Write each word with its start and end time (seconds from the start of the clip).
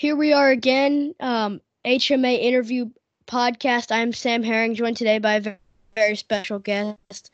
here 0.00 0.16
we 0.16 0.32
are 0.32 0.48
again, 0.48 1.14
um, 1.20 1.60
HMA 1.84 2.40
interview 2.40 2.88
podcast. 3.26 3.92
I'm 3.92 4.14
Sam 4.14 4.42
Herring, 4.42 4.74
joined 4.74 4.96
today 4.96 5.18
by 5.18 5.34
a 5.34 5.56
very 5.94 6.16
special 6.16 6.58
guest, 6.58 7.30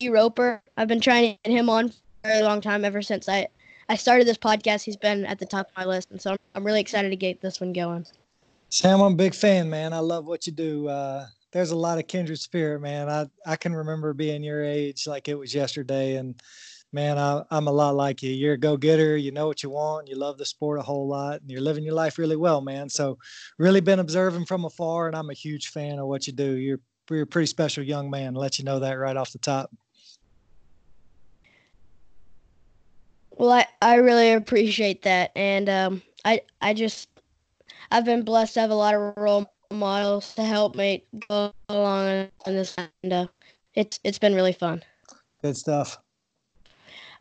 E. 0.00 0.08
Roper. 0.08 0.60
I've 0.76 0.88
been 0.88 1.00
trying 1.00 1.34
to 1.34 1.38
get 1.44 1.56
him 1.56 1.70
on 1.70 1.90
for 2.24 2.32
a 2.32 2.42
long 2.42 2.60
time, 2.60 2.84
ever 2.84 3.02
since 3.02 3.28
I, 3.28 3.46
I 3.88 3.94
started 3.94 4.26
this 4.26 4.36
podcast. 4.36 4.82
He's 4.82 4.96
been 4.96 5.26
at 5.26 5.38
the 5.38 5.46
top 5.46 5.68
of 5.68 5.76
my 5.76 5.84
list, 5.84 6.10
and 6.10 6.20
so 6.20 6.32
I'm, 6.32 6.38
I'm 6.56 6.64
really 6.64 6.80
excited 6.80 7.10
to 7.10 7.16
get 7.16 7.40
this 7.40 7.60
one 7.60 7.72
going. 7.72 8.04
Sam, 8.68 9.00
I'm 9.00 9.12
a 9.12 9.16
big 9.16 9.32
fan, 9.32 9.70
man. 9.70 9.92
I 9.92 10.00
love 10.00 10.26
what 10.26 10.44
you 10.44 10.52
do. 10.52 10.88
Uh, 10.88 11.24
there's 11.52 11.70
a 11.70 11.76
lot 11.76 11.98
of 11.98 12.08
kindred 12.08 12.40
spirit, 12.40 12.80
man. 12.80 13.08
I, 13.08 13.26
I 13.46 13.54
can 13.54 13.72
remember 13.72 14.12
being 14.12 14.42
your 14.42 14.64
age 14.64 15.06
like 15.06 15.28
it 15.28 15.38
was 15.38 15.54
yesterday, 15.54 16.16
and 16.16 16.34
man, 16.92 17.18
I, 17.18 17.42
am 17.50 17.68
a 17.68 17.72
lot 17.72 17.94
like 17.94 18.22
you. 18.22 18.30
You're 18.30 18.54
a 18.54 18.58
go 18.58 18.76
getter. 18.76 19.16
You 19.16 19.32
know 19.32 19.46
what 19.46 19.62
you 19.62 19.70
want. 19.70 20.08
You 20.08 20.16
love 20.16 20.38
the 20.38 20.46
sport 20.46 20.78
a 20.78 20.82
whole 20.82 21.06
lot, 21.06 21.40
and 21.40 21.50
you're 21.50 21.60
living 21.60 21.84
your 21.84 21.94
life 21.94 22.18
really 22.18 22.36
well, 22.36 22.60
man. 22.60 22.88
So, 22.88 23.18
really 23.58 23.80
been 23.80 23.98
observing 23.98 24.46
from 24.46 24.64
afar, 24.64 25.06
and 25.06 25.16
I'm 25.16 25.30
a 25.30 25.34
huge 25.34 25.68
fan 25.68 25.98
of 25.98 26.06
what 26.06 26.26
you 26.26 26.32
do. 26.32 26.56
You're 26.56 26.80
you're 27.10 27.22
a 27.22 27.26
pretty 27.26 27.46
special 27.46 27.82
young 27.82 28.10
man. 28.10 28.36
I'll 28.36 28.42
let 28.42 28.58
you 28.58 28.64
know 28.64 28.78
that 28.80 28.92
right 28.92 29.16
off 29.16 29.32
the 29.32 29.38
top. 29.38 29.70
Well, 33.30 33.52
I, 33.52 33.66
I 33.80 33.96
really 33.96 34.32
appreciate 34.32 35.02
that, 35.02 35.30
and 35.36 35.68
um, 35.68 36.02
I 36.24 36.42
I 36.60 36.74
just 36.74 37.08
I've 37.90 38.04
been 38.04 38.22
blessed 38.22 38.54
to 38.54 38.60
have 38.60 38.70
a 38.70 38.74
lot 38.74 38.94
of 38.94 39.14
role 39.16 39.46
models 39.70 40.34
to 40.34 40.42
help 40.42 40.74
me 40.74 41.04
go 41.28 41.52
along 41.68 42.28
in 42.46 42.56
this, 42.56 42.74
and 43.02 43.12
uh, 43.12 43.26
it's 43.74 44.00
it's 44.04 44.18
been 44.18 44.34
really 44.34 44.52
fun. 44.52 44.82
Good 45.42 45.56
stuff. 45.56 45.98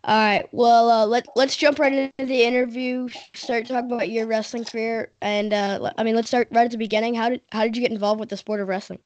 All 0.03 0.15
right. 0.15 0.47
Well, 0.51 0.89
uh, 0.89 1.05
let 1.05 1.25
let's 1.35 1.55
jump 1.55 1.79
right 1.79 1.93
into 1.93 2.25
the 2.25 2.43
interview. 2.43 3.09
Start 3.33 3.67
talking 3.67 3.91
about 3.91 4.09
your 4.09 4.27
wrestling 4.27 4.63
career, 4.63 5.11
and 5.21 5.53
uh, 5.53 5.91
I 5.97 6.03
mean, 6.03 6.15
let's 6.15 6.27
start 6.29 6.47
right 6.51 6.65
at 6.65 6.71
the 6.71 6.77
beginning. 6.77 7.15
How 7.15 7.29
did 7.29 7.41
how 7.51 7.63
did 7.63 7.75
you 7.75 7.81
get 7.81 7.91
involved 7.91 8.19
with 8.19 8.29
the 8.29 8.37
sport 8.37 8.61
of 8.61 8.67
wrestling? 8.67 8.99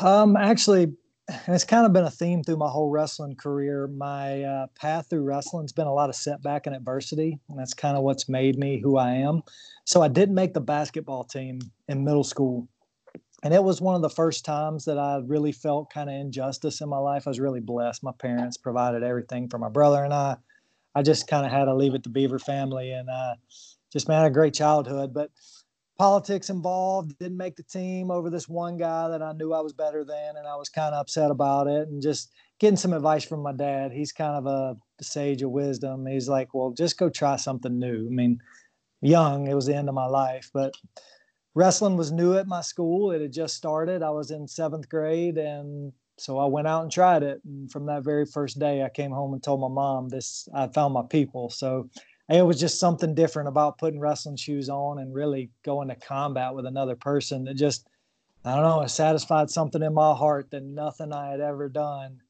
Um, 0.00 0.36
actually, 0.36 0.94
it's 1.46 1.64
kind 1.64 1.86
of 1.86 1.92
been 1.92 2.04
a 2.04 2.10
theme 2.10 2.42
through 2.42 2.56
my 2.56 2.68
whole 2.68 2.90
wrestling 2.90 3.36
career. 3.36 3.86
My 3.86 4.42
uh, 4.42 4.66
path 4.74 5.08
through 5.08 5.22
wrestling's 5.22 5.72
been 5.72 5.86
a 5.86 5.94
lot 5.94 6.08
of 6.10 6.16
setback 6.16 6.66
and 6.66 6.74
adversity, 6.74 7.38
and 7.48 7.58
that's 7.58 7.74
kind 7.74 7.96
of 7.96 8.02
what's 8.02 8.28
made 8.28 8.58
me 8.58 8.80
who 8.80 8.96
I 8.96 9.12
am. 9.12 9.42
So 9.84 10.02
I 10.02 10.08
didn't 10.08 10.34
make 10.34 10.54
the 10.54 10.60
basketball 10.60 11.24
team 11.24 11.60
in 11.88 12.04
middle 12.04 12.24
school, 12.24 12.68
and 13.44 13.52
it 13.52 13.62
was 13.62 13.80
one 13.80 13.94
of 13.94 14.02
the 14.02 14.10
first 14.10 14.44
times 14.44 14.86
that 14.86 14.98
I 14.98 15.20
really 15.24 15.52
felt 15.52 15.92
kind 15.92 16.08
of 16.08 16.16
injustice 16.16 16.80
in 16.80 16.88
my 16.88 16.98
life. 16.98 17.26
I 17.26 17.30
was 17.30 17.38
really 17.38 17.60
blessed. 17.60 18.02
My 18.02 18.12
parents 18.18 18.56
provided 18.56 19.02
everything 19.02 19.48
for 19.48 19.58
my 19.58 19.68
brother 19.68 20.02
and 20.02 20.12
I. 20.12 20.36
I 20.96 21.02
just 21.02 21.26
kind 21.26 21.44
of 21.44 21.52
had 21.52 21.64
to 21.64 21.74
leave 21.74 21.94
it 21.94 22.04
to 22.04 22.08
Beaver 22.08 22.38
family 22.38 22.92
and 22.92 23.10
uh, 23.10 23.34
just 23.92 24.08
man, 24.08 24.22
had 24.22 24.28
a 24.28 24.34
great 24.34 24.54
childhood. 24.54 25.12
But 25.12 25.30
politics 25.98 26.50
involved, 26.50 27.18
didn't 27.18 27.36
make 27.36 27.56
the 27.56 27.64
team 27.64 28.10
over 28.10 28.30
this 28.30 28.48
one 28.48 28.76
guy 28.76 29.08
that 29.08 29.20
I 29.20 29.32
knew 29.32 29.52
I 29.52 29.60
was 29.60 29.72
better 29.72 30.04
than, 30.04 30.36
and 30.36 30.46
I 30.46 30.56
was 30.56 30.68
kind 30.68 30.94
of 30.94 31.00
upset 31.00 31.30
about 31.30 31.66
it. 31.66 31.88
And 31.88 32.00
just 32.00 32.30
getting 32.60 32.76
some 32.76 32.92
advice 32.92 33.24
from 33.24 33.42
my 33.42 33.52
dad. 33.52 33.92
He's 33.92 34.12
kind 34.12 34.36
of 34.36 34.46
a 34.46 34.76
sage 35.02 35.42
of 35.42 35.50
wisdom. 35.50 36.06
He's 36.06 36.28
like, 36.28 36.54
well, 36.54 36.70
just 36.70 36.96
go 36.96 37.10
try 37.10 37.36
something 37.36 37.78
new. 37.78 38.06
I 38.06 38.10
mean, 38.10 38.38
young, 39.00 39.48
it 39.48 39.54
was 39.54 39.66
the 39.66 39.74
end 39.74 39.88
of 39.88 39.94
my 39.94 40.06
life, 40.06 40.50
but 40.54 40.74
wrestling 41.54 41.96
was 41.96 42.12
new 42.12 42.36
at 42.36 42.46
my 42.46 42.60
school. 42.60 43.12
It 43.12 43.22
had 43.22 43.32
just 43.32 43.56
started. 43.56 44.02
I 44.02 44.10
was 44.10 44.30
in 44.30 44.46
seventh 44.46 44.88
grade, 44.88 45.38
and 45.38 45.92
so 46.16 46.38
I 46.38 46.46
went 46.46 46.68
out 46.68 46.82
and 46.82 46.92
tried 46.92 47.22
it. 47.22 47.40
And 47.44 47.70
from 47.70 47.86
that 47.86 48.02
very 48.02 48.26
first 48.26 48.58
day, 48.58 48.82
I 48.82 48.88
came 48.88 49.10
home 49.10 49.32
and 49.32 49.42
told 49.42 49.60
my 49.60 49.68
mom 49.68 50.08
this. 50.08 50.48
I 50.54 50.66
found 50.68 50.94
my 50.94 51.02
people. 51.02 51.50
So 51.50 51.88
it 52.28 52.44
was 52.44 52.58
just 52.58 52.80
something 52.80 53.14
different 53.14 53.48
about 53.48 53.78
putting 53.78 54.00
wrestling 54.00 54.36
shoes 54.36 54.68
on 54.68 54.98
and 54.98 55.14
really 55.14 55.50
going 55.64 55.88
to 55.88 55.96
combat 55.96 56.54
with 56.54 56.66
another 56.66 56.96
person. 56.96 57.44
That 57.44 57.54
just, 57.54 57.86
I 58.44 58.54
don't 58.54 58.64
know, 58.64 58.82
it 58.82 58.90
satisfied 58.90 59.50
something 59.50 59.82
in 59.82 59.94
my 59.94 60.14
heart 60.14 60.50
that 60.50 60.62
nothing 60.62 61.12
I 61.12 61.30
had 61.30 61.40
ever 61.40 61.68
done 61.68 62.20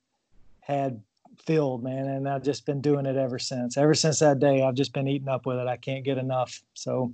had 0.61 1.01
filled, 1.45 1.83
man. 1.83 2.07
And 2.07 2.29
I've 2.29 2.43
just 2.43 2.67
been 2.67 2.81
doing 2.81 3.07
it 3.07 3.17
ever 3.17 3.39
since. 3.39 3.77
Ever 3.77 3.95
since 3.95 4.19
that 4.21 4.39
day, 4.39 4.63
I've 4.63 4.75
just 4.75 4.93
been 4.93 5.09
eating 5.09 5.29
up 5.29 5.47
with 5.47 5.59
it. 5.59 5.67
I 5.67 5.77
can't 5.77 6.05
get 6.05 6.19
enough. 6.19 6.63
So 6.75 7.13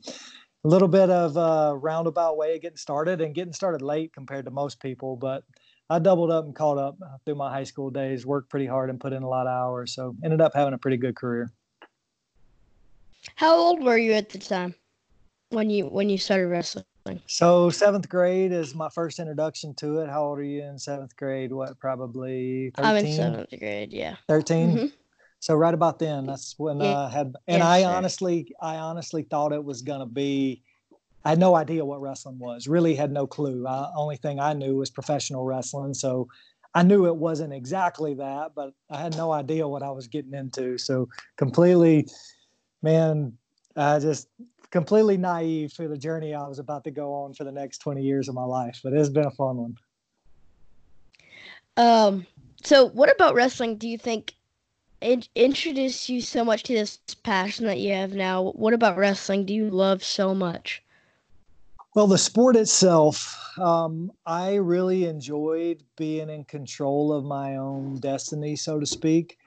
a 0.64 0.68
little 0.68 0.88
bit 0.88 1.10
of 1.10 1.36
a 1.36 1.76
roundabout 1.76 2.36
way 2.36 2.56
of 2.56 2.62
getting 2.62 2.76
started 2.76 3.20
and 3.20 3.34
getting 3.34 3.52
started 3.52 3.82
late 3.82 4.12
compared 4.12 4.44
to 4.44 4.50
most 4.50 4.80
people. 4.80 5.16
But 5.16 5.44
I 5.88 5.98
doubled 5.98 6.30
up 6.30 6.44
and 6.44 6.54
caught 6.54 6.78
up 6.78 6.98
through 7.24 7.36
my 7.36 7.50
high 7.50 7.64
school 7.64 7.90
days, 7.90 8.26
worked 8.26 8.50
pretty 8.50 8.66
hard 8.66 8.90
and 8.90 9.00
put 9.00 9.12
in 9.12 9.22
a 9.22 9.28
lot 9.28 9.46
of 9.46 9.52
hours. 9.52 9.94
So 9.94 10.14
ended 10.22 10.40
up 10.40 10.52
having 10.54 10.74
a 10.74 10.78
pretty 10.78 10.98
good 10.98 11.16
career. 11.16 11.50
How 13.36 13.56
old 13.56 13.82
were 13.82 13.98
you 13.98 14.12
at 14.12 14.28
the 14.30 14.38
time 14.38 14.74
when 15.50 15.70
you 15.70 15.86
when 15.86 16.08
you 16.08 16.18
started 16.18 16.48
wrestling? 16.48 16.84
So 17.26 17.70
seventh 17.70 18.08
grade 18.08 18.52
is 18.52 18.74
my 18.74 18.88
first 18.90 19.18
introduction 19.18 19.74
to 19.76 20.00
it. 20.00 20.10
How 20.10 20.24
old 20.24 20.38
are 20.38 20.44
you 20.44 20.62
in 20.62 20.78
seventh 20.78 21.16
grade? 21.16 21.50
What 21.52 21.78
probably 21.78 22.70
13? 22.76 22.90
I'm 22.90 23.04
in 23.04 23.12
seventh 23.12 23.58
grade, 23.58 23.92
yeah. 23.92 24.16
13 24.28 24.76
mm-hmm. 24.76 24.86
So 25.40 25.54
right 25.54 25.72
about 25.72 25.98
then, 25.98 26.26
that's 26.26 26.54
when 26.58 26.80
yeah. 26.80 26.98
I 26.98 27.08
had, 27.08 27.34
and 27.48 27.62
I 27.62 27.80
sure. 27.80 27.90
honestly, 27.90 28.54
I 28.60 28.76
honestly 28.76 29.22
thought 29.22 29.52
it 29.52 29.64
was 29.64 29.80
gonna 29.80 30.06
be. 30.06 30.62
I 31.24 31.30
had 31.30 31.38
no 31.38 31.54
idea 31.54 31.84
what 31.84 32.00
wrestling 32.00 32.38
was. 32.38 32.68
Really 32.68 32.94
had 32.94 33.10
no 33.10 33.26
clue. 33.26 33.66
I, 33.66 33.90
only 33.94 34.16
thing 34.16 34.38
I 34.38 34.52
knew 34.52 34.76
was 34.76 34.90
professional 34.90 35.44
wrestling. 35.44 35.92
So 35.92 36.28
I 36.74 36.82
knew 36.82 37.06
it 37.06 37.16
wasn't 37.16 37.52
exactly 37.52 38.14
that, 38.14 38.52
but 38.54 38.72
I 38.90 39.00
had 39.00 39.16
no 39.16 39.32
idea 39.32 39.66
what 39.66 39.82
I 39.82 39.90
was 39.90 40.06
getting 40.06 40.34
into. 40.34 40.78
So 40.78 41.08
completely, 41.36 42.06
man, 42.82 43.36
I 43.76 43.98
just 43.98 44.28
completely 44.70 45.16
naive 45.16 45.72
for 45.72 45.88
the 45.88 45.98
journey 45.98 46.34
I 46.34 46.46
was 46.46 46.58
about 46.58 46.84
to 46.84 46.90
go 46.90 47.12
on 47.12 47.34
for 47.34 47.44
the 47.44 47.52
next 47.52 47.78
20 47.78 48.02
years 48.02 48.28
of 48.28 48.34
my 48.34 48.44
life. 48.44 48.80
But 48.82 48.92
it's 48.92 49.08
been 49.08 49.26
a 49.26 49.30
fun 49.30 49.56
one. 49.56 49.74
Um. 51.76 52.26
So, 52.62 52.88
what 52.88 53.10
about 53.10 53.34
wrestling? 53.34 53.78
Do 53.78 53.88
you 53.88 53.96
think 53.96 54.34
it 55.00 55.28
introduced 55.34 56.08
you 56.08 56.20
so 56.20 56.44
much 56.44 56.62
to 56.64 56.74
this 56.74 56.98
passion 57.22 57.66
that 57.66 57.78
you 57.78 57.92
have 57.92 58.12
now. 58.12 58.50
What 58.52 58.74
about 58.74 58.96
wrestling 58.96 59.46
do 59.46 59.54
you 59.54 59.70
love 59.70 60.04
so 60.04 60.34
much? 60.34 60.82
Well, 61.94 62.06
the 62.06 62.18
sport 62.18 62.54
itself, 62.54 63.36
um, 63.58 64.12
I 64.24 64.54
really 64.54 65.06
enjoyed 65.06 65.82
being 65.96 66.30
in 66.30 66.44
control 66.44 67.12
of 67.12 67.24
my 67.24 67.56
own 67.56 67.98
destiny, 67.98 68.54
so 68.54 68.78
to 68.78 68.86
speak. 68.86 69.38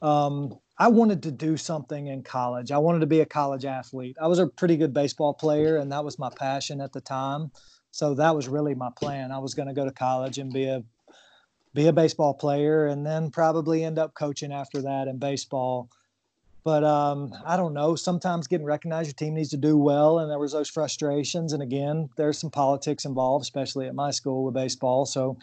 Um, 0.00 0.58
I 0.78 0.88
wanted 0.88 1.22
to 1.24 1.30
do 1.30 1.58
something 1.58 2.06
in 2.06 2.22
college. 2.22 2.72
I 2.72 2.78
wanted 2.78 3.00
to 3.00 3.06
be 3.06 3.20
a 3.20 3.26
college 3.26 3.66
athlete. 3.66 4.16
I 4.18 4.28
was 4.28 4.38
a 4.38 4.46
pretty 4.46 4.78
good 4.78 4.94
baseball 4.94 5.34
player, 5.34 5.76
and 5.76 5.92
that 5.92 6.02
was 6.02 6.18
my 6.18 6.30
passion 6.30 6.80
at 6.80 6.92
the 6.92 7.02
time. 7.02 7.50
So 7.90 8.14
that 8.14 8.34
was 8.34 8.48
really 8.48 8.74
my 8.74 8.88
plan. 8.96 9.30
I 9.30 9.38
was 9.38 9.52
going 9.52 9.68
to 9.68 9.74
go 9.74 9.84
to 9.84 9.92
college 9.92 10.38
and 10.38 10.50
be 10.50 10.64
a 10.64 10.82
be 11.74 11.86
a 11.86 11.92
baseball 11.92 12.34
player 12.34 12.86
and 12.86 13.06
then 13.06 13.30
probably 13.30 13.84
end 13.84 13.98
up 13.98 14.14
coaching 14.14 14.52
after 14.52 14.82
that 14.82 15.08
in 15.08 15.18
baseball. 15.18 15.88
But 16.62 16.84
um, 16.84 17.32
I 17.46 17.56
don't 17.56 17.72
know. 17.72 17.94
Sometimes 17.96 18.46
getting 18.46 18.66
recognized, 18.66 19.08
your 19.08 19.14
team 19.14 19.34
needs 19.34 19.48
to 19.50 19.56
do 19.56 19.78
well, 19.78 20.18
and 20.18 20.30
there 20.30 20.38
was 20.38 20.52
those 20.52 20.68
frustrations. 20.68 21.52
And 21.54 21.62
again, 21.62 22.10
there's 22.16 22.38
some 22.38 22.50
politics 22.50 23.06
involved, 23.06 23.42
especially 23.44 23.86
at 23.86 23.94
my 23.94 24.10
school 24.10 24.44
with 24.44 24.54
baseball. 24.54 25.06
So 25.06 25.38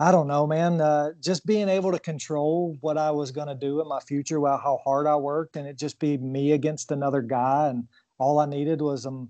I 0.00 0.10
don't 0.10 0.26
know, 0.26 0.46
man. 0.46 0.80
Uh, 0.80 1.10
just 1.22 1.46
being 1.46 1.68
able 1.68 1.92
to 1.92 1.98
control 1.98 2.76
what 2.80 2.98
I 2.98 3.10
was 3.12 3.30
going 3.30 3.48
to 3.48 3.54
do 3.54 3.80
in 3.80 3.88
my 3.88 4.00
future, 4.00 4.40
well, 4.40 4.58
how 4.58 4.80
hard 4.84 5.06
I 5.06 5.16
worked, 5.16 5.56
and 5.56 5.66
it 5.66 5.78
just 5.78 6.00
be 6.00 6.16
me 6.18 6.52
against 6.52 6.90
another 6.90 7.22
guy, 7.22 7.68
and 7.68 7.86
all 8.18 8.40
I 8.40 8.46
needed 8.46 8.80
was 8.80 9.06
um, 9.06 9.28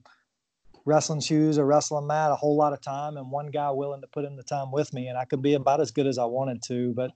wrestling 0.89 1.21
shoes 1.21 1.59
or 1.59 1.67
wrestling 1.67 2.07
mat 2.07 2.33
a 2.33 2.35
whole 2.35 2.57
lot 2.57 2.73
of 2.73 2.81
time 2.81 3.17
and 3.19 3.31
one 3.31 3.49
guy 3.49 3.71
willing 3.71 4.01
to 4.01 4.07
put 4.07 4.25
in 4.25 4.37
the 4.37 4.43
time 4.43 4.73
with 4.73 4.93
me 4.93 5.09
and 5.09 5.19
I 5.19 5.27
could 5.27 5.43
be 5.43 5.55
about 5.55 5.81
as 5.81 5.91
good 5.91 6.07
as 6.07 6.19
I 6.19 6.25
wanted 6.25 6.63
to. 6.63 6.95
But 6.95 7.13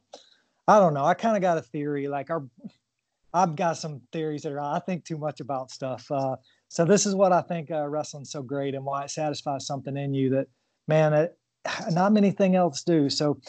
I 0.69 0.79
don't 0.79 0.95
know. 0.95 1.05
I 1.05 1.15
kind 1.15 1.37
of 1.37 1.43
got 1.43 1.59
a 1.59 1.63
theory 1.63 2.07
like 2.07 2.31
our 2.31 2.47
I've 3.35 3.57
got 3.57 3.79
some 3.79 4.03
theories 4.13 4.43
that 4.43 4.53
are 4.53 4.61
I 4.61 4.79
think 4.81 5.05
too 5.05 5.17
much 5.17 5.41
about 5.41 5.71
stuff. 5.71 6.11
Uh, 6.11 6.37
so 6.69 6.85
this 6.85 7.07
is 7.07 7.15
what 7.15 7.33
I 7.33 7.41
think 7.41 7.71
uh, 7.71 7.89
wrestling's 7.89 8.31
so 8.31 8.43
great 8.43 8.75
and 8.75 8.85
why 8.85 9.05
it 9.05 9.11
satisfies 9.11 9.67
something 9.67 9.97
in 9.97 10.13
you 10.13 10.31
that 10.31 10.49
man, 10.87 11.15
it, 11.15 11.39
not 11.91 12.13
many 12.13 12.31
things 12.31 12.57
else 12.57 12.83
do. 12.83 13.09
So 13.09 13.41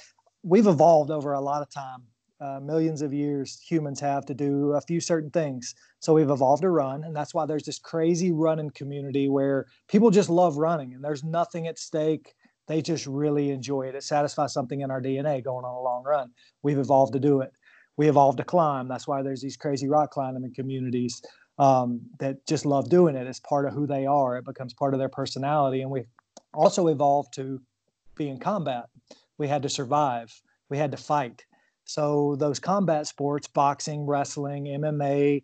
we've 0.42 0.68
evolved 0.68 1.12
over 1.12 1.33
a 1.33 1.42
lot 1.42 1.62
of 1.62 1.69
time 1.69 2.03
uh, 2.44 2.60
millions 2.60 3.01
of 3.01 3.13
years 3.13 3.62
humans 3.62 4.00
have 4.01 4.25
to 4.25 4.34
do 4.34 4.74
a 4.74 4.81
few 4.81 5.00
certain 5.00 5.30
things. 5.30 5.74
So 6.01 6.13
we've 6.13 6.30
evolved 6.30 6.63
to 6.63 6.69
run, 6.69 7.06
and 7.06 7.16
that's 7.16 7.34
why 7.34 7.45
there's 7.45 7.63
this 7.63 7.80
crazy 7.80 8.34
running 8.34 8.69
community 8.72 9.30
where 9.30 9.68
people 9.88 10.12
just 10.12 10.30
love 10.30 10.57
running, 10.57 10.94
and 10.94 11.04
there's 11.04 11.24
nothing 11.24 11.68
at 11.68 11.80
stake. 11.80 12.34
They 12.68 12.81
just 12.81 13.07
really 13.07 13.50
enjoy 13.51 13.84
it. 13.84 13.95
It 13.95 14.04
satisfies 14.04 14.54
something 14.54 14.81
in 14.81 14.92
our 14.92 15.01
DNA 15.01 15.44
going 15.44 15.63
on 15.63 15.74
a 15.74 15.81
long 15.81 16.04
run. 16.04 16.31
We've 16.63 16.78
evolved 16.78 17.13
to 17.13 17.19
do 17.19 17.40
it. 17.40 17.51
We 17.95 18.10
evolved 18.10 18.40
to 18.40 18.44
climb. 18.44 18.88
That's 18.89 19.07
why 19.07 19.22
there's 19.22 19.42
these 19.42 19.57
crazy 19.57 19.88
rock 19.88 20.12
climbing 20.12 20.54
communities 20.54 21.22
um, 21.60 22.01
that 22.19 22.46
just 22.46 22.66
love 22.66 22.89
doing 22.89 23.16
it. 23.16 23.28
It's 23.28 23.39
part 23.39 23.66
of 23.68 23.74
who 23.74 23.88
they 23.88 24.06
are. 24.06 24.38
It 24.38 24.46
becomes 24.46 24.74
part 24.74 24.94
of 24.94 25.00
their 25.00 25.10
personality, 25.10 25.81
and 25.81 25.92
we 25.92 26.04
also 26.54 26.88
evolved 26.88 27.34
to 27.36 27.62
be 28.16 28.28
in 28.28 28.38
combat. 28.38 28.86
We 29.38 29.48
had 29.48 29.63
to 29.63 29.69
survive. 29.69 30.34
We 30.69 30.78
had 30.78 30.92
to 30.92 30.98
fight 30.98 31.44
so 31.85 32.35
those 32.38 32.59
combat 32.59 33.07
sports, 33.07 33.47
boxing, 33.47 34.06
wrestling, 34.06 34.65
MMA, 34.65 35.44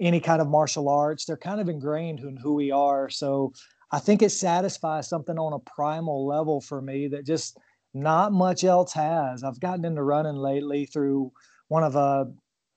any 0.00 0.20
kind 0.20 0.40
of 0.40 0.48
martial 0.48 0.88
arts, 0.88 1.24
they're 1.24 1.36
kind 1.36 1.60
of 1.60 1.68
ingrained 1.68 2.20
in 2.20 2.36
who 2.36 2.54
we 2.54 2.70
are. 2.70 3.08
So 3.08 3.52
I 3.90 3.98
think 3.98 4.22
it 4.22 4.30
satisfies 4.30 5.08
something 5.08 5.38
on 5.38 5.52
a 5.52 5.70
primal 5.70 6.26
level 6.26 6.60
for 6.60 6.82
me 6.82 7.08
that 7.08 7.26
just 7.26 7.58
not 7.92 8.32
much 8.32 8.64
else 8.64 8.92
has. 8.92 9.44
I've 9.44 9.60
gotten 9.60 9.84
into 9.84 10.02
running 10.02 10.36
lately 10.36 10.86
through 10.86 11.32
one 11.68 11.84
of 11.84 11.94
a, 11.94 12.26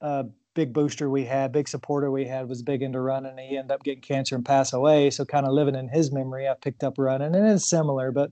a 0.01 0.25
big 0.53 0.73
booster 0.73 1.09
we 1.09 1.25
had, 1.25 1.51
big 1.51 1.67
supporter 1.67 2.11
we 2.11 2.25
had 2.25 2.47
was 2.47 2.61
big 2.61 2.83
into 2.83 2.99
running. 2.99 3.37
He 3.37 3.57
ended 3.57 3.71
up 3.71 3.83
getting 3.83 4.01
cancer 4.01 4.35
and 4.35 4.45
pass 4.45 4.73
away. 4.73 5.09
So 5.09 5.25
kind 5.25 5.45
of 5.45 5.53
living 5.53 5.75
in 5.75 5.89
his 5.89 6.11
memory, 6.11 6.47
I 6.47 6.53
picked 6.53 6.83
up 6.83 6.95
running 6.97 7.35
and 7.35 7.47
it's 7.47 7.69
similar, 7.69 8.11
but 8.11 8.31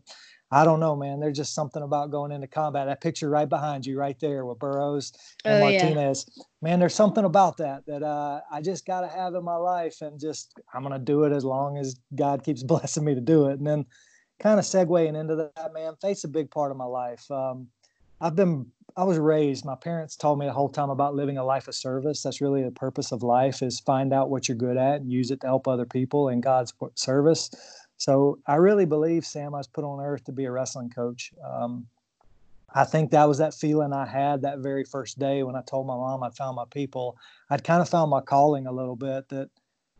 I 0.51 0.63
don't 0.63 0.79
know, 0.79 0.95
man. 0.95 1.19
There's 1.19 1.37
just 1.37 1.55
something 1.55 1.81
about 1.81 2.11
going 2.11 2.31
into 2.31 2.47
combat. 2.47 2.87
That 2.87 3.01
picture 3.01 3.29
right 3.29 3.49
behind 3.49 3.85
you, 3.85 3.97
right 3.97 4.19
there, 4.19 4.45
with 4.45 4.59
Burroughs 4.59 5.11
and 5.43 5.55
oh, 5.55 5.59
Martinez. 5.59 6.25
Yeah. 6.35 6.43
Man, 6.61 6.79
there's 6.79 6.93
something 6.93 7.25
about 7.25 7.57
that 7.57 7.85
that 7.87 8.03
uh, 8.03 8.41
I 8.51 8.61
just 8.61 8.85
got 8.85 9.01
to 9.01 9.07
have 9.07 9.33
in 9.33 9.43
my 9.43 9.55
life, 9.55 10.01
and 10.01 10.19
just 10.19 10.53
I'm 10.73 10.83
gonna 10.83 10.99
do 10.99 11.23
it 11.23 11.31
as 11.31 11.43
long 11.43 11.77
as 11.77 11.99
God 12.15 12.43
keeps 12.43 12.63
blessing 12.63 13.03
me 13.03 13.15
to 13.15 13.21
do 13.21 13.47
it. 13.47 13.57
And 13.57 13.65
then, 13.65 13.85
kind 14.39 14.59
of 14.59 14.65
segueing 14.65 15.19
into 15.19 15.35
that, 15.35 15.73
man, 15.73 15.93
faith's 15.99 16.25
a 16.25 16.29
big 16.29 16.51
part 16.51 16.71
of 16.71 16.77
my 16.77 16.85
life. 16.85 17.29
Um, 17.31 17.67
I've 18.21 18.35
been, 18.35 18.67
I 18.95 19.03
was 19.03 19.17
raised. 19.17 19.65
My 19.65 19.75
parents 19.75 20.15
told 20.15 20.39
me 20.39 20.45
the 20.45 20.53
whole 20.53 20.69
time 20.69 20.89
about 20.89 21.15
living 21.15 21.37
a 21.37 21.43
life 21.43 21.67
of 21.67 21.75
service. 21.75 22.21
That's 22.21 22.39
really 22.39 22.63
the 22.63 22.71
purpose 22.71 23.11
of 23.11 23.23
life: 23.23 23.63
is 23.63 23.79
find 23.79 24.13
out 24.13 24.29
what 24.29 24.47
you're 24.47 24.57
good 24.57 24.77
at 24.77 25.01
and 25.01 25.11
use 25.11 25.31
it 25.31 25.41
to 25.41 25.47
help 25.47 25.67
other 25.67 25.85
people 25.85 26.29
in 26.29 26.39
God's 26.39 26.71
service. 26.93 27.49
So 27.97 28.39
I 28.47 28.55
really 28.55 28.85
believe, 28.85 29.25
Sam, 29.25 29.55
I 29.55 29.59
was 29.59 29.67
put 29.67 29.83
on 29.83 29.99
earth 29.99 30.25
to 30.25 30.31
be 30.31 30.45
a 30.45 30.51
wrestling 30.51 30.89
coach. 30.89 31.31
Um, 31.43 31.87
I 32.73 32.83
think 32.83 33.11
that 33.11 33.27
was 33.27 33.37
that 33.37 33.53
feeling 33.53 33.93
I 33.93 34.05
had 34.05 34.41
that 34.41 34.59
very 34.59 34.83
first 34.83 35.17
day 35.17 35.43
when 35.43 35.55
I 35.55 35.61
told 35.61 35.87
my 35.87 35.95
mom 35.95 36.23
I 36.23 36.29
found 36.31 36.55
my 36.57 36.65
people. 36.69 37.17
I'd 37.49 37.63
kind 37.63 37.81
of 37.81 37.87
found 37.87 38.11
my 38.11 38.21
calling 38.21 38.67
a 38.67 38.71
little 38.71 38.97
bit 38.97 39.29
that 39.29 39.49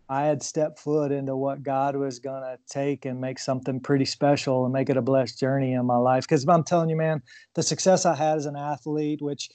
I 0.10 0.26
had 0.26 0.44
stepped 0.44 0.80
foot 0.80 1.12
into 1.12 1.36
what 1.36 1.64
God 1.64 1.96
was 1.96 2.20
going 2.20 2.44
to 2.44 2.60
take 2.70 3.06
and 3.06 3.20
make 3.20 3.40
something 3.40 3.80
pretty 3.80 4.06
special 4.06 4.66
and 4.66 4.74
make 4.74 4.90
it 4.90 4.98
a 4.98 5.02
blessed 5.02 5.40
journey 5.40 5.74
in 5.74 5.86
my 5.86 5.96
life. 5.96 6.26
Because 6.26 6.48
I'm 6.48 6.64
telling 6.64 6.90
you, 6.90 6.96
man, 6.96 7.24
the 7.56 7.64
success 7.64 8.06
I 8.06 8.14
had 8.14 8.38
as 8.38 8.46
an 8.46 8.56
athlete, 8.56 9.22
which 9.22 9.50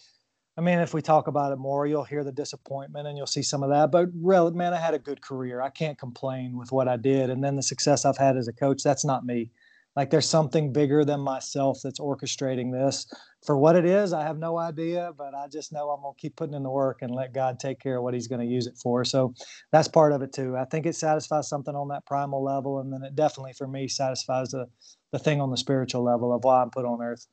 I 0.61 0.63
mean, 0.63 0.79
if 0.79 0.93
we 0.93 1.01
talk 1.01 1.27
about 1.27 1.53
it 1.53 1.57
more, 1.57 1.87
you'll 1.87 2.05
hear 2.05 2.23
the 2.23 2.33
disappointment 2.33 3.09
and 3.09 3.17
you'll 3.17 3.27
see 3.27 3.43
some 3.43 3.63
of 3.63 3.71
that. 3.71 3.91
But 3.91 4.09
really, 4.15 4.53
man, 4.53 4.75
I 4.75 4.77
had 4.77 4.93
a 4.93 4.99
good 4.99 5.23
career. 5.23 5.63
I 5.63 5.71
can't 5.71 5.97
complain 5.97 6.59
with 6.59 6.71
what 6.71 6.87
I 6.87 6.99
did. 6.99 7.31
And 7.31 7.43
then 7.43 7.57
the 7.57 7.63
success 7.63 8.05
I've 8.05 8.19
had 8.19 8.37
as 8.37 8.47
a 8.47 8.53
coach, 8.53 8.83
that's 8.83 9.03
not 9.03 9.25
me. 9.25 9.53
Like 9.97 10.11
there's 10.11 10.29
something 10.29 10.71
bigger 10.71 11.03
than 11.03 11.21
myself 11.21 11.79
that's 11.83 11.99
orchestrating 11.99 12.73
this. 12.73 13.11
For 13.47 13.57
what 13.57 13.75
it 13.75 13.87
is, 13.87 14.13
I 14.13 14.23
have 14.23 14.37
no 14.37 14.59
idea, 14.59 15.13
but 15.17 15.35
I 15.35 15.49
just 15.49 15.73
know 15.73 15.89
I'm 15.89 16.03
going 16.03 16.15
to 16.15 16.21
keep 16.21 16.37
putting 16.37 16.55
in 16.55 16.63
the 16.63 16.71
work 16.71 16.99
and 17.01 17.15
let 17.15 17.33
God 17.33 17.59
take 17.59 17.81
care 17.81 17.97
of 17.97 18.03
what 18.03 18.13
He's 18.13 18.29
going 18.29 18.47
to 18.47 18.47
use 18.47 18.67
it 18.67 18.77
for. 18.77 19.03
So 19.03 19.33
that's 19.73 19.89
part 19.89 20.13
of 20.13 20.21
it 20.21 20.35
too. 20.35 20.59
I 20.59 20.67
think 20.67 20.85
it 20.85 20.95
satisfies 20.95 21.49
something 21.49 21.75
on 21.75 21.89
that 21.89 22.05
primal 22.05 22.45
level. 22.45 22.81
And 22.81 22.93
then 22.93 23.03
it 23.03 23.17
definitely, 23.17 23.55
for 23.55 23.67
me, 23.67 23.89
satisfies 23.89 24.51
the, 24.51 24.67
the 25.11 25.19
thing 25.19 25.41
on 25.41 25.51
the 25.51 25.57
spiritual 25.57 26.05
level 26.05 26.35
of 26.35 26.45
why 26.45 26.61
I'm 26.61 26.71
put 26.71 26.85
on 26.85 27.01
earth. 27.01 27.27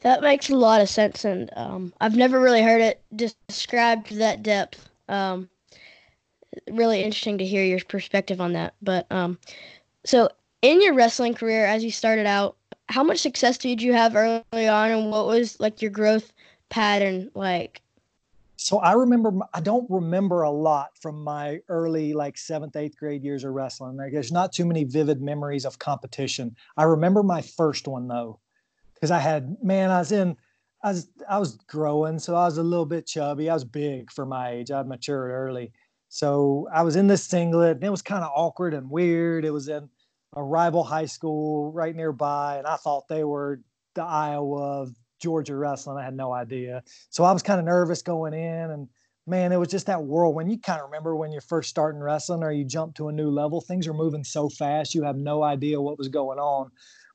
That 0.00 0.22
makes 0.22 0.48
a 0.48 0.56
lot 0.56 0.80
of 0.80 0.88
sense, 0.88 1.24
and 1.24 1.50
um, 1.56 1.92
I've 2.00 2.16
never 2.16 2.40
really 2.40 2.62
heard 2.62 2.80
it 2.80 3.02
described 3.14 4.14
that 4.16 4.42
depth. 4.42 4.88
Um, 5.08 5.50
really 6.70 7.02
interesting 7.02 7.38
to 7.38 7.44
hear 7.44 7.62
your 7.62 7.80
perspective 7.86 8.40
on 8.40 8.54
that. 8.54 8.74
But 8.80 9.06
um, 9.10 9.38
so, 10.04 10.30
in 10.62 10.80
your 10.80 10.94
wrestling 10.94 11.34
career, 11.34 11.66
as 11.66 11.84
you 11.84 11.90
started 11.90 12.26
out, 12.26 12.56
how 12.88 13.04
much 13.04 13.18
success 13.18 13.58
did 13.58 13.82
you 13.82 13.92
have 13.92 14.16
early 14.16 14.68
on, 14.68 14.90
and 14.90 15.10
what 15.10 15.26
was 15.26 15.60
like 15.60 15.82
your 15.82 15.90
growth 15.90 16.32
pattern 16.70 17.30
like? 17.34 17.82
So 18.56 18.78
I 18.78 18.92
remember, 18.92 19.32
I 19.54 19.60
don't 19.60 19.88
remember 19.88 20.42
a 20.42 20.50
lot 20.50 20.90
from 21.00 21.24
my 21.24 21.60
early, 21.68 22.12
like 22.12 22.36
seventh, 22.36 22.76
eighth 22.76 22.96
grade 22.98 23.24
years 23.24 23.42
of 23.42 23.52
wrestling. 23.52 23.96
There's 23.96 24.32
not 24.32 24.52
too 24.52 24.66
many 24.66 24.84
vivid 24.84 25.22
memories 25.22 25.64
of 25.64 25.78
competition. 25.78 26.54
I 26.76 26.82
remember 26.82 27.22
my 27.22 27.40
first 27.40 27.88
one 27.88 28.06
though 28.06 28.38
because 29.00 29.10
I 29.10 29.18
had 29.18 29.56
man, 29.62 29.90
I 29.90 29.98
was 29.98 30.12
in, 30.12 30.36
I 30.82 30.88
was 30.90 31.08
I 31.28 31.38
was 31.38 31.56
growing, 31.68 32.18
so 32.18 32.34
I 32.34 32.44
was 32.44 32.58
a 32.58 32.62
little 32.62 32.86
bit 32.86 33.06
chubby. 33.06 33.48
I 33.50 33.54
was 33.54 33.64
big 33.64 34.10
for 34.10 34.26
my 34.26 34.50
age. 34.50 34.70
I 34.70 34.82
matured 34.82 35.30
early, 35.30 35.72
so 36.08 36.68
I 36.72 36.82
was 36.82 36.96
in 36.96 37.06
this 37.06 37.24
singlet, 37.24 37.76
and 37.76 37.84
it 37.84 37.90
was 37.90 38.02
kind 38.02 38.24
of 38.24 38.30
awkward 38.34 38.74
and 38.74 38.90
weird. 38.90 39.44
It 39.44 39.52
was 39.52 39.68
in 39.68 39.88
a 40.36 40.42
rival 40.42 40.84
high 40.84 41.06
school 41.06 41.72
right 41.72 41.94
nearby, 41.96 42.58
and 42.58 42.66
I 42.66 42.76
thought 42.76 43.08
they 43.08 43.24
were 43.24 43.60
the 43.94 44.04
Iowa 44.04 44.88
Georgia 45.20 45.56
wrestling. 45.56 45.98
I 45.98 46.04
had 46.04 46.16
no 46.16 46.32
idea, 46.32 46.82
so 47.08 47.24
I 47.24 47.32
was 47.32 47.42
kind 47.42 47.58
of 47.60 47.66
nervous 47.66 48.02
going 48.02 48.34
in, 48.34 48.70
and 48.70 48.88
man, 49.26 49.52
it 49.52 49.58
was 49.58 49.68
just 49.68 49.86
that 49.86 50.02
when 50.02 50.50
you 50.50 50.58
kind 50.58 50.80
of 50.80 50.86
remember 50.86 51.14
when 51.16 51.32
you're 51.32 51.40
first 51.40 51.70
starting 51.70 52.00
wrestling 52.00 52.42
or 52.42 52.52
you 52.52 52.64
jump 52.64 52.94
to 52.96 53.08
a 53.08 53.12
new 53.12 53.30
level, 53.30 53.60
things 53.60 53.86
are 53.86 53.94
moving 53.94 54.24
so 54.24 54.48
fast, 54.48 54.94
you 54.94 55.04
have 55.04 55.16
no 55.16 55.42
idea 55.42 55.80
what 55.80 55.98
was 55.98 56.08
going 56.08 56.38
on. 56.38 56.70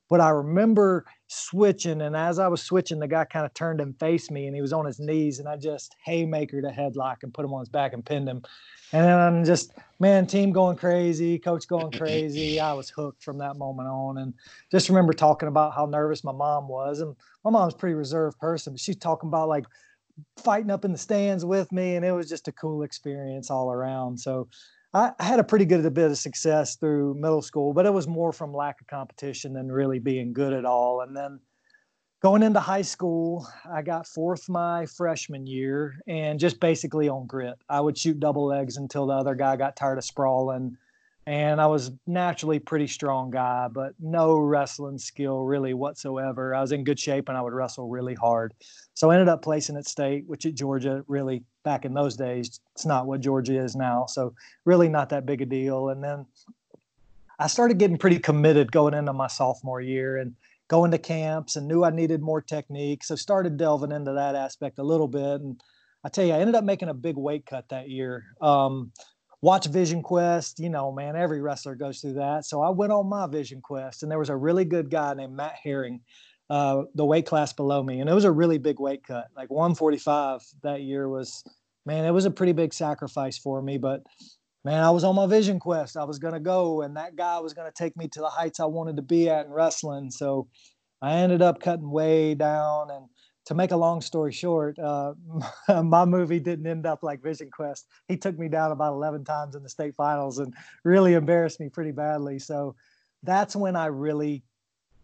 But 0.09 0.21
I 0.21 0.29
remember 0.29 1.05
switching, 1.27 2.01
and 2.01 2.15
as 2.15 2.39
I 2.39 2.47
was 2.47 2.61
switching, 2.61 2.99
the 2.99 3.07
guy 3.07 3.25
kind 3.25 3.45
of 3.45 3.53
turned 3.53 3.81
and 3.81 3.97
faced 3.99 4.31
me, 4.31 4.47
and 4.47 4.55
he 4.55 4.61
was 4.61 4.73
on 4.73 4.85
his 4.85 4.99
knees, 4.99 5.39
and 5.39 5.47
I 5.47 5.57
just 5.57 5.95
haymakered 6.07 6.67
a 6.67 6.71
headlock 6.71 7.23
and 7.23 7.33
put 7.33 7.45
him 7.45 7.53
on 7.53 7.61
his 7.61 7.69
back 7.69 7.93
and 7.93 8.05
pinned 8.05 8.27
him. 8.27 8.43
And 8.93 9.03
then 9.03 9.17
I'm 9.19 9.43
just, 9.43 9.73
man, 9.99 10.27
team 10.27 10.51
going 10.51 10.77
crazy, 10.77 11.39
coach 11.39 11.67
going 11.67 11.91
crazy. 11.91 12.59
I 12.59 12.73
was 12.73 12.89
hooked 12.89 13.23
from 13.23 13.39
that 13.39 13.57
moment 13.57 13.89
on, 13.89 14.19
and 14.19 14.33
just 14.71 14.89
remember 14.89 15.13
talking 15.13 15.47
about 15.47 15.73
how 15.73 15.85
nervous 15.85 16.23
my 16.23 16.31
mom 16.31 16.67
was, 16.67 16.99
and 16.99 17.15
my 17.43 17.51
mom's 17.51 17.73
pretty 17.73 17.95
reserved 17.95 18.37
person, 18.39 18.73
but 18.73 18.79
she's 18.79 18.97
talking 18.97 19.27
about 19.27 19.49
like 19.49 19.65
fighting 20.37 20.71
up 20.71 20.85
in 20.85 20.91
the 20.91 20.97
stands 20.97 21.43
with 21.43 21.71
me, 21.71 21.95
and 21.95 22.05
it 22.05 22.11
was 22.11 22.29
just 22.29 22.47
a 22.47 22.51
cool 22.51 22.83
experience 22.83 23.49
all 23.49 23.71
around. 23.71 24.19
So 24.19 24.47
I, 24.95 25.11
had 25.19 25.39
a 25.39 25.43
pretty 25.43 25.65
good 25.65 25.93
bit 25.93 26.09
of 26.09 26.17
success 26.17 26.77
through 26.77 27.15
middle 27.15 27.41
school, 27.41 27.73
but 27.73 27.85
it 27.85 27.93
was 27.93 28.07
more 28.07 28.31
from 28.31 28.53
lack 28.53 28.79
of 28.79 28.87
competition 28.87 29.51
than 29.51 29.69
really 29.69 29.99
being 29.99 30.31
good 30.31 30.53
at 30.53 30.63
all. 30.63 31.01
And 31.01 31.13
then 31.13 31.41
going 32.21 32.43
into 32.43 32.61
high 32.61 32.81
school, 32.81 33.45
I 33.69 33.81
got 33.81 34.07
fourth 34.07 34.47
my 34.47 34.85
freshman 34.85 35.47
year 35.47 35.95
and 36.07 36.39
just 36.39 36.61
basically 36.61 37.09
on 37.09 37.27
grit. 37.27 37.55
I 37.67 37.81
would 37.81 37.97
shoot 37.97 38.21
double 38.21 38.45
legs 38.45 38.77
until 38.77 39.07
the 39.07 39.15
other 39.15 39.35
guy 39.35 39.57
got 39.57 39.75
tired 39.75 39.97
of 39.97 40.05
sprawling 40.05 40.77
and 41.27 41.59
I 41.59 41.65
was 41.65 41.91
naturally 42.05 42.59
pretty 42.59 42.85
strong 42.87 43.31
guy, 43.31 43.67
but 43.71 43.93
no 43.99 44.37
wrestling 44.37 44.99
skill 44.99 45.43
really 45.43 45.73
whatsoever. 45.73 46.53
I 46.53 46.61
was 46.61 46.71
in 46.71 46.83
good 46.83 46.99
shape 46.99 47.29
and 47.29 47.37
I 47.37 47.41
would 47.41 47.53
wrestle 47.53 47.89
really 47.89 48.13
hard. 48.13 48.53
So 48.93 49.09
I 49.09 49.15
ended 49.15 49.29
up 49.29 49.41
placing 49.41 49.75
at 49.75 49.87
state, 49.87 50.25
which 50.27 50.45
at 50.45 50.53
Georgia 50.53 51.03
really 51.07 51.43
back 51.63 51.83
in 51.83 51.95
those 51.95 52.15
days, 52.15 52.59
it's 52.73 52.85
not 52.85 53.07
what 53.07 53.21
Georgia 53.21 53.59
is 53.59 53.75
now. 53.75 54.05
So 54.05 54.35
really 54.65 54.87
not 54.87 55.09
that 55.09 55.25
big 55.25 55.41
a 55.41 55.45
deal. 55.45 55.89
And 55.89 56.03
then 56.03 56.27
I 57.39 57.47
started 57.47 57.79
getting 57.79 57.97
pretty 57.97 58.19
committed 58.19 58.71
going 58.71 58.93
into 58.93 59.11
my 59.11 59.27
sophomore 59.27 59.81
year 59.81 60.17
and 60.17 60.35
going 60.67 60.91
to 60.91 60.99
camps 60.99 61.55
and 61.55 61.67
knew 61.67 61.83
I 61.83 61.89
needed 61.89 62.21
more 62.21 62.41
technique. 62.41 63.03
So 63.03 63.15
started 63.15 63.57
delving 63.57 63.91
into 63.91 64.13
that 64.13 64.35
aspect 64.35 64.77
a 64.77 64.83
little 64.83 65.07
bit. 65.07 65.41
And 65.41 65.59
I 66.03 66.09
tell 66.09 66.23
you, 66.23 66.33
I 66.33 66.39
ended 66.39 66.55
up 66.55 66.63
making 66.63 66.89
a 66.89 66.93
big 66.93 67.17
weight 67.17 67.47
cut 67.47 67.69
that 67.69 67.89
year. 67.89 68.25
Um, 68.41 68.91
watch 69.45 69.67
Vision 69.67 70.01
Quest. 70.01 70.59
You 70.59 70.69
know, 70.69 70.91
man, 70.91 71.15
every 71.15 71.39
wrestler 71.39 71.75
goes 71.75 72.01
through 72.01 72.13
that. 72.13 72.45
So 72.45 72.61
I 72.61 72.71
went 72.71 72.91
on 72.91 73.07
my 73.07 73.27
Vision 73.27 73.61
Quest, 73.61 74.01
and 74.01 74.11
there 74.11 74.17
was 74.17 74.31
a 74.31 74.35
really 74.35 74.65
good 74.65 74.89
guy 74.89 75.13
named 75.13 75.33
Matt 75.33 75.53
Herring, 75.63 76.01
uh, 76.49 76.81
the 76.95 77.05
weight 77.05 77.27
class 77.27 77.53
below 77.53 77.83
me, 77.83 77.99
and 77.99 78.09
it 78.09 78.13
was 78.13 78.23
a 78.23 78.31
really 78.31 78.57
big 78.57 78.79
weight 78.79 79.03
cut. 79.03 79.27
Like 79.37 79.51
145 79.51 80.41
that 80.63 80.81
year 80.81 81.07
was, 81.07 81.43
man, 81.85 82.05
it 82.05 82.11
was 82.11 82.25
a 82.25 82.31
pretty 82.31 82.53
big 82.53 82.73
sacrifice 82.73 83.37
for 83.37 83.61
me. 83.61 83.77
But 83.77 84.01
man, 84.63 84.83
I 84.83 84.89
was 84.89 85.03
on 85.03 85.15
my 85.15 85.27
Vision 85.27 85.59
Quest. 85.59 85.95
I 85.95 86.05
was 86.05 86.17
gonna 86.17 86.39
go, 86.39 86.81
and 86.81 86.97
that 86.97 87.15
guy 87.15 87.37
was 87.37 87.53
gonna 87.53 87.71
take 87.71 87.95
me 87.95 88.07
to 88.07 88.21
the 88.21 88.29
heights 88.29 88.59
I 88.59 88.65
wanted 88.65 88.95
to 88.95 89.03
be 89.03 89.29
at 89.29 89.45
in 89.45 89.51
wrestling. 89.51 90.09
So 90.09 90.47
I 91.03 91.17
ended 91.17 91.43
up 91.43 91.59
cutting 91.59 91.91
way 91.91 92.33
down 92.33 92.89
and 92.89 93.05
to 93.45 93.53
make 93.53 93.71
a 93.71 93.77
long 93.77 94.01
story 94.01 94.31
short, 94.31 94.77
uh, 94.79 95.13
my 95.83 96.05
movie 96.05 96.39
didn't 96.39 96.67
end 96.67 96.85
up 96.85 97.03
like 97.03 97.21
Vision 97.21 97.49
Quest. 97.51 97.87
He 98.07 98.17
took 98.17 98.37
me 98.37 98.47
down 98.47 98.71
about 98.71 98.93
11 98.93 99.23
times 99.23 99.55
in 99.55 99.63
the 99.63 99.69
state 99.69 99.95
finals 99.95 100.39
and 100.39 100.53
really 100.83 101.13
embarrassed 101.13 101.59
me 101.59 101.69
pretty 101.69 101.91
badly. 101.91 102.39
So 102.39 102.75
that's 103.23 103.55
when 103.55 103.75
I 103.75 103.87
really 103.87 104.43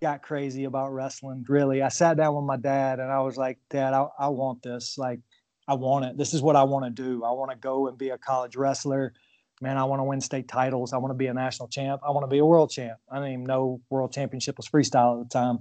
got 0.01 0.23
crazy 0.23 0.63
about 0.63 0.91
wrestling. 0.91 1.45
Really, 1.47 1.81
I 1.81 1.89
sat 1.89 2.17
down 2.17 2.35
with 2.35 2.45
my 2.45 2.57
dad 2.57 2.99
and 2.99 3.11
I 3.11 3.19
was 3.21 3.37
like, 3.37 3.59
Dad, 3.69 3.93
I, 3.93 4.07
I 4.17 4.27
want 4.29 4.63
this. 4.63 4.97
Like, 4.97 5.19
I 5.67 5.75
want 5.75 6.05
it. 6.05 6.17
This 6.17 6.33
is 6.33 6.41
what 6.41 6.55
I 6.55 6.63
want 6.63 6.85
to 6.85 7.03
do. 7.03 7.23
I 7.23 7.31
want 7.31 7.51
to 7.51 7.57
go 7.57 7.87
and 7.87 7.97
be 7.97 8.09
a 8.09 8.17
college 8.17 8.55
wrestler. 8.55 9.13
Man, 9.61 9.77
I 9.77 9.83
want 9.83 9.99
to 9.99 10.03
win 10.03 10.19
state 10.19 10.47
titles. 10.47 10.91
I 10.91 10.97
want 10.97 11.11
to 11.11 11.17
be 11.17 11.27
a 11.27 11.33
national 11.35 11.67
champ. 11.67 12.01
I 12.03 12.09
want 12.09 12.23
to 12.23 12.27
be 12.27 12.39
a 12.39 12.45
world 12.45 12.71
champ. 12.71 12.97
I 13.11 13.17
didn't 13.17 13.33
even 13.33 13.43
know 13.43 13.79
world 13.91 14.11
championship 14.11 14.57
was 14.57 14.67
freestyle 14.67 15.21
at 15.21 15.29
the 15.29 15.31
time. 15.31 15.59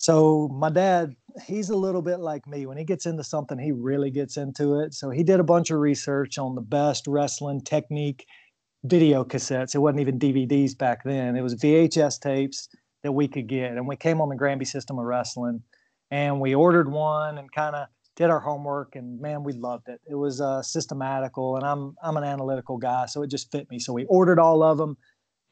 So 0.00 0.48
my 0.48 0.70
dad, 0.70 1.14
he's 1.46 1.68
a 1.68 1.76
little 1.76 2.00
bit 2.00 2.20
like 2.20 2.46
me. 2.46 2.64
When 2.64 2.78
he 2.78 2.84
gets 2.84 3.04
into 3.04 3.22
something, 3.22 3.58
he 3.58 3.70
really 3.70 4.10
gets 4.10 4.38
into 4.38 4.80
it. 4.80 4.94
So 4.94 5.10
he 5.10 5.22
did 5.22 5.40
a 5.40 5.44
bunch 5.44 5.70
of 5.70 5.78
research 5.78 6.38
on 6.38 6.54
the 6.54 6.62
best 6.62 7.06
wrestling 7.06 7.60
technique 7.60 8.24
video 8.82 9.24
cassettes. 9.24 9.74
It 9.74 9.80
wasn't 9.80 10.00
even 10.00 10.18
DVDs 10.18 10.76
back 10.76 11.04
then. 11.04 11.36
It 11.36 11.42
was 11.42 11.54
VHS 11.54 12.18
tapes 12.18 12.70
that 13.02 13.12
we 13.12 13.28
could 13.28 13.46
get. 13.46 13.72
And 13.72 13.86
we 13.86 13.94
came 13.94 14.22
on 14.22 14.30
the 14.30 14.36
Granby 14.36 14.64
system 14.64 14.98
of 14.98 15.04
wrestling 15.04 15.62
and 16.10 16.40
we 16.40 16.54
ordered 16.54 16.90
one 16.90 17.36
and 17.36 17.52
kind 17.52 17.76
of 17.76 17.86
did 18.16 18.30
our 18.30 18.40
homework 18.40 18.96
and 18.96 19.20
man, 19.20 19.44
we 19.44 19.52
loved 19.52 19.90
it. 19.90 20.00
It 20.08 20.14
was 20.14 20.40
uh, 20.40 20.62
systematical 20.62 21.56
and 21.58 21.66
I'm, 21.66 21.94
I'm 22.02 22.16
an 22.16 22.24
analytical 22.24 22.78
guy. 22.78 23.04
So 23.04 23.22
it 23.22 23.28
just 23.28 23.52
fit 23.52 23.70
me. 23.70 23.78
So 23.78 23.92
we 23.92 24.06
ordered 24.06 24.38
all 24.38 24.62
of 24.62 24.78
them 24.78 24.96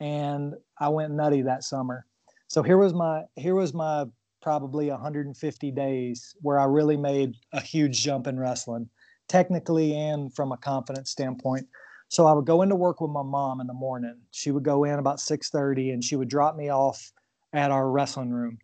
and 0.01 0.55
I 0.79 0.89
went 0.89 1.13
nutty 1.13 1.43
that 1.43 1.65
summer. 1.65 2.07
So 2.47 2.63
here 2.63 2.79
was 2.79 2.95
my 2.95 3.25
here 3.37 3.55
was 3.55 3.75
my 3.75 4.07
probably 4.41 4.91
150 4.91 5.71
days 5.73 6.35
where 6.41 6.59
I 6.59 6.65
really 6.65 6.97
made 6.97 7.35
a 7.53 7.61
huge 7.61 8.03
jump 8.03 8.27
in 8.27 8.39
wrestling, 8.39 8.89
technically 9.29 9.95
and 9.95 10.35
from 10.35 10.53
a 10.53 10.57
confidence 10.57 11.11
standpoint. 11.11 11.67
So 12.09 12.27
I 12.27 12.33
would 12.33 12.47
go 12.47 12.63
into 12.63 12.75
work 12.75 13.01
with 13.01 13.11
my 13.11 13.23
mom 13.23 13.61
in 13.61 13.67
the 13.67 13.75
morning. 13.75 14.17
She 14.31 14.51
would 14.51 14.63
go 14.63 14.85
in 14.85 14.99
about 14.99 15.21
6:30 15.21 15.93
and 15.93 16.03
she 16.03 16.17
would 16.17 16.29
drop 16.29 16.57
me 16.57 16.71
off 16.71 17.13
at 17.53 17.71
our 17.71 17.91
wrestling 17.91 18.31
room. 18.31 18.59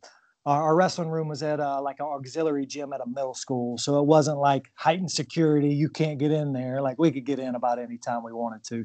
Our, 0.47 0.75
wrestling 0.75 1.09
room 1.09 1.29
was 1.29 1.43
at 1.43 1.59
a, 1.59 1.81
like 1.81 2.01
an 2.01 2.07
auxiliary 2.07 2.67
gym 2.67 2.93
at 2.93 3.01
a 3.01 3.07
middle 3.07 3.33
school, 3.33 3.79
so 3.79 3.99
it 3.99 4.05
wasn't 4.05 4.39
like 4.39 4.71
heightened 4.75 5.11
security. 5.11 5.69
You 5.69 5.89
can't 5.89 6.19
get 6.19 6.33
in 6.33 6.53
there. 6.53 6.83
Like 6.83 6.99
we 6.99 7.11
could 7.11 7.25
get 7.25 7.39
in 7.39 7.55
about 7.55 7.79
any 7.79 7.97
time 7.97 8.23
we 8.23 8.33
wanted 8.33 8.63
to. 8.65 8.85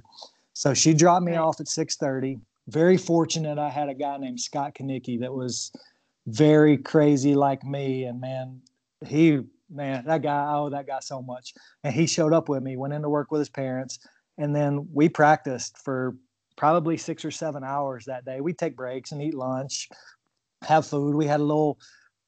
So 0.54 0.74
she 0.74 0.94
dropped 0.94 1.26
me 1.26 1.36
off 1.36 1.60
at 1.60 1.68
6:30. 1.68 2.40
Very 2.68 2.98
fortunate 2.98 3.58
I 3.58 3.70
had 3.70 3.90
a 3.90 3.94
guy 3.94 4.18
named 4.18 4.40
Scott 4.40 4.76
Kanicki 4.76 5.20
that 5.20 5.34
was 5.34 5.72
very 6.30 6.78
crazy 6.78 7.36
like 7.36 7.64
me. 7.64 8.04
And 8.04 8.22
man, 8.22 8.62
he 9.06 9.42
man, 9.70 10.06
that 10.06 10.22
guy, 10.22 10.46
I 10.46 10.56
owe 10.56 10.70
that 10.70 10.88
guy 10.88 11.00
so 11.00 11.22
much. 11.22 11.54
And 11.84 11.94
he 11.94 12.08
showed 12.08 12.34
up 12.34 12.50
with 12.50 12.64
me, 12.64 12.78
went 12.78 12.94
into 12.94 13.10
work 13.10 13.32
with 13.32 13.40
his 13.40 13.50
parents, 13.50 14.00
and 14.38 14.56
then 14.56 14.88
we 14.94 15.10
practiced 15.10 15.78
for 15.78 16.16
probably 16.58 16.98
six 16.98 17.24
or 17.24 17.32
seven 17.32 17.64
hours 17.64 18.06
that 18.06 18.26
day. 18.26 18.42
We'd 18.42 18.58
take 18.58 18.76
breaks 18.76 19.12
and 19.12 19.22
eat 19.22 19.34
lunch, 19.34 19.90
have 20.64 20.86
food. 20.86 21.16
We 21.16 21.26
had 21.26 21.40
a 21.40 21.44
little 21.44 21.80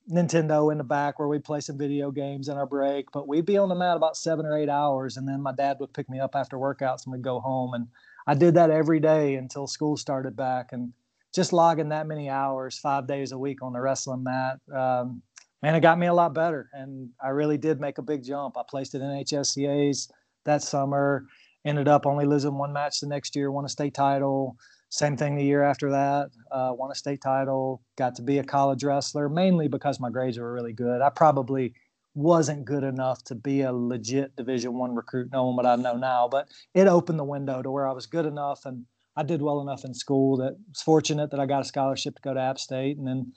Nintendo 0.09 0.71
in 0.71 0.77
the 0.77 0.83
back 0.83 1.19
where 1.19 1.27
we'd 1.27 1.43
play 1.43 1.59
some 1.59 1.77
video 1.77 2.11
games 2.11 2.47
in 2.47 2.57
our 2.57 2.65
break, 2.65 3.11
but 3.11 3.27
we'd 3.27 3.45
be 3.45 3.57
on 3.57 3.69
the 3.69 3.75
mat 3.75 3.97
about 3.97 4.17
seven 4.17 4.45
or 4.45 4.57
eight 4.57 4.69
hours, 4.69 5.17
and 5.17 5.27
then 5.27 5.41
my 5.41 5.51
dad 5.51 5.77
would 5.79 5.93
pick 5.93 6.09
me 6.09 6.19
up 6.19 6.35
after 6.35 6.57
workouts 6.57 7.05
and 7.05 7.13
we'd 7.13 7.21
go 7.21 7.39
home. 7.39 7.73
And 7.73 7.87
I 8.27 8.35
did 8.35 8.53
that 8.55 8.71
every 8.71 8.99
day 8.99 9.35
until 9.35 9.67
school 9.67 9.97
started 9.97 10.35
back, 10.35 10.69
and 10.71 10.93
just 11.33 11.53
logging 11.53 11.89
that 11.89 12.07
many 12.07 12.29
hours, 12.29 12.77
five 12.77 13.07
days 13.07 13.31
a 13.31 13.37
week 13.37 13.61
on 13.61 13.73
the 13.73 13.79
wrestling 13.79 14.23
mat, 14.23 14.59
um, 14.75 15.21
man, 15.61 15.75
it 15.75 15.81
got 15.81 15.99
me 15.99 16.07
a 16.07 16.13
lot 16.13 16.33
better, 16.33 16.69
and 16.73 17.09
I 17.23 17.29
really 17.29 17.57
did 17.57 17.79
make 17.79 17.97
a 17.97 18.01
big 18.01 18.23
jump. 18.23 18.57
I 18.57 18.63
placed 18.67 18.95
it 18.95 19.01
in 19.01 19.07
HSCA's 19.07 20.11
that 20.45 20.63
summer 20.63 21.25
ended 21.65 21.87
up 21.87 22.05
only 22.05 22.25
losing 22.25 22.57
one 22.57 22.73
match 22.73 22.99
the 22.99 23.07
next 23.07 23.35
year, 23.35 23.51
won 23.51 23.65
a 23.65 23.69
state 23.69 23.93
title. 23.93 24.57
Same 24.89 25.15
thing 25.15 25.35
the 25.35 25.43
year 25.43 25.63
after 25.63 25.91
that, 25.91 26.29
uh, 26.51 26.71
won 26.73 26.91
a 26.91 26.95
state 26.95 27.21
title. 27.21 27.81
Got 27.97 28.15
to 28.15 28.21
be 28.21 28.39
a 28.39 28.43
college 28.43 28.83
wrestler 28.83 29.29
mainly 29.29 29.67
because 29.67 29.99
my 29.99 30.09
grades 30.09 30.37
were 30.37 30.51
really 30.51 30.73
good. 30.73 31.01
I 31.01 31.09
probably 31.09 31.73
wasn't 32.13 32.65
good 32.65 32.83
enough 32.83 33.23
to 33.23 33.35
be 33.35 33.61
a 33.61 33.71
legit 33.71 34.35
Division 34.35 34.73
One 34.73 34.93
recruit, 34.95 35.29
knowing 35.31 35.55
what 35.55 35.65
I 35.65 35.75
know 35.77 35.95
now, 35.95 36.27
but 36.27 36.49
it 36.73 36.87
opened 36.87 37.19
the 37.19 37.23
window 37.23 37.61
to 37.61 37.71
where 37.71 37.87
I 37.87 37.93
was 37.93 38.05
good 38.05 38.25
enough 38.25 38.65
and 38.65 38.85
I 39.15 39.23
did 39.23 39.41
well 39.41 39.61
enough 39.61 39.83
in 39.83 39.93
school 39.93 40.37
that 40.37 40.55
was 40.69 40.81
fortunate 40.81 41.31
that 41.31 41.39
I 41.39 41.45
got 41.45 41.61
a 41.61 41.65
scholarship 41.65 42.15
to 42.15 42.21
go 42.21 42.33
to 42.33 42.39
App 42.39 42.59
State 42.59 42.97
and 42.97 43.07
then 43.07 43.33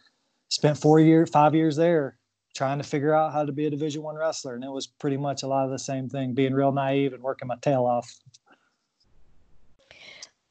spent 0.48 0.78
four 0.78 1.00
years, 1.00 1.30
five 1.30 1.54
years 1.54 1.76
there 1.76 2.18
trying 2.54 2.78
to 2.78 2.84
figure 2.84 3.12
out 3.12 3.32
how 3.32 3.44
to 3.44 3.52
be 3.52 3.66
a 3.66 3.70
division 3.70 4.02
one 4.02 4.14
wrestler. 4.14 4.54
And 4.54 4.62
it 4.62 4.70
was 4.70 4.86
pretty 4.86 5.16
much 5.16 5.42
a 5.42 5.48
lot 5.48 5.64
of 5.64 5.70
the 5.70 5.78
same 5.78 6.08
thing 6.08 6.32
being 6.32 6.54
real 6.54 6.70
naive 6.70 7.12
and 7.12 7.22
working 7.22 7.48
my 7.48 7.56
tail 7.60 7.84
off. 7.84 8.08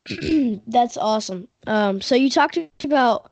That's 0.68 0.98
awesome. 0.98 1.48
Um, 1.66 2.02
so 2.02 2.16
you 2.16 2.30
talked 2.30 2.60
about 2.84 3.32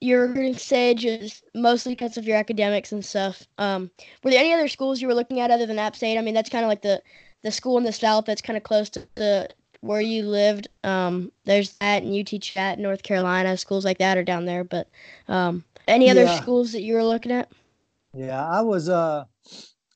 your 0.00 0.26
recruiting 0.26 0.56
stage 0.56 1.04
is 1.04 1.42
mostly 1.54 1.92
because 1.92 2.16
of 2.16 2.26
your 2.26 2.36
academics 2.36 2.92
and 2.92 3.04
stuff. 3.04 3.46
Um, 3.58 3.90
were 4.22 4.30
there 4.30 4.40
any 4.40 4.52
other 4.52 4.68
schools 4.68 5.00
you 5.00 5.08
were 5.08 5.14
looking 5.14 5.40
at 5.40 5.50
other 5.50 5.66
than 5.66 5.78
app 5.78 5.96
state? 5.96 6.18
I 6.18 6.22
mean 6.22 6.34
that's 6.34 6.50
kind 6.50 6.64
of 6.64 6.68
like 6.68 6.82
the 6.82 7.02
the 7.42 7.52
school 7.52 7.78
in 7.78 7.84
the 7.84 7.92
south 7.92 8.24
that's 8.24 8.42
kind 8.42 8.56
of 8.56 8.62
close 8.64 8.90
to 8.90 9.06
the 9.14 9.48
where 9.80 10.00
you 10.00 10.22
lived 10.22 10.68
um, 10.84 11.30
there's 11.44 11.72
that 11.78 12.02
and 12.02 12.14
ut 12.14 12.40
chat 12.40 12.78
north 12.78 13.02
carolina 13.02 13.56
schools 13.56 13.84
like 13.84 13.98
that 13.98 14.18
are 14.18 14.24
down 14.24 14.44
there 14.44 14.64
but 14.64 14.88
um, 15.28 15.64
any 15.86 16.10
other 16.10 16.24
yeah. 16.24 16.40
schools 16.40 16.72
that 16.72 16.82
you 16.82 16.94
were 16.94 17.04
looking 17.04 17.32
at 17.32 17.48
yeah, 18.14 18.44
I 18.46 18.62
was. 18.62 18.88
Uh, 18.88 19.24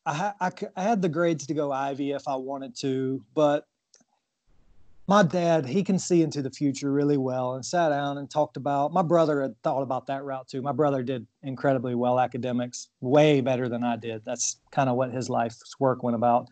I, 0.05 0.33
I, 0.41 0.51
I 0.77 0.83
had 0.83 1.01
the 1.01 1.09
grades 1.09 1.47
to 1.47 1.55
go 1.55 1.71
Ivy 1.71 2.13
if 2.13 2.27
I 2.27 2.35
wanted 2.37 2.77
to, 2.79 3.25
but 3.35 3.67
my 5.09 5.23
dad 5.23 5.67
he 5.67 5.83
can 5.83 5.99
see 5.99 6.23
into 6.23 6.43
the 6.43 6.51
future 6.51 6.93
really 6.93 7.17
well 7.17 7.55
and 7.55 7.65
sat 7.65 7.89
down 7.89 8.19
and 8.19 8.31
talked 8.31 8.57
about 8.57 8.93
my 8.93 9.03
brother 9.03 9.43
had 9.43 9.61
thought 9.63 9.83
about 9.83 10.07
that 10.07 10.23
route 10.23 10.47
too 10.47 10.63
my 10.63 10.71
brother 10.71 11.03
did 11.03 11.27
incredibly 11.43 11.97
well 11.97 12.21
academics 12.21 12.89
way 13.01 13.41
better 13.41 13.69
than 13.69 13.83
i 13.83 13.97
did 13.97 14.25
that's 14.25 14.59
kind 14.71 14.89
of 14.89 14.95
what 14.95 15.11
his 15.11 15.29
life's 15.29 15.75
work 15.81 16.05
went 16.05 16.15
about 16.15 16.49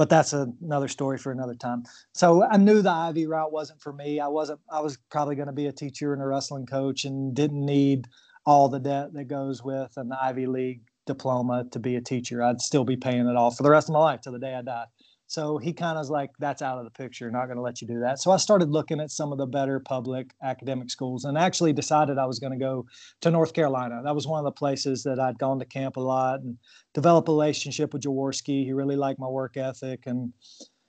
but 0.00 0.08
that's 0.08 0.32
another 0.32 0.88
story 0.88 1.18
for 1.18 1.30
another 1.30 1.54
time 1.54 1.82
so 2.14 2.42
i 2.50 2.56
knew 2.56 2.80
the 2.80 2.90
ivy 2.90 3.26
route 3.26 3.52
wasn't 3.52 3.78
for 3.82 3.92
me 3.92 4.18
i 4.18 4.26
wasn't 4.26 4.58
i 4.72 4.80
was 4.80 4.96
probably 5.10 5.34
going 5.34 5.46
to 5.46 5.52
be 5.52 5.66
a 5.66 5.72
teacher 5.72 6.14
and 6.14 6.22
a 6.22 6.26
wrestling 6.26 6.64
coach 6.64 7.04
and 7.04 7.34
didn't 7.34 7.66
need 7.66 8.08
all 8.46 8.70
the 8.70 8.80
debt 8.80 9.12
that 9.12 9.24
goes 9.24 9.62
with 9.62 9.92
an 9.98 10.10
ivy 10.10 10.46
league 10.46 10.80
diploma 11.06 11.64
to 11.72 11.78
be 11.78 11.96
a 11.96 12.00
teacher. 12.00 12.42
I'd 12.42 12.60
still 12.60 12.84
be 12.84 12.96
paying 12.96 13.26
it 13.26 13.36
off 13.36 13.56
for 13.56 13.62
the 13.62 13.70
rest 13.70 13.88
of 13.88 13.94
my 13.94 13.98
life 13.98 14.20
till 14.20 14.32
the 14.32 14.38
day 14.38 14.54
I 14.54 14.62
die. 14.62 14.84
So 15.30 15.58
he 15.58 15.72
kind 15.72 15.96
of 15.96 16.00
was 16.00 16.10
like, 16.10 16.30
that's 16.40 16.60
out 16.60 16.78
of 16.78 16.84
the 16.84 16.90
picture. 16.90 17.30
Not 17.30 17.46
going 17.46 17.54
to 17.56 17.62
let 17.62 17.80
you 17.80 17.86
do 17.86 18.00
that. 18.00 18.18
So 18.18 18.32
I 18.32 18.36
started 18.36 18.70
looking 18.70 18.98
at 18.98 19.12
some 19.12 19.30
of 19.30 19.38
the 19.38 19.46
better 19.46 19.78
public 19.78 20.32
academic 20.42 20.90
schools 20.90 21.24
and 21.24 21.38
actually 21.38 21.72
decided 21.72 22.18
I 22.18 22.26
was 22.26 22.40
going 22.40 22.52
to 22.52 22.58
go 22.58 22.86
to 23.20 23.30
North 23.30 23.52
Carolina. 23.52 24.00
That 24.02 24.16
was 24.16 24.26
one 24.26 24.40
of 24.40 24.44
the 24.44 24.58
places 24.58 25.04
that 25.04 25.20
I'd 25.20 25.38
gone 25.38 25.60
to 25.60 25.64
camp 25.64 25.96
a 25.96 26.00
lot 26.00 26.40
and 26.40 26.58
develop 26.94 27.28
a 27.28 27.30
relationship 27.30 27.92
with 27.92 28.02
Jaworski. 28.02 28.64
He 28.64 28.72
really 28.72 28.96
liked 28.96 29.20
my 29.20 29.28
work 29.28 29.56
ethic. 29.56 30.00
And 30.06 30.32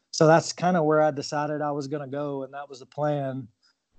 so 0.10 0.25
that's 0.25 0.53
kind 0.53 0.75
of 0.75 0.86
where 0.86 1.03
I 1.03 1.12
decided 1.12 1.62
I 1.62 1.69
was 1.69 1.88
going 1.88 2.01
to 2.01 2.12
go. 2.12 2.41
And 2.41 2.51
that 2.55 2.67
was 2.67 2.79
the 2.79 2.88
plan. 2.88 3.48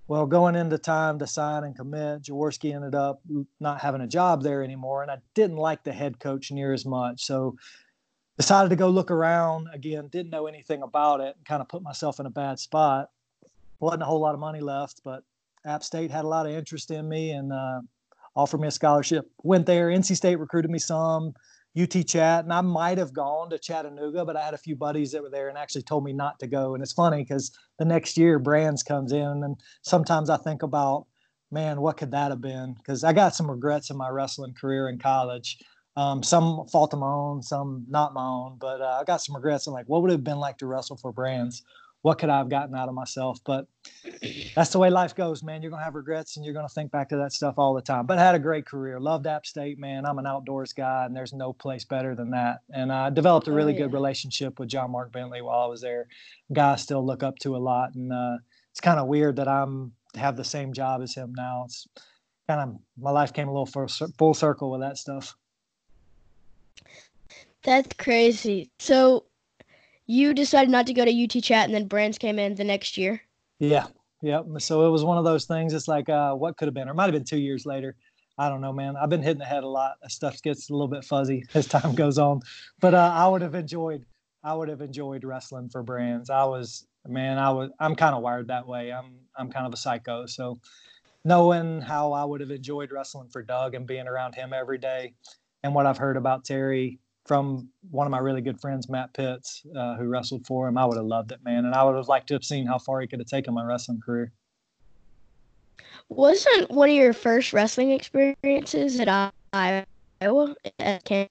Well, 0.08 0.26
going 0.26 0.56
into 0.56 0.76
time 0.76 1.20
to 1.20 1.26
sign 1.28 1.62
and 1.62 1.76
commit, 1.76 2.24
Jaworski 2.24 2.74
ended 2.74 2.96
up 2.96 3.22
not 3.60 3.80
having 3.80 4.00
a 4.00 4.08
job 4.08 4.42
there 4.42 4.64
anymore, 4.64 5.02
and 5.02 5.10
I 5.12 5.18
didn't 5.36 5.56
like 5.58 5.84
the 5.84 5.92
head 5.92 6.18
coach 6.18 6.50
near 6.50 6.72
as 6.72 6.84
much. 6.84 7.22
So 7.22 7.54
decided 8.36 8.70
to 8.70 8.76
go 8.76 8.88
look 8.88 9.10
around 9.10 9.68
again. 9.72 10.08
Didn't 10.08 10.30
know 10.30 10.46
anything 10.46 10.82
about 10.82 11.20
it. 11.20 11.34
and 11.36 11.44
Kind 11.44 11.60
of 11.60 11.68
put 11.68 11.82
myself 11.82 12.20
in 12.20 12.26
a 12.26 12.30
bad 12.30 12.58
spot. 12.58 13.10
wasn't 13.80 14.02
a 14.02 14.06
whole 14.06 14.20
lot 14.20 14.34
of 14.34 14.40
money 14.40 14.60
left, 14.60 15.00
but 15.04 15.22
App 15.64 15.82
State 15.82 16.10
had 16.10 16.24
a 16.24 16.28
lot 16.28 16.46
of 16.46 16.52
interest 16.52 16.90
in 16.90 17.08
me 17.08 17.30
and 17.30 17.52
uh, 17.52 17.80
offered 18.34 18.60
me 18.60 18.68
a 18.68 18.72
scholarship. 18.72 19.30
Went 19.42 19.66
there. 19.66 19.88
NC 19.88 20.16
State 20.16 20.36
recruited 20.36 20.70
me 20.70 20.78
some. 20.78 21.34
UT 21.80 22.06
Chat, 22.06 22.44
and 22.44 22.52
I 22.52 22.60
might 22.60 22.98
have 22.98 23.14
gone 23.14 23.48
to 23.48 23.58
Chattanooga, 23.58 24.26
but 24.26 24.36
I 24.36 24.44
had 24.44 24.52
a 24.52 24.58
few 24.58 24.76
buddies 24.76 25.12
that 25.12 25.22
were 25.22 25.30
there 25.30 25.48
and 25.48 25.56
actually 25.56 25.82
told 25.82 26.04
me 26.04 26.12
not 26.12 26.38
to 26.40 26.46
go. 26.46 26.74
And 26.74 26.82
it's 26.82 26.92
funny 26.92 27.22
because 27.22 27.50
the 27.78 27.86
next 27.86 28.18
year 28.18 28.38
Brands 28.38 28.82
comes 28.82 29.12
in, 29.12 29.42
and 29.42 29.56
sometimes 29.80 30.28
I 30.28 30.36
think 30.36 30.62
about, 30.62 31.06
man, 31.50 31.80
what 31.80 31.96
could 31.96 32.10
that 32.10 32.30
have 32.30 32.42
been? 32.42 32.74
Because 32.74 33.04
I 33.04 33.14
got 33.14 33.34
some 33.34 33.50
regrets 33.50 33.88
in 33.88 33.96
my 33.96 34.10
wrestling 34.10 34.52
career 34.52 34.90
in 34.90 34.98
college. 34.98 35.60
Um, 35.96 36.22
some 36.22 36.66
fault 36.68 36.94
of 36.94 37.00
my 37.00 37.06
own, 37.06 37.42
some 37.42 37.84
not 37.88 38.14
my 38.14 38.24
own, 38.24 38.56
but 38.58 38.80
uh, 38.80 38.98
I 39.00 39.04
got 39.04 39.20
some 39.20 39.36
regrets. 39.36 39.66
And 39.66 39.74
like, 39.74 39.86
what 39.88 40.02
would 40.02 40.10
it 40.10 40.14
have 40.14 40.24
been 40.24 40.38
like 40.38 40.58
to 40.58 40.66
wrestle 40.66 40.96
for 40.96 41.12
Brands? 41.12 41.62
what 42.02 42.18
could 42.18 42.28
I 42.28 42.38
have 42.38 42.48
gotten 42.48 42.74
out 42.74 42.88
of 42.88 42.94
myself? 42.94 43.38
But 43.44 43.66
that's 44.54 44.70
the 44.70 44.78
way 44.78 44.90
life 44.90 45.14
goes, 45.14 45.42
man. 45.42 45.62
You're 45.62 45.70
gonna 45.70 45.84
have 45.84 45.94
regrets 45.94 46.36
and 46.36 46.44
you're 46.44 46.54
gonna 46.54 46.68
think 46.68 46.90
back 46.90 47.08
to 47.10 47.16
that 47.16 47.32
stuff 47.32 47.54
all 47.56 47.74
the 47.74 47.80
time. 47.80 48.06
But 48.06 48.18
I 48.18 48.24
had 48.24 48.34
a 48.34 48.40
great 48.40 48.66
career. 48.66 49.00
Loved 49.00 49.26
App 49.26 49.46
State, 49.46 49.78
man. 49.78 50.04
I'm 50.04 50.18
an 50.18 50.26
outdoors 50.26 50.72
guy, 50.72 51.06
and 51.06 51.16
there's 51.16 51.32
no 51.32 51.52
place 51.52 51.84
better 51.84 52.14
than 52.14 52.30
that. 52.30 52.58
And 52.74 52.92
I 52.92 53.10
developed 53.10 53.46
a 53.46 53.52
oh, 53.52 53.54
really 53.54 53.72
oh, 53.72 53.76
yeah. 53.76 53.84
good 53.84 53.92
relationship 53.92 54.58
with 54.58 54.68
John 54.68 54.90
Mark 54.90 55.12
Bentley 55.12 55.42
while 55.42 55.60
I 55.60 55.66
was 55.66 55.80
there. 55.80 56.08
Guy 56.52 56.72
I 56.72 56.76
still 56.76 57.06
look 57.06 57.22
up 57.22 57.38
to 57.40 57.56
a 57.56 57.58
lot, 57.58 57.94
and 57.94 58.12
uh, 58.12 58.38
it's 58.72 58.80
kind 58.80 58.98
of 58.98 59.06
weird 59.06 59.36
that 59.36 59.48
I'm 59.48 59.92
have 60.16 60.36
the 60.36 60.44
same 60.44 60.72
job 60.72 61.02
as 61.02 61.14
him 61.14 61.32
now. 61.36 61.62
It's 61.66 61.86
kind 62.48 62.60
of 62.60 62.80
my 62.98 63.12
life 63.12 63.32
came 63.32 63.48
a 63.48 63.52
little 63.52 63.64
full, 63.64 63.86
full 64.18 64.34
circle 64.34 64.72
with 64.72 64.80
that 64.80 64.98
stuff. 64.98 65.36
That's 67.64 67.94
crazy. 67.96 68.70
So 68.78 69.24
you 70.06 70.34
decided 70.34 70.70
not 70.70 70.86
to 70.86 70.94
go 70.94 71.04
to 71.04 71.24
UT 71.24 71.42
Chat, 71.42 71.66
and 71.66 71.74
then 71.74 71.86
Brands 71.86 72.18
came 72.18 72.38
in 72.38 72.54
the 72.54 72.64
next 72.64 72.98
year. 72.98 73.22
Yeah, 73.58 73.86
yep. 74.20 74.44
So 74.58 74.86
it 74.86 74.90
was 74.90 75.04
one 75.04 75.18
of 75.18 75.24
those 75.24 75.44
things. 75.44 75.72
It's 75.72 75.88
like, 75.88 76.08
uh, 76.08 76.34
what 76.34 76.56
could 76.56 76.66
have 76.66 76.74
been, 76.74 76.88
or 76.88 76.94
might 76.94 77.04
have 77.04 77.12
been 77.12 77.24
two 77.24 77.38
years 77.38 77.64
later. 77.64 77.94
I 78.38 78.48
don't 78.48 78.60
know, 78.60 78.72
man. 78.72 78.96
I've 78.96 79.10
been 79.10 79.22
hitting 79.22 79.38
the 79.38 79.44
head 79.44 79.62
a 79.62 79.68
lot. 79.68 79.96
Stuff 80.08 80.42
gets 80.42 80.70
a 80.70 80.72
little 80.72 80.88
bit 80.88 81.04
fuzzy 81.04 81.44
as 81.54 81.66
time 81.66 81.94
goes 81.94 82.18
on, 82.18 82.40
but 82.80 82.94
uh, 82.94 83.12
I 83.14 83.28
would 83.28 83.42
have 83.42 83.54
enjoyed. 83.54 84.04
I 84.44 84.54
would 84.54 84.68
have 84.68 84.80
enjoyed 84.80 85.22
wrestling 85.22 85.68
for 85.68 85.84
Brands. 85.84 86.28
I 86.28 86.44
was, 86.44 86.86
man. 87.06 87.38
I 87.38 87.50
was. 87.50 87.70
I'm 87.78 87.94
kind 87.94 88.14
of 88.14 88.22
wired 88.22 88.48
that 88.48 88.66
way. 88.66 88.92
I'm. 88.92 89.14
I'm 89.36 89.50
kind 89.50 89.66
of 89.66 89.72
a 89.72 89.76
psycho. 89.76 90.26
So, 90.26 90.58
knowing 91.24 91.80
how 91.80 92.12
I 92.12 92.24
would 92.24 92.40
have 92.40 92.50
enjoyed 92.50 92.90
wrestling 92.90 93.28
for 93.28 93.42
Doug 93.42 93.74
and 93.74 93.86
being 93.86 94.08
around 94.08 94.34
him 94.34 94.52
every 94.52 94.78
day, 94.78 95.14
and 95.62 95.74
what 95.74 95.86
I've 95.86 95.98
heard 95.98 96.16
about 96.16 96.44
Terry 96.44 96.98
from 97.24 97.68
one 97.90 98.06
of 98.06 98.10
my 98.10 98.18
really 98.18 98.40
good 98.40 98.60
friends, 98.60 98.88
Matt 98.88 99.14
Pitts, 99.14 99.64
uh, 99.76 99.96
who 99.96 100.08
wrestled 100.08 100.46
for 100.46 100.68
him. 100.68 100.76
I 100.76 100.84
would 100.84 100.96
have 100.96 101.06
loved 101.06 101.32
it, 101.32 101.38
man, 101.44 101.64
and 101.64 101.74
I 101.74 101.84
would 101.84 101.96
have 101.96 102.08
liked 102.08 102.28
to 102.28 102.34
have 102.34 102.44
seen 102.44 102.66
how 102.66 102.78
far 102.78 103.00
he 103.00 103.06
could 103.06 103.20
have 103.20 103.28
taken 103.28 103.54
my 103.54 103.64
wrestling 103.64 104.00
career. 104.04 104.32
Wasn't 106.08 106.70
one 106.70 106.90
of 106.90 106.94
your 106.94 107.12
first 107.12 107.52
wrestling 107.52 107.92
experiences 107.92 108.98
at 109.00 109.32
Iowa 109.52 110.54
at 110.78 111.04
camp? 111.04 111.30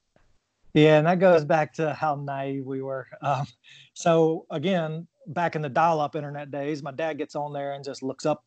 Yeah, 0.74 0.98
and 0.98 1.08
that 1.08 1.20
goes 1.20 1.44
back 1.44 1.74
to 1.74 1.94
how 1.94 2.16
naive 2.16 2.66
we 2.66 2.82
were. 2.82 3.08
Um, 3.22 3.46
so 3.94 4.46
again, 4.50 5.08
back 5.28 5.56
in 5.56 5.62
the 5.62 5.70
dial-up 5.70 6.16
internet 6.16 6.50
days, 6.50 6.82
my 6.82 6.92
dad 6.92 7.18
gets 7.18 7.36
on 7.36 7.54
there 7.54 7.74
and 7.74 7.84
just 7.84 8.02
looks 8.02 8.26
up 8.26 8.44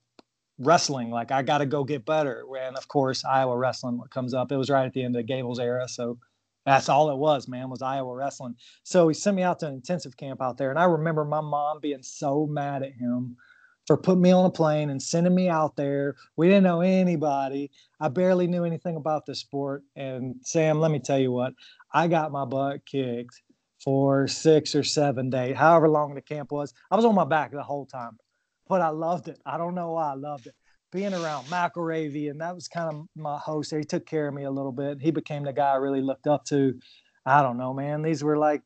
wrestling. 0.58 1.10
Like 1.10 1.30
I 1.30 1.42
got 1.42 1.58
to 1.58 1.66
go 1.66 1.84
get 1.84 2.04
better. 2.04 2.44
And 2.58 2.76
of 2.76 2.88
course, 2.88 3.24
Iowa 3.24 3.56
wrestling 3.56 4.00
comes 4.10 4.34
up. 4.34 4.50
It 4.50 4.56
was 4.56 4.70
right 4.70 4.86
at 4.86 4.92
the 4.92 5.04
end 5.04 5.14
of 5.14 5.20
the 5.20 5.26
Gables 5.26 5.60
era, 5.60 5.88
so 5.88 6.18
that's 6.64 6.88
all 6.88 7.11
it 7.11 7.16
was, 7.16 7.49
man. 7.49 7.71
Was 7.71 7.83
Iowa 7.83 8.14
wrestling. 8.14 8.56
So 8.83 9.09
he 9.09 9.14
sent 9.14 9.37
me 9.37 9.42
out 9.42 9.61
to 9.61 9.66
an 9.66 9.75
intensive 9.75 10.16
camp 10.16 10.40
out 10.40 10.56
there, 10.56 10.71
and 10.71 10.78
I 10.78 10.85
remember 10.85 11.25
my 11.25 11.40
mom 11.40 11.80
being 11.80 12.02
so 12.02 12.47
mad 12.47 12.83
at 12.83 12.92
him 12.92 13.37
for 13.87 13.97
putting 13.97 14.23
me 14.23 14.30
on 14.30 14.47
a 14.47 14.50
plane 14.50 14.90
and 14.90 15.02
sending 15.02 15.35
me 15.35 15.49
out 15.49 15.76
there. 15.76 16.16
We 16.37 16.49
didn't 16.49 16.64
know 16.64 16.80
anybody. 16.80 17.71
I 18.00 18.09
barely 18.09 18.47
knew 18.47 18.64
anything 18.64 18.97
about 18.97 19.26
the 19.26 19.35
sport. 19.35 19.83
And 19.94 20.37
Sam, 20.42 20.80
let 20.80 20.90
me 20.90 21.00
tell 21.00 21.18
you 21.18 21.33
what, 21.33 21.52
I 21.92 22.09
got 22.09 22.33
my 22.33 22.44
butt 22.44 22.87
kicked 22.87 23.42
for 23.83 24.26
six 24.26 24.75
or 24.75 24.83
seven 24.83 25.28
days, 25.28 25.56
however 25.56 25.88
long 25.88 26.14
the 26.14 26.23
camp 26.23 26.50
was. 26.50 26.73
I 26.90 26.97
was 26.97 27.04
on 27.04 27.14
my 27.14 27.26
back 27.26 27.52
the 27.52 27.62
whole 27.62 27.85
time, 27.85 28.18
but 28.66 28.80
I 28.80 28.88
loved 28.88 29.28
it. 29.28 29.38
I 29.44 29.59
don't 29.59 29.75
know 29.75 29.92
why 29.92 30.12
I 30.12 30.14
loved 30.14 30.47
it. 30.47 30.54
Being 30.94 31.12
around 31.12 31.50
Michael 31.50 31.82
McElravy, 31.82 32.30
and 32.30 32.40
that 32.40 32.54
was 32.54 32.68
kind 32.68 32.88
of 32.88 33.08
my 33.16 33.36
host 33.36 33.70
there. 33.70 33.80
He 33.80 33.84
took 33.84 34.06
care 34.06 34.28
of 34.28 34.34
me 34.34 34.44
a 34.44 34.50
little 34.50 34.70
bit. 34.70 35.02
He 35.02 35.10
became 35.10 35.42
the 35.42 35.52
guy 35.52 35.72
I 35.72 35.74
really 35.74 36.00
looked 36.00 36.28
up 36.28 36.44
to. 36.46 36.78
I 37.26 37.42
don't 37.42 37.58
know, 37.58 37.74
man. 37.74 38.00
These 38.00 38.22
were 38.22 38.38
like 38.38 38.62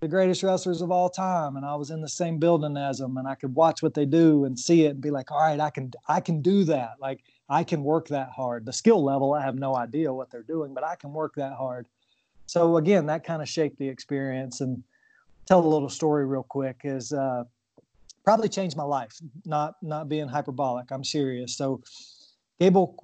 the 0.00 0.08
greatest 0.08 0.42
wrestlers 0.42 0.82
of 0.82 0.90
all 0.90 1.08
time 1.08 1.54
and 1.54 1.64
I 1.64 1.76
was 1.76 1.90
in 1.90 2.00
the 2.00 2.08
same 2.08 2.38
building 2.38 2.76
as 2.76 2.98
them 2.98 3.16
and 3.18 3.28
I 3.28 3.36
could 3.36 3.54
watch 3.54 3.84
what 3.84 3.94
they 3.94 4.04
do 4.04 4.44
and 4.44 4.58
see 4.58 4.84
it 4.84 4.90
and 4.90 5.00
be 5.00 5.12
like 5.12 5.30
all 5.30 5.38
right 5.38 5.60
I 5.60 5.70
can 5.70 5.92
I 6.08 6.18
can 6.18 6.42
do 6.42 6.64
that 6.64 6.94
like 7.00 7.20
I 7.48 7.62
can 7.62 7.84
work 7.84 8.08
that 8.08 8.30
hard 8.30 8.66
the 8.66 8.72
skill 8.72 9.04
level 9.04 9.32
I 9.32 9.44
have 9.44 9.54
no 9.54 9.76
idea 9.76 10.12
what 10.12 10.28
they're 10.32 10.42
doing 10.42 10.74
but 10.74 10.82
I 10.82 10.96
can 10.96 11.12
work 11.12 11.34
that 11.36 11.52
hard 11.52 11.86
so 12.46 12.78
again 12.78 13.06
that 13.06 13.22
kind 13.22 13.40
of 13.40 13.48
shaped 13.48 13.78
the 13.78 13.88
experience 13.88 14.60
and 14.60 14.82
tell 15.46 15.64
a 15.64 15.68
little 15.68 15.88
story 15.88 16.26
real 16.26 16.46
quick 16.48 16.80
is 16.82 17.12
uh, 17.12 17.44
probably 18.24 18.48
changed 18.48 18.76
my 18.76 18.84
life 18.84 19.18
not 19.44 19.74
not 19.82 20.08
being 20.08 20.28
hyperbolic 20.28 20.90
I'm 20.90 21.04
serious 21.04 21.56
so 21.56 21.82
Gable 22.60 22.96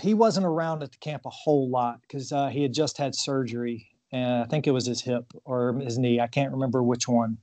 he 0.00 0.14
wasn't 0.14 0.46
around 0.46 0.82
at 0.82 0.92
the 0.92 0.98
camp 0.98 1.22
a 1.26 1.30
whole 1.30 1.68
lot 1.68 2.00
because 2.02 2.32
uh, 2.32 2.48
he 2.48 2.62
had 2.62 2.72
just 2.72 2.96
had 2.96 3.14
surgery 3.14 3.92
and 4.12 4.42
I 4.42 4.44
think 4.44 4.66
it 4.66 4.72
was 4.72 4.86
his 4.86 5.00
hip 5.00 5.32
or 5.44 5.78
his 5.80 5.98
knee. 5.98 6.20
I 6.20 6.26
can't 6.26 6.52
remember 6.52 6.82
which 6.82 7.08
one. 7.08 7.38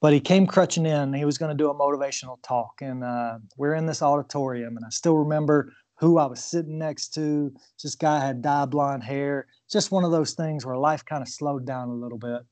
But 0.00 0.12
he 0.12 0.20
came 0.20 0.46
crutching 0.46 0.86
in. 0.86 1.12
He 1.12 1.24
was 1.24 1.38
going 1.38 1.50
to 1.50 1.62
do 1.62 1.70
a 1.70 1.74
motivational 1.74 2.38
talk, 2.42 2.80
and 2.80 3.04
uh, 3.04 3.38
we're 3.56 3.74
in 3.74 3.86
this 3.86 4.00
auditorium, 4.00 4.76
and 4.76 4.86
I 4.86 4.90
still 4.90 5.16
remember 5.16 5.72
who 5.96 6.18
I 6.18 6.26
was 6.26 6.42
sitting 6.42 6.78
next 6.78 7.08
to. 7.14 7.52
This 7.82 7.96
guy 7.96 8.24
had 8.24 8.40
dyed 8.40 8.70
blonde 8.70 9.02
hair. 9.02 9.46
Just 9.70 9.90
one 9.90 10.04
of 10.04 10.12
those 10.12 10.34
things 10.34 10.64
where 10.64 10.76
life 10.76 11.04
kind 11.04 11.20
of 11.20 11.28
slowed 11.28 11.66
down 11.66 11.88
a 11.88 11.94
little 11.94 12.18
bit. 12.18 12.42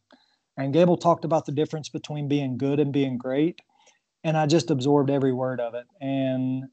And 0.56 0.72
Gable 0.72 0.96
talked 0.96 1.24
about 1.24 1.46
the 1.46 1.52
difference 1.52 1.88
between 1.88 2.26
being 2.28 2.58
good 2.58 2.80
and 2.80 2.92
being 2.92 3.16
great, 3.16 3.60
and 4.26 4.36
I 4.36 4.44
just 4.46 4.72
absorbed 4.72 5.08
every 5.08 5.32
word 5.32 5.60
of 5.60 5.74
it. 5.74 5.86
And 6.00 6.64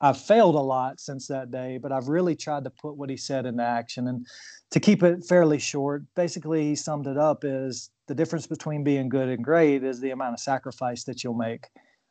I've 0.00 0.20
failed 0.20 0.54
a 0.54 0.60
lot 0.60 1.00
since 1.00 1.26
that 1.26 1.50
day, 1.50 1.78
but 1.78 1.90
I've 1.90 2.06
really 2.06 2.36
tried 2.36 2.62
to 2.62 2.70
put 2.70 2.96
what 2.96 3.10
he 3.10 3.16
said 3.16 3.44
into 3.44 3.64
action. 3.64 4.06
And 4.06 4.24
to 4.70 4.78
keep 4.78 5.02
it 5.02 5.24
fairly 5.24 5.58
short, 5.58 6.04
basically 6.14 6.62
he 6.62 6.76
summed 6.76 7.08
it 7.08 7.18
up 7.18 7.42
is 7.42 7.90
the 8.06 8.14
difference 8.14 8.46
between 8.46 8.84
being 8.84 9.08
good 9.08 9.28
and 9.28 9.42
great 9.42 9.82
is 9.82 9.98
the 9.98 10.10
amount 10.10 10.34
of 10.34 10.40
sacrifice 10.40 11.02
that 11.04 11.24
you'll 11.24 11.34
make. 11.34 11.66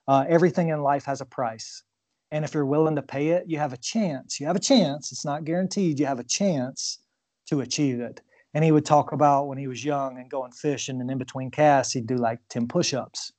Uh, 0.10 0.26
everything 0.28 0.68
in 0.68 0.82
life 0.82 1.06
has 1.06 1.22
a 1.22 1.26
price. 1.26 1.84
And 2.32 2.44
if 2.44 2.54
you're 2.54 2.66
willing 2.66 2.98
to 2.98 3.02
pay 3.02 3.30
it, 3.30 3.46
you 3.48 3.58
have 3.60 3.72
a 3.72 3.78
chance. 3.78 4.42
You 4.42 4.48
have 4.48 4.58
a 4.58 4.60
chance. 4.60 5.14
It's 5.14 5.24
not 5.24 5.46
guaranteed. 5.46 6.02
You 6.02 6.06
have 6.06 6.20
a 6.20 6.26
chance 6.26 7.00
to 7.48 7.62
achieve 7.62 8.02
it. 8.02 8.20
And 8.54 8.62
he 8.62 8.74
would 8.74 8.86
talk 8.86 9.14
about 9.14 9.48
when 9.48 9.58
he 9.58 9.68
was 9.68 9.86
young 9.86 10.18
and 10.18 10.30
going 10.30 10.52
fishing 10.52 11.00
and 11.00 11.10
in 11.10 11.18
between 11.18 11.50
casts, 11.50 11.94
he'd 11.94 12.08
do 12.08 12.18
like 12.18 12.40
10 12.50 12.68
push 12.68 12.94
ups, 12.94 13.32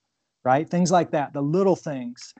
right? 0.46 0.70
Things 0.70 0.92
like 0.92 1.10
that, 1.10 1.32
the 1.32 1.42
little 1.42 1.74
things 1.74 2.32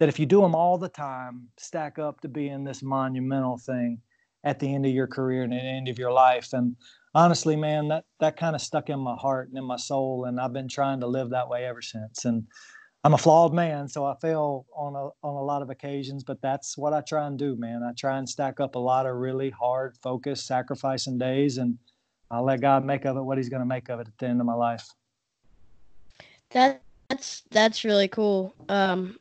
that 0.00 0.08
if 0.08 0.18
you 0.18 0.26
do 0.26 0.40
them 0.40 0.52
all 0.52 0.78
the 0.78 0.88
time, 0.88 1.46
stack 1.56 1.96
up 1.96 2.20
to 2.20 2.28
being 2.28 2.64
this 2.64 2.82
monumental 2.82 3.56
thing 3.56 4.00
at 4.42 4.58
the 4.58 4.74
end 4.74 4.84
of 4.84 4.90
your 4.90 5.06
career 5.06 5.44
and 5.44 5.54
at 5.54 5.62
the 5.62 5.68
end 5.68 5.86
of 5.86 5.96
your 5.96 6.10
life. 6.10 6.54
And 6.54 6.74
honestly, 7.14 7.54
man, 7.54 7.86
that 7.86 8.04
that 8.18 8.36
kind 8.36 8.56
of 8.56 8.62
stuck 8.62 8.90
in 8.90 8.98
my 8.98 9.14
heart 9.14 9.48
and 9.48 9.56
in 9.56 9.64
my 9.64 9.76
soul, 9.76 10.24
and 10.24 10.40
I've 10.40 10.52
been 10.52 10.66
trying 10.66 10.98
to 11.00 11.06
live 11.06 11.30
that 11.30 11.48
way 11.48 11.64
ever 11.64 11.80
since. 11.80 12.24
And 12.24 12.48
I'm 13.04 13.14
a 13.14 13.18
flawed 13.18 13.54
man, 13.54 13.86
so 13.86 14.04
I 14.06 14.16
fail 14.20 14.66
on 14.74 14.96
a 14.96 15.10
on 15.24 15.36
a 15.36 15.44
lot 15.44 15.62
of 15.62 15.70
occasions, 15.70 16.24
but 16.24 16.42
that's 16.42 16.76
what 16.76 16.92
I 16.92 17.00
try 17.00 17.28
and 17.28 17.38
do, 17.38 17.54
man. 17.54 17.84
I 17.84 17.92
try 17.96 18.18
and 18.18 18.28
stack 18.28 18.58
up 18.58 18.74
a 18.74 18.80
lot 18.80 19.06
of 19.06 19.14
really 19.14 19.50
hard, 19.50 19.96
focused, 20.02 20.48
sacrificing 20.48 21.16
days, 21.16 21.58
and 21.58 21.78
I'll 22.28 22.44
let 22.44 22.60
God 22.60 22.84
make 22.84 23.04
of 23.04 23.16
it 23.16 23.22
what 23.22 23.38
He's 23.38 23.48
going 23.48 23.62
to 23.62 23.66
make 23.66 23.88
of 23.88 24.00
it 24.00 24.08
at 24.08 24.18
the 24.18 24.26
end 24.26 24.40
of 24.40 24.48
my 24.48 24.54
life. 24.54 24.88
That 26.50 26.82
that's 27.12 27.42
that's 27.50 27.84
really 27.84 28.08
cool. 28.08 28.54
Um, 28.68 29.18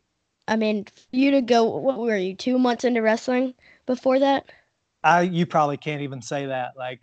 I 0.47 0.55
mean, 0.55 0.85
you 1.11 1.31
to 1.31 1.41
go, 1.41 1.65
what 1.65 1.99
were 1.99 2.15
you, 2.15 2.35
two 2.35 2.57
months 2.57 2.83
into 2.83 3.01
wrestling 3.01 3.53
before 3.85 4.19
that? 4.19 4.51
I, 5.03 5.21
you 5.21 5.45
probably 5.45 5.77
can't 5.77 6.01
even 6.01 6.21
say 6.21 6.45
that. 6.47 6.71
Like, 6.77 7.01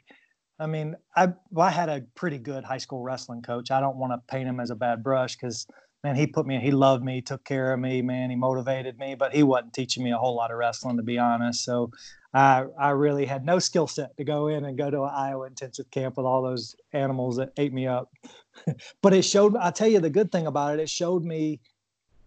I 0.59 0.67
mean, 0.67 0.97
I, 1.17 1.29
I 1.57 1.71
had 1.71 1.89
a 1.89 2.03
pretty 2.15 2.39
good 2.39 2.65
high 2.65 2.79
school 2.79 3.03
wrestling 3.03 3.43
coach. 3.43 3.71
I 3.71 3.81
don't 3.81 3.97
want 3.97 4.13
to 4.13 4.33
paint 4.33 4.49
him 4.49 4.61
as 4.61 4.71
a 4.71 4.75
bad 4.75 5.03
brush 5.03 5.37
because, 5.37 5.67
man, 6.03 6.17
he 6.17 6.27
put 6.27 6.47
me, 6.47 6.59
he 6.59 6.71
loved 6.71 7.05
me, 7.05 7.21
took 7.21 7.45
care 7.45 7.73
of 7.73 7.81
me, 7.81 8.03
man, 8.03 8.31
he 8.31 8.37
motivated 8.37 8.99
me, 8.99 9.15
but 9.15 9.35
he 9.35 9.43
wasn't 9.43 9.73
teaching 9.73 10.05
me 10.05 10.13
a 10.13 10.19
whole 10.19 10.37
lot 10.37 10.51
of 10.51 10.59
wrestling, 10.59 10.97
to 10.97 11.03
be 11.03 11.19
honest. 11.19 11.65
So 11.65 11.91
I, 12.35 12.65
I 12.79 12.91
really 12.91 13.25
had 13.25 13.45
no 13.45 13.59
skill 13.59 13.87
set 13.87 14.17
to 14.17 14.25
go 14.25 14.49
in 14.49 14.65
and 14.65 14.77
go 14.77 14.91
to 14.91 15.05
an 15.05 15.11
Iowa 15.15 15.47
intensive 15.47 15.91
camp 15.91 16.17
with 16.17 16.27
all 16.27 16.43
those 16.43 16.77
animals 16.93 17.37
that 17.37 17.53
ate 17.57 17.73
me 17.73 17.87
up. 17.87 18.11
but 19.03 19.15
it 19.15 19.23
showed, 19.23 19.57
I'll 19.57 19.73
tell 19.73 19.89
you 19.89 20.01
the 20.01 20.11
good 20.11 20.33
thing 20.33 20.47
about 20.47 20.75
it, 20.75 20.83
it 20.83 20.91
showed 20.91 21.25
me 21.25 21.61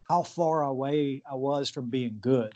how 0.10 0.24
far 0.24 0.63
away 0.63 1.22
I 1.30 1.36
was 1.36 1.70
from 1.70 1.89
being 1.89 2.17
good. 2.20 2.54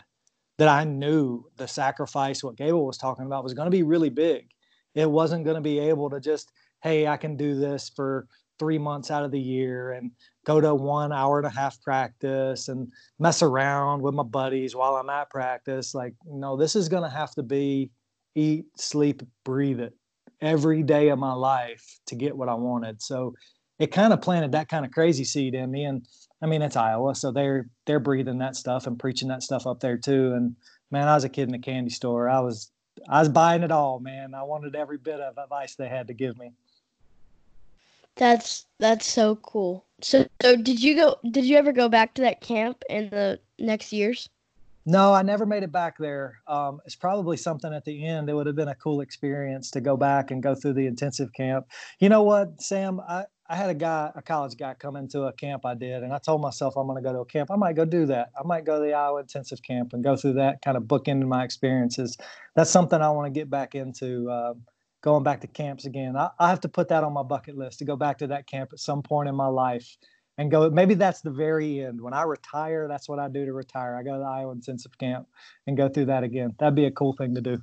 That 0.58 0.70
I 0.70 0.86
knew 0.86 1.46
the 1.58 1.68
sacrifice, 1.68 2.44
what 2.44 2.56
Gable 2.56 2.86
was 2.86 2.98
talking 2.98 3.26
about, 3.26 3.44
was 3.44 3.54
going 3.54 3.66
to 3.66 3.78
be 3.78 3.84
really 3.84 4.10
big. 4.10 4.48
It 4.94 5.10
wasn't 5.10 5.44
going 5.44 5.56
to 5.56 5.62
be 5.62 5.80
able 5.80 6.10
to 6.10 6.22
just, 6.22 6.52
hey, 6.82 7.08
I 7.08 7.18
can 7.18 7.36
do 7.36 7.56
this 7.56 7.90
for 7.94 8.28
three 8.58 8.78
months 8.78 9.12
out 9.12 9.26
of 9.26 9.32
the 9.32 9.40
year 9.40 9.92
and 9.92 10.12
go 10.46 10.62
to 10.62 10.74
one 10.74 11.12
hour 11.12 11.40
and 11.40 11.48
a 11.48 11.50
half 11.50 11.82
practice 11.82 12.70
and 12.70 12.90
mess 13.20 13.42
around 13.42 14.02
with 14.02 14.14
my 14.14 14.24
buddies 14.24 14.76
while 14.76 14.96
I'm 14.96 15.10
at 15.10 15.30
practice. 15.30 15.94
Like, 15.94 16.14
no, 16.26 16.56
this 16.56 16.76
is 16.76 16.88
going 16.88 17.04
to 17.04 17.10
have 17.10 17.34
to 17.36 17.44
be 17.44 17.92
eat, 18.36 18.66
sleep, 18.78 19.24
breathe 19.44 19.80
it 19.80 19.94
every 20.42 20.84
day 20.84 21.10
of 21.10 21.20
my 21.20 21.34
life 21.34 22.00
to 22.08 22.16
get 22.16 22.36
what 22.36 22.50
I 22.50 22.54
wanted. 22.54 23.02
So 23.02 23.34
it 23.80 23.88
kind 23.88 24.14
of 24.14 24.22
planted 24.22 24.52
that 24.54 24.70
kind 24.70 24.86
of 24.86 24.92
crazy 24.92 25.24
seed 25.24 25.54
in 25.54 25.72
me. 25.72 25.86
And 25.86 26.08
I 26.42 26.48
mean, 26.48 26.62
it's 26.62 26.76
Iowa, 26.76 27.16
so 27.16 27.32
they're 27.32 27.68
they're 27.86 28.00
breathing 28.00 28.40
that 28.40 28.56
stuff 28.56 28.88
and 28.88 29.00
preaching 29.00 29.28
that 29.30 29.44
stuff 29.44 29.68
up 29.68 29.80
there 29.80 29.98
too. 29.98 30.34
And 30.34 30.56
man, 30.92 31.08
I 31.08 31.16
was 31.16 31.24
a 31.24 31.30
kid 31.30 31.50
in 31.50 31.56
a 31.56 31.60
candy 31.60 31.90
store. 31.90 32.30
I 32.30 32.40
was 32.40 32.72
I 33.10 33.20
was 33.20 33.30
buying 33.30 33.64
it 33.64 33.72
all, 33.72 34.00
man. 34.00 34.34
I 34.34 34.44
wanted 34.44 34.76
every 34.76 34.98
bit 34.98 35.20
of 35.20 35.38
advice 35.38 35.76
they 35.76 35.90
had 35.90 36.08
to 36.08 36.14
give 36.14 36.38
me. 36.38 36.52
That's 38.16 38.66
that's 38.80 39.06
so 39.06 39.36
cool. 39.38 39.86
So, 40.02 40.26
so 40.42 40.56
did 40.56 40.82
you 40.82 40.96
go? 40.96 41.18
Did 41.30 41.46
you 41.46 41.58
ever 41.58 41.74
go 41.74 41.90
back 41.90 42.14
to 42.16 42.22
that 42.22 42.42
camp 42.42 42.84
in 42.90 43.10
the 43.10 43.40
next 43.60 43.92
years? 43.92 44.30
No, 44.88 45.14
I 45.14 45.24
never 45.24 45.48
made 45.48 45.64
it 45.64 45.72
back 45.72 45.98
there. 45.98 46.42
Um, 46.48 46.80
it's 46.86 46.96
probably 46.96 47.38
something 47.38 47.74
at 47.74 47.86
the 47.86 48.06
end. 48.06 48.30
It 48.30 48.36
would 48.36 48.46
have 48.46 48.56
been 48.56 48.68
a 48.68 48.76
cool 48.76 49.02
experience 49.02 49.72
to 49.72 49.82
go 49.82 49.98
back 49.98 50.30
and 50.30 50.44
go 50.44 50.54
through 50.54 50.74
the 50.74 50.86
intensive 50.86 51.34
camp. 51.34 51.66
You 52.00 52.08
know 52.08 52.22
what, 52.22 52.62
Sam? 52.62 53.00
I, 53.00 53.24
I 53.48 53.56
had 53.56 53.70
a 53.70 53.76
guy, 53.76 54.12
a 54.16 54.22
college 54.22 54.58
guy, 54.58 54.74
come 54.74 54.96
into 54.96 55.24
a 55.24 55.34
camp 55.34 55.66
I 55.66 55.76
did, 55.76 56.02
and 56.02 56.12
I 56.12 56.18
told 56.18 56.42
myself 56.42 56.76
I'm 56.76 56.88
going 56.88 57.02
to 57.02 57.08
go 57.08 57.14
to 57.14 57.20
a 57.20 57.26
camp. 57.26 57.52
I 57.52 57.56
might 57.56 57.76
go 57.76 57.86
do 57.86 58.08
that. 58.08 58.32
I 58.38 58.46
might 58.46 58.66
go 58.66 58.80
to 58.80 58.86
the 58.86 58.94
Iowa 58.94 59.20
intensive 59.20 59.62
camp 59.62 59.94
and 59.94 60.04
go 60.04 60.16
through 60.16 60.34
that 60.34 60.62
kind 60.64 60.76
of 60.76 60.88
book 60.88 61.08
into 61.08 61.28
my 61.28 61.44
experiences. 61.44 62.18
That's 62.56 62.72
something 62.72 63.00
I 63.00 63.10
want 63.10 63.32
to 63.34 63.40
get 63.40 63.50
back 63.50 63.76
into. 63.76 64.30
Uh, 64.30 64.54
going 65.06 65.24
back 65.24 65.40
to 65.42 65.48
camps 65.48 65.86
again. 65.86 66.18
I, 66.18 66.32
I 66.40 66.50
have 66.50 66.60
to 66.62 66.68
put 66.68 66.90
that 66.90 67.04
on 67.04 67.14
my 67.14 67.22
bucket 67.22 67.56
list 67.56 67.78
to 67.80 67.86
go 67.86 67.96
back 67.96 68.18
to 68.18 68.28
that 68.28 68.48
camp 68.48 68.72
at 68.74 68.80
some 68.80 69.04
point 69.04 69.30
in 69.30 69.36
my 69.36 69.46
life 69.46 69.98
and 70.40 70.50
go. 70.50 70.68
Maybe 70.72 70.96
that's 70.96 71.22
the 71.22 71.30
very 71.30 71.80
end. 71.86 72.02
When 72.02 72.14
I 72.14 72.24
retire, 72.24 72.88
that's 72.88 73.08
what 73.08 73.20
I 73.20 73.30
do 73.30 73.46
to 73.46 73.54
retire. 73.54 73.96
I 73.96 74.02
go 74.02 74.14
to 74.14 74.18
the 74.18 74.26
Iowa 74.26 74.52
intensive 74.52 74.98
camp 74.98 75.28
and 75.68 75.78
go 75.78 75.88
through 75.88 76.06
that 76.06 76.24
again. 76.24 76.56
That'd 76.58 76.74
be 76.74 76.86
a 76.86 76.92
cool 76.92 77.14
thing 77.14 77.36
to 77.36 77.42
do. 77.42 77.62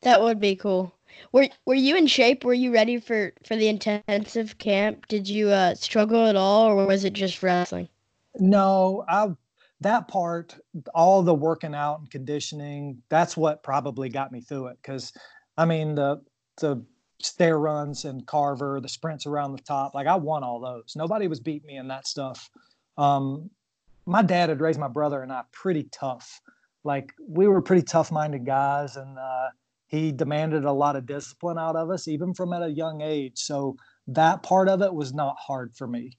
That 0.00 0.22
would 0.22 0.40
be 0.40 0.56
cool. 0.56 0.94
Were 1.32 1.48
Were 1.66 1.74
you 1.74 1.96
in 1.96 2.06
shape? 2.06 2.44
Were 2.44 2.54
you 2.54 2.72
ready 2.72 2.98
for 2.98 3.32
for 3.44 3.56
the 3.56 3.68
intensive 3.68 4.58
camp? 4.58 5.06
Did 5.08 5.28
you 5.28 5.48
uh, 5.48 5.74
struggle 5.74 6.26
at 6.26 6.36
all, 6.36 6.66
or 6.66 6.86
was 6.86 7.04
it 7.04 7.12
just 7.12 7.42
wrestling? 7.42 7.88
No, 8.38 9.04
I 9.08 9.30
that 9.80 10.08
part, 10.08 10.56
all 10.94 11.22
the 11.22 11.34
working 11.34 11.74
out 11.74 12.00
and 12.00 12.10
conditioning, 12.10 13.02
that's 13.08 13.36
what 13.36 13.62
probably 13.62 14.08
got 14.08 14.30
me 14.30 14.40
through 14.40 14.66
it. 14.68 14.78
Because, 14.82 15.12
I 15.56 15.64
mean, 15.64 15.94
the 15.94 16.22
the 16.60 16.84
stair 17.22 17.58
runs 17.58 18.04
and 18.04 18.26
Carver, 18.26 18.80
the 18.80 18.88
sprints 18.88 19.26
around 19.26 19.52
the 19.52 19.62
top, 19.62 19.94
like 19.94 20.06
I 20.06 20.16
won 20.16 20.42
all 20.42 20.60
those. 20.60 20.94
Nobody 20.96 21.28
was 21.28 21.40
beating 21.40 21.66
me 21.66 21.76
in 21.76 21.88
that 21.88 22.06
stuff. 22.06 22.50
Um, 22.98 23.50
my 24.06 24.22
dad 24.22 24.48
had 24.48 24.60
raised 24.60 24.80
my 24.80 24.88
brother 24.88 25.22
and 25.22 25.32
I 25.32 25.42
pretty 25.52 25.84
tough. 25.84 26.40
Like 26.84 27.12
we 27.26 27.46
were 27.46 27.60
pretty 27.60 27.82
tough 27.82 28.10
minded 28.10 28.46
guys, 28.46 28.96
and 28.96 29.18
uh, 29.18 29.48
he 29.90 30.12
demanded 30.12 30.64
a 30.64 30.72
lot 30.72 30.94
of 30.96 31.04
discipline 31.04 31.58
out 31.58 31.74
of 31.76 31.90
us, 31.90 32.06
even 32.06 32.32
from 32.32 32.52
at 32.52 32.62
a 32.62 32.70
young 32.70 33.00
age. 33.02 33.38
So 33.40 33.76
that 34.06 34.42
part 34.42 34.68
of 34.68 34.82
it 34.82 34.94
was 34.94 35.12
not 35.12 35.36
hard 35.36 35.74
for 35.74 35.88
me. 35.88 36.16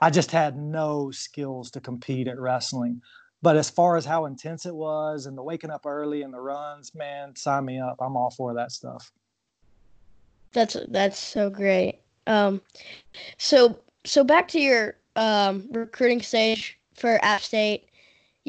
I 0.00 0.08
just 0.08 0.30
had 0.30 0.56
no 0.56 1.10
skills 1.10 1.70
to 1.72 1.80
compete 1.80 2.28
at 2.28 2.40
wrestling. 2.40 3.02
but 3.42 3.56
as 3.56 3.70
far 3.70 3.96
as 3.96 4.04
how 4.04 4.26
intense 4.26 4.66
it 4.66 4.74
was 4.74 5.26
and 5.26 5.36
the 5.36 5.42
waking 5.42 5.70
up 5.70 5.86
early 5.86 6.22
and 6.22 6.32
the 6.32 6.40
runs, 6.40 6.94
man, 6.94 7.34
sign 7.36 7.64
me 7.64 7.80
up. 7.80 7.96
I'm 8.00 8.16
all 8.16 8.30
for 8.30 8.54
that 8.54 8.72
stuff. 8.72 9.10
That's 10.52 10.76
that's 10.88 11.18
so 11.18 11.48
great. 11.48 12.00
Um, 12.26 12.60
so 13.38 13.78
so 14.04 14.24
back 14.24 14.48
to 14.48 14.60
your 14.60 14.96
um, 15.16 15.68
recruiting 15.72 16.22
stage 16.22 16.78
for 16.94 17.18
App 17.22 17.40
State. 17.42 17.89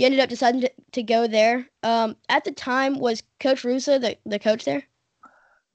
You 0.02 0.08
ended 0.08 0.20
up 0.20 0.30
deciding 0.30 0.62
to, 0.62 0.72
to 0.94 1.04
go 1.04 1.28
there. 1.28 1.70
Um, 1.84 2.16
at 2.28 2.44
the 2.44 2.52
time, 2.52 2.98
was 2.98 3.22
Coach 3.40 3.64
Russo 3.64 4.00
the, 4.00 4.18
the 4.26 4.40
coach 4.40 4.66
there? 4.66 4.82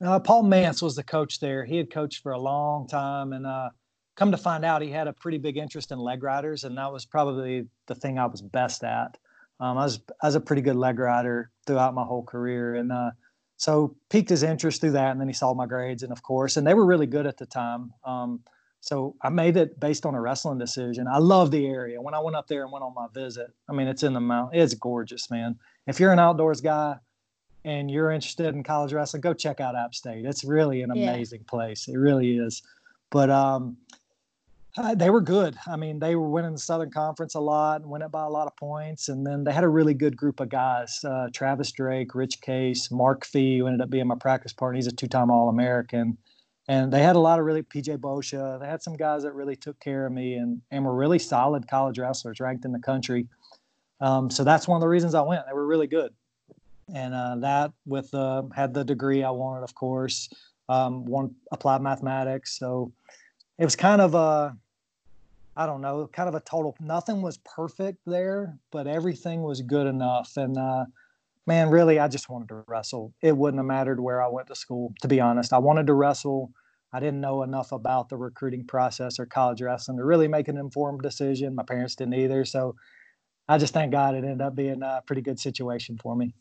Uh, 0.05 0.19
Paul 0.19 0.43
Mance 0.43 0.83
was 0.83 0.97
the 0.97 1.05
coach 1.05 1.39
there. 1.39 1.65
He 1.65 1.77
had 1.77 1.93
coached 1.93 2.25
for 2.25 2.33
a 2.33 2.39
long 2.41 2.89
time, 2.89 3.33
and 3.33 3.47
uh, 3.47 3.69
come 4.17 4.33
to 4.33 4.37
find 4.37 4.65
out, 4.65 4.83
he 4.83 4.91
had 4.91 5.07
a 5.07 5.13
pretty 5.13 5.39
big 5.39 5.57
interest 5.57 5.93
in 5.93 6.01
leg 6.01 6.25
riders, 6.25 6.65
and 6.65 6.77
that 6.77 6.93
was 6.93 7.05
probably 7.05 7.69
the 7.87 7.95
thing 7.95 8.19
I 8.19 8.27
was 8.27 8.43
best 8.43 8.83
at. 8.83 9.17
Um, 9.61 9.79
I 9.79 9.85
was 9.85 10.01
I 10.21 10.27
was 10.27 10.35
a 10.35 10.41
pretty 10.41 10.63
good 10.63 10.75
leg 10.75 10.99
rider 10.99 11.53
throughout 11.65 11.95
my 11.95 12.03
whole 12.03 12.25
career, 12.25 12.75
and 12.75 12.91
uh, 12.91 13.13
so 13.59 13.95
piqued 14.11 14.31
his 14.31 14.43
interest 14.43 14.81
through 14.81 14.91
that. 14.91 15.13
And 15.13 15.21
then 15.21 15.29
he 15.29 15.35
saw 15.35 15.55
my 15.55 15.67
grades, 15.67 16.03
and 16.03 16.11
of 16.11 16.25
course, 16.25 16.57
and 16.57 16.67
they 16.67 16.75
were 16.75 16.85
really 16.85 17.07
good 17.07 17.29
at 17.29 17.37
the 17.37 17.47
time. 17.47 17.93
Um, 18.05 18.41
so 18.87 19.17
I 19.21 19.31
made 19.31 19.57
it 19.57 19.81
based 19.81 20.07
on 20.07 20.15
a 20.15 20.21
wrestling 20.21 20.59
decision. 20.59 21.09
I 21.09 21.19
love 21.19 21.51
the 21.51 21.67
area. 21.67 22.01
When 22.01 22.15
I 22.15 22.21
went 22.21 22.37
up 22.37 22.47
there 22.47 22.63
and 22.63 22.71
went 22.71 22.85
on 22.85 22.95
my 22.95 23.09
visit, 23.13 23.49
I 23.69 23.73
mean, 23.73 23.89
it's 23.89 24.05
in 24.05 24.13
the 24.13 24.21
mountain. 24.21 24.61
It's 24.61 24.75
gorgeous, 24.75 25.29
man. 25.29 25.59
If 25.89 25.99
you're 25.99 26.13
an 26.13 26.21
outdoors 26.21 26.61
guy 26.61 26.95
and 27.65 27.91
you're 27.91 28.13
interested 28.13 28.55
in 28.55 28.63
college 28.63 28.93
wrestling, 28.93 29.23
go 29.23 29.35
check 29.35 29.59
out 29.59 29.75
App 29.75 29.93
State. 29.97 30.25
It's 30.25 30.45
really 30.45 30.83
an 30.83 30.93
amazing 30.93 31.41
yeah. 31.41 31.51
place. 31.51 31.89
It 31.89 31.97
really 31.97 32.39
is. 32.39 32.63
But 33.11 33.29
um, 33.29 33.77
uh, 34.77 34.95
they 34.95 35.11
were 35.11 35.21
good. 35.21 35.57
I 35.67 35.75
mean, 35.75 35.99
they 35.99 36.15
were 36.15 36.29
winning 36.29 36.53
the 36.53 36.59
Southern 36.59 36.93
Conference 36.93 37.35
a 37.35 37.41
lot 37.41 37.81
and 37.81 37.91
winning 37.91 38.11
by 38.11 38.23
a 38.23 38.31
lot 38.31 38.47
of 38.47 38.55
points. 38.55 39.09
And 39.09 39.27
then 39.27 39.43
they 39.43 39.53
had 39.53 39.65
a 39.65 39.69
really 39.69 39.95
good 39.95 40.17
group 40.17 40.39
of 40.39 40.49
guys: 40.49 41.03
uh, 41.03 41.27
Travis 41.33 41.73
Drake, 41.73 42.15
Rich 42.15 42.41
Case, 42.41 42.93
Mark 42.93 43.27
Fee, 43.27 43.59
who 43.59 43.67
ended 43.67 43.81
up 43.81 43.91
being 43.91 44.07
my 44.07 44.15
practice 44.15 44.53
partner. 44.53 44.77
He's 44.77 44.87
a 44.87 44.93
two-time 44.93 45.29
All-American. 45.29 46.19
And 46.69 46.93
they 46.93 47.03
had 47.03 47.17
a 47.17 47.21
lot 47.21 47.39
of 47.39 47.45
really 47.45 47.63
PJ 47.63 47.99
Bosha. 47.99 48.59
They 48.61 48.67
had 48.67 48.83
some 48.83 48.97
guys 48.97 49.23
that 49.23 49.33
really 49.35 49.55
took 49.55 49.79
care 49.79 50.07
of 50.07 50.13
me 50.13 50.35
and 50.35 50.61
and 50.71 50.85
were 50.85 50.95
really 50.95 51.19
solid 51.19 51.69
college 51.69 51.99
wrestlers, 51.99 52.41
ranked 52.41 52.65
in 52.65 52.73
the 52.73 52.81
country. 52.81 53.29
Um, 54.01 54.31
so 54.31 54.45
that's 54.45 54.67
one 54.67 54.77
of 54.77 54.81
the 54.81 54.89
reasons 54.89 55.15
I 55.15 55.23
went. 55.23 55.47
They 55.47 55.55
were 55.55 55.67
really 55.67 55.87
good, 55.87 56.13
and 56.93 57.15
uh, 57.15 57.37
that 57.37 57.73
with 57.87 58.13
uh, 58.13 58.43
had 58.55 58.75
the 58.75 58.85
degree 58.85 59.23
I 59.23 59.31
wanted, 59.31 59.63
of 59.63 59.75
course. 59.75 60.29
Um, 60.69 61.05
one 61.05 61.33
applied 61.53 61.81
mathematics, 61.81 62.59
so 62.59 62.93
it 63.59 63.65
was 63.65 63.77
kind 63.77 64.01
of 64.01 64.15
a 64.15 64.57
I 65.57 65.65
don't 65.65 65.81
know, 65.81 66.09
kind 66.13 66.29
of 66.29 66.35
a 66.35 66.41
total. 66.41 66.77
Nothing 66.81 67.23
was 67.23 67.39
perfect 67.39 67.99
there, 68.07 68.59
but 68.71 68.87
everything 68.87 69.43
was 69.43 69.63
good 69.63 69.87
enough. 69.87 70.37
And 70.37 70.59
uh, 70.59 70.85
man, 71.47 71.71
really, 71.71 71.99
I 71.99 72.09
just 72.09 72.29
wanted 72.29 72.49
to 72.49 72.65
wrestle. 72.67 73.15
It 73.23 73.37
wouldn't 73.37 73.59
have 73.59 73.67
mattered 73.67 74.01
where 74.01 74.23
I 74.23 74.29
went 74.29 74.49
to 74.49 74.55
school, 74.55 74.93
to 75.03 75.09
be 75.09 75.21
honest. 75.21 75.53
I 75.53 75.59
wanted 75.59 75.87
to 75.87 75.95
wrestle. 75.95 76.51
I 76.93 77.01
didn't 77.01 77.21
know 77.21 77.43
enough 77.43 77.73
about 77.73 78.09
the 78.09 78.17
recruiting 78.17 78.67
process 78.67 79.19
or 79.19 79.27
college 79.27 79.61
wrestling 79.63 79.99
to 79.99 80.05
really 80.05 80.29
make 80.29 80.49
an 80.49 80.57
informed 80.57 81.03
decision. 81.03 81.55
My 81.55 81.63
parents 81.63 81.95
didn't 81.95 82.15
either. 82.15 82.45
So 82.45 82.75
I 83.49 83.59
just 83.59 83.75
thank 83.75 83.93
God 83.93 84.15
it 84.15 84.25
ended 84.25 84.41
up 84.41 84.55
being 84.55 84.83
a 84.83 85.03
pretty 85.07 85.23
good 85.23 85.39
situation 85.39 85.99
for 85.99 86.17
me. 86.17 86.35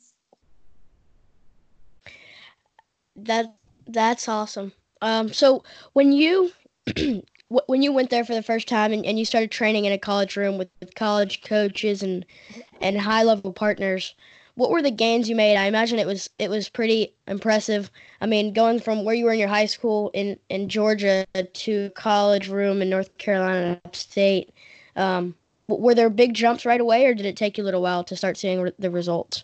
That 3.15 3.56
that's 3.88 4.28
awesome. 4.28 4.74
Um, 5.02 5.32
so 5.32 5.63
when 5.94 6.12
you 6.12 6.52
when 7.68 7.82
you 7.82 7.94
went 7.94 8.10
there 8.10 8.26
for 8.26 8.34
the 8.34 8.44
first 8.44 8.68
time 8.68 8.91
and, 8.91 9.06
and 9.06 9.20
you 9.20 9.26
started 9.26 9.52
training 9.52 9.86
in 9.86 9.94
a 9.94 9.98
college 9.98 10.36
room 10.36 10.58
with, 10.58 10.70
with 10.80 10.96
college 10.96 11.41
coaches 11.44 12.02
and 12.02 12.26
and 12.82 13.00
high 13.00 13.24
level 13.24 13.54
partners, 13.54 14.15
what 14.56 14.72
were 14.72 14.82
the 14.82 14.91
gains 14.91 15.30
you 15.30 15.36
made? 15.36 15.58
I 15.58 15.65
imagine 15.65 16.00
it 16.00 16.08
was 16.08 16.30
it 16.39 16.50
was 16.50 16.70
pretty 16.70 17.13
impressive. 17.28 17.91
I 18.22 18.26
mean, 18.26 18.54
going 18.54 18.80
from 18.80 19.04
where 19.04 19.15
you 19.15 19.26
were 19.26 19.34
in 19.34 19.39
your 19.39 19.50
high 19.50 19.65
school 19.65 20.12
in 20.13 20.39
in 20.50 20.70
Georgia 20.70 21.26
to 21.36 21.89
college 21.91 22.50
room 22.50 22.82
in 22.82 22.89
North 22.89 23.18
Carolina 23.18 23.80
State, 23.91 24.52
um, 24.96 25.36
were 25.68 25.96
there 25.96 26.10
big 26.10 26.34
jumps 26.34 26.65
right 26.65 26.82
away, 26.82 27.06
or 27.06 27.13
did 27.13 27.26
it 27.26 27.38
take 27.38 27.58
you 27.58 27.63
a 27.63 27.65
little 27.65 27.82
while 27.82 28.04
to 28.06 28.15
start 28.15 28.38
seeing 28.38 28.72
the 28.80 28.89
results? 28.89 29.44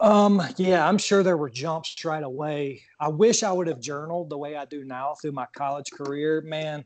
Um, 0.00 0.42
yeah, 0.56 0.86
I'm 0.86 0.98
sure 0.98 1.22
there 1.22 1.36
were 1.36 1.50
jumps 1.50 2.04
right 2.04 2.22
away. 2.22 2.82
I 2.98 3.08
wish 3.08 3.42
I 3.42 3.52
would 3.52 3.68
have 3.68 3.80
journaled 3.80 4.28
the 4.28 4.38
way 4.38 4.56
I 4.56 4.64
do 4.64 4.84
now 4.84 5.14
through 5.14 5.32
my 5.32 5.46
college 5.54 5.90
career. 5.92 6.40
Man, 6.42 6.84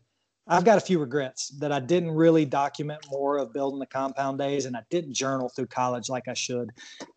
I've 0.50 0.64
got 0.64 0.78
a 0.78 0.80
few 0.80 0.98
regrets 0.98 1.48
that 1.58 1.72
I 1.72 1.78
didn't 1.78 2.12
really 2.12 2.46
document 2.46 3.04
more 3.10 3.36
of 3.36 3.52
building 3.52 3.78
the 3.78 3.86
compound 3.86 4.38
days 4.38 4.64
and 4.64 4.74
I 4.74 4.80
didn't 4.88 5.12
journal 5.12 5.50
through 5.50 5.66
college 5.66 6.08
like 6.08 6.26
I 6.26 6.32
should. 6.32 6.70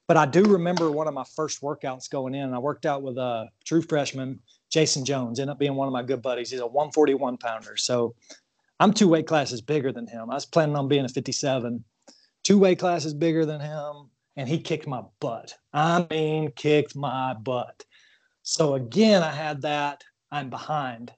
But 0.08 0.18
I 0.18 0.26
do 0.26 0.44
remember 0.44 0.92
one 0.92 1.08
of 1.08 1.14
my 1.14 1.24
first 1.36 1.62
workouts 1.62 2.10
going 2.10 2.36
in. 2.36 2.54
I 2.54 2.60
worked 2.60 2.86
out 2.86 3.04
with 3.04 3.18
a 3.18 3.48
true 3.64 3.82
freshman, 3.82 4.40
Jason 4.70 5.06
Jones, 5.06 5.40
ended 5.40 5.54
up 5.54 5.60
being 5.60 5.76
one 5.76 5.88
of 5.88 5.94
my 5.94 6.04
good 6.04 6.22
buddies. 6.22 6.52
He's 6.52 6.60
a 6.60 6.68
141 6.68 7.38
pounder. 7.38 7.78
So 7.78 8.16
I'm 8.82 8.92
two 8.92 9.08
weight 9.08 9.28
classes 9.28 9.62
bigger 9.62 9.94
than 9.94 10.08
him. 10.08 10.30
I 10.30 10.34
was 10.34 10.46
planning 10.46 10.76
on 10.76 10.90
being 10.90 11.06
a 11.06 11.10
57, 11.10 11.84
two 12.44 12.58
weight 12.58 12.80
classes 12.80 13.14
bigger 13.14 13.46
than 13.46 13.62
him. 13.62 14.10
And 14.36 14.48
he 14.50 14.60
kicked 14.60 14.88
my 14.88 15.04
butt. 15.20 15.54
I 15.74 16.06
mean, 16.10 16.52
kicked 16.52 16.96
my 16.96 17.34
butt. 17.34 17.86
So 18.44 18.74
again, 18.74 19.24
I 19.24 19.32
had 19.32 19.62
that. 19.62 20.04
I'm 20.32 20.50
behind. 20.50 21.14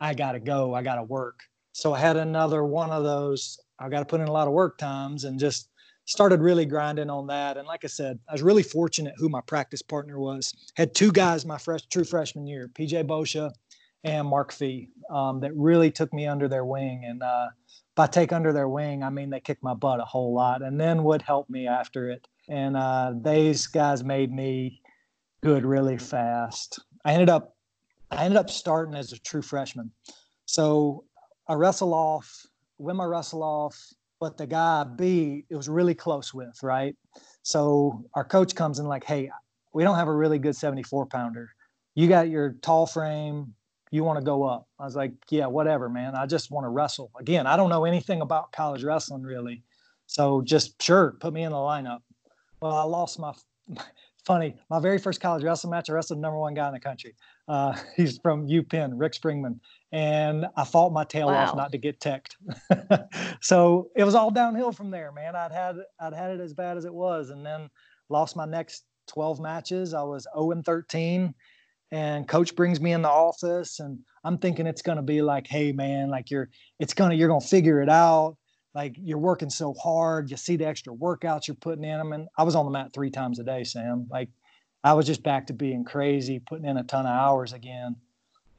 I 0.00 0.14
got 0.14 0.32
to 0.32 0.40
go. 0.40 0.74
I 0.74 0.82
got 0.82 0.96
to 0.96 1.02
work. 1.02 1.40
So 1.78 1.94
I 1.94 2.00
had 2.00 2.16
another 2.16 2.64
one 2.64 2.90
of 2.90 3.04
those. 3.04 3.56
I 3.78 3.88
got 3.88 4.00
to 4.00 4.04
put 4.04 4.20
in 4.20 4.26
a 4.26 4.32
lot 4.32 4.48
of 4.48 4.52
work 4.52 4.78
times 4.78 5.22
and 5.22 5.38
just 5.38 5.68
started 6.06 6.40
really 6.40 6.66
grinding 6.66 7.08
on 7.08 7.28
that. 7.28 7.56
And 7.56 7.68
like 7.68 7.84
I 7.84 7.86
said, 7.86 8.18
I 8.28 8.32
was 8.32 8.42
really 8.42 8.64
fortunate 8.64 9.14
who 9.16 9.28
my 9.28 9.40
practice 9.42 9.80
partner 9.80 10.18
was. 10.18 10.52
Had 10.74 10.92
two 10.92 11.12
guys 11.12 11.46
my 11.46 11.56
fresh 11.56 11.82
true 11.86 12.02
freshman 12.02 12.48
year, 12.48 12.68
PJ 12.74 13.06
Bosha 13.06 13.52
and 14.02 14.26
Mark 14.26 14.50
Fee, 14.50 14.88
um, 15.08 15.38
that 15.38 15.54
really 15.54 15.92
took 15.92 16.12
me 16.12 16.26
under 16.26 16.48
their 16.48 16.64
wing. 16.64 17.04
And 17.06 17.22
uh, 17.22 17.46
by 17.94 18.08
take 18.08 18.32
under 18.32 18.52
their 18.52 18.68
wing, 18.68 19.04
I 19.04 19.10
mean 19.10 19.30
they 19.30 19.38
kicked 19.38 19.62
my 19.62 19.74
butt 19.74 20.00
a 20.00 20.04
whole 20.04 20.34
lot, 20.34 20.62
and 20.62 20.80
then 20.80 21.04
would 21.04 21.22
help 21.22 21.48
me 21.48 21.68
after 21.68 22.10
it. 22.10 22.26
And 22.48 22.76
uh, 22.76 23.12
these 23.22 23.68
guys 23.68 24.02
made 24.02 24.32
me 24.32 24.82
good 25.44 25.64
really 25.64 25.98
fast. 25.98 26.80
I 27.04 27.12
ended 27.12 27.30
up 27.30 27.54
I 28.10 28.24
ended 28.24 28.38
up 28.38 28.50
starting 28.50 28.96
as 28.96 29.12
a 29.12 29.20
true 29.20 29.42
freshman. 29.42 29.92
So 30.46 31.04
I 31.48 31.54
wrestle 31.54 31.94
off, 31.94 32.46
win 32.78 32.96
my 32.96 33.04
wrestle 33.04 33.42
off, 33.42 33.76
but 34.20 34.36
the 34.36 34.46
guy 34.46 34.84
B, 34.84 35.44
it 35.48 35.56
was 35.56 35.68
really 35.68 35.94
close 35.94 36.34
with, 36.34 36.62
right? 36.62 36.94
So 37.42 38.04
our 38.14 38.24
coach 38.24 38.54
comes 38.54 38.78
in 38.78 38.86
like, 38.86 39.04
hey, 39.04 39.30
we 39.72 39.82
don't 39.82 39.96
have 39.96 40.08
a 40.08 40.14
really 40.14 40.38
good 40.38 40.56
74 40.56 41.06
pounder. 41.06 41.48
You 41.94 42.08
got 42.08 42.28
your 42.28 42.54
tall 42.62 42.86
frame. 42.86 43.54
You 43.90 44.04
want 44.04 44.18
to 44.18 44.24
go 44.24 44.42
up? 44.44 44.68
I 44.78 44.84
was 44.84 44.96
like, 44.96 45.12
yeah, 45.30 45.46
whatever, 45.46 45.88
man. 45.88 46.14
I 46.14 46.26
just 46.26 46.50
want 46.50 46.64
to 46.64 46.68
wrestle. 46.68 47.10
Again, 47.18 47.46
I 47.46 47.56
don't 47.56 47.70
know 47.70 47.86
anything 47.86 48.20
about 48.20 48.52
college 48.52 48.84
wrestling 48.84 49.22
really. 49.22 49.64
So 50.06 50.42
just 50.42 50.82
sure, 50.82 51.16
put 51.20 51.32
me 51.32 51.44
in 51.44 51.52
the 51.52 51.56
lineup. 51.56 52.00
Well, 52.60 52.74
I 52.74 52.82
lost 52.82 53.18
my 53.18 53.32
funny. 54.26 54.56
My 54.68 54.80
very 54.80 54.98
first 54.98 55.20
college 55.22 55.42
wrestling 55.42 55.70
match, 55.70 55.88
I 55.88 55.94
wrestled 55.94 56.18
the 56.18 56.22
number 56.22 56.38
one 56.38 56.54
guy 56.54 56.66
in 56.66 56.74
the 56.74 56.80
country. 56.80 57.14
Uh, 57.48 57.76
he's 57.96 58.18
from 58.18 58.46
UPenn, 58.46 58.92
Rick 58.94 59.14
Springman 59.14 59.58
and 59.92 60.46
I 60.56 60.64
fought 60.64 60.92
my 60.92 61.04
tail 61.04 61.28
wow. 61.28 61.46
off 61.46 61.56
not 61.56 61.72
to 61.72 61.78
get 61.78 62.00
teched. 62.00 62.36
so 63.40 63.88
it 63.96 64.04
was 64.04 64.14
all 64.14 64.30
downhill 64.30 64.72
from 64.72 64.90
there, 64.90 65.12
man. 65.12 65.34
I'd 65.34 65.52
had 65.52 65.76
I'd 65.98 66.12
had 66.12 66.30
it 66.32 66.40
as 66.40 66.52
bad 66.52 66.76
as 66.76 66.84
it 66.84 66.92
was, 66.92 67.30
and 67.30 67.44
then 67.44 67.70
lost 68.08 68.36
my 68.36 68.44
next 68.44 68.84
12 69.08 69.40
matches. 69.40 69.94
I 69.94 70.02
was 70.02 70.26
0 70.36 70.50
and 70.50 70.64
13, 70.64 71.34
and 71.90 72.28
coach 72.28 72.54
brings 72.54 72.80
me 72.80 72.92
in 72.92 73.02
the 73.02 73.08
office, 73.08 73.80
and 73.80 73.98
I'm 74.24 74.38
thinking 74.38 74.66
it's 74.66 74.82
gonna 74.82 75.02
be 75.02 75.22
like, 75.22 75.46
hey 75.46 75.72
man, 75.72 76.10
like 76.10 76.30
you're 76.30 76.50
it's 76.78 76.94
gonna 76.94 77.14
you're 77.14 77.28
gonna 77.28 77.40
figure 77.40 77.80
it 77.80 77.88
out. 77.88 78.36
Like 78.74 78.94
you're 78.98 79.18
working 79.18 79.50
so 79.50 79.72
hard, 79.72 80.30
you 80.30 80.36
see 80.36 80.56
the 80.56 80.66
extra 80.66 80.92
workouts 80.92 81.48
you're 81.48 81.54
putting 81.54 81.84
in 81.84 81.96
them, 81.96 82.12
and 82.12 82.28
I 82.36 82.42
was 82.42 82.54
on 82.54 82.66
the 82.66 82.70
mat 82.70 82.92
three 82.92 83.10
times 83.10 83.38
a 83.38 83.44
day, 83.44 83.64
Sam. 83.64 84.06
Like 84.10 84.28
I 84.84 84.92
was 84.94 85.06
just 85.06 85.22
back 85.22 85.48
to 85.48 85.52
being 85.52 85.84
crazy, 85.84 86.38
putting 86.38 86.66
in 86.66 86.76
a 86.76 86.84
ton 86.84 87.06
of 87.06 87.12
hours 87.12 87.52
again 87.52 87.96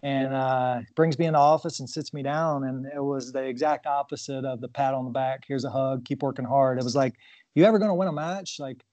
and 0.02 0.34
uh, 0.34 0.80
brings 0.96 1.20
me 1.20 1.26
in 1.26 1.34
the 1.34 1.40
office 1.40 1.80
and 1.80 1.90
sits 1.90 2.14
me 2.14 2.24
down. 2.24 2.64
And 2.64 2.86
it 2.86 3.04
was 3.04 3.32
the 3.32 3.44
exact 3.44 3.86
opposite 3.86 4.46
of 4.46 4.62
the 4.62 4.68
pat 4.68 4.94
on 4.94 5.06
the 5.06 5.12
back. 5.12 5.44
Here's 5.48 5.66
a 5.66 5.70
hug. 5.70 6.06
Keep 6.06 6.24
working 6.24 6.46
hard. 6.46 6.78
It 6.78 6.84
was 6.84 6.96
like, 6.96 7.16
you 7.56 7.64
ever 7.66 7.80
going 7.80 7.90
to 7.90 7.96
win 7.96 8.08
a 8.08 8.14
match? 8.14 8.60
Like, 8.60 8.84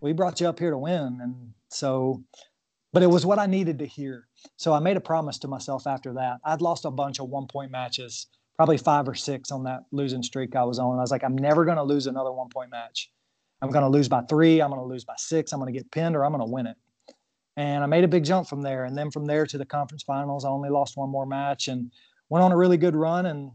we 0.00 0.12
brought 0.12 0.40
you 0.40 0.48
up 0.48 0.58
here 0.58 0.70
to 0.70 0.78
win. 0.78 1.18
And 1.22 1.52
so, 1.68 2.22
but 2.92 3.02
it 3.02 3.10
was 3.10 3.26
what 3.26 3.38
I 3.38 3.46
needed 3.46 3.78
to 3.80 3.86
hear. 3.86 4.26
So 4.56 4.72
I 4.72 4.80
made 4.80 4.96
a 4.96 5.00
promise 5.00 5.38
to 5.40 5.48
myself 5.48 5.86
after 5.86 6.14
that. 6.14 6.38
I'd 6.44 6.62
lost 6.62 6.84
a 6.84 6.90
bunch 6.90 7.20
of 7.20 7.28
one 7.28 7.46
point 7.46 7.70
matches, 7.70 8.26
probably 8.56 8.78
five 8.78 9.08
or 9.08 9.14
six 9.14 9.50
on 9.50 9.64
that 9.64 9.84
losing 9.92 10.22
streak 10.22 10.56
I 10.56 10.64
was 10.64 10.78
on. 10.78 10.98
I 10.98 11.02
was 11.02 11.10
like, 11.10 11.24
I'm 11.24 11.36
never 11.36 11.64
going 11.64 11.76
to 11.76 11.82
lose 11.82 12.06
another 12.06 12.32
one 12.32 12.48
point 12.48 12.70
match. 12.70 13.10
I'm 13.62 13.70
going 13.70 13.84
to 13.84 13.88
lose 13.88 14.08
by 14.08 14.22
three. 14.22 14.60
I'm 14.60 14.70
going 14.70 14.80
to 14.80 14.86
lose 14.86 15.04
by 15.04 15.14
six. 15.16 15.52
I'm 15.52 15.60
going 15.60 15.72
to 15.72 15.78
get 15.78 15.90
pinned 15.90 16.14
or 16.14 16.24
I'm 16.24 16.32
going 16.32 16.46
to 16.46 16.50
win 16.50 16.66
it 16.66 16.76
and 17.56 17.82
I 17.82 17.86
made 17.86 18.04
a 18.04 18.08
big 18.08 18.24
jump 18.24 18.48
from 18.48 18.62
there. 18.62 18.84
And 18.84 18.96
then 18.96 19.10
from 19.10 19.26
there 19.26 19.46
to 19.46 19.58
the 19.58 19.64
conference 19.64 20.02
finals, 20.02 20.44
I 20.44 20.48
only 20.48 20.68
lost 20.68 20.96
one 20.96 21.08
more 21.08 21.26
match 21.26 21.68
and 21.68 21.90
went 22.28 22.44
on 22.44 22.52
a 22.52 22.56
really 22.56 22.76
good 22.76 22.94
run. 22.94 23.26
And 23.26 23.50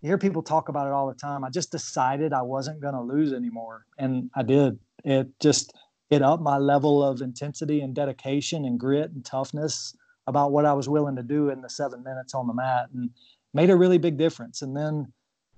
you 0.00 0.08
hear 0.08 0.18
people 0.18 0.42
talk 0.42 0.68
about 0.68 0.86
it 0.86 0.92
all 0.92 1.06
the 1.06 1.14
time. 1.14 1.44
I 1.44 1.50
just 1.50 1.70
decided 1.70 2.32
I 2.32 2.42
wasn't 2.42 2.80
going 2.80 2.94
to 2.94 3.00
lose 3.00 3.32
anymore, 3.32 3.86
and 3.98 4.30
I 4.34 4.42
did. 4.42 4.78
It 5.04 5.28
just 5.40 5.72
it 6.10 6.22
upped 6.22 6.42
my 6.42 6.58
level 6.58 7.02
of 7.02 7.22
intensity 7.22 7.80
and 7.80 7.94
dedication 7.94 8.64
and 8.64 8.78
grit 8.78 9.10
and 9.10 9.24
toughness 9.24 9.96
about 10.26 10.52
what 10.52 10.64
I 10.64 10.72
was 10.72 10.88
willing 10.88 11.16
to 11.16 11.22
do 11.22 11.50
in 11.50 11.60
the 11.60 11.70
seven 11.70 12.02
minutes 12.02 12.34
on 12.34 12.46
the 12.46 12.54
mat 12.54 12.88
and 12.94 13.10
made 13.52 13.70
a 13.70 13.76
really 13.76 13.98
big 13.98 14.16
difference. 14.18 14.62
And 14.62 14.76
then 14.76 15.12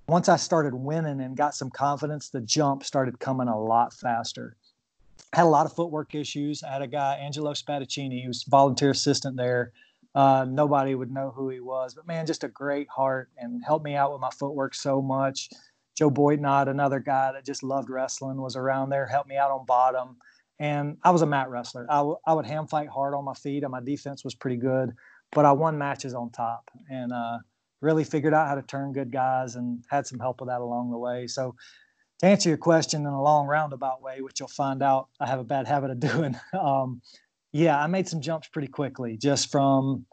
once 0.07 0.29
I 0.29 0.37
started 0.37 0.73
winning 0.73 1.19
and 1.19 1.35
got 1.35 1.53
some 1.53 1.69
confidence, 1.69 2.29
the 2.29 2.41
jump 2.41 2.83
started 2.83 3.19
coming 3.19 3.49
a 3.49 3.59
lot 3.59 3.93
faster. 3.93 4.55
I 5.33 5.37
had 5.37 5.45
a 5.45 5.49
lot 5.49 5.65
of 5.65 5.73
footwork 5.73 6.15
issues. 6.15 6.63
I 6.63 6.71
had 6.71 6.81
a 6.81 6.87
guy, 6.87 7.15
Angelo 7.15 7.53
Spadaccini, 7.53 8.21
who 8.21 8.29
was 8.29 8.43
volunteer 8.43 8.91
assistant 8.91 9.35
there. 9.35 9.73
Uh, 10.15 10.45
nobody 10.49 10.95
would 10.95 11.11
know 11.11 11.31
who 11.35 11.49
he 11.49 11.59
was, 11.59 11.93
but 11.93 12.07
man, 12.07 12.25
just 12.25 12.43
a 12.43 12.47
great 12.47 12.87
heart 12.87 13.29
and 13.37 13.63
helped 13.63 13.85
me 13.85 13.95
out 13.95 14.11
with 14.11 14.21
my 14.21 14.29
footwork 14.31 14.73
so 14.73 15.01
much. 15.01 15.49
Joe 15.95 16.09
Boydnott, 16.09 16.69
another 16.69 16.99
guy 16.99 17.33
that 17.33 17.45
just 17.45 17.61
loved 17.61 17.89
wrestling, 17.89 18.37
was 18.37 18.55
around 18.55 18.89
there, 18.89 19.05
helped 19.05 19.29
me 19.29 19.35
out 19.35 19.51
on 19.51 19.65
bottom. 19.65 20.17
And 20.59 20.97
I 21.03 21.11
was 21.11 21.21
a 21.21 21.27
mat 21.27 21.49
wrestler. 21.49 21.85
I, 21.89 21.97
w- 21.97 22.17
I 22.25 22.33
would 22.33 22.45
hand 22.45 22.69
fight 22.69 22.87
hard 22.87 23.13
on 23.13 23.25
my 23.25 23.33
feet, 23.33 23.63
and 23.63 23.71
my 23.71 23.81
defense 23.81 24.23
was 24.23 24.33
pretty 24.33 24.57
good, 24.57 24.93
but 25.33 25.45
I 25.45 25.51
won 25.51 25.77
matches 25.77 26.15
on 26.15 26.31
top 26.31 26.71
and 26.89 27.11
uh, 27.11 27.39
really 27.87 28.03
figured 28.03 28.33
out 28.33 28.49
how 28.49 28.55
to 28.55 28.61
turn 28.61 28.91
good 28.91 29.13
guys 29.13 29.55
and 29.55 29.81
had 29.89 30.05
some 30.05 30.19
help 30.19 30.41
with 30.41 30.49
that 30.49 30.59
along 30.59 30.91
the 30.91 30.97
way. 30.97 31.25
So, 31.25 31.55
to 32.19 32.25
answer 32.25 32.49
your 32.49 32.57
question 32.57 33.01
in 33.01 33.07
a 33.07 33.21
long 33.21 33.47
roundabout 33.47 34.01
way, 34.01 34.19
which 34.19 34.41
you'll 34.41 34.49
find 34.49 34.83
out 34.83 35.07
I 35.21 35.25
have 35.27 35.39
a 35.39 35.45
bad 35.45 35.67
habit 35.67 35.91
of 35.91 35.99
doing, 36.11 36.35
um, 36.51 37.01
yeah, 37.53 37.81
I 37.81 37.87
made 37.87 38.09
some 38.09 38.19
jumps 38.19 38.49
pretty 38.49 38.67
quickly 38.67 39.15
just 39.15 39.49
from 39.49 40.05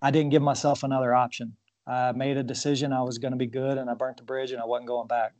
I 0.00 0.10
didn't 0.10 0.30
give 0.30 0.40
myself 0.40 0.84
another 0.84 1.14
option. 1.14 1.54
I 1.86 2.12
made 2.12 2.38
a 2.38 2.42
decision 2.42 2.94
I 2.94 3.02
was 3.02 3.18
going 3.18 3.32
to 3.32 3.38
be 3.38 3.46
good 3.46 3.76
and 3.76 3.90
I 3.90 3.94
burnt 3.94 4.16
the 4.16 4.22
bridge 4.22 4.52
and 4.52 4.62
I 4.62 4.64
wasn't 4.64 4.88
going 4.88 5.08
back. 5.08 5.32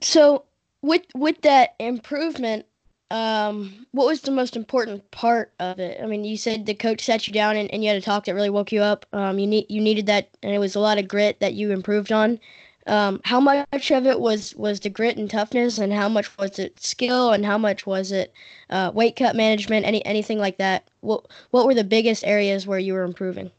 So 0.00 0.44
with 0.80 1.02
with 1.14 1.42
that 1.42 1.74
improvement, 1.78 2.64
um, 3.10 3.86
what 3.92 4.06
was 4.06 4.22
the 4.22 4.30
most 4.30 4.56
important 4.56 5.08
part 5.10 5.52
of 5.60 5.78
it? 5.78 6.00
I 6.02 6.06
mean, 6.06 6.24
you 6.24 6.36
said 6.36 6.66
the 6.66 6.74
coach 6.74 7.04
sat 7.04 7.26
you 7.26 7.32
down 7.32 7.56
and, 7.56 7.70
and 7.72 7.82
you 7.82 7.88
had 7.88 7.98
a 7.98 8.00
talk 8.00 8.24
that 8.24 8.34
really 8.34 8.50
woke 8.50 8.72
you 8.72 8.80
up. 8.80 9.06
Um, 9.12 9.38
you 9.38 9.46
need 9.46 9.66
you 9.68 9.80
needed 9.80 10.06
that, 10.06 10.30
and 10.42 10.54
it 10.54 10.58
was 10.58 10.74
a 10.74 10.80
lot 10.80 10.98
of 10.98 11.08
grit 11.08 11.40
that 11.40 11.54
you 11.54 11.70
improved 11.70 12.12
on. 12.12 12.40
Um, 12.86 13.20
how 13.24 13.40
much 13.40 13.90
of 13.90 14.06
it 14.06 14.20
was 14.20 14.54
was 14.56 14.80
the 14.80 14.90
grit 14.90 15.16
and 15.16 15.30
toughness, 15.30 15.78
and 15.78 15.92
how 15.92 16.08
much 16.08 16.36
was 16.38 16.58
it 16.58 16.80
skill, 16.82 17.32
and 17.32 17.44
how 17.44 17.58
much 17.58 17.86
was 17.86 18.10
it 18.12 18.32
uh, 18.70 18.90
weight 18.94 19.16
cut 19.16 19.36
management, 19.36 19.86
any 19.86 20.04
anything 20.04 20.38
like 20.38 20.58
that? 20.58 20.88
What 21.00 21.26
what 21.50 21.66
were 21.66 21.74
the 21.74 21.84
biggest 21.84 22.24
areas 22.24 22.66
where 22.66 22.78
you 22.78 22.94
were 22.94 23.04
improving? 23.04 23.50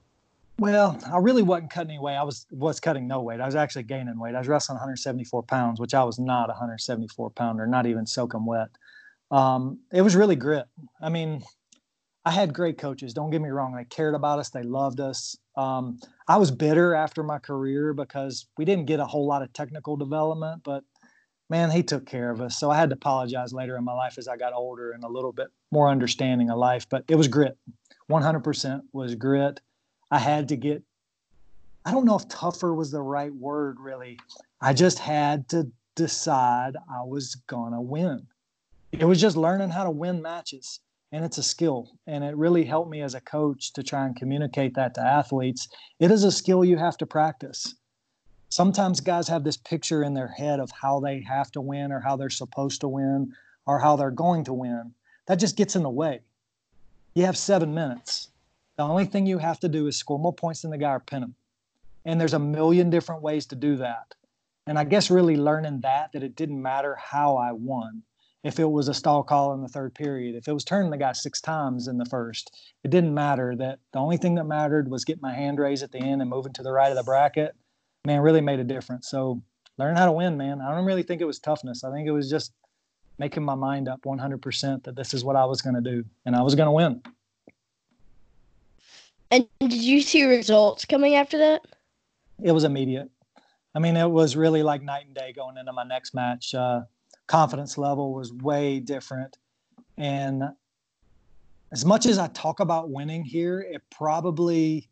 Well, 0.57 0.97
I 1.11 1.17
really 1.17 1.41
wasn't 1.43 1.71
cutting 1.71 1.91
any 1.91 1.99
weight. 1.99 2.15
I 2.15 2.23
was 2.23 2.45
was 2.49 2.79
cutting 2.79 3.07
no 3.07 3.21
weight. 3.21 3.41
I 3.41 3.45
was 3.45 3.55
actually 3.55 3.83
gaining 3.83 4.19
weight. 4.19 4.35
I 4.35 4.39
was 4.39 4.47
wrestling 4.47 4.77
174 4.77 5.43
pounds, 5.43 5.79
which 5.79 5.93
I 5.93 6.03
was 6.03 6.17
not 6.17 6.49
a 6.49 6.53
174 6.53 7.29
pounder, 7.31 7.67
not 7.67 7.85
even 7.85 8.05
soaking 8.05 8.45
wet. 8.45 8.69
Um, 9.31 9.79
it 9.91 10.01
was 10.01 10.15
really 10.15 10.35
grit. 10.35 10.65
I 11.01 11.09
mean, 11.09 11.43
I 12.23 12.31
had 12.31 12.53
great 12.53 12.77
coaches. 12.77 13.13
Don't 13.13 13.31
get 13.31 13.41
me 13.41 13.49
wrong; 13.49 13.75
they 13.75 13.85
cared 13.85 14.15
about 14.15 14.39
us. 14.39 14.49
They 14.49 14.63
loved 14.63 14.99
us. 14.99 15.37
Um, 15.55 15.99
I 16.27 16.37
was 16.37 16.51
bitter 16.51 16.93
after 16.93 17.23
my 17.23 17.39
career 17.39 17.93
because 17.93 18.47
we 18.57 18.65
didn't 18.65 18.85
get 18.85 18.99
a 18.99 19.05
whole 19.05 19.27
lot 19.27 19.41
of 19.41 19.53
technical 19.53 19.95
development, 19.95 20.61
but 20.63 20.83
man, 21.49 21.71
he 21.71 21.83
took 21.83 22.05
care 22.05 22.31
of 22.31 22.41
us. 22.41 22.57
So 22.57 22.71
I 22.71 22.77
had 22.77 22.89
to 22.89 22.95
apologize 22.95 23.53
later 23.53 23.77
in 23.77 23.83
my 23.83 23.93
life 23.93 24.17
as 24.17 24.27
I 24.27 24.37
got 24.37 24.53
older 24.53 24.91
and 24.91 25.03
a 25.03 25.07
little 25.07 25.31
bit 25.31 25.47
more 25.71 25.89
understanding 25.89 26.49
of 26.49 26.57
life. 26.57 26.87
But 26.89 27.05
it 27.07 27.15
was 27.15 27.27
grit. 27.27 27.57
100% 28.09 28.81
was 28.93 29.15
grit. 29.15 29.61
I 30.11 30.19
had 30.19 30.49
to 30.49 30.55
get, 30.55 30.83
I 31.85 31.91
don't 31.91 32.05
know 32.05 32.15
if 32.15 32.27
tougher 32.27 32.73
was 32.73 32.91
the 32.91 33.01
right 33.01 33.33
word 33.33 33.79
really. 33.79 34.17
I 34.61 34.73
just 34.73 34.99
had 34.99 35.49
to 35.49 35.67
decide 35.95 36.75
I 36.91 37.03
was 37.03 37.35
going 37.47 37.73
to 37.73 37.81
win. 37.81 38.27
It 38.97 39.03
was 39.03 39.19
just 39.19 39.35
learning 39.35 39.71
how 39.71 39.83
to 39.83 39.91
win 39.91 40.21
matches 40.21 40.79
and 41.11 41.25
it's 41.25 41.37
a 41.37 41.43
skill 41.43 41.99
and 42.07 42.23
it 42.23 42.37
really 42.37 42.63
helped 42.63 42.89
me 42.89 43.01
as 43.01 43.13
a 43.13 43.19
coach 43.19 43.73
to 43.73 43.83
try 43.83 44.05
and 44.05 44.15
communicate 44.15 44.73
that 44.75 44.93
to 44.93 45.01
athletes. 45.01 45.67
It 45.99 46.11
is 46.11 46.23
a 46.23 46.31
skill 46.31 46.63
you 46.63 46.77
have 46.77 46.95
to 46.99 47.05
practice. 47.05 47.75
Sometimes 48.47 49.01
guys 49.01 49.27
have 49.27 49.43
this 49.43 49.57
picture 49.57 50.01
in 50.01 50.13
their 50.13 50.29
head 50.29 50.61
of 50.61 50.71
how 50.71 51.01
they 51.01 51.19
have 51.21 51.51
to 51.51 51.61
win 51.61 51.91
or 51.91 51.99
how 51.99 52.15
they're 52.15 52.29
supposed 52.29 52.79
to 52.81 52.87
win 52.87 53.33
or 53.65 53.79
how 53.79 53.97
they're 53.97 54.11
going 54.11 54.45
to 54.45 54.53
win. 54.53 54.93
That 55.25 55.39
just 55.39 55.57
gets 55.57 55.75
in 55.75 55.83
the 55.83 55.89
way. 55.89 56.21
You 57.15 57.25
have 57.25 57.37
seven 57.37 57.73
minutes. 57.73 58.29
The 58.77 58.83
only 58.83 59.05
thing 59.05 59.25
you 59.25 59.39
have 59.39 59.59
to 59.59 59.67
do 59.67 59.87
is 59.87 59.97
score 59.97 60.19
more 60.19 60.33
points 60.33 60.61
than 60.61 60.71
the 60.71 60.77
guy 60.77 60.91
or 60.91 61.01
pin 61.01 61.23
him. 61.23 61.35
And 62.05 62.19
there's 62.19 62.33
a 62.33 62.39
million 62.39 62.89
different 62.89 63.21
ways 63.21 63.45
to 63.47 63.55
do 63.55 63.75
that. 63.75 64.15
And 64.67 64.79
i 64.79 64.85
guess 64.85 65.11
really 65.11 65.35
learning 65.35 65.81
that 65.81 66.13
that 66.13 66.23
it 66.23 66.37
didn't 66.37 66.61
matter 66.61 66.95
how 66.95 67.35
i 67.35 67.51
won 67.51 68.03
if 68.45 68.59
it 68.59 68.69
was 68.69 68.87
a 68.87 68.93
stall 68.93 69.23
call 69.23 69.55
in 69.55 69.63
the 69.63 69.67
third 69.67 69.95
period, 69.95 70.35
if 70.35 70.47
it 70.47 70.53
was 70.53 70.63
turning 70.63 70.91
the 70.91 70.97
guy 70.97 71.11
six 71.13 71.41
times 71.41 71.87
in 71.87 71.97
the 71.97 72.05
first, 72.05 72.55
it 72.83 72.91
didn't 72.91 73.11
matter. 73.11 73.55
That 73.55 73.79
the 73.91 73.97
only 73.97 74.17
thing 74.17 74.35
that 74.35 74.43
mattered 74.43 74.87
was 74.87 75.03
getting 75.03 75.23
my 75.23 75.33
hand 75.33 75.57
raised 75.57 75.81
at 75.81 75.91
the 75.91 75.97
end 75.97 76.21
and 76.21 76.29
moving 76.29 76.53
to 76.53 76.61
the 76.61 76.71
right 76.71 76.91
of 76.91 76.95
the 76.95 77.01
bracket. 77.01 77.55
Man, 78.05 78.21
really 78.21 78.41
made 78.41 78.59
a 78.59 78.63
difference. 78.63 79.09
So 79.09 79.41
learn 79.79 79.95
how 79.95 80.05
to 80.05 80.11
win, 80.11 80.37
man. 80.37 80.61
I 80.61 80.75
don't 80.75 80.85
really 80.85 81.01
think 81.01 81.21
it 81.21 81.25
was 81.25 81.39
toughness. 81.39 81.83
I 81.83 81.91
think 81.91 82.07
it 82.07 82.11
was 82.11 82.29
just 82.29 82.53
making 83.17 83.43
my 83.43 83.55
mind 83.55 83.89
up 83.89 84.03
100% 84.03 84.83
that 84.83 84.95
this 84.95 85.15
is 85.15 85.23
what 85.23 85.35
I 85.35 85.45
was 85.45 85.63
going 85.63 85.75
to 85.75 85.81
do 85.81 86.05
and 86.27 86.35
I 86.35 86.43
was 86.43 86.53
going 86.53 86.67
to 86.67 86.71
win. 86.71 87.01
And 89.31 89.47
did 89.59 89.73
you 89.73 90.01
see 90.01 90.23
results 90.23 90.85
coming 90.85 91.15
after 91.15 91.39
that? 91.39 91.65
It 92.43 92.51
was 92.51 92.63
immediate. 92.63 93.09
I 93.73 93.79
mean, 93.79 93.97
it 93.97 94.09
was 94.09 94.35
really 94.35 94.61
like 94.61 94.83
night 94.83 95.07
and 95.07 95.15
day 95.15 95.33
going 95.33 95.57
into 95.57 95.73
my 95.73 95.83
next 95.83 96.13
match. 96.13 96.53
Uh, 96.53 96.81
confidence 97.27 97.77
level 97.77 98.13
was 98.13 98.31
way 98.31 98.79
different. 98.79 99.37
And 99.97 100.43
as 101.71 101.85
much 101.85 102.05
as 102.05 102.17
I 102.17 102.27
talk 102.27 102.59
about 102.59 102.89
winning 102.89 103.23
here, 103.23 103.59
it 103.59 103.81
probably 103.89 104.89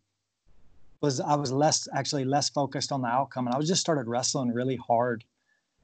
was 1.01 1.19
I 1.19 1.35
was 1.35 1.51
less 1.51 1.87
actually 1.93 2.23
less 2.23 2.49
focused 2.49 2.91
on 2.91 3.01
the 3.01 3.09
outcome 3.09 3.45
and 3.45 3.53
I 3.53 3.57
was 3.57 3.67
just 3.67 3.81
started 3.81 4.07
wrestling 4.07 4.53
really 4.53 4.77
hard. 4.77 5.25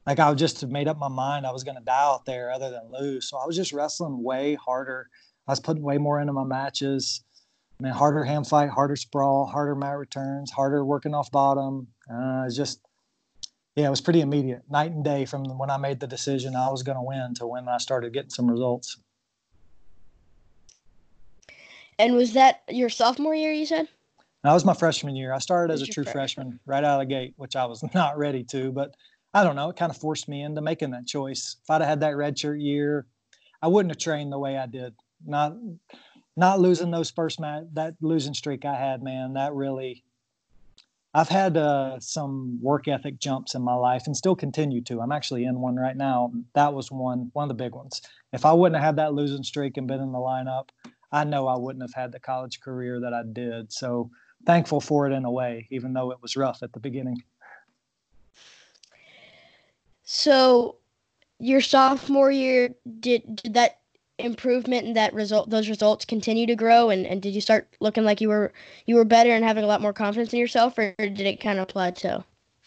Like 0.06 0.18
I 0.18 0.32
just 0.34 0.66
made 0.66 0.88
up 0.88 0.98
my 0.98 1.08
mind 1.08 1.46
I 1.46 1.52
was 1.52 1.62
gonna 1.62 1.82
die 1.82 1.92
out 1.92 2.24
there 2.24 2.50
other 2.50 2.70
than 2.70 2.90
lose. 2.90 3.28
So 3.28 3.36
I 3.36 3.46
was 3.46 3.54
just 3.54 3.72
wrestling 3.72 4.22
way 4.22 4.54
harder. 4.54 5.08
I 5.46 5.52
was 5.52 5.60
putting 5.60 5.82
way 5.82 5.98
more 5.98 6.20
into 6.20 6.32
my 6.32 6.44
matches. 6.44 7.22
I 7.78 7.82
mean, 7.82 7.92
harder 7.92 8.24
hand 8.24 8.46
fight, 8.46 8.70
harder 8.70 8.96
sprawl, 8.96 9.46
harder 9.46 9.74
mat 9.74 9.96
returns, 9.96 10.50
harder 10.50 10.84
working 10.84 11.14
off 11.14 11.30
bottom. 11.30 11.88
Uh, 12.12 12.48
just 12.50 12.80
yeah, 13.76 13.86
it 13.86 13.90
was 13.90 14.00
pretty 14.00 14.20
immediate, 14.20 14.62
night 14.68 14.90
and 14.90 15.04
day 15.04 15.24
from 15.24 15.58
when 15.58 15.70
I 15.70 15.76
made 15.76 16.00
the 16.00 16.06
decision 16.06 16.56
I 16.56 16.70
was 16.70 16.82
going 16.82 16.96
to 16.96 17.02
win 17.02 17.34
to 17.36 17.46
when 17.46 17.68
I 17.68 17.78
started 17.78 18.12
getting 18.12 18.30
some 18.30 18.50
results. 18.50 18.98
And 21.98 22.14
was 22.14 22.32
that 22.32 22.62
your 22.68 22.88
sophomore 22.88 23.34
year? 23.34 23.52
You 23.52 23.66
said 23.66 23.88
that 24.42 24.54
was 24.54 24.64
my 24.64 24.74
freshman 24.74 25.16
year. 25.16 25.32
I 25.32 25.38
started 25.38 25.72
as 25.72 25.82
a 25.82 25.86
true 25.86 26.02
freshman. 26.04 26.46
freshman 26.46 26.60
right 26.64 26.82
out 26.82 27.00
of 27.00 27.08
the 27.08 27.14
gate, 27.14 27.34
which 27.36 27.56
I 27.56 27.66
was 27.66 27.84
not 27.94 28.18
ready 28.18 28.42
to, 28.44 28.72
but 28.72 28.94
I 29.34 29.44
don't 29.44 29.54
know. 29.54 29.68
It 29.68 29.76
kind 29.76 29.90
of 29.90 29.96
forced 29.96 30.28
me 30.28 30.42
into 30.42 30.62
making 30.62 30.90
that 30.90 31.06
choice. 31.06 31.56
If 31.62 31.70
I'd 31.70 31.82
have 31.82 31.88
had 31.88 32.00
that 32.00 32.14
redshirt 32.14 32.60
year, 32.60 33.06
I 33.62 33.68
wouldn't 33.68 33.92
have 33.92 34.02
trained 34.02 34.32
the 34.32 34.38
way 34.38 34.56
I 34.56 34.66
did. 34.66 34.94
Not 35.24 35.54
not 36.36 36.60
losing 36.60 36.90
those 36.90 37.10
first 37.10 37.38
match, 37.38 37.64
that 37.74 37.94
losing 38.00 38.34
streak 38.34 38.64
I 38.64 38.74
had, 38.74 39.02
man, 39.02 39.34
that 39.34 39.52
really 39.52 40.04
I've 41.12 41.28
had 41.28 41.56
uh, 41.56 41.98
some 41.98 42.58
work 42.62 42.86
ethic 42.86 43.18
jumps 43.18 43.54
in 43.54 43.62
my 43.62 43.74
life 43.74 44.06
and 44.06 44.16
still 44.16 44.36
continue 44.36 44.80
to. 44.82 45.00
I'm 45.00 45.10
actually 45.10 45.44
in 45.44 45.60
one 45.60 45.76
right 45.76 45.96
now. 45.96 46.32
That 46.54 46.72
was 46.72 46.92
one 46.92 47.30
one 47.32 47.44
of 47.44 47.48
the 47.48 47.62
big 47.62 47.74
ones. 47.74 48.00
If 48.32 48.44
I 48.44 48.52
wouldn't 48.52 48.76
have 48.76 48.84
had 48.84 48.96
that 48.96 49.14
losing 49.14 49.42
streak 49.42 49.76
and 49.76 49.88
been 49.88 50.00
in 50.00 50.12
the 50.12 50.18
lineup, 50.18 50.68
I 51.10 51.24
know 51.24 51.48
I 51.48 51.58
wouldn't 51.58 51.82
have 51.82 51.94
had 51.94 52.12
the 52.12 52.20
college 52.20 52.60
career 52.60 53.00
that 53.00 53.12
I 53.12 53.22
did. 53.32 53.72
So 53.72 54.10
thankful 54.46 54.80
for 54.80 55.08
it 55.08 55.12
in 55.12 55.24
a 55.24 55.30
way, 55.30 55.66
even 55.70 55.92
though 55.92 56.12
it 56.12 56.22
was 56.22 56.36
rough 56.36 56.62
at 56.62 56.72
the 56.72 56.80
beginning. 56.80 57.22
So 60.04 60.76
your 61.40 61.60
sophomore 61.60 62.30
year 62.30 62.70
did 63.00 63.36
did 63.36 63.54
that 63.54 63.79
improvement 64.24 64.86
and 64.86 64.96
that 64.96 65.12
result 65.14 65.50
those 65.50 65.68
results 65.68 66.04
continue 66.04 66.46
to 66.46 66.54
grow 66.54 66.90
and, 66.90 67.06
and 67.06 67.22
did 67.22 67.34
you 67.34 67.40
start 67.40 67.68
looking 67.80 68.04
like 68.04 68.20
you 68.20 68.28
were 68.28 68.52
you 68.86 68.94
were 68.94 69.04
better 69.04 69.30
and 69.30 69.44
having 69.44 69.64
a 69.64 69.66
lot 69.66 69.80
more 69.80 69.92
confidence 69.92 70.32
in 70.32 70.38
yourself 70.38 70.78
or 70.78 70.94
did 70.98 71.20
it 71.20 71.40
kind 71.40 71.58
of 71.58 71.68
plateau 71.68 72.24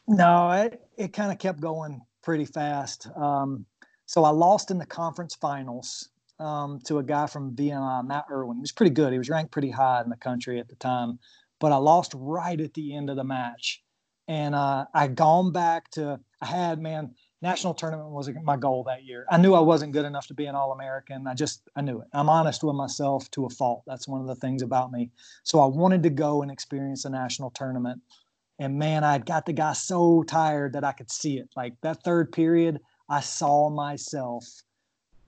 no 0.07 0.51
it, 0.51 0.81
it 0.97 1.13
kind 1.13 1.31
of 1.31 1.39
kept 1.39 1.59
going 1.59 2.01
pretty 2.21 2.45
fast 2.45 3.07
um, 3.15 3.65
so 4.05 4.23
i 4.23 4.29
lost 4.29 4.71
in 4.71 4.77
the 4.77 4.85
conference 4.85 5.35
finals 5.35 6.09
um, 6.39 6.79
to 6.85 6.97
a 6.99 7.03
guy 7.03 7.27
from 7.27 7.55
VMI, 7.55 8.05
Matt 8.05 8.25
Irwin. 8.31 8.57
He 8.57 8.61
was 8.61 8.71
pretty 8.71 8.93
good. 8.93 9.11
He 9.11 9.17
was 9.17 9.29
ranked 9.29 9.51
pretty 9.51 9.69
high 9.69 10.01
in 10.01 10.09
the 10.09 10.17
country 10.17 10.59
at 10.59 10.67
the 10.67 10.75
time, 10.75 11.19
but 11.59 11.71
I 11.71 11.77
lost 11.77 12.13
right 12.15 12.59
at 12.59 12.73
the 12.73 12.95
end 12.95 13.09
of 13.09 13.15
the 13.15 13.23
match. 13.23 13.81
And 14.27 14.55
uh, 14.55 14.85
I 14.93 15.07
gone 15.07 15.51
back 15.51 15.91
to, 15.91 16.19
I 16.41 16.45
had, 16.45 16.79
man, 16.79 17.13
national 17.43 17.73
tournament 17.73 18.09
was 18.09 18.29
my 18.41 18.55
goal 18.55 18.85
that 18.85 19.03
year. 19.03 19.25
I 19.29 19.37
knew 19.37 19.53
I 19.53 19.59
wasn't 19.59 19.91
good 19.91 20.05
enough 20.05 20.27
to 20.27 20.33
be 20.33 20.45
an 20.45 20.55
All 20.55 20.71
American. 20.71 21.27
I 21.27 21.33
just, 21.33 21.69
I 21.75 21.81
knew 21.81 21.99
it. 21.99 22.07
I'm 22.13 22.29
honest 22.29 22.63
with 22.63 22.75
myself 22.75 23.29
to 23.31 23.45
a 23.45 23.49
fault. 23.49 23.83
That's 23.85 24.07
one 24.07 24.21
of 24.21 24.27
the 24.27 24.35
things 24.35 24.61
about 24.61 24.93
me. 24.93 25.11
So 25.43 25.59
I 25.59 25.65
wanted 25.65 26.01
to 26.03 26.09
go 26.09 26.41
and 26.41 26.49
experience 26.49 27.03
a 27.03 27.09
national 27.09 27.51
tournament. 27.51 28.01
And 28.59 28.79
man, 28.79 29.03
I 29.03 29.17
got 29.17 29.45
the 29.45 29.51
guy 29.51 29.73
so 29.73 30.23
tired 30.23 30.73
that 30.73 30.85
I 30.85 30.93
could 30.93 31.11
see 31.11 31.37
it. 31.37 31.49
Like 31.55 31.73
that 31.81 32.01
third 32.03 32.31
period, 32.31 32.79
I 33.09 33.19
saw 33.19 33.69
myself 33.69 34.45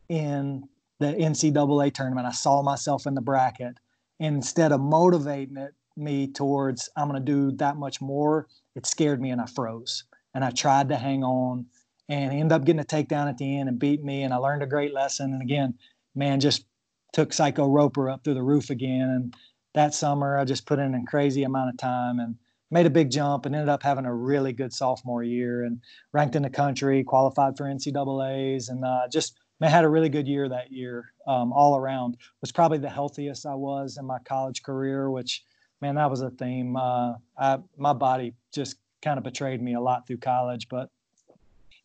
in 0.08 0.64
the 1.00 1.08
NCAA 1.08 1.94
tournament. 1.94 2.26
I 2.26 2.32
saw 2.32 2.62
myself 2.62 3.06
in 3.08 3.14
the 3.14 3.22
bracket. 3.22 3.78
And 4.22 4.38
instead 4.38 4.72
of 4.72 4.80
motivating 4.80 5.58
it, 5.58 5.74
me 5.98 6.28
towards 6.28 6.90
I'm 6.96 7.10
going 7.10 7.24
to 7.24 7.32
do 7.32 7.56
that 7.58 7.78
much 7.78 8.02
more, 8.02 8.48
it 8.76 8.86
scared 8.86 9.22
me 9.22 9.32
and 9.32 9.42
I 9.42 9.46
froze. 9.48 10.06
And 10.34 10.44
I 10.44 10.52
tried 10.52 10.90
to 10.90 10.96
hang 10.96 11.24
on 11.24 11.66
and 12.10 12.32
he 12.32 12.40
ended 12.40 12.54
up 12.54 12.66
getting 12.66 12.82
a 12.82 12.86
takedown 12.86 13.28
at 13.28 13.38
the 13.38 13.60
end 13.60 13.70
and 13.70 13.80
beat 13.80 14.04
me. 14.04 14.24
And 14.24 14.34
I 14.34 14.38
learned 14.38 14.64
a 14.64 14.68
great 14.68 14.94
lesson. 14.94 15.34
And 15.34 15.42
again, 15.42 15.76
man, 16.14 16.40
just 16.40 16.66
took 17.14 17.34
Psycho 17.34 17.68
Roper 17.68 18.10
up 18.10 18.24
through 18.24 18.36
the 18.36 18.44
roof 18.44 18.70
again. 18.70 19.10
And 19.10 19.34
that 19.74 19.94
summer, 19.94 20.38
I 20.38 20.46
just 20.46 20.66
put 20.66 20.80
in 20.80 20.94
a 20.94 21.06
crazy 21.06 21.44
amount 21.44 21.70
of 21.70 21.78
time 21.78 22.20
and 22.20 22.36
made 22.72 22.86
a 22.86 22.92
big 22.92 23.10
jump 23.10 23.46
and 23.46 23.56
ended 23.56 23.70
up 23.70 23.84
having 23.84 24.06
a 24.06 24.14
really 24.14 24.54
good 24.54 24.74
sophomore 24.74 25.24
year 25.24 25.64
and 25.64 25.80
ranked 26.14 26.36
in 26.36 26.44
the 26.44 26.50
country, 26.50 27.04
qualified 27.04 27.58
for 27.58 27.66
NCAA's, 27.66 28.70
and 28.70 28.84
uh, 28.84 29.08
just 29.12 29.38
man, 29.60 29.72
had 29.72 29.84
a 29.84 29.90
really 29.90 30.10
good 30.10 30.28
year 30.28 30.50
that 30.50 30.72
year 30.72 31.14
um, 31.28 31.54
all 31.54 31.78
around. 31.78 32.18
Was 32.42 32.52
probably 32.52 32.78
the 32.78 32.90
healthiest 32.90 33.46
I 33.46 33.56
was 33.56 33.98
in 33.98 34.06
my 34.06 34.20
college 34.26 34.64
career, 34.64 35.10
which 35.10 35.44
man, 35.82 35.96
that 35.96 36.10
was 36.10 36.22
a 36.22 36.32
theme. 36.32 36.76
Uh, 36.76 37.14
I, 37.38 37.60
my 37.78 37.94
body 37.94 38.34
just 38.54 38.78
kind 39.02 39.18
of 39.18 39.24
betrayed 39.24 39.62
me 39.62 39.76
a 39.76 39.82
lot 39.82 40.08
through 40.08 40.18
college, 40.18 40.68
but 40.70 40.90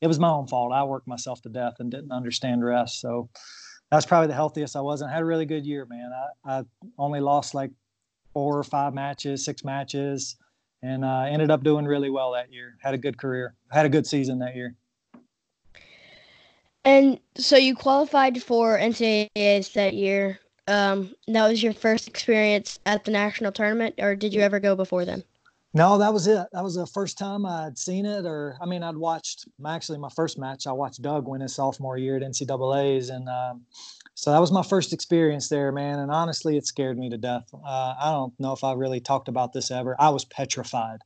it 0.01 0.07
was 0.07 0.19
my 0.19 0.31
own 0.31 0.47
fault. 0.47 0.73
I 0.73 0.83
worked 0.85 1.07
myself 1.07 1.43
to 1.43 1.49
death 1.49 1.75
and 1.79 1.91
didn't 1.91 2.13
understand 2.13 2.65
rest. 2.65 3.01
So 3.01 3.29
that's 3.91 4.07
probably 4.07 4.29
the 4.29 4.35
healthiest 4.35 4.77
I 4.77 4.81
was. 4.81 5.01
And 5.01 5.11
I 5.11 5.15
had 5.15 5.23
a 5.23 5.27
really 5.27 5.47
good 5.47 5.67
year, 5.67 5.87
man. 5.87 6.11
I, 6.45 6.59
I 6.59 6.63
only 6.99 7.21
lost 7.21 7.55
like 7.55 7.71
four 8.33 8.59
or 8.59 8.65
five 8.65 8.95
matches, 8.95 9.45
six 9.45 9.65
matches, 9.65 10.37
and 10.83 11.05
uh, 11.05 11.23
ended 11.29 11.51
up 11.51 11.63
doing 11.63 11.85
really 11.85 12.11
well 12.11 12.33
that 12.33 12.53
year. 12.53 12.77
Had 12.81 12.95
a 12.95 12.99
good 12.99 13.19
career. 13.19 13.55
Had 13.71 13.87
a 13.87 13.91
good 13.91 14.07
season 14.07 14.39
that 14.39 14.57
year. 14.57 14.77
And 16.85 17.21
so 17.37 17.57
you 17.57 17.75
qualified 17.75 18.43
for 18.43 18.79
NCAAs 18.79 19.73
that 19.75 19.95
year. 19.95 20.39
Um, 20.67 21.15
that 21.27 21.49
was 21.49 21.63
your 21.63 21.75
first 21.75 22.09
experience 22.09 22.79
at 22.87 23.05
the 23.05 23.11
national 23.11 23.53
tournament, 23.53 23.97
or 23.99 24.15
did 24.15 24.33
you 24.33 24.41
ever 24.41 24.61
go 24.61 24.77
before 24.77 25.05
then? 25.05 25.25
No, 25.73 25.99
that 25.99 26.13
was 26.13 26.27
it. 26.27 26.49
That 26.53 26.65
was 26.65 26.75
the 26.75 26.87
first 26.87 27.17
time 27.17 27.47
I'd 27.47 27.79
seen 27.79 28.05
it, 28.05 28.27
or 28.27 28.57
I 28.61 28.67
mean, 28.67 28.83
I'd 28.83 28.97
watched. 28.97 29.47
Actually, 29.65 29.99
my 29.99 30.09
first 30.09 30.37
match, 30.37 30.67
I 30.67 30.73
watched 30.73 31.01
Doug 31.01 31.29
win 31.29 31.43
his 31.43 31.55
sophomore 31.55 31.97
year 31.97 32.17
at 32.17 32.23
NCAA's, 32.23 33.09
and 33.11 33.29
um, 33.29 33.63
so 34.15 34.33
that 34.33 34.41
was 34.41 34.51
my 34.51 34.65
first 34.65 34.93
experience 34.93 35.49
there, 35.49 35.71
man. 35.71 36.01
And 36.01 36.11
honestly, 36.11 36.57
it 36.57 36.67
scared 36.67 36.99
me 36.99 37.09
to 37.11 37.19
death. 37.19 37.49
Uh, 37.55 37.95
I 38.01 38.11
don't 38.11 38.33
know 38.41 38.53
if 38.53 38.65
I 38.65 38.73
really 38.73 39.01
talked 39.01 39.29
about 39.29 39.53
this 39.53 39.71
ever. 39.71 39.95
I 40.01 40.09
was 40.09 40.25
petrified. 40.25 40.99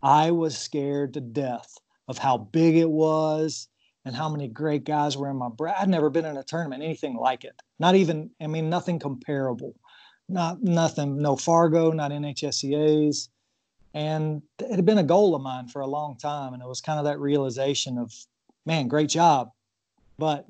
I 0.00 0.30
was 0.30 0.56
scared 0.56 1.14
to 1.14 1.20
death 1.20 1.74
of 2.06 2.18
how 2.18 2.38
big 2.38 2.76
it 2.76 2.90
was 2.90 3.68
and 4.04 4.14
how 4.14 4.28
many 4.28 4.46
great 4.46 4.84
guys 4.84 5.16
were 5.16 5.30
in 5.30 5.36
my 5.36 5.48
bracket. 5.48 5.82
I'd 5.82 5.88
never 5.88 6.10
been 6.10 6.26
in 6.26 6.36
a 6.36 6.44
tournament 6.44 6.84
anything 6.84 7.16
like 7.16 7.42
it. 7.42 7.60
Not 7.80 7.96
even, 7.96 8.30
I 8.40 8.46
mean, 8.46 8.70
nothing 8.70 9.00
comparable. 9.00 9.74
Not 10.28 10.62
nothing. 10.62 11.20
No 11.20 11.36
Fargo, 11.36 11.90
not 11.90 12.12
NHSCA's 12.12 13.28
and 13.94 14.42
it 14.58 14.74
had 14.74 14.84
been 14.84 14.98
a 14.98 15.04
goal 15.04 15.34
of 15.34 15.42
mine 15.42 15.68
for 15.68 15.80
a 15.80 15.86
long 15.86 16.16
time. 16.16 16.52
And 16.52 16.62
it 16.62 16.68
was 16.68 16.80
kind 16.80 16.98
of 16.98 17.04
that 17.04 17.20
realization 17.20 17.96
of, 17.96 18.12
man, 18.66 18.88
great 18.88 19.08
job. 19.08 19.52
But 20.18 20.46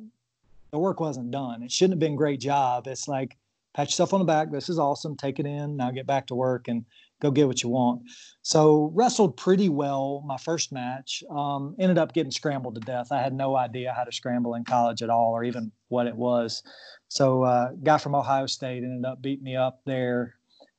the 0.70 0.78
work 0.78 0.98
wasn't 0.98 1.30
done. 1.30 1.62
It 1.62 1.70
shouldn't 1.70 1.92
have 1.92 2.00
been 2.00 2.16
great 2.16 2.40
job. 2.40 2.86
It's 2.86 3.06
like, 3.06 3.36
pat 3.74 3.88
yourself 3.88 4.14
on 4.14 4.20
the 4.20 4.24
back. 4.24 4.50
This 4.50 4.68
is 4.68 4.78
awesome. 4.78 5.16
Take 5.16 5.38
it 5.38 5.46
in. 5.46 5.76
Now 5.76 5.90
get 5.90 6.06
back 6.06 6.26
to 6.28 6.34
work 6.34 6.68
and 6.68 6.84
go 7.20 7.30
get 7.30 7.46
what 7.46 7.62
you 7.62 7.68
want. 7.68 8.02
So 8.42 8.90
wrestled 8.94 9.36
pretty 9.36 9.68
well 9.68 10.22
my 10.26 10.36
first 10.36 10.72
match. 10.72 11.22
Um, 11.30 11.74
ended 11.78 11.98
up 11.98 12.12
getting 12.12 12.30
scrambled 12.30 12.74
to 12.76 12.80
death. 12.80 13.12
I 13.12 13.20
had 13.20 13.34
no 13.34 13.56
idea 13.56 13.92
how 13.96 14.04
to 14.04 14.12
scramble 14.12 14.54
in 14.54 14.64
college 14.64 15.02
at 15.02 15.10
all, 15.10 15.32
or 15.32 15.44
even 15.44 15.70
what 15.88 16.06
it 16.06 16.16
was. 16.16 16.62
So 17.08 17.42
uh, 17.42 17.70
guy 17.82 17.98
from 17.98 18.14
Ohio 18.14 18.46
State 18.46 18.84
ended 18.84 19.04
up 19.04 19.22
beating 19.22 19.44
me 19.44 19.56
up 19.56 19.80
there 19.84 20.34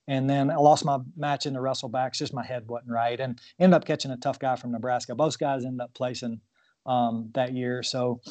and 0.07 0.29
then 0.29 0.51
I 0.51 0.55
lost 0.55 0.85
my 0.85 0.99
match 1.15 1.45
in 1.45 1.53
the 1.53 1.59
wrestlebacks. 1.59 2.17
Just 2.17 2.33
my 2.33 2.45
head 2.45 2.67
wasn't 2.67 2.91
right, 2.91 3.19
and 3.19 3.39
ended 3.59 3.75
up 3.75 3.85
catching 3.85 4.11
a 4.11 4.17
tough 4.17 4.39
guy 4.39 4.55
from 4.55 4.71
Nebraska. 4.71 5.15
Both 5.15 5.39
guys 5.39 5.65
ended 5.65 5.81
up 5.81 5.93
placing 5.93 6.41
um, 6.85 7.29
that 7.33 7.53
year. 7.53 7.83
So 7.83 8.21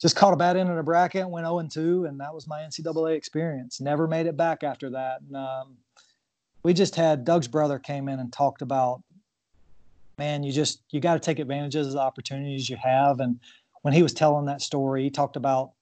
just 0.00 0.16
caught 0.16 0.32
a 0.32 0.36
bad 0.36 0.56
end 0.56 0.70
of 0.70 0.76
the 0.76 0.82
bracket, 0.82 1.28
went 1.28 1.46
0 1.46 1.68
2, 1.70 2.06
and 2.06 2.20
that 2.20 2.34
was 2.34 2.48
my 2.48 2.60
NCAA 2.60 3.16
experience. 3.16 3.80
Never 3.80 4.08
made 4.08 4.26
it 4.26 4.36
back 4.36 4.62
after 4.62 4.90
that. 4.90 5.20
And, 5.20 5.36
um, 5.36 5.76
we 6.62 6.74
just 6.74 6.94
had 6.94 7.24
Doug's 7.24 7.48
brother 7.48 7.78
came 7.78 8.08
in 8.08 8.18
and 8.18 8.32
talked 8.32 8.62
about, 8.62 9.02
man, 10.18 10.42
you 10.42 10.52
just 10.52 10.82
you 10.90 11.00
got 11.00 11.14
to 11.14 11.20
take 11.20 11.38
advantages 11.38 11.86
of 11.86 11.92
the 11.94 12.00
opportunities 12.00 12.68
you 12.68 12.76
have. 12.76 13.20
And 13.20 13.40
when 13.82 13.94
he 13.94 14.02
was 14.02 14.12
telling 14.12 14.46
that 14.46 14.60
story, 14.60 15.04
he 15.04 15.10
talked 15.10 15.36
about 15.36 15.72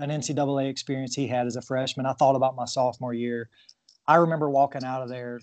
an 0.00 0.10
NCAA 0.10 0.68
experience 0.68 1.14
he 1.14 1.28
had 1.28 1.46
as 1.46 1.56
a 1.56 1.62
freshman. 1.62 2.06
I 2.06 2.14
thought 2.14 2.34
about 2.34 2.56
my 2.56 2.64
sophomore 2.64 3.14
year 3.14 3.48
I 4.06 4.16
remember 4.16 4.50
walking 4.50 4.84
out 4.84 5.02
of 5.02 5.08
there. 5.08 5.40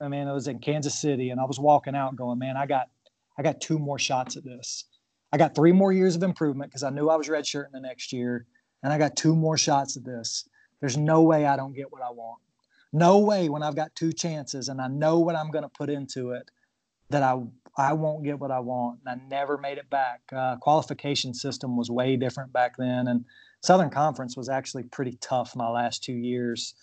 I 0.00 0.08
mean, 0.08 0.26
it 0.26 0.32
was 0.32 0.48
in 0.48 0.58
Kansas 0.58 0.98
City, 0.98 1.30
and 1.30 1.40
I 1.40 1.44
was 1.44 1.58
walking 1.58 1.94
out 1.94 2.16
going, 2.16 2.38
"Man, 2.38 2.56
I 2.56 2.66
got, 2.66 2.88
I 3.38 3.42
got 3.42 3.60
two 3.60 3.78
more 3.78 3.98
shots 3.98 4.36
at 4.36 4.44
this. 4.44 4.84
I 5.32 5.38
got 5.38 5.54
three 5.54 5.72
more 5.72 5.92
years 5.92 6.16
of 6.16 6.22
improvement 6.22 6.70
because 6.70 6.82
I 6.82 6.90
knew 6.90 7.08
I 7.08 7.16
was 7.16 7.28
redshirting 7.28 7.72
the 7.72 7.80
next 7.80 8.12
year, 8.12 8.46
and 8.82 8.92
I 8.92 8.98
got 8.98 9.16
two 9.16 9.34
more 9.34 9.56
shots 9.56 9.96
at 9.96 10.04
this. 10.04 10.48
There's 10.80 10.96
no 10.96 11.22
way 11.22 11.46
I 11.46 11.56
don't 11.56 11.72
get 11.72 11.90
what 11.90 12.02
I 12.02 12.10
want. 12.10 12.40
No 12.92 13.18
way 13.18 13.48
when 13.48 13.62
I've 13.62 13.74
got 13.74 13.94
two 13.96 14.12
chances 14.12 14.68
and 14.68 14.80
I 14.80 14.86
know 14.86 15.18
what 15.18 15.34
I'm 15.34 15.50
going 15.50 15.64
to 15.64 15.68
put 15.68 15.90
into 15.90 16.30
it 16.30 16.48
that 17.10 17.22
I 17.22 17.40
I 17.76 17.92
won't 17.94 18.22
get 18.22 18.38
what 18.38 18.52
I 18.52 18.60
want. 18.60 19.00
And 19.04 19.20
I 19.20 19.24
never 19.28 19.58
made 19.58 19.78
it 19.78 19.90
back. 19.90 20.20
Uh, 20.32 20.56
qualification 20.56 21.34
system 21.34 21.76
was 21.76 21.90
way 21.90 22.16
different 22.16 22.52
back 22.52 22.76
then, 22.76 23.08
and 23.08 23.24
Southern 23.62 23.90
Conference 23.90 24.36
was 24.36 24.48
actually 24.48 24.84
pretty 24.84 25.18
tough 25.20 25.56
my 25.56 25.68
last 25.68 26.04
two 26.04 26.12
years. 26.12 26.74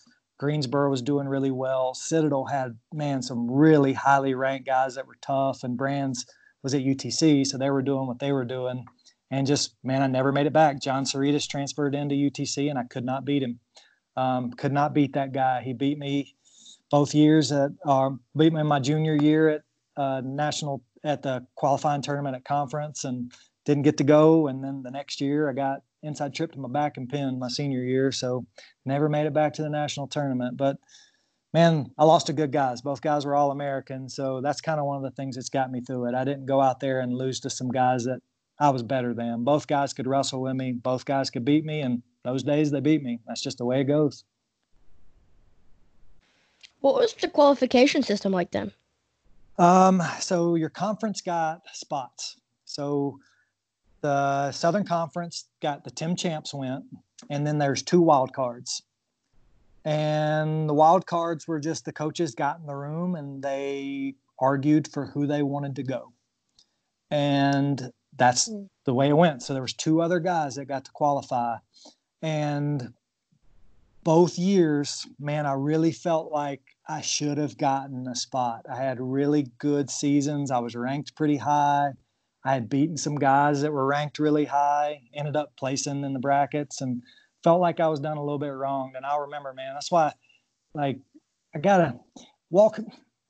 Greensboro 0.42 0.90
was 0.90 1.04
doing 1.04 1.28
really 1.28 1.52
well. 1.52 1.94
Citadel 1.94 2.46
had 2.46 2.76
man 2.92 3.22
some 3.22 3.50
really 3.50 3.94
highly 3.94 4.34
ranked 4.34 4.66
guys 4.66 4.96
that 4.96 5.06
were 5.06 5.18
tough, 5.22 5.64
and 5.64 5.78
Brands 5.78 6.26
was 6.64 6.74
at 6.74 6.82
UTC, 6.82 7.46
so 7.46 7.60
they 7.60 7.70
were 7.70 7.84
doing 7.84 8.08
what 8.08 8.18
they 8.18 8.32
were 8.32 8.44
doing. 8.44 8.84
And 9.30 9.46
just 9.46 9.76
man, 9.84 10.02
I 10.02 10.08
never 10.08 10.32
made 10.32 10.48
it 10.48 10.54
back. 10.54 10.82
John 10.82 11.04
Saritas 11.04 11.48
transferred 11.48 11.94
into 11.94 12.16
UTC, 12.16 12.72
and 12.72 12.80
I 12.80 12.86
could 12.86 13.06
not 13.06 13.24
beat 13.24 13.44
him. 13.44 13.60
Um, 14.18 14.50
could 14.54 14.74
not 14.74 14.96
beat 14.96 15.14
that 15.14 15.32
guy. 15.32 15.62
He 15.62 15.74
beat 15.74 16.00
me 16.00 16.34
both 16.90 17.14
years 17.14 17.52
at 17.52 17.70
uh, 17.86 18.10
beat 18.36 18.52
me 18.52 18.62
in 18.62 18.68
my 18.68 18.80
junior 18.80 19.16
year 19.16 19.48
at 19.48 19.62
uh, 19.96 20.22
national 20.26 20.84
at 21.04 21.22
the 21.22 21.46
qualifying 21.54 22.02
tournament 22.02 22.36
at 22.36 22.46
conference, 22.46 23.04
and 23.04 23.32
didn't 23.66 23.84
get 23.84 23.98
to 23.98 24.04
go. 24.04 24.48
And 24.48 24.64
then 24.64 24.82
the 24.82 24.90
next 24.90 25.22
year, 25.22 25.52
I 25.52 25.54
got 25.54 25.84
inside 26.04 26.34
trip 26.34 26.52
to 26.54 26.60
my 26.60 26.70
back 26.70 26.98
and 26.98 27.10
pin 27.10 27.40
my 27.40 27.48
senior 27.48 27.84
year. 27.84 28.12
So 28.12 28.46
never 28.86 29.10
made 29.10 29.26
it 29.26 29.34
back 29.34 29.54
to 29.54 29.62
the 29.62 29.70
national 29.70 30.08
tournament. 30.08 30.58
But 30.58 30.78
man, 31.54 31.92
I 31.98 32.06
lost 32.06 32.28
to 32.28 32.34
good 32.34 32.52
guys. 32.52 32.82
Both 32.82 33.02
guys 33.02 33.26
were 33.26 33.36
all 33.36 33.52
American. 33.52 34.10
So 34.10 34.42
that's 34.42 34.62
kind 34.62 34.80
of 34.80 34.86
one 34.86 34.98
of 34.98 35.04
the 35.04 35.16
things 35.16 35.36
that's 35.36 35.50
got 35.50 35.72
me 35.72 35.82
through 35.82 36.08
it. 36.08 36.16
I 36.16 36.24
didn't 36.24 36.46
go 36.46 36.62
out 36.62 36.80
there 36.80 37.00
and 37.02 37.14
lose 37.14 37.40
to 37.42 37.50
some 37.50 37.70
guys 37.70 38.04
that 38.06 38.22
I 38.60 38.70
was 38.70 38.84
better 38.84 39.14
than. 39.14 39.44
Both 39.44 39.68
guys 39.68 39.94
could 39.94 40.08
wrestle 40.08 40.42
with 40.42 40.56
me, 40.56 40.74
both 40.74 41.06
guys 41.06 41.30
could 41.30 41.46
beat 41.46 41.66
me. 41.66 41.82
And 41.82 42.02
those 42.24 42.44
days 42.44 42.72
they 42.72 42.80
beat 42.80 43.04
me. 43.04 43.20
That's 43.28 43.42
just 43.42 43.58
the 43.58 43.66
way 43.66 43.82
it 43.82 43.86
goes. 43.86 44.24
What 46.82 46.96
was 46.96 47.14
the 47.14 47.28
qualification 47.28 48.02
system 48.02 48.32
like 48.32 48.52
then? 48.52 48.72
Um, 49.58 50.02
so 50.20 50.56
your 50.56 50.70
conference 50.70 51.22
got 51.22 51.62
spots. 51.74 52.38
So 52.66 53.20
the 54.02 54.52
Southern 54.52 54.86
Conference 54.86 55.46
got 55.62 55.84
the 55.84 55.92
Tim 55.92 56.16
Champs 56.16 56.54
went, 56.54 56.86
and 57.30 57.46
then 57.46 57.58
there's 57.58 57.84
two 57.84 58.02
wild 58.02 58.34
cards. 58.34 58.82
And 59.84 60.70
the 60.70 60.74
wild 60.74 61.06
cards 61.06 61.48
were 61.48 61.60
just 61.60 61.86
the 61.86 61.94
coaches 61.94 62.36
got 62.36 62.60
in 62.60 62.68
the 62.68 62.76
room 62.76 63.16
and 63.16 63.42
they 63.42 64.16
argued 64.40 64.88
for 64.88 65.08
who 65.08 65.26
they 65.26 65.42
wanted 65.42 65.76
to 65.78 65.84
go. 65.84 66.14
And 67.10 67.92
that's 68.18 68.48
hmm. 68.48 68.64
the 68.86 68.94
way 68.94 69.10
it 69.10 69.18
went. 69.18 69.42
So 69.42 69.54
there 69.54 69.62
was 69.62 69.74
two 69.74 70.02
other 70.02 70.20
guys 70.20 70.56
that 70.56 70.66
got 70.66 70.86
to 70.86 70.92
qualify. 70.92 71.58
And 72.22 72.94
both 74.04 74.38
years, 74.38 75.08
man, 75.20 75.46
I 75.46 75.54
really 75.54 75.92
felt 75.92 76.32
like 76.32 76.62
I 76.88 77.02
should 77.02 77.38
have 77.38 77.58
gotten 77.58 78.08
a 78.08 78.16
spot. 78.16 78.66
I 78.70 78.76
had 78.76 79.00
really 79.00 79.48
good 79.58 79.90
seasons. 79.90 80.52
I 80.52 80.60
was 80.60 80.76
ranked 80.76 81.16
pretty 81.16 81.38
high. 81.38 81.92
I 82.44 82.54
had 82.54 82.70
beaten 82.70 82.98
some 82.98 83.16
guys 83.16 83.62
that 83.62 83.72
were 83.72 83.86
ranked 83.86 84.20
really 84.20 84.46
high, 84.46 85.02
ended 85.14 85.36
up 85.36 85.56
placing 85.58 86.04
in 86.04 86.14
the 86.14 86.20
brackets, 86.20 86.82
and 86.82 87.04
felt 87.44 87.62
like 87.62 87.80
I 87.80 87.88
was 87.88 88.00
done 88.00 88.18
a 88.18 88.24
little 88.24 88.40
bit 88.40 88.48
wrong. 88.48 88.94
And 88.96 89.06
I'll 89.06 89.22
remember, 89.22 89.54
man, 89.54 89.74
that's 89.74 89.92
why, 89.92 90.14
like, 90.74 91.00
I 91.54 91.60
gotta 91.60 92.00
walk. 92.50 92.80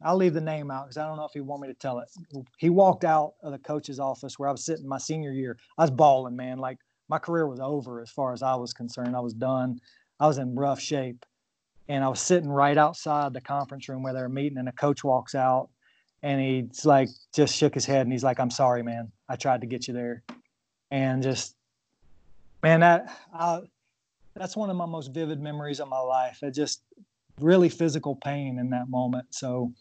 I'll 0.03 0.15
leave 0.17 0.33
the 0.33 0.41
name 0.41 0.71
out 0.71 0.85
because 0.85 0.97
I 0.97 1.05
don't 1.05 1.17
know 1.17 1.25
if 1.25 1.33
he 1.33 1.41
want 1.41 1.61
me 1.61 1.67
to 1.67 1.73
tell 1.73 1.99
it. 1.99 2.09
He 2.57 2.69
walked 2.69 3.03
out 3.03 3.33
of 3.43 3.51
the 3.51 3.59
coach's 3.59 3.99
office 3.99 4.39
where 4.39 4.49
I 4.49 4.51
was 4.51 4.65
sitting 4.65 4.87
my 4.87 4.97
senior 4.97 5.31
year. 5.31 5.57
I 5.77 5.83
was 5.83 5.91
bawling, 5.91 6.35
man. 6.35 6.57
Like 6.57 6.79
my 7.07 7.19
career 7.19 7.47
was 7.47 7.59
over 7.59 8.01
as 8.01 8.09
far 8.09 8.33
as 8.33 8.41
I 8.41 8.55
was 8.55 8.73
concerned. 8.73 9.15
I 9.15 9.19
was 9.19 9.33
done. 9.33 9.79
I 10.19 10.27
was 10.27 10.37
in 10.37 10.55
rough 10.55 10.79
shape. 10.79 11.25
And 11.87 12.03
I 12.03 12.07
was 12.07 12.21
sitting 12.21 12.49
right 12.49 12.77
outside 12.77 13.33
the 13.33 13.41
conference 13.41 13.89
room 13.89 14.01
where 14.01 14.13
they 14.13 14.21
were 14.21 14.29
meeting, 14.29 14.57
and 14.57 14.69
a 14.69 14.71
coach 14.71 15.03
walks 15.03 15.35
out 15.35 15.69
and 16.23 16.39
he's 16.39 16.85
like 16.85 17.09
just 17.33 17.55
shook 17.55 17.73
his 17.73 17.85
head 17.85 18.01
and 18.01 18.11
he's 18.11 18.23
like, 18.23 18.39
"I'm 18.39 18.51
sorry, 18.51 18.83
man. 18.83 19.11
I 19.29 19.35
tried 19.35 19.61
to 19.61 19.67
get 19.67 19.87
you 19.87 19.93
there," 19.93 20.23
and 20.89 21.23
just 21.23 21.55
man, 22.63 22.81
that 22.81 23.15
I, 23.33 23.61
that's 24.35 24.55
one 24.55 24.69
of 24.69 24.75
my 24.75 24.85
most 24.85 25.13
vivid 25.13 25.39
memories 25.39 25.79
of 25.79 25.87
my 25.87 25.99
life. 25.99 26.39
It 26.43 26.53
just 26.53 26.83
really 27.39 27.69
physical 27.69 28.15
pain 28.15 28.59
in 28.59 28.69
that 28.69 28.89
moment. 28.89 29.27
So 29.31 29.73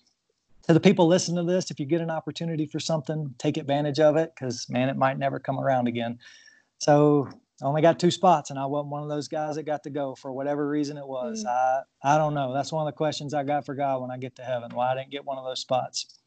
to 0.66 0.72
the 0.72 0.80
people 0.80 1.06
listening 1.06 1.44
to 1.44 1.52
this, 1.52 1.70
if 1.70 1.78
you 1.78 1.86
get 1.86 2.00
an 2.00 2.10
opportunity 2.10 2.66
for 2.66 2.80
something, 2.80 3.34
take 3.38 3.56
advantage 3.56 4.00
of 4.00 4.16
it 4.16 4.32
because 4.34 4.68
man, 4.68 4.88
it 4.88 4.96
might 4.96 5.18
never 5.18 5.38
come 5.38 5.58
around 5.58 5.88
again. 5.88 6.18
So 6.78 7.28
I 7.62 7.66
only 7.66 7.82
got 7.82 7.98
two 7.98 8.10
spots, 8.10 8.50
and 8.50 8.58
I 8.58 8.64
wasn't 8.66 8.90
one 8.90 9.02
of 9.02 9.08
those 9.08 9.28
guys 9.28 9.56
that 9.56 9.64
got 9.64 9.82
to 9.82 9.90
go 9.90 10.14
for 10.14 10.32
whatever 10.32 10.66
reason 10.66 10.96
it 10.96 11.06
was. 11.06 11.44
Mm. 11.44 11.48
I 11.48 12.14
I 12.14 12.18
don't 12.18 12.34
know. 12.34 12.54
That's 12.54 12.72
one 12.72 12.86
of 12.86 12.92
the 12.92 12.96
questions 12.96 13.34
I 13.34 13.44
got 13.44 13.66
for 13.66 13.74
God 13.74 14.00
when 14.00 14.10
I 14.10 14.16
get 14.16 14.36
to 14.36 14.42
heaven. 14.42 14.70
Why 14.74 14.92
I 14.92 14.94
didn't 14.94 15.10
get 15.10 15.24
one 15.24 15.36
of 15.36 15.44
those 15.44 15.60
spots? 15.60 16.19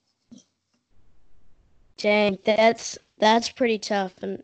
Dang, 1.97 2.37
that's 2.43 2.97
that's 3.19 3.49
pretty 3.49 3.77
tough, 3.77 4.13
and 4.21 4.43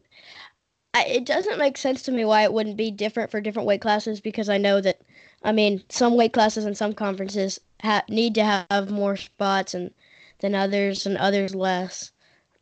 I, 0.93 1.05
it 1.05 1.25
doesn't 1.25 1.59
make 1.59 1.77
sense 1.77 2.01
to 2.03 2.11
me 2.11 2.25
why 2.25 2.43
it 2.43 2.53
wouldn't 2.53 2.77
be 2.77 2.91
different 2.91 3.31
for 3.31 3.41
different 3.41 3.67
weight 3.67 3.81
classes 3.81 4.19
because 4.19 4.49
I 4.49 4.57
know 4.57 4.81
that, 4.81 4.99
I 5.43 5.51
mean, 5.51 5.83
some 5.89 6.15
weight 6.15 6.33
classes 6.33 6.65
and 6.65 6.75
some 6.75 6.93
conferences 6.93 7.59
ha- 7.81 8.03
need 8.09 8.35
to 8.35 8.65
have 8.69 8.89
more 8.89 9.15
spots 9.15 9.73
and 9.73 9.91
than 10.39 10.55
others 10.55 11.05
and 11.05 11.17
others 11.17 11.53
less. 11.53 12.11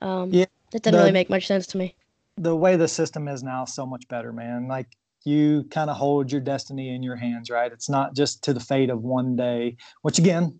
Um, 0.01 0.31
yeah, 0.31 0.45
that 0.71 0.83
doesn't 0.83 0.97
the, 0.97 1.03
really 1.03 1.11
make 1.11 1.29
much 1.29 1.47
sense 1.47 1.67
to 1.67 1.77
me. 1.77 1.95
The 2.37 2.55
way 2.55 2.75
the 2.75 2.87
system 2.87 3.27
is 3.27 3.43
now, 3.43 3.65
so 3.65 3.85
much 3.85 4.07
better, 4.07 4.33
man. 4.33 4.67
Like 4.67 4.87
you 5.23 5.63
kind 5.65 5.89
of 5.89 5.97
hold 5.97 6.31
your 6.31 6.41
destiny 6.41 6.93
in 6.93 7.03
your 7.03 7.15
hands, 7.15 7.49
right? 7.49 7.71
It's 7.71 7.89
not 7.89 8.15
just 8.15 8.43
to 8.43 8.53
the 8.53 8.59
fate 8.59 8.89
of 8.89 9.03
one 9.03 9.35
day, 9.35 9.77
which 10.01 10.19
again, 10.19 10.59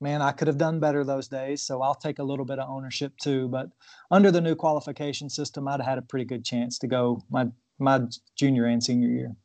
man, 0.00 0.22
I 0.22 0.32
could 0.32 0.48
have 0.48 0.58
done 0.58 0.80
better 0.80 1.04
those 1.04 1.28
days. 1.28 1.62
So 1.62 1.82
I'll 1.82 1.94
take 1.94 2.18
a 2.18 2.22
little 2.22 2.44
bit 2.44 2.58
of 2.58 2.68
ownership 2.68 3.16
too. 3.18 3.48
But 3.48 3.70
under 4.10 4.30
the 4.30 4.40
new 4.40 4.54
qualification 4.54 5.30
system, 5.30 5.68
I'd 5.68 5.80
have 5.80 5.86
had 5.86 5.98
a 5.98 6.02
pretty 6.02 6.24
good 6.24 6.44
chance 6.44 6.78
to 6.78 6.86
go 6.86 7.22
my 7.30 7.46
my 7.78 8.00
junior 8.34 8.66
and 8.66 8.82
senior 8.82 9.08
year. 9.08 9.36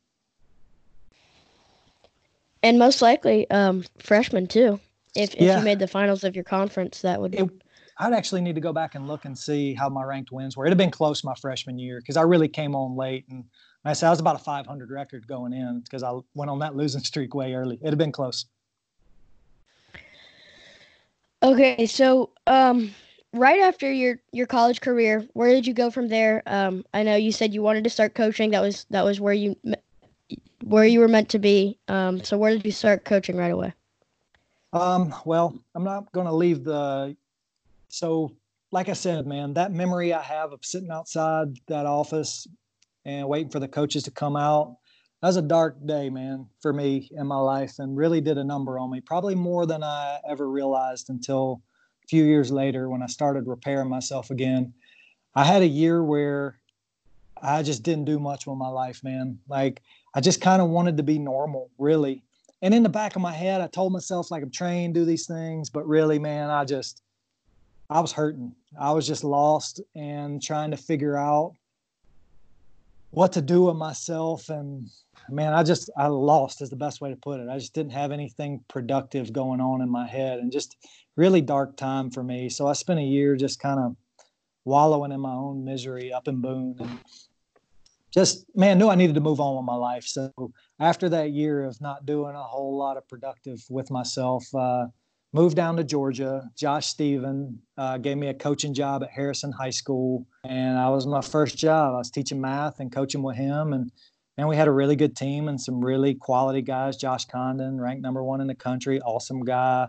And 2.62 2.78
most 2.78 3.02
likely, 3.02 3.50
um, 3.50 3.84
freshman 3.98 4.46
too. 4.46 4.78
If, 5.14 5.34
if 5.34 5.42
yeah. 5.42 5.58
you 5.58 5.64
made 5.64 5.78
the 5.78 5.88
finals 5.88 6.24
of 6.24 6.34
your 6.34 6.44
conference, 6.44 7.02
that 7.02 7.20
would. 7.20 7.34
It, 7.34 7.50
I'd 7.98 8.14
actually 8.14 8.40
need 8.40 8.54
to 8.54 8.60
go 8.60 8.72
back 8.72 8.94
and 8.94 9.06
look 9.06 9.24
and 9.26 9.36
see 9.36 9.74
how 9.74 9.88
my 9.88 10.02
ranked 10.02 10.32
wins 10.32 10.56
were. 10.56 10.64
It'd 10.64 10.72
have 10.72 10.78
been 10.78 10.90
close 10.90 11.22
my 11.22 11.34
freshman 11.34 11.78
year 11.78 12.00
because 12.00 12.16
I 12.16 12.22
really 12.22 12.48
came 12.48 12.74
on 12.74 12.96
late, 12.96 13.26
and 13.28 13.44
I 13.84 13.92
said 13.92 14.06
I 14.06 14.10
was 14.10 14.20
about 14.20 14.36
a 14.36 14.42
500 14.42 14.90
record 14.90 15.26
going 15.26 15.52
in 15.52 15.80
because 15.80 16.02
I 16.02 16.12
went 16.34 16.50
on 16.50 16.60
that 16.60 16.74
losing 16.74 17.02
streak 17.04 17.34
way 17.34 17.54
early. 17.54 17.76
It'd 17.76 17.92
have 17.92 17.98
been 17.98 18.12
close. 18.12 18.46
Okay, 21.42 21.86
so 21.86 22.30
um, 22.46 22.94
right 23.32 23.60
after 23.60 23.90
your 23.90 24.18
your 24.32 24.46
college 24.46 24.80
career, 24.80 25.26
where 25.32 25.50
did 25.50 25.66
you 25.66 25.74
go 25.74 25.90
from 25.90 26.08
there? 26.08 26.42
Um, 26.46 26.84
I 26.94 27.02
know 27.02 27.16
you 27.16 27.32
said 27.32 27.52
you 27.52 27.62
wanted 27.62 27.84
to 27.84 27.90
start 27.90 28.14
coaching. 28.14 28.50
That 28.50 28.62
was 28.62 28.86
that 28.90 29.04
was 29.04 29.20
where 29.20 29.32
you 29.32 29.56
where 30.62 30.84
you 30.84 31.00
were 31.00 31.08
meant 31.08 31.28
to 31.30 31.38
be. 31.38 31.78
Um, 31.88 32.22
so 32.22 32.38
where 32.38 32.52
did 32.52 32.64
you 32.64 32.70
start 32.70 33.04
coaching 33.04 33.36
right 33.36 33.50
away? 33.50 33.72
Um, 34.72 35.14
well, 35.24 35.58
I'm 35.74 35.84
not 35.84 36.12
going 36.12 36.26
to 36.26 36.32
leave 36.32 36.64
the. 36.64 37.16
So, 37.88 38.36
like 38.70 38.88
I 38.88 38.94
said, 38.94 39.26
man, 39.26 39.52
that 39.54 39.72
memory 39.72 40.14
I 40.14 40.22
have 40.22 40.52
of 40.52 40.64
sitting 40.64 40.90
outside 40.90 41.48
that 41.66 41.86
office 41.86 42.46
and 43.04 43.28
waiting 43.28 43.50
for 43.50 43.58
the 43.58 43.68
coaches 43.68 44.04
to 44.04 44.10
come 44.10 44.36
out 44.36 44.76
that 45.22 45.28
was 45.28 45.36
a 45.36 45.42
dark 45.42 45.76
day, 45.86 46.10
man, 46.10 46.48
for 46.60 46.72
me 46.72 47.08
in 47.12 47.28
my 47.28 47.38
life 47.38 47.78
and 47.78 47.96
really 47.96 48.20
did 48.20 48.38
a 48.38 48.44
number 48.44 48.76
on 48.76 48.90
me, 48.90 49.00
probably 49.00 49.36
more 49.36 49.66
than 49.66 49.84
I 49.84 50.18
ever 50.28 50.50
realized 50.50 51.10
until 51.10 51.62
a 52.02 52.08
few 52.08 52.24
years 52.24 52.50
later 52.50 52.88
when 52.88 53.02
I 53.02 53.06
started 53.06 53.46
repairing 53.46 53.88
myself 53.88 54.30
again. 54.30 54.74
I 55.36 55.44
had 55.44 55.62
a 55.62 55.66
year 55.66 56.02
where 56.02 56.58
I 57.40 57.62
just 57.62 57.84
didn't 57.84 58.06
do 58.06 58.18
much 58.18 58.48
with 58.48 58.58
my 58.58 58.68
life, 58.68 59.04
man. 59.04 59.38
Like 59.48 59.80
I 60.12 60.20
just 60.20 60.40
kind 60.40 60.60
of 60.60 60.70
wanted 60.70 60.96
to 60.96 61.04
be 61.04 61.20
normal, 61.20 61.70
really. 61.78 62.24
And 62.60 62.74
in 62.74 62.82
the 62.82 62.88
back 62.88 63.14
of 63.14 63.22
my 63.22 63.32
head, 63.32 63.60
I 63.60 63.68
told 63.68 63.92
myself 63.92 64.32
like 64.32 64.42
I'm 64.42 64.50
trained, 64.50 64.94
to 64.94 65.00
do 65.00 65.06
these 65.06 65.28
things, 65.28 65.70
but 65.70 65.86
really, 65.86 66.18
man, 66.18 66.50
I 66.50 66.64
just 66.64 67.00
I 67.88 68.00
was 68.00 68.10
hurting. 68.10 68.56
I 68.80 68.90
was 68.90 69.06
just 69.06 69.22
lost 69.22 69.80
and 69.94 70.42
trying 70.42 70.72
to 70.72 70.76
figure 70.76 71.16
out 71.16 71.54
what 73.12 73.32
to 73.32 73.42
do 73.42 73.64
with 73.64 73.76
myself 73.76 74.48
and 74.48 74.88
man 75.28 75.52
i 75.52 75.62
just 75.62 75.90
i 75.98 76.06
lost 76.06 76.62
is 76.62 76.70
the 76.70 76.76
best 76.76 77.00
way 77.00 77.10
to 77.10 77.16
put 77.16 77.40
it. 77.40 77.48
I 77.48 77.58
just 77.58 77.74
didn't 77.74 77.92
have 77.92 78.10
anything 78.10 78.64
productive 78.68 79.32
going 79.32 79.60
on 79.60 79.82
in 79.82 79.90
my 79.90 80.06
head 80.06 80.38
and 80.38 80.50
just 80.50 80.76
really 81.14 81.42
dark 81.42 81.76
time 81.76 82.10
for 82.10 82.24
me. 82.24 82.48
So 82.48 82.66
i 82.66 82.72
spent 82.72 83.00
a 83.00 83.04
year 83.04 83.36
just 83.36 83.60
kind 83.60 83.78
of 83.78 83.96
wallowing 84.64 85.12
in 85.12 85.20
my 85.20 85.32
own 85.32 85.64
misery 85.64 86.12
up 86.12 86.26
in 86.26 86.40
boone 86.40 86.76
and 86.80 86.98
just 88.12 88.46
man 88.56 88.78
knew 88.78 88.88
i 88.88 88.94
needed 88.94 89.14
to 89.14 89.20
move 89.20 89.40
on 89.40 89.56
with 89.56 89.66
my 89.66 89.76
life. 89.76 90.04
So 90.04 90.32
after 90.80 91.10
that 91.10 91.32
year 91.32 91.64
of 91.64 91.80
not 91.82 92.06
doing 92.06 92.34
a 92.34 92.42
whole 92.42 92.76
lot 92.78 92.96
of 92.96 93.06
productive 93.08 93.62
with 93.68 93.90
myself 93.90 94.44
uh, 94.54 94.86
moved 95.32 95.56
down 95.56 95.76
to 95.76 95.84
Georgia. 95.84 96.48
Josh 96.56 96.86
Steven 96.86 97.58
uh, 97.78 97.98
gave 97.98 98.18
me 98.18 98.28
a 98.28 98.34
coaching 98.34 98.74
job 98.74 99.02
at 99.02 99.10
Harrison 99.10 99.52
High 99.52 99.70
School, 99.70 100.26
and 100.44 100.78
I 100.78 100.88
was 100.90 101.06
my 101.06 101.22
first 101.22 101.56
job. 101.56 101.94
I 101.94 101.98
was 101.98 102.10
teaching 102.10 102.40
math 102.40 102.80
and 102.80 102.92
coaching 102.92 103.22
with 103.22 103.36
him, 103.36 103.72
and 103.72 103.90
and 104.38 104.48
we 104.48 104.56
had 104.56 104.68
a 104.68 104.72
really 104.72 104.96
good 104.96 105.14
team 105.14 105.48
and 105.48 105.60
some 105.60 105.84
really 105.84 106.14
quality 106.14 106.62
guys. 106.62 106.96
Josh 106.96 107.26
Condon, 107.26 107.80
ranked 107.80 108.02
number 108.02 108.24
one 108.24 108.40
in 108.40 108.46
the 108.46 108.54
country, 108.54 109.00
awesome 109.00 109.44
guy. 109.44 109.88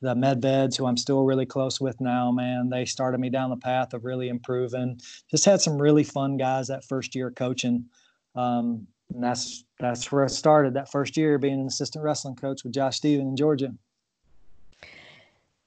The 0.00 0.14
Medveds, 0.14 0.76
who 0.76 0.86
I'm 0.86 0.96
still 0.96 1.24
really 1.24 1.46
close 1.46 1.80
with 1.80 2.00
now, 2.00 2.30
man, 2.30 2.68
they 2.68 2.84
started 2.84 3.18
me 3.18 3.30
down 3.30 3.50
the 3.50 3.56
path 3.56 3.94
of 3.94 4.04
really 4.04 4.28
improving. 4.28 5.00
Just 5.30 5.44
had 5.44 5.60
some 5.60 5.80
really 5.80 6.04
fun 6.04 6.36
guys 6.36 6.66
that 6.66 6.84
first 6.84 7.14
year 7.14 7.30
coaching. 7.30 7.86
Um, 8.34 8.88
and 9.12 9.22
that's 9.22 9.64
that's 9.78 10.10
where 10.10 10.24
I 10.24 10.28
started 10.28 10.74
that 10.74 10.90
first 10.90 11.16
year 11.16 11.38
being 11.38 11.60
an 11.60 11.66
assistant 11.66 12.04
wrestling 12.04 12.34
coach 12.34 12.64
with 12.64 12.74
Josh 12.74 12.96
Steven 12.96 13.28
in 13.28 13.36
Georgia. 13.36 13.72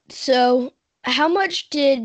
So, 0.10 0.74
how 1.04 1.28
much 1.28 1.70
did 1.70 2.04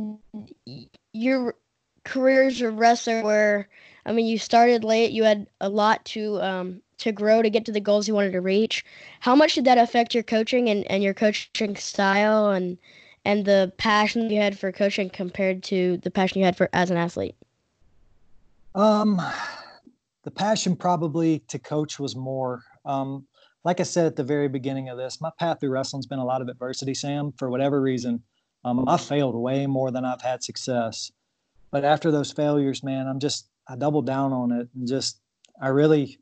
your 1.13 1.57
career 2.05 2.45
as 2.45 2.61
a 2.61 2.71
wrestler 2.71 3.23
where 3.23 3.69
I 4.07 4.13
mean 4.13 4.27
you 4.27 4.39
started 4.39 4.85
late, 4.85 5.13
you 5.13 5.25
had 5.25 5.47
a 5.61 5.69
lot 5.69 6.05
to 6.07 6.41
um 6.41 6.83
to 6.99 7.13
grow 7.13 7.43
to 7.43 7.51
get 7.51 7.65
to 7.67 7.73
the 7.73 7.81
goals 7.81 8.07
you 8.07 8.15
wanted 8.15 8.33
to 8.33 8.41
reach. 8.41 8.85
How 9.21 9.35
much 9.35 9.55
did 9.55 9.65
that 9.65 9.79
affect 9.79 10.15
your 10.15 10.23
coaching 10.23 10.69
and, 10.69 10.89
and 10.91 11.03
your 11.03 11.15
coaching 11.15 11.77
style 11.77 12.51
and 12.51 12.79
and 13.25 13.45
the 13.45 13.73
passion 13.77 14.31
you 14.31 14.41
had 14.41 14.59
for 14.59 14.73
coaching 14.73 15.09
compared 15.09 15.63
to 15.65 15.97
the 15.99 16.11
passion 16.11 16.41
you 16.41 16.45
had 16.45 16.57
for 16.57 16.69
as 16.73 16.91
an 16.91 16.97
athlete? 16.97 17.37
Um 18.75 19.21
the 20.25 20.31
passion 20.31 20.77
probably 20.77 21.41
to 21.49 21.59
coach 21.59 21.99
was 21.99 22.17
more 22.17 22.63
um 22.85 23.27
like 23.65 23.81
I 23.81 23.85
said 23.85 24.07
at 24.07 24.17
the 24.17 24.25
very 24.25 24.49
beginning 24.49 24.89
of 24.89 24.99
this, 24.99 25.21
my 25.21 25.31
path 25.39 25.61
through 25.61 25.71
wrestling's 25.71 26.07
been 26.07 26.19
a 26.19 26.25
lot 26.25 26.43
of 26.43 26.49
adversity, 26.49 26.95
Sam. 26.95 27.33
For 27.39 27.49
whatever 27.49 27.81
reason, 27.81 28.23
um, 28.65 28.89
I 28.89 28.97
failed 28.97 29.35
way 29.35 29.67
more 29.67 29.91
than 29.91 30.05
I've 30.05 30.23
had 30.23 30.43
success. 30.43 31.13
But 31.71 31.85
after 31.85 32.11
those 32.11 32.33
failures, 32.33 32.83
man, 32.83 33.07
I'm 33.07 33.19
just 33.19 33.49
I 33.69 33.77
doubled 33.77 34.07
down 34.07 34.33
on 34.33 34.53
it 34.53 34.69
and 34.75 34.87
just 34.87 35.21
I 35.61 35.69
really 35.69 36.19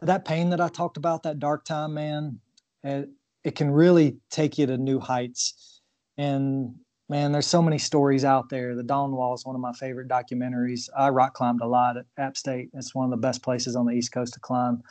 that 0.00 0.24
pain 0.24 0.50
that 0.50 0.60
I 0.60 0.68
talked 0.68 0.96
about, 0.96 1.22
that 1.24 1.38
dark 1.38 1.64
time, 1.64 1.94
man, 1.94 2.40
it, 2.82 3.10
it 3.44 3.54
can 3.54 3.70
really 3.70 4.16
take 4.30 4.58
you 4.58 4.66
to 4.66 4.78
new 4.78 4.98
heights. 4.98 5.80
And 6.16 6.74
man, 7.08 7.32
there's 7.32 7.46
so 7.46 7.60
many 7.60 7.78
stories 7.78 8.24
out 8.24 8.48
there. 8.48 8.74
The 8.74 8.82
Dawn 8.82 9.12
Wall 9.12 9.34
is 9.34 9.44
one 9.44 9.54
of 9.54 9.60
my 9.60 9.72
favorite 9.72 10.08
documentaries. 10.08 10.88
I 10.96 11.08
rock 11.08 11.34
climbed 11.34 11.60
a 11.60 11.66
lot 11.66 11.96
at 11.96 12.06
App 12.18 12.36
State. 12.36 12.70
It's 12.72 12.94
one 12.94 13.04
of 13.04 13.10
the 13.10 13.16
best 13.16 13.42
places 13.42 13.76
on 13.76 13.86
the 13.86 13.92
East 13.92 14.12
Coast 14.12 14.34
to 14.34 14.40
climb. 14.40 14.82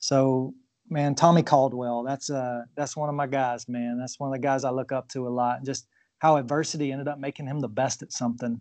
So 0.00 0.54
man, 0.90 1.14
Tommy 1.14 1.42
Caldwell. 1.42 2.02
That's 2.02 2.30
uh 2.30 2.62
that's 2.74 2.96
one 2.96 3.08
of 3.08 3.14
my 3.14 3.26
guys, 3.26 3.68
man. 3.68 3.98
That's 3.98 4.18
one 4.18 4.28
of 4.28 4.34
the 4.34 4.46
guys 4.46 4.64
I 4.64 4.70
look 4.70 4.92
up 4.92 5.08
to 5.10 5.26
a 5.26 5.30
lot. 5.30 5.64
Just 5.64 5.86
how 6.18 6.36
adversity 6.36 6.92
ended 6.92 7.08
up 7.08 7.18
making 7.18 7.46
him 7.46 7.60
the 7.60 7.68
best 7.68 8.02
at 8.02 8.12
something. 8.12 8.60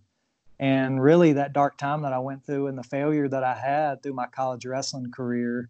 And 0.59 1.01
really 1.01 1.33
that 1.33 1.53
dark 1.53 1.77
time 1.77 2.01
that 2.01 2.13
I 2.13 2.19
went 2.19 2.45
through 2.45 2.67
and 2.67 2.77
the 2.77 2.83
failure 2.83 3.27
that 3.27 3.43
I 3.43 3.53
had 3.53 4.01
through 4.01 4.13
my 4.13 4.25
college 4.27 4.65
wrestling 4.65 5.11
career 5.11 5.69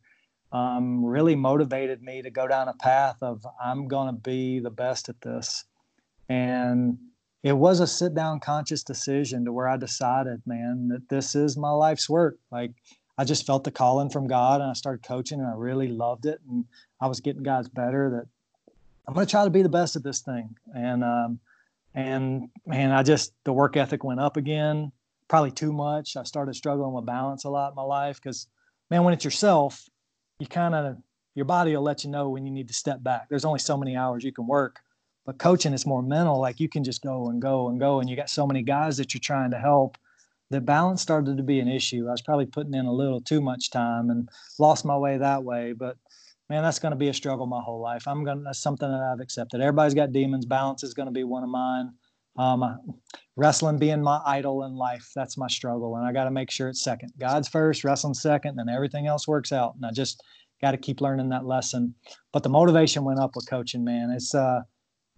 um, 0.51 1.03
really 1.03 1.35
motivated 1.35 2.01
me 2.01 2.21
to 2.21 2.29
go 2.29 2.47
down 2.47 2.69
a 2.69 2.73
path 2.73 3.17
of 3.21 3.45
I'm 3.61 3.89
to 3.89 4.13
be 4.13 4.59
the 4.59 4.69
best 4.69 5.09
at 5.09 5.19
this. 5.21 5.65
And 6.29 6.97
it 7.43 7.53
was 7.53 7.79
a 7.79 7.87
sit 7.87 8.13
down 8.13 8.39
conscious 8.39 8.83
decision 8.83 9.45
to 9.45 9.53
where 9.53 9.67
I 9.67 9.77
decided, 9.77 10.41
man, 10.45 10.89
that 10.89 11.09
this 11.09 11.35
is 11.35 11.57
my 11.57 11.71
life's 11.71 12.09
work. 12.09 12.37
Like 12.51 12.71
I 13.17 13.23
just 13.23 13.45
felt 13.45 13.63
the 13.63 13.71
calling 13.71 14.09
from 14.09 14.27
God 14.27 14.61
and 14.61 14.69
I 14.69 14.73
started 14.73 15.03
coaching 15.03 15.39
and 15.39 15.47
I 15.47 15.53
really 15.55 15.87
loved 15.87 16.25
it. 16.25 16.39
And 16.47 16.65
I 17.01 17.07
was 17.07 17.19
getting 17.19 17.43
guys 17.43 17.67
better 17.67 18.09
that 18.11 18.27
I'm 19.07 19.13
going 19.13 19.25
to 19.25 19.31
try 19.31 19.43
to 19.43 19.49
be 19.49 19.63
the 19.63 19.69
best 19.69 19.95
at 19.95 20.03
this 20.03 20.21
thing. 20.21 20.55
And, 20.75 21.03
um, 21.03 21.39
and 21.95 22.49
man, 22.65 22.91
I 22.91 23.03
just, 23.03 23.33
the 23.43 23.53
work 23.53 23.75
ethic 23.75 24.03
went 24.03 24.19
up 24.19 24.37
again, 24.37 24.91
probably 25.27 25.51
too 25.51 25.73
much. 25.73 26.15
I 26.15 26.23
started 26.23 26.55
struggling 26.55 26.93
with 26.93 27.05
balance 27.05 27.45
a 27.45 27.49
lot 27.49 27.71
in 27.71 27.75
my 27.75 27.81
life 27.83 28.21
because, 28.21 28.47
man, 28.91 29.03
when 29.03 29.13
it's 29.13 29.25
yourself, 29.25 29.87
you 30.39 30.47
kind 30.47 30.75
of, 30.75 30.97
your 31.33 31.45
body 31.45 31.75
will 31.75 31.83
let 31.83 32.03
you 32.03 32.09
know 32.09 32.29
when 32.29 32.45
you 32.45 32.51
need 32.51 32.67
to 32.67 32.73
step 32.73 33.01
back. 33.01 33.27
There's 33.29 33.45
only 33.45 33.59
so 33.59 33.77
many 33.77 33.95
hours 33.95 34.23
you 34.23 34.31
can 34.31 34.45
work. 34.47 34.79
But 35.25 35.39
coaching 35.39 35.73
is 35.73 35.85
more 35.85 36.01
mental. 36.01 36.39
Like 36.39 36.59
you 36.59 36.69
can 36.69 36.83
just 36.83 37.01
go 37.01 37.27
and 37.29 37.41
go 37.41 37.67
and 37.67 37.79
go, 37.79 37.99
and 37.99 38.09
you 38.09 38.15
got 38.15 38.29
so 38.29 38.47
many 38.47 38.63
guys 38.63 38.95
that 38.97 39.13
you're 39.13 39.19
trying 39.19 39.51
to 39.51 39.59
help. 39.59 39.97
The 40.49 40.61
balance 40.61 41.01
started 41.01 41.37
to 41.37 41.43
be 41.43 41.59
an 41.59 41.67
issue. 41.67 42.07
I 42.07 42.11
was 42.11 42.21
probably 42.21 42.45
putting 42.45 42.73
in 42.73 42.85
a 42.85 42.93
little 42.93 43.19
too 43.19 43.41
much 43.41 43.69
time 43.69 44.09
and 44.09 44.29
lost 44.59 44.85
my 44.85 44.97
way 44.97 45.17
that 45.17 45.43
way. 45.43 45.73
But 45.73 45.97
man, 46.49 46.63
that's 46.63 46.79
going 46.79 46.91
to 46.91 46.97
be 46.97 47.09
a 47.09 47.13
struggle 47.13 47.45
my 47.45 47.61
whole 47.61 47.81
life. 47.81 48.07
I'm 48.07 48.23
going 48.23 48.37
to, 48.37 48.43
that's 48.45 48.61
something 48.61 48.89
that 48.89 49.01
I've 49.01 49.19
accepted. 49.19 49.59
Everybody's 49.59 49.93
got 49.93 50.13
demons. 50.13 50.45
Balance 50.45 50.83
is 50.83 50.93
going 50.93 51.07
to 51.07 51.11
be 51.11 51.25
one 51.25 51.43
of 51.43 51.49
mine. 51.49 51.91
Um, 52.37 52.93
wrestling 53.35 53.79
being 53.79 54.01
my 54.01 54.21
idol 54.25 54.63
in 54.63 54.75
life, 54.75 55.09
that's 55.15 55.37
my 55.37 55.47
struggle. 55.47 55.95
And 55.95 56.05
I 56.05 56.13
got 56.13 56.25
to 56.25 56.31
make 56.31 56.51
sure 56.51 56.69
it's 56.69 56.83
second. 56.83 57.11
God's 57.19 57.47
first, 57.47 57.83
wrestling 57.83 58.13
second, 58.13 58.59
and 58.59 58.69
everything 58.69 59.07
else 59.07 59.27
works 59.27 59.51
out. 59.51 59.73
And 59.75 59.85
I 59.85 59.91
just 59.91 60.23
got 60.61 60.71
to 60.71 60.77
keep 60.77 61.01
learning 61.01 61.29
that 61.29 61.45
lesson. 61.45 61.95
But 62.31 62.43
the 62.43 62.49
motivation 62.49 63.03
went 63.03 63.19
up 63.19 63.31
with 63.35 63.49
coaching, 63.49 63.83
man. 63.83 64.11
It's, 64.11 64.35
uh, 64.35 64.61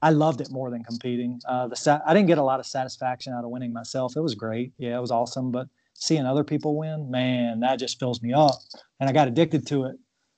I 0.02 0.12
loved 0.12 0.41
it 0.41 0.50
more 0.52 0.70
than 0.70 0.84
competing. 0.84 1.41
Uh, 1.47 1.68
the 1.68 2.02
I 2.06 2.14
didn't 2.14 2.28
get 2.28 2.38
a 2.38 2.43
lot 2.43 2.60
of 2.60 2.66
satisfaction 2.66 3.34
out 3.34 3.43
of 3.43 3.50
winning 3.50 3.74
myself. 3.74 4.14
It 4.16 4.22
was 4.22 4.36
great. 4.36 4.74
Yeah, 4.78 4.97
it 4.97 5.02
was 5.02 5.12
awesome. 5.12 5.52
But 5.52 5.68
seeing 5.93 6.26
other 6.26 6.43
people 6.43 6.78
win, 6.78 7.12
man, 7.12 7.60
that 7.62 7.80
just 7.80 8.00
fills 8.00 8.22
me 8.22 8.34
up. 8.34 8.56
And 9.00 9.10
I 9.10 9.14
got 9.14 9.28
addicted 9.28 9.68
to 9.68 9.86
it. 9.86 9.97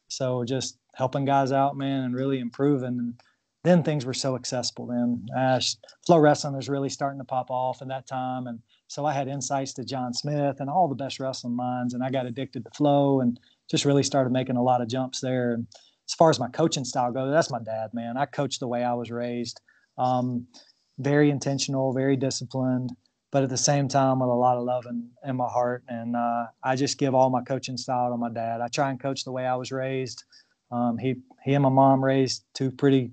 So 0.09 0.43
just 0.43 0.77
helping 0.95 1.25
guys 1.25 1.51
out, 1.51 1.77
man, 1.77 2.03
and 2.03 2.15
really 2.15 2.39
improving. 2.39 2.99
And 2.99 3.21
then 3.63 3.83
things 3.83 4.05
were 4.05 4.13
so 4.13 4.35
accessible. 4.35 4.87
Then 4.87 5.25
uh, 5.35 5.59
FloWrestling 6.09 6.55
was 6.55 6.69
really 6.69 6.89
starting 6.89 7.19
to 7.19 7.25
pop 7.25 7.51
off 7.51 7.81
at 7.81 7.87
that 7.89 8.07
time, 8.07 8.47
and 8.47 8.59
so 8.87 9.05
I 9.05 9.13
had 9.13 9.27
insights 9.27 9.73
to 9.73 9.85
John 9.85 10.13
Smith 10.13 10.57
and 10.59 10.69
all 10.69 10.87
the 10.87 10.95
best 10.95 11.19
wrestling 11.19 11.55
minds, 11.55 11.93
and 11.93 12.03
I 12.03 12.09
got 12.09 12.25
addicted 12.25 12.65
to 12.65 12.71
flow 12.71 13.21
and 13.21 13.39
just 13.69 13.85
really 13.85 14.03
started 14.03 14.33
making 14.33 14.57
a 14.57 14.63
lot 14.63 14.81
of 14.81 14.89
jumps 14.89 15.21
there. 15.21 15.53
And 15.53 15.67
as 16.07 16.13
far 16.13 16.29
as 16.29 16.39
my 16.39 16.49
coaching 16.49 16.85
style 16.85 17.11
goes, 17.11 17.31
that's 17.31 17.51
my 17.51 17.59
dad, 17.59 17.91
man. 17.93 18.17
I 18.17 18.25
coached 18.25 18.59
the 18.59 18.67
way 18.67 18.83
I 18.83 18.93
was 18.93 19.11
raised. 19.11 19.61
Um, 19.97 20.47
very 20.99 21.29
intentional, 21.29 21.93
very 21.93 22.15
disciplined, 22.15 22.91
but 23.31 23.43
at 23.43 23.49
the 23.49 23.57
same 23.57 23.87
time 23.87 24.19
with 24.19 24.29
a 24.29 24.33
lot 24.33 24.57
of 24.57 24.63
love 24.63 24.85
in, 24.89 25.09
in 25.25 25.35
my 25.35 25.47
heart. 25.47 25.83
And 25.87 26.15
uh, 26.15 26.45
I 26.63 26.75
just 26.75 26.97
give 26.97 27.15
all 27.15 27.29
my 27.29 27.41
coaching 27.41 27.77
style 27.77 28.11
to 28.11 28.17
my 28.17 28.29
dad. 28.29 28.61
I 28.61 28.67
try 28.67 28.89
and 28.89 29.01
coach 29.01 29.23
the 29.23 29.31
way 29.31 29.45
I 29.45 29.55
was 29.55 29.71
raised. 29.71 30.23
Um, 30.71 30.97
he 30.97 31.15
he 31.43 31.53
and 31.53 31.63
my 31.63 31.69
mom 31.69 32.03
raised 32.03 32.45
two 32.53 32.71
pretty 32.71 33.11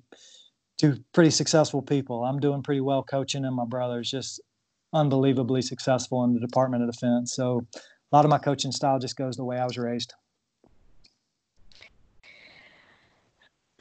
two 0.79 0.99
pretty 1.13 1.31
successful 1.31 1.83
people. 1.83 2.25
I'm 2.25 2.39
doing 2.39 2.63
pretty 2.63 2.81
well 2.81 3.03
coaching, 3.03 3.45
and 3.45 3.55
my 3.55 3.65
brother's 3.65 4.11
just 4.11 4.41
unbelievably 4.93 5.63
successful 5.63 6.25
in 6.25 6.35
the 6.35 6.41
Department 6.41 6.83
of 6.83 6.91
Defense. 6.93 7.35
So 7.35 7.67
a 7.75 8.17
lot 8.17 8.25
of 8.25 8.31
my 8.31 8.39
coaching 8.39 8.73
style 8.73 8.99
just 8.99 9.17
goes 9.17 9.37
the 9.37 9.45
way 9.45 9.59
I 9.59 9.65
was 9.65 9.77
raised. 9.77 10.15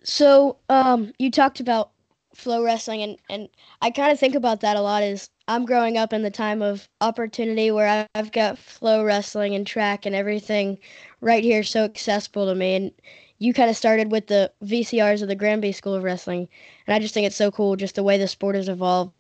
So 0.10 0.56
um, 0.70 1.12
you 1.20 1.30
talked 1.30 1.60
about 1.60 1.92
FloWrestling, 2.34 3.04
and 3.04 3.18
and 3.30 3.50
I 3.82 3.92
kind 3.92 4.10
of 4.10 4.18
think 4.18 4.36
about 4.36 4.62
that 4.62 4.78
a 4.78 4.82
lot. 4.82 5.04
Is 5.04 5.30
I'm 5.50 5.66
growing 5.66 5.98
up 5.98 6.14
in 6.14 6.24
the 6.24 6.32
time 6.32 6.62
of 6.62 6.88
opportunity 7.02 7.72
where 7.72 8.08
I've 8.16 8.32
got 8.32 8.58
flow 8.58 9.04
wrestling 9.04 9.54
and 9.54 9.68
track 9.68 10.06
and 10.06 10.16
everything 10.16 10.78
right 11.20 11.44
here 11.44 11.62
so 11.62 11.84
accessible 11.84 12.46
to 12.46 12.56
me, 12.56 12.76
and 12.76 12.92
you 13.40 13.54
kind 13.54 13.70
of 13.70 13.76
started 13.76 14.10
with 14.10 14.28
the 14.28 14.50
VCRs 14.64 15.22
of 15.22 15.28
the 15.28 15.36
Granby 15.36 15.74
School 15.74 15.94
of 15.94 16.04
Wrestling, 16.04 16.48
and 16.88 16.96
I 16.96 17.00
just 17.00 17.14
think 17.14 17.28
it's 17.28 17.36
so 17.36 17.52
cool 17.52 17.76
just 17.76 17.96
the 17.96 18.04
way 18.04 18.18
the 18.18 18.30
sport 18.30 18.56
has 18.56 18.70
evolved 18.70 19.12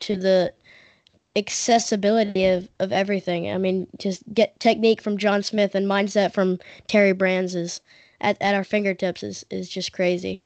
to 0.00 0.14
the 0.14 0.54
accessibility 1.34 2.44
of, 2.44 2.68
of 2.78 2.92
everything. 2.92 3.50
I 3.50 3.58
mean, 3.58 3.88
just 3.98 4.22
get 4.32 4.60
technique 4.60 5.02
from 5.02 5.18
John 5.18 5.42
Smith 5.42 5.74
and 5.74 5.86
mindset 5.86 6.32
from 6.32 6.60
Terry 6.86 7.12
Brands 7.12 7.56
is 7.56 7.80
at, 8.20 8.36
at 8.40 8.54
our 8.54 8.64
fingertips 8.64 9.22
is, 9.22 9.44
is 9.50 9.68
just 9.68 9.92
crazy. 9.92 10.42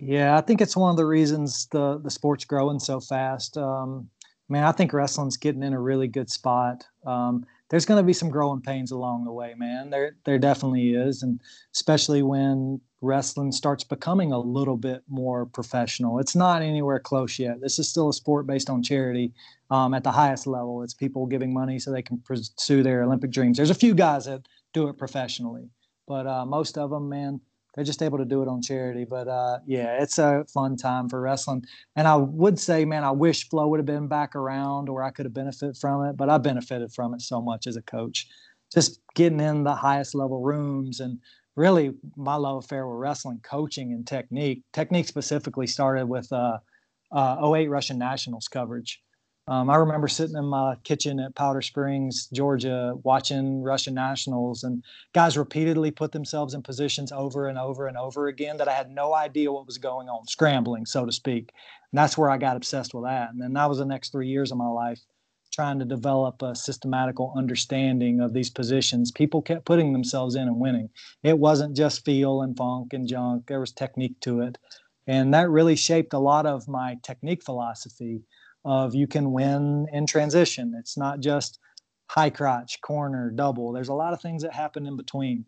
Yeah, 0.00 0.36
I 0.36 0.40
think 0.40 0.60
it's 0.60 0.76
one 0.76 0.90
of 0.90 0.96
the 0.96 1.04
reasons 1.04 1.66
the 1.66 1.98
the 1.98 2.10
sport's 2.10 2.44
growing 2.44 2.78
so 2.78 3.00
fast. 3.00 3.58
Um, 3.58 4.08
man, 4.48 4.64
I 4.64 4.72
think 4.72 4.92
wrestling's 4.92 5.36
getting 5.36 5.62
in 5.62 5.72
a 5.72 5.80
really 5.80 6.08
good 6.08 6.30
spot. 6.30 6.84
Um, 7.04 7.44
there's 7.68 7.84
going 7.84 8.02
to 8.02 8.06
be 8.06 8.12
some 8.12 8.30
growing 8.30 8.60
pains 8.60 8.90
along 8.90 9.24
the 9.24 9.32
way, 9.32 9.54
man. 9.56 9.90
There 9.90 10.16
there 10.24 10.38
definitely 10.38 10.94
is, 10.94 11.22
and 11.22 11.40
especially 11.74 12.22
when 12.22 12.80
wrestling 13.02 13.52
starts 13.52 13.82
becoming 13.82 14.32
a 14.32 14.38
little 14.38 14.76
bit 14.76 15.02
more 15.08 15.46
professional. 15.46 16.18
It's 16.18 16.36
not 16.36 16.62
anywhere 16.62 17.00
close 17.00 17.38
yet. 17.38 17.60
This 17.60 17.78
is 17.78 17.88
still 17.88 18.10
a 18.10 18.12
sport 18.12 18.46
based 18.46 18.68
on 18.68 18.82
charity 18.82 19.32
um, 19.70 19.94
at 19.94 20.04
the 20.04 20.10
highest 20.10 20.46
level. 20.46 20.82
It's 20.82 20.94
people 20.94 21.26
giving 21.26 21.52
money 21.52 21.78
so 21.78 21.90
they 21.90 22.02
can 22.02 22.18
pursue 22.18 22.82
their 22.82 23.02
Olympic 23.02 23.30
dreams. 23.30 23.56
There's 23.56 23.70
a 23.70 23.74
few 23.74 23.94
guys 23.94 24.26
that 24.26 24.42
do 24.74 24.88
it 24.88 24.98
professionally, 24.98 25.68
but 26.10 26.26
uh, 26.26 26.44
most 26.44 26.76
of 26.76 26.90
them, 26.90 27.08
man, 27.08 27.40
they're 27.72 27.84
just 27.84 28.02
able 28.02 28.18
to 28.18 28.24
do 28.24 28.42
it 28.42 28.48
on 28.48 28.60
charity. 28.60 29.04
But 29.04 29.28
uh, 29.28 29.60
yeah, 29.64 30.02
it's 30.02 30.18
a 30.18 30.44
fun 30.52 30.76
time 30.76 31.08
for 31.08 31.20
wrestling. 31.20 31.64
And 31.94 32.08
I 32.08 32.16
would 32.16 32.58
say, 32.58 32.84
man, 32.84 33.04
I 33.04 33.12
wish 33.12 33.48
Flow 33.48 33.68
would 33.68 33.78
have 33.78 33.86
been 33.86 34.08
back 34.08 34.34
around 34.34 34.88
or 34.88 35.04
I 35.04 35.12
could 35.12 35.24
have 35.24 35.32
benefited 35.32 35.76
from 35.76 36.04
it. 36.06 36.16
But 36.16 36.28
I 36.28 36.38
benefited 36.38 36.92
from 36.92 37.14
it 37.14 37.22
so 37.22 37.40
much 37.40 37.68
as 37.68 37.76
a 37.76 37.82
coach, 37.82 38.26
just 38.74 39.00
getting 39.14 39.38
in 39.38 39.62
the 39.62 39.76
highest 39.76 40.16
level 40.16 40.42
rooms 40.42 40.98
and 40.98 41.20
really 41.54 41.92
my 42.16 42.34
love 42.34 42.64
affair 42.64 42.88
with 42.88 42.98
wrestling, 42.98 43.38
coaching 43.44 43.92
and 43.92 44.04
technique. 44.04 44.64
Technique 44.72 45.06
specifically 45.06 45.68
started 45.68 46.06
with 46.06 46.32
uh, 46.32 46.58
uh, 47.12 47.52
08 47.54 47.68
Russian 47.68 47.98
Nationals 47.98 48.48
coverage. 48.48 49.00
Um, 49.50 49.68
I 49.68 49.74
remember 49.74 50.06
sitting 50.06 50.36
in 50.36 50.44
my 50.44 50.76
kitchen 50.84 51.18
at 51.18 51.34
Powder 51.34 51.60
Springs, 51.60 52.28
Georgia, 52.32 52.94
watching 53.02 53.62
Russian 53.64 53.94
nationals, 53.94 54.62
and 54.62 54.84
guys 55.12 55.36
repeatedly 55.36 55.90
put 55.90 56.12
themselves 56.12 56.54
in 56.54 56.62
positions 56.62 57.10
over 57.10 57.48
and 57.48 57.58
over 57.58 57.88
and 57.88 57.96
over 57.96 58.28
again 58.28 58.58
that 58.58 58.68
I 58.68 58.74
had 58.74 58.92
no 58.92 59.12
idea 59.12 59.50
what 59.50 59.66
was 59.66 59.76
going 59.76 60.08
on, 60.08 60.24
scrambling, 60.28 60.86
so 60.86 61.04
to 61.04 61.10
speak. 61.10 61.50
And 61.90 61.98
that's 61.98 62.16
where 62.16 62.30
I 62.30 62.38
got 62.38 62.56
obsessed 62.56 62.94
with 62.94 63.02
that. 63.06 63.30
And 63.30 63.42
then 63.42 63.52
that 63.54 63.68
was 63.68 63.78
the 63.78 63.84
next 63.84 64.12
three 64.12 64.28
years 64.28 64.52
of 64.52 64.58
my 64.58 64.68
life, 64.68 65.00
trying 65.52 65.80
to 65.80 65.84
develop 65.84 66.42
a 66.42 66.54
systematical 66.54 67.34
understanding 67.36 68.20
of 68.20 68.32
these 68.32 68.50
positions. 68.50 69.10
People 69.10 69.42
kept 69.42 69.64
putting 69.64 69.92
themselves 69.92 70.36
in 70.36 70.42
and 70.42 70.60
winning. 70.60 70.90
It 71.24 71.40
wasn't 71.40 71.76
just 71.76 72.04
feel 72.04 72.42
and 72.42 72.56
funk 72.56 72.92
and 72.92 73.08
junk, 73.08 73.48
there 73.48 73.58
was 73.58 73.72
technique 73.72 74.20
to 74.20 74.42
it. 74.42 74.58
And 75.08 75.34
that 75.34 75.50
really 75.50 75.74
shaped 75.74 76.12
a 76.12 76.20
lot 76.20 76.46
of 76.46 76.68
my 76.68 76.98
technique 77.02 77.42
philosophy 77.42 78.22
of 78.64 78.94
you 78.94 79.06
can 79.06 79.32
win 79.32 79.86
in 79.92 80.06
transition. 80.06 80.74
It's 80.78 80.96
not 80.96 81.20
just 81.20 81.58
high 82.06 82.30
crotch, 82.30 82.80
corner, 82.80 83.30
double. 83.30 83.72
There's 83.72 83.88
a 83.88 83.94
lot 83.94 84.12
of 84.12 84.20
things 84.20 84.42
that 84.42 84.52
happen 84.52 84.86
in 84.86 84.96
between. 84.96 85.44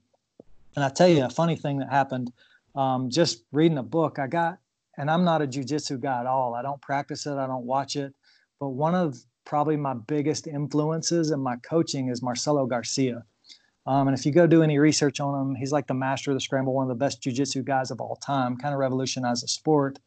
And 0.76 0.84
I 0.84 0.88
tell 0.88 1.08
you, 1.08 1.24
a 1.24 1.30
funny 1.30 1.56
thing 1.56 1.78
that 1.78 1.90
happened 1.90 2.32
um, 2.74 3.10
just 3.10 3.44
reading 3.52 3.78
a 3.78 3.82
book, 3.82 4.18
I 4.18 4.26
got, 4.26 4.58
and 4.96 5.10
I'm 5.10 5.24
not 5.24 5.42
a 5.42 5.46
jujitsu 5.46 6.00
guy 6.00 6.20
at 6.20 6.26
all. 6.26 6.54
I 6.54 6.62
don't 6.62 6.80
practice 6.80 7.26
it, 7.26 7.34
I 7.34 7.46
don't 7.46 7.66
watch 7.66 7.96
it. 7.96 8.14
But 8.60 8.68
one 8.68 8.94
of 8.94 9.18
probably 9.44 9.76
my 9.76 9.94
biggest 9.94 10.46
influences 10.46 11.30
in 11.30 11.40
my 11.40 11.56
coaching 11.56 12.08
is 12.08 12.22
Marcelo 12.22 12.66
Garcia. 12.66 13.24
Um, 13.86 14.06
and 14.06 14.16
if 14.16 14.24
you 14.24 14.32
go 14.32 14.46
do 14.46 14.62
any 14.62 14.78
research 14.78 15.18
on 15.18 15.40
him, 15.40 15.54
he's 15.56 15.72
like 15.72 15.88
the 15.88 15.94
master 15.94 16.30
of 16.30 16.36
the 16.36 16.40
scramble, 16.40 16.72
one 16.72 16.84
of 16.84 16.88
the 16.88 16.94
best 16.94 17.20
jujitsu 17.20 17.64
guys 17.64 17.90
of 17.90 18.00
all 18.00 18.16
time, 18.16 18.56
kind 18.56 18.72
of 18.72 18.78
revolutionized 18.78 19.42
the 19.42 19.48
sport. 19.48 19.98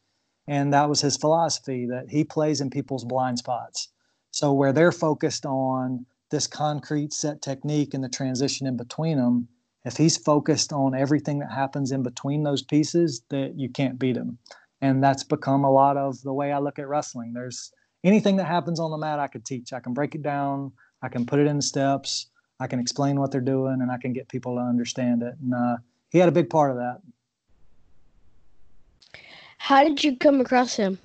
And 0.46 0.72
that 0.72 0.88
was 0.88 1.00
his 1.00 1.16
philosophy 1.16 1.86
that 1.86 2.08
he 2.08 2.24
plays 2.24 2.60
in 2.60 2.70
people's 2.70 3.04
blind 3.04 3.38
spots. 3.38 3.88
So 4.30 4.52
where 4.52 4.72
they're 4.72 4.92
focused 4.92 5.46
on 5.46 6.06
this 6.30 6.46
concrete 6.46 7.12
set 7.12 7.42
technique 7.42 7.94
and 7.94 8.02
the 8.02 8.08
transition 8.08 8.66
in 8.66 8.76
between 8.76 9.18
them, 9.18 9.48
if 9.84 9.96
he's 9.96 10.16
focused 10.16 10.72
on 10.72 10.94
everything 10.94 11.38
that 11.38 11.52
happens 11.52 11.92
in 11.92 12.02
between 12.02 12.42
those 12.42 12.62
pieces, 12.62 13.22
that 13.30 13.54
you 13.56 13.68
can't 13.68 13.98
beat 13.98 14.16
him. 14.16 14.38
And 14.80 15.02
that's 15.02 15.24
become 15.24 15.64
a 15.64 15.70
lot 15.70 15.96
of 15.96 16.20
the 16.22 16.32
way 16.32 16.52
I 16.52 16.58
look 16.58 16.78
at 16.78 16.88
wrestling. 16.88 17.32
There's 17.32 17.72
anything 18.04 18.36
that 18.36 18.46
happens 18.46 18.78
on 18.78 18.90
the 18.90 18.98
mat 18.98 19.18
I 19.18 19.28
could 19.28 19.44
teach. 19.44 19.72
I 19.72 19.80
can 19.80 19.94
break 19.94 20.14
it 20.14 20.22
down, 20.22 20.72
I 21.02 21.08
can 21.08 21.24
put 21.24 21.38
it 21.38 21.46
in 21.46 21.60
steps, 21.62 22.28
I 22.60 22.66
can 22.66 22.78
explain 22.78 23.18
what 23.18 23.30
they're 23.30 23.40
doing, 23.40 23.78
and 23.80 23.90
I 23.90 23.98
can 23.98 24.12
get 24.12 24.28
people 24.28 24.56
to 24.56 24.60
understand 24.60 25.22
it. 25.22 25.34
And 25.42 25.54
uh, 25.54 25.76
he 26.10 26.18
had 26.18 26.28
a 26.28 26.32
big 26.32 26.50
part 26.50 26.70
of 26.70 26.76
that. 26.76 27.00
How 29.58 29.84
did 29.84 30.04
you 30.04 30.16
come 30.16 30.40
across 30.40 30.76
him? 30.76 30.98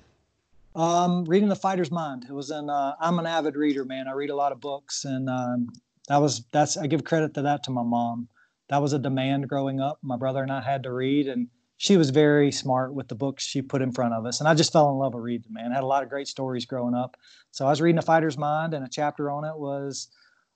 Um, 0.74 1.24
reading 1.24 1.48
The 1.48 1.56
Fighter's 1.56 1.90
Mind. 1.90 2.26
It 2.28 2.32
was 2.32 2.50
in. 2.50 2.70
Uh, 2.70 2.94
I'm 3.00 3.18
an 3.18 3.26
avid 3.26 3.56
reader, 3.56 3.84
man. 3.84 4.08
I 4.08 4.12
read 4.12 4.30
a 4.30 4.36
lot 4.36 4.52
of 4.52 4.60
books, 4.60 5.04
and 5.04 5.28
um, 5.28 5.68
that 6.08 6.18
was 6.18 6.44
that's. 6.50 6.76
I 6.76 6.86
give 6.86 7.04
credit 7.04 7.34
to 7.34 7.42
that 7.42 7.64
to 7.64 7.70
my 7.70 7.82
mom. 7.82 8.28
That 8.68 8.80
was 8.80 8.92
a 8.92 8.98
demand 8.98 9.48
growing 9.48 9.80
up. 9.80 9.98
My 10.02 10.16
brother 10.16 10.42
and 10.42 10.50
I 10.50 10.62
had 10.62 10.84
to 10.84 10.92
read, 10.92 11.28
and 11.28 11.48
she 11.76 11.96
was 11.96 12.10
very 12.10 12.52
smart 12.52 12.94
with 12.94 13.08
the 13.08 13.14
books 13.14 13.44
she 13.44 13.60
put 13.60 13.82
in 13.82 13.92
front 13.92 14.14
of 14.14 14.24
us. 14.24 14.40
And 14.40 14.48
I 14.48 14.54
just 14.54 14.72
fell 14.72 14.88
in 14.90 14.96
love 14.96 15.14
with 15.14 15.24
reading, 15.24 15.52
man. 15.52 15.72
I 15.72 15.74
had 15.74 15.84
a 15.84 15.86
lot 15.86 16.04
of 16.04 16.08
great 16.08 16.28
stories 16.28 16.64
growing 16.64 16.94
up. 16.94 17.16
So 17.50 17.66
I 17.66 17.70
was 17.70 17.80
reading 17.80 17.96
The 17.96 18.02
Fighter's 18.02 18.38
Mind, 18.38 18.72
and 18.72 18.84
a 18.84 18.88
chapter 18.88 19.30
on 19.30 19.44
it 19.44 19.56
was 19.56 20.08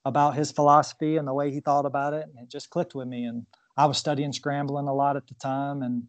about 0.04 0.36
his 0.36 0.52
philosophy 0.52 1.16
and 1.16 1.26
the 1.26 1.34
way 1.34 1.50
he 1.50 1.60
thought 1.60 1.84
about 1.84 2.14
it, 2.14 2.26
and 2.28 2.42
it 2.42 2.48
just 2.48 2.70
clicked 2.70 2.94
with 2.94 3.08
me. 3.08 3.24
And 3.24 3.44
I 3.76 3.86
was 3.86 3.98
studying 3.98 4.32
scrambling 4.32 4.86
a 4.86 4.94
lot 4.94 5.16
at 5.16 5.26
the 5.26 5.34
time, 5.34 5.82
and 5.82 6.04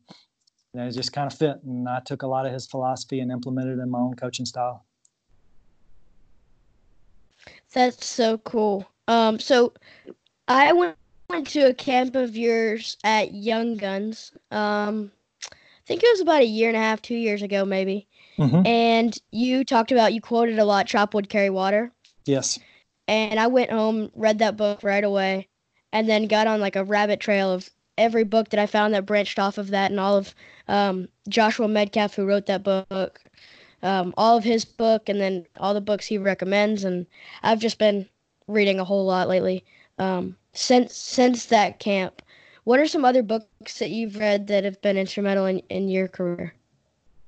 and 0.73 0.87
it 0.87 0.91
just 0.91 1.13
kind 1.13 1.31
of 1.31 1.37
fit. 1.37 1.57
And 1.63 1.87
I 1.87 1.99
took 2.05 2.23
a 2.23 2.27
lot 2.27 2.45
of 2.45 2.53
his 2.53 2.67
philosophy 2.67 3.19
and 3.19 3.31
implemented 3.31 3.79
it 3.79 3.81
in 3.81 3.89
my 3.89 3.99
own 3.99 4.15
coaching 4.15 4.45
style. 4.45 4.85
That's 7.73 8.05
so 8.05 8.37
cool. 8.39 8.87
Um, 9.07 9.39
so 9.39 9.73
I 10.47 10.73
went, 10.73 10.95
went 11.29 11.47
to 11.47 11.67
a 11.67 11.73
camp 11.73 12.15
of 12.15 12.35
yours 12.35 12.97
at 13.03 13.33
Young 13.33 13.75
Guns. 13.75 14.31
Um, 14.51 15.11
I 15.43 15.85
think 15.85 16.03
it 16.03 16.09
was 16.11 16.21
about 16.21 16.41
a 16.41 16.45
year 16.45 16.69
and 16.69 16.77
a 16.77 16.81
half, 16.81 17.01
two 17.01 17.15
years 17.15 17.41
ago, 17.41 17.65
maybe. 17.65 18.07
mm-hmm. 18.37 18.65
and 18.65 19.17
you 19.31 19.63
talked 19.63 19.91
about 19.91 20.13
you 20.13 20.21
quoted 20.21 20.59
a 20.59 20.65
lot. 20.65 20.87
Chop 20.87 21.13
wood, 21.13 21.29
carry 21.29 21.49
water. 21.49 21.91
Yes. 22.25 22.59
And 23.07 23.39
I 23.39 23.47
went 23.47 23.71
home, 23.71 24.11
read 24.15 24.39
that 24.39 24.57
book 24.57 24.83
right 24.83 25.03
away, 25.03 25.47
and 25.93 26.09
then 26.09 26.27
got 26.27 26.47
on 26.47 26.59
like 26.59 26.75
a 26.75 26.83
rabbit 26.83 27.19
trail 27.19 27.51
of 27.51 27.69
every 27.97 28.23
book 28.23 28.49
that 28.49 28.59
I 28.59 28.65
found 28.65 28.93
that 28.93 29.05
branched 29.05 29.39
off 29.39 29.57
of 29.57 29.69
that, 29.69 29.91
and 29.91 29.99
all 29.99 30.17
of 30.17 30.33
um, 30.67 31.07
Joshua 31.27 31.67
Medcalf, 31.67 32.15
who 32.15 32.25
wrote 32.25 32.45
that 32.47 32.63
book, 32.63 33.21
um, 33.83 34.13
all 34.17 34.37
of 34.37 34.43
his 34.43 34.65
book, 34.65 35.09
and 35.09 35.19
then 35.19 35.45
all 35.57 35.73
the 35.73 35.81
books 35.81 36.05
he 36.05 36.17
recommends. 36.17 36.83
And 36.83 37.05
I've 37.43 37.59
just 37.59 37.77
been 37.77 38.07
reading 38.47 38.79
a 38.79 38.85
whole 38.85 39.05
lot 39.05 39.27
lately 39.27 39.63
um, 39.99 40.35
since 40.53 40.95
since 40.95 41.45
that 41.47 41.79
camp. 41.79 42.21
What 42.63 42.79
are 42.79 42.87
some 42.87 43.05
other 43.05 43.23
books 43.23 43.79
that 43.79 43.91
you've 43.91 44.17
read 44.17 44.47
that 44.47 44.65
have 44.65 44.81
been 44.81 44.97
instrumental 44.97 45.45
in, 45.45 45.59
in 45.69 45.87
your 45.87 46.09
career? 46.09 46.53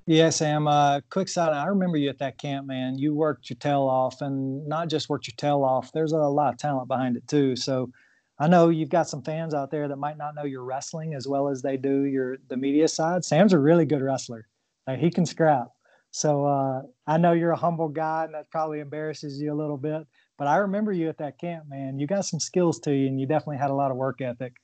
Yeah, 0.05 0.31
Sam. 0.31 0.67
Uh, 0.67 1.01
quick 1.11 1.29
side. 1.29 1.53
I 1.53 1.65
remember 1.67 1.95
you 1.95 2.09
at 2.09 2.17
that 2.17 2.39
camp, 2.39 2.65
man. 2.65 2.97
You 2.97 3.13
worked 3.13 3.49
your 3.49 3.57
tail 3.57 3.83
off, 3.83 4.21
and 4.21 4.67
not 4.67 4.89
just 4.89 5.07
worked 5.07 5.27
your 5.27 5.35
tail 5.37 5.63
off. 5.63 5.91
There's 5.91 6.13
a 6.13 6.17
lot 6.17 6.53
of 6.53 6.59
talent 6.59 6.87
behind 6.87 7.15
it 7.15 7.27
too. 7.27 7.55
So 7.55 7.91
I 8.39 8.47
know 8.47 8.69
you've 8.69 8.89
got 8.89 9.09
some 9.09 9.21
fans 9.21 9.53
out 9.53 9.69
there 9.69 9.87
that 9.87 9.97
might 9.97 10.17
not 10.17 10.33
know 10.35 10.45
your 10.45 10.63
wrestling 10.63 11.13
as 11.13 11.27
well 11.27 11.49
as 11.49 11.61
they 11.61 11.77
do 11.77 12.05
your 12.05 12.37
the 12.47 12.57
media 12.57 12.87
side. 12.87 13.25
Sam's 13.25 13.53
a 13.53 13.59
really 13.59 13.85
good 13.85 14.01
wrestler. 14.01 14.47
Like, 14.87 14.99
he 14.99 15.09
can 15.11 15.25
scrap. 15.25 15.67
So 16.11 16.45
uh, 16.45 16.81
I 17.05 17.17
know 17.17 17.33
you're 17.33 17.51
a 17.51 17.57
humble 17.57 17.89
guy, 17.89 18.25
and 18.25 18.33
that 18.33 18.49
probably 18.49 18.79
embarrasses 18.79 19.39
you 19.39 19.53
a 19.53 19.55
little 19.61 19.77
bit. 19.77 20.07
But 20.37 20.47
I 20.47 20.57
remember 20.57 20.91
you 20.91 21.09
at 21.09 21.17
that 21.19 21.39
camp, 21.39 21.65
man. 21.67 21.99
You 21.99 22.07
got 22.07 22.25
some 22.25 22.39
skills 22.39 22.79
to 22.81 22.91
you, 22.95 23.07
and 23.07 23.19
you 23.19 23.27
definitely 23.27 23.57
had 23.57 23.69
a 23.69 23.75
lot 23.75 23.91
of 23.91 23.97
work 23.97 24.21
ethic. 24.21 24.55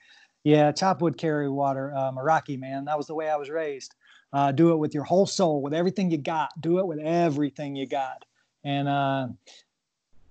Yeah, 0.43 0.71
chop 0.71 1.01
wood, 1.01 1.17
carry 1.17 1.49
water, 1.49 1.93
uh, 1.95 2.11
Meraki, 2.11 2.57
man. 2.59 2.85
That 2.85 2.97
was 2.97 3.07
the 3.07 3.15
way 3.15 3.29
I 3.29 3.35
was 3.35 3.49
raised. 3.49 3.93
Uh, 4.31 4.51
do 4.51 4.71
it 4.71 4.77
with 4.77 4.93
your 4.93 5.03
whole 5.03 5.25
soul, 5.25 5.61
with 5.61 5.73
everything 5.73 6.09
you 6.11 6.17
got. 6.17 6.49
Do 6.59 6.79
it 6.79 6.87
with 6.87 6.99
everything 6.99 7.75
you 7.75 7.87
got. 7.87 8.23
And 8.63 8.87
uh, 8.87 9.27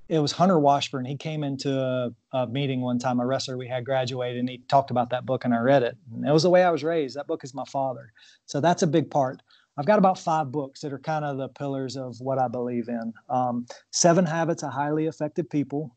it 0.09 0.19
was 0.19 0.33
Hunter 0.33 0.59
Washburn. 0.59 1.05
He 1.05 1.17
came 1.17 1.43
into 1.43 1.81
a, 1.81 2.13
a, 2.33 2.47
meeting 2.47 2.83
one 2.83 2.99
time, 2.99 3.21
a 3.21 3.27
wrestler 3.27 3.57
we 3.57 3.69
had 3.69 3.85
graduated, 3.85 4.39
and 4.39 4.49
he 4.49 4.59
talked 4.69 4.91
about 4.91 5.11
that 5.11 5.25
book, 5.25 5.45
and 5.45 5.55
I 5.55 5.59
read 5.59 5.83
it. 5.83 5.97
And 6.13 6.27
it 6.27 6.33
was 6.33 6.43
the 6.43 6.51
way 6.51 6.63
I 6.63 6.71
was 6.71 6.85
raised. 6.85 7.17
That 7.17 7.27
book 7.27 7.43
is 7.43 7.55
my 7.55 7.65
father. 7.65 8.13
So 8.47 8.61
that's 8.61 8.83
a 8.83 8.87
big 8.87 9.11
part. 9.11 9.41
I've 9.77 9.87
got 9.87 9.99
about 9.99 10.19
five 10.19 10.53
books 10.53 10.81
that 10.83 10.93
are 10.93 10.99
kind 10.99 11.25
of 11.25 11.39
the 11.39 11.49
pillars 11.49 11.97
of 11.97 12.21
what 12.21 12.39
I 12.39 12.49
believe 12.49 12.89
in. 12.89 13.13
Um, 13.29 13.67
Seven 13.91 14.27
Habits 14.27 14.63
of 14.63 14.73
Highly 14.73 15.07
Effective 15.07 15.49
People. 15.49 15.95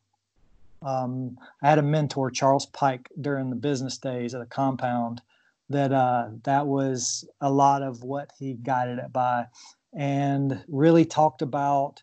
Um, 0.82 1.36
I 1.62 1.68
had 1.68 1.78
a 1.78 1.82
mentor, 1.82 2.30
Charles 2.30 2.66
Pike, 2.66 3.08
during 3.20 3.50
the 3.50 3.56
business 3.56 3.98
days 3.98 4.34
at 4.34 4.40
a 4.40 4.46
compound. 4.46 5.20
That 5.70 5.92
uh, 5.92 6.30
that 6.44 6.66
was 6.66 7.28
a 7.42 7.50
lot 7.50 7.82
of 7.82 8.02
what 8.02 8.30
he 8.38 8.54
guided 8.54 8.98
it 8.98 9.12
by, 9.12 9.44
and 9.92 10.64
really 10.66 11.04
talked 11.04 11.42
about 11.42 12.02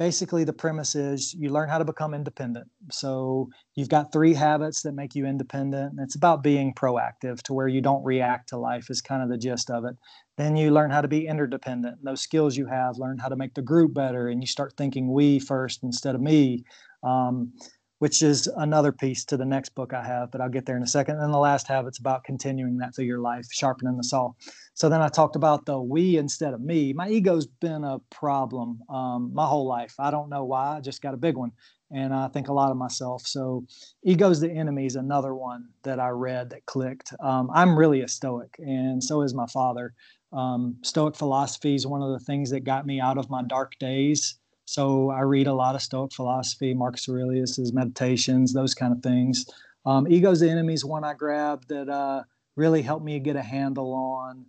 basically 0.00 0.44
the 0.44 0.52
premise 0.52 0.94
is 0.94 1.34
you 1.34 1.50
learn 1.50 1.68
how 1.68 1.76
to 1.76 1.84
become 1.84 2.14
independent. 2.14 2.66
So 2.90 3.50
you've 3.74 3.90
got 3.90 4.10
three 4.10 4.32
habits 4.32 4.80
that 4.80 4.92
make 4.94 5.14
you 5.14 5.26
independent. 5.26 5.92
It's 5.98 6.14
about 6.14 6.42
being 6.42 6.72
proactive 6.72 7.42
to 7.42 7.52
where 7.52 7.68
you 7.68 7.82
don't 7.82 8.02
react 8.02 8.48
to 8.48 8.56
life 8.56 8.88
is 8.88 9.02
kind 9.02 9.22
of 9.22 9.28
the 9.28 9.36
gist 9.36 9.70
of 9.70 9.84
it. 9.84 9.94
Then 10.38 10.56
you 10.56 10.70
learn 10.70 10.90
how 10.90 11.02
to 11.02 11.08
be 11.08 11.26
interdependent. 11.26 11.98
Those 12.02 12.22
skills 12.22 12.56
you 12.56 12.64
have, 12.64 12.96
learn 12.96 13.18
how 13.18 13.28
to 13.28 13.36
make 13.36 13.52
the 13.52 13.60
group 13.60 13.92
better, 13.92 14.28
and 14.28 14.42
you 14.42 14.46
start 14.46 14.72
thinking 14.78 15.12
we 15.12 15.38
first 15.38 15.82
instead 15.82 16.14
of 16.14 16.22
me. 16.22 16.64
Um, 17.02 17.52
which 18.00 18.22
is 18.22 18.46
another 18.56 18.92
piece 18.92 19.26
to 19.26 19.36
the 19.36 19.44
next 19.44 19.74
book 19.74 19.92
I 19.92 20.02
have, 20.02 20.30
but 20.30 20.40
I'll 20.40 20.48
get 20.48 20.64
there 20.64 20.76
in 20.76 20.82
a 20.82 20.86
second. 20.86 21.18
And 21.18 21.32
the 21.32 21.38
last 21.38 21.68
habit's 21.68 21.98
about 21.98 22.24
continuing 22.24 22.78
that 22.78 22.94
through 22.94 23.04
your 23.04 23.20
life, 23.20 23.46
sharpening 23.52 23.98
the 23.98 24.04
saw. 24.04 24.32
So 24.72 24.88
then 24.88 25.02
I 25.02 25.08
talked 25.08 25.36
about 25.36 25.66
the 25.66 25.78
we 25.78 26.16
instead 26.16 26.54
of 26.54 26.62
me. 26.62 26.94
My 26.94 27.10
ego's 27.10 27.46
been 27.46 27.84
a 27.84 27.98
problem 28.10 28.80
um, 28.88 29.30
my 29.34 29.46
whole 29.46 29.66
life. 29.66 29.94
I 29.98 30.10
don't 30.10 30.30
know 30.30 30.46
why. 30.46 30.78
I 30.78 30.80
just 30.80 31.02
got 31.02 31.12
a 31.12 31.18
big 31.18 31.36
one, 31.36 31.52
and 31.90 32.14
I 32.14 32.28
think 32.28 32.48
a 32.48 32.54
lot 32.54 32.70
of 32.70 32.78
myself. 32.78 33.26
So 33.26 33.66
ego's 34.02 34.40
the 34.40 34.50
enemy 34.50 34.86
is 34.86 34.96
another 34.96 35.34
one 35.34 35.68
that 35.82 36.00
I 36.00 36.08
read 36.08 36.48
that 36.50 36.64
clicked. 36.64 37.12
Um, 37.20 37.50
I'm 37.52 37.78
really 37.78 38.00
a 38.00 38.08
stoic, 38.08 38.56
and 38.60 39.04
so 39.04 39.20
is 39.20 39.34
my 39.34 39.46
father. 39.46 39.92
Um, 40.32 40.76
stoic 40.82 41.16
philosophy 41.16 41.74
is 41.74 41.86
one 41.86 42.00
of 42.00 42.12
the 42.12 42.24
things 42.24 42.48
that 42.48 42.60
got 42.60 42.86
me 42.86 42.98
out 42.98 43.18
of 43.18 43.28
my 43.28 43.42
dark 43.42 43.78
days 43.78 44.39
so 44.70 45.10
I 45.10 45.22
read 45.22 45.48
a 45.48 45.52
lot 45.52 45.74
of 45.74 45.82
Stoic 45.82 46.12
philosophy, 46.12 46.74
Marcus 46.74 47.08
Aurelius's 47.08 47.72
meditations, 47.72 48.52
those 48.52 48.72
kind 48.72 48.92
of 48.92 49.02
things. 49.02 49.46
Um, 49.84 50.06
Ego's 50.06 50.38
the 50.38 50.48
Enemy 50.48 50.74
is 50.74 50.84
one 50.84 51.02
I 51.02 51.12
grabbed 51.12 51.70
that 51.70 51.88
uh, 51.88 52.22
really 52.54 52.80
helped 52.80 53.04
me 53.04 53.18
get 53.18 53.34
a 53.34 53.42
handle 53.42 53.92
on, 53.92 54.46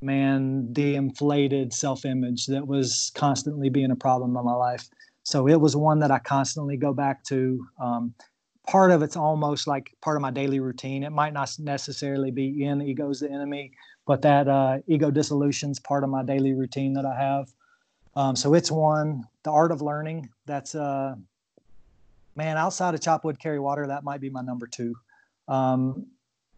man, 0.00 0.72
the 0.72 0.94
inflated 0.94 1.72
self 1.72 2.04
image 2.04 2.46
that 2.46 2.64
was 2.64 3.10
constantly 3.16 3.68
being 3.68 3.90
a 3.90 3.96
problem 3.96 4.36
in 4.36 4.44
my 4.44 4.54
life. 4.54 4.88
So 5.24 5.48
it 5.48 5.60
was 5.60 5.74
one 5.74 5.98
that 5.98 6.12
I 6.12 6.20
constantly 6.20 6.76
go 6.76 6.92
back 6.94 7.24
to. 7.24 7.66
Um, 7.82 8.14
part 8.68 8.92
of 8.92 9.02
it's 9.02 9.16
almost 9.16 9.66
like 9.66 9.92
part 10.02 10.16
of 10.16 10.22
my 10.22 10.30
daily 10.30 10.60
routine. 10.60 11.02
It 11.02 11.10
might 11.10 11.32
not 11.32 11.50
necessarily 11.58 12.30
be 12.30 12.62
in 12.62 12.80
Ego's 12.80 13.18
the 13.18 13.28
Enemy, 13.28 13.72
but 14.06 14.22
that 14.22 14.46
uh, 14.46 14.78
ego 14.86 15.10
dissolution 15.10 15.72
is 15.72 15.80
part 15.80 16.04
of 16.04 16.10
my 16.10 16.22
daily 16.22 16.54
routine 16.54 16.92
that 16.92 17.04
I 17.04 17.20
have. 17.20 17.52
Um, 18.16 18.36
so 18.36 18.54
it's 18.54 18.70
one, 18.70 19.24
the 19.42 19.50
art 19.50 19.72
of 19.72 19.82
learning. 19.82 20.28
That's 20.46 20.74
uh, 20.74 21.16
man, 22.36 22.56
outside 22.56 22.94
of 22.94 23.00
chop 23.00 23.24
wood, 23.24 23.38
carry 23.38 23.58
water, 23.58 23.86
that 23.86 24.04
might 24.04 24.20
be 24.20 24.30
my 24.30 24.42
number 24.42 24.66
two. 24.66 24.94
Um, 25.48 26.06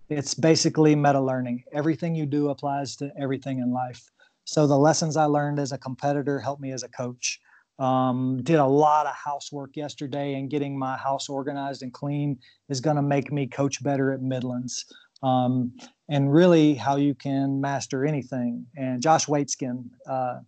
it's 0.09 0.35
basically 0.35 0.95
meta 0.95 1.21
learning. 1.21 1.65
Everything 1.73 2.15
you 2.15 2.27
do 2.27 2.51
applies 2.51 2.97
to 2.97 3.13
everything 3.19 3.59
in 3.59 3.73
life. 3.73 4.11
So 4.45 4.67
the 4.67 4.79
lessons 4.79 5.17
I 5.17 5.25
learned 5.25 5.59
as 5.59 5.73
a 5.73 5.79
competitor 5.79 6.39
helped 6.39 6.63
me 6.63 6.71
as 6.73 6.85
a 6.85 6.89
coach. 6.89 7.41
Um, 7.79 8.41
did 8.43 8.57
a 8.57 8.67
lot 8.67 9.07
of 9.07 9.15
housework 9.15 9.77
yesterday, 9.77 10.35
and 10.35 10.49
getting 10.49 10.79
my 10.79 10.97
house 10.97 11.29
organized 11.29 11.83
and 11.83 11.93
clean 11.93 12.39
is 12.69 12.81
going 12.81 12.97
to 12.97 13.03
make 13.03 13.31
me 13.33 13.47
coach 13.47 13.83
better 13.83 14.13
at 14.13 14.23
Midlands. 14.23 14.87
Um, 15.23 15.73
and 16.09 16.33
really, 16.33 16.75
how 16.75 16.97
you 16.97 17.15
can 17.15 17.61
master 17.61 18.07
anything. 18.07 18.65
And 18.77 19.03
Josh 19.03 19.27
Waitzkin, 19.27 19.85
uh, 20.09 20.41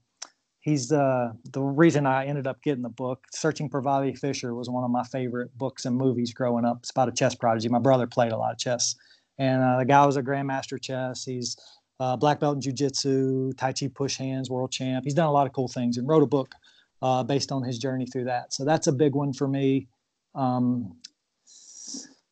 he's 0.61 0.89
the 0.89 1.33
the 1.53 1.63
reason 1.63 2.07
I 2.07 2.27
ended 2.27 2.47
up 2.47 2.63
getting 2.63 2.83
the 2.83 2.89
book. 2.89 3.25
Searching 3.33 3.69
for 3.69 3.81
Bobby 3.81 4.15
Fischer 4.15 4.55
was 4.55 4.69
one 4.69 4.85
of 4.85 4.91
my 4.91 5.05
favorite 5.05 5.57
books 5.57 5.85
and 5.85 5.97
movies 5.97 6.33
growing 6.33 6.65
up. 6.65 6.79
It's 6.81 6.91
about 6.91 7.09
a 7.09 7.13
chess 7.13 7.35
prodigy. 7.35 7.69
My 7.69 7.79
brother 7.79 8.07
played 8.07 8.33
a 8.33 8.37
lot 8.37 8.53
of 8.53 8.59
chess, 8.59 8.95
and 9.39 9.63
uh, 9.63 9.79
the 9.79 9.85
guy 9.85 10.05
was 10.05 10.17
a 10.17 10.23
grandmaster 10.23 10.81
chess. 10.81 11.25
He's 11.25 11.57
uh, 12.01 12.17
black 12.17 12.41
belt 12.41 12.57
in 12.57 12.73
jujitsu, 12.73 13.57
Tai 13.57 13.73
Chi 13.73 13.89
push 13.95 14.17
hands, 14.17 14.51
world 14.51 14.71
champ. 14.71 15.05
He's 15.05 15.15
done 15.15 15.27
a 15.27 15.33
lot 15.33 15.47
of 15.47 15.53
cool 15.53 15.69
things 15.69 15.97
and 15.97 16.09
wrote 16.09 16.23
a 16.23 16.27
book 16.27 16.55
uh, 17.03 17.23
based 17.23 17.53
on 17.53 17.63
his 17.63 17.79
journey 17.79 18.07
through 18.07 18.25
that. 18.25 18.53
So 18.53 18.65
that's 18.65 18.87
a 18.87 18.93
big 18.93 19.15
one 19.15 19.33
for 19.33 19.49
me. 19.49 19.89
Um, 20.35 20.97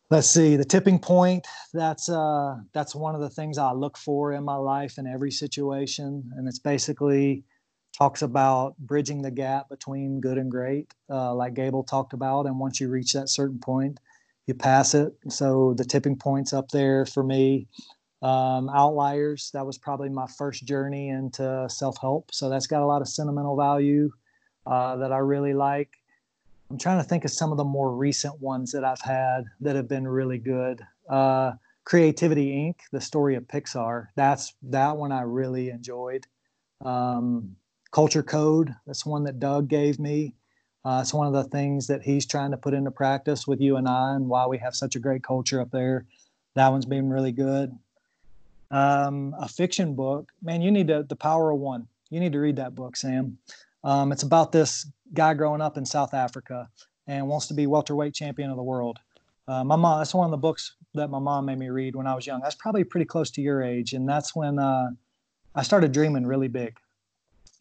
let's 0.08 0.30
see 0.30 0.54
the 0.54 0.64
tipping 0.64 1.00
point 1.00 1.44
that's 1.74 2.08
uh 2.08 2.54
that's 2.72 2.94
one 2.94 3.16
of 3.16 3.20
the 3.20 3.28
things 3.28 3.58
i 3.58 3.72
look 3.72 3.98
for 3.98 4.32
in 4.32 4.44
my 4.44 4.54
life 4.54 4.98
in 4.98 5.06
every 5.06 5.32
situation 5.32 6.22
and 6.36 6.46
it's 6.46 6.60
basically 6.60 7.42
talks 7.96 8.22
about 8.22 8.76
bridging 8.78 9.22
the 9.22 9.30
gap 9.30 9.68
between 9.68 10.20
good 10.20 10.38
and 10.38 10.50
great, 10.50 10.92
uh, 11.10 11.34
like 11.34 11.54
Gable 11.54 11.82
talked 11.82 12.12
about. 12.12 12.46
And 12.46 12.58
once 12.58 12.80
you 12.80 12.88
reach 12.88 13.12
that 13.14 13.28
certain 13.28 13.58
point, 13.58 13.98
you 14.46 14.54
pass 14.54 14.94
it. 14.94 15.14
So 15.28 15.74
the 15.74 15.84
tipping 15.84 16.16
point's 16.16 16.52
up 16.52 16.68
there 16.70 17.06
for 17.06 17.22
me. 17.22 17.66
Um, 18.22 18.68
Outliers, 18.70 19.50
that 19.52 19.64
was 19.64 19.78
probably 19.78 20.08
my 20.08 20.26
first 20.38 20.64
journey 20.64 21.08
into 21.08 21.66
self 21.68 21.96
help. 22.00 22.32
So 22.32 22.48
that's 22.48 22.66
got 22.66 22.82
a 22.82 22.86
lot 22.86 23.02
of 23.02 23.08
sentimental 23.08 23.56
value 23.56 24.10
uh, 24.66 24.96
that 24.96 25.12
I 25.12 25.18
really 25.18 25.54
like. 25.54 25.90
I'm 26.70 26.78
trying 26.78 26.98
to 26.98 27.04
think 27.04 27.24
of 27.24 27.30
some 27.30 27.52
of 27.52 27.58
the 27.58 27.64
more 27.64 27.94
recent 27.94 28.40
ones 28.40 28.72
that 28.72 28.84
I've 28.84 29.00
had 29.00 29.44
that 29.60 29.76
have 29.76 29.88
been 29.88 30.06
really 30.06 30.38
good. 30.38 30.84
Uh, 31.08 31.52
Creativity 31.84 32.56
Inc., 32.56 32.74
the 32.90 33.00
story 33.00 33.36
of 33.36 33.44
Pixar. 33.44 34.08
That's 34.16 34.54
that 34.62 34.96
one 34.96 35.12
I 35.12 35.20
really 35.20 35.70
enjoyed. 35.70 36.26
Um, 36.84 37.54
culture 37.96 38.22
code. 38.22 38.74
That's 38.86 39.06
one 39.06 39.24
that 39.24 39.40
Doug 39.40 39.68
gave 39.68 39.98
me. 39.98 40.34
Uh, 40.84 40.98
it's 41.00 41.14
one 41.14 41.26
of 41.26 41.32
the 41.32 41.44
things 41.44 41.86
that 41.86 42.02
he's 42.02 42.26
trying 42.26 42.50
to 42.50 42.58
put 42.58 42.74
into 42.74 42.90
practice 42.90 43.46
with 43.46 43.58
you 43.58 43.76
and 43.76 43.88
I, 43.88 44.14
and 44.14 44.28
why 44.28 44.46
we 44.46 44.58
have 44.58 44.74
such 44.74 44.96
a 44.96 44.98
great 44.98 45.24
culture 45.24 45.62
up 45.62 45.70
there. 45.70 46.04
That 46.56 46.68
one's 46.68 46.84
been 46.84 47.08
really 47.08 47.32
good. 47.32 47.74
Um, 48.70 49.34
a 49.40 49.48
fiction 49.48 49.94
book, 49.94 50.30
man, 50.42 50.60
you 50.60 50.70
need 50.70 50.88
to, 50.88 51.06
The 51.08 51.16
Power 51.16 51.52
of 51.52 51.58
One. 51.58 51.88
You 52.10 52.20
need 52.20 52.32
to 52.32 52.38
read 52.38 52.56
that 52.56 52.74
book, 52.74 52.96
Sam. 52.98 53.38
Um, 53.82 54.12
it's 54.12 54.24
about 54.24 54.52
this 54.52 54.86
guy 55.14 55.32
growing 55.32 55.62
up 55.62 55.78
in 55.78 55.86
South 55.86 56.12
Africa 56.12 56.68
and 57.06 57.26
wants 57.26 57.46
to 57.46 57.54
be 57.54 57.66
welterweight 57.66 58.12
champion 58.12 58.50
of 58.50 58.58
the 58.58 58.62
world. 58.62 58.98
Uh, 59.48 59.64
my 59.64 59.76
mom, 59.76 60.00
that's 60.00 60.12
one 60.12 60.26
of 60.26 60.32
the 60.32 60.36
books 60.36 60.74
that 60.92 61.08
my 61.08 61.18
mom 61.18 61.46
made 61.46 61.58
me 61.58 61.70
read 61.70 61.96
when 61.96 62.06
I 62.06 62.14
was 62.14 62.26
young. 62.26 62.42
That's 62.42 62.56
probably 62.56 62.84
pretty 62.84 63.06
close 63.06 63.30
to 63.30 63.40
your 63.40 63.62
age. 63.62 63.94
And 63.94 64.06
that's 64.06 64.36
when 64.36 64.58
uh, 64.58 64.90
I 65.54 65.62
started 65.62 65.92
dreaming 65.92 66.26
really 66.26 66.48
big. 66.48 66.76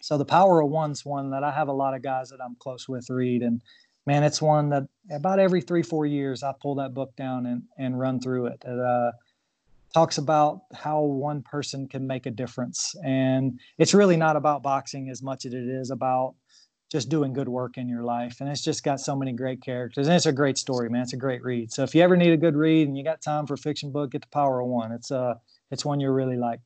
So 0.05 0.19
the 0.19 0.25
Power 0.25 0.61
of 0.61 0.69
One's 0.69 1.03
one 1.03 1.31
that 1.31 1.43
I 1.43 1.51
have 1.51 1.67
a 1.67 1.73
lot 1.73 1.95
of 1.95 2.03
guys 2.03 2.29
that 2.29 2.37
I'm 2.39 2.55
close 2.59 2.87
with 2.87 3.09
read, 3.09 3.41
and 3.41 3.59
man, 4.05 4.23
it's 4.23 4.39
one 4.39 4.69
that 4.69 4.83
about 5.11 5.39
every 5.39 5.61
three 5.61 5.81
four 5.81 6.05
years 6.05 6.43
I 6.43 6.53
pull 6.61 6.75
that 6.75 6.93
book 6.93 7.15
down 7.15 7.47
and 7.47 7.63
and 7.79 7.99
run 7.99 8.19
through 8.19 8.45
it. 8.45 8.63
it 8.63 8.79
uh, 8.79 9.13
talks 9.95 10.19
about 10.19 10.61
how 10.75 11.01
one 11.01 11.41
person 11.41 11.87
can 11.87 12.05
make 12.05 12.27
a 12.27 12.29
difference. 12.31 12.93
And 13.03 13.59
it's 13.79 13.95
really 13.95 14.15
not 14.15 14.35
about 14.35 14.61
boxing 14.61 15.09
as 15.09 15.23
much 15.23 15.43
as 15.43 15.55
it 15.55 15.65
is 15.67 15.89
about 15.89 16.35
just 16.91 17.09
doing 17.09 17.33
good 17.33 17.49
work 17.49 17.79
in 17.79 17.89
your 17.89 18.03
life. 18.03 18.41
And 18.41 18.49
it's 18.49 18.63
just 18.63 18.83
got 18.83 18.99
so 18.99 19.15
many 19.15 19.33
great 19.33 19.63
characters. 19.63 20.05
And 20.05 20.15
it's 20.15 20.27
a 20.27 20.31
great 20.31 20.59
story, 20.59 20.87
man. 20.87 21.01
It's 21.01 21.13
a 21.13 21.17
great 21.17 21.43
read. 21.43 21.73
So 21.73 21.81
if 21.81 21.95
you 21.95 22.03
ever 22.03 22.15
need 22.15 22.31
a 22.31 22.37
good 22.37 22.55
read 22.55 22.87
and 22.87 22.95
you 22.95 23.03
got 23.03 23.23
time 23.23 23.47
for 23.47 23.55
a 23.55 23.57
fiction 23.57 23.91
book, 23.91 24.11
get 24.11 24.21
the 24.21 24.27
Power 24.27 24.59
of 24.59 24.67
One. 24.67 24.91
It's 24.91 25.09
uh 25.09 25.33
it's 25.71 25.83
one 25.83 25.99
you 25.99 26.11
really 26.11 26.37
like. 26.37 26.59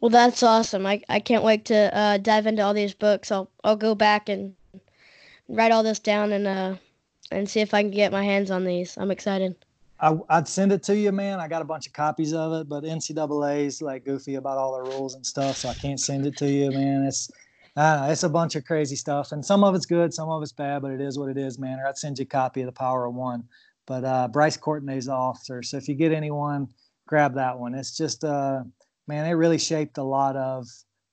Well, 0.00 0.10
that's 0.10 0.42
awesome. 0.42 0.86
I, 0.86 1.02
I 1.08 1.20
can't 1.20 1.44
wait 1.44 1.66
to 1.66 1.96
uh, 1.96 2.18
dive 2.18 2.46
into 2.46 2.62
all 2.62 2.72
these 2.72 2.94
books. 2.94 3.30
I'll 3.30 3.50
I'll 3.64 3.76
go 3.76 3.94
back 3.94 4.28
and 4.28 4.54
write 5.48 5.72
all 5.72 5.82
this 5.82 5.98
down 5.98 6.32
and 6.32 6.46
uh 6.46 6.76
and 7.30 7.48
see 7.48 7.60
if 7.60 7.74
I 7.74 7.82
can 7.82 7.90
get 7.90 8.12
my 8.12 8.24
hands 8.24 8.50
on 8.50 8.64
these. 8.64 8.96
I'm 8.96 9.10
excited. 9.10 9.54
I, 10.00 10.10
would 10.10 10.48
send 10.48 10.72
it 10.72 10.82
to 10.84 10.96
you, 10.96 11.12
man. 11.12 11.40
I 11.40 11.48
got 11.48 11.60
a 11.60 11.66
bunch 11.66 11.86
of 11.86 11.92
copies 11.92 12.32
of 12.32 12.52
it, 12.54 12.68
but 12.68 12.84
NCAA's 12.84 13.82
like 13.82 14.04
goofy 14.04 14.36
about 14.36 14.56
all 14.56 14.76
the 14.76 14.90
rules 14.90 15.14
and 15.14 15.24
stuff, 15.24 15.58
so 15.58 15.68
I 15.68 15.74
can't 15.74 16.00
send 16.00 16.26
it 16.26 16.38
to 16.38 16.50
you, 16.50 16.70
man. 16.70 17.04
It's 17.04 17.30
uh, 17.76 18.08
it's 18.10 18.22
a 18.22 18.28
bunch 18.28 18.56
of 18.56 18.64
crazy 18.64 18.96
stuff, 18.96 19.32
and 19.32 19.44
some 19.44 19.62
of 19.62 19.74
it's 19.74 19.86
good, 19.86 20.12
some 20.12 20.28
of 20.30 20.42
it's 20.42 20.52
bad, 20.52 20.82
but 20.82 20.90
it 20.90 21.00
is 21.00 21.18
what 21.18 21.28
it 21.28 21.36
is, 21.36 21.58
man. 21.58 21.78
Or 21.78 21.86
I'd 21.86 21.98
send 21.98 22.18
you 22.18 22.22
a 22.22 22.26
copy 22.26 22.62
of 22.62 22.66
the 22.66 22.72
Power 22.72 23.04
of 23.04 23.14
One. 23.14 23.44
But 23.86 24.04
uh, 24.04 24.28
Bryce 24.28 24.56
Courtenay's 24.56 25.06
the 25.06 25.12
author, 25.12 25.62
so 25.62 25.76
if 25.76 25.88
you 25.88 25.94
get 25.94 26.12
anyone, 26.12 26.68
grab 27.06 27.34
that 27.34 27.58
one. 27.58 27.74
It's 27.74 27.96
just, 27.96 28.24
uh, 28.24 28.62
man, 29.10 29.26
it 29.26 29.32
really 29.32 29.58
shaped 29.58 29.98
a 29.98 30.02
lot 30.02 30.36
of 30.36 30.66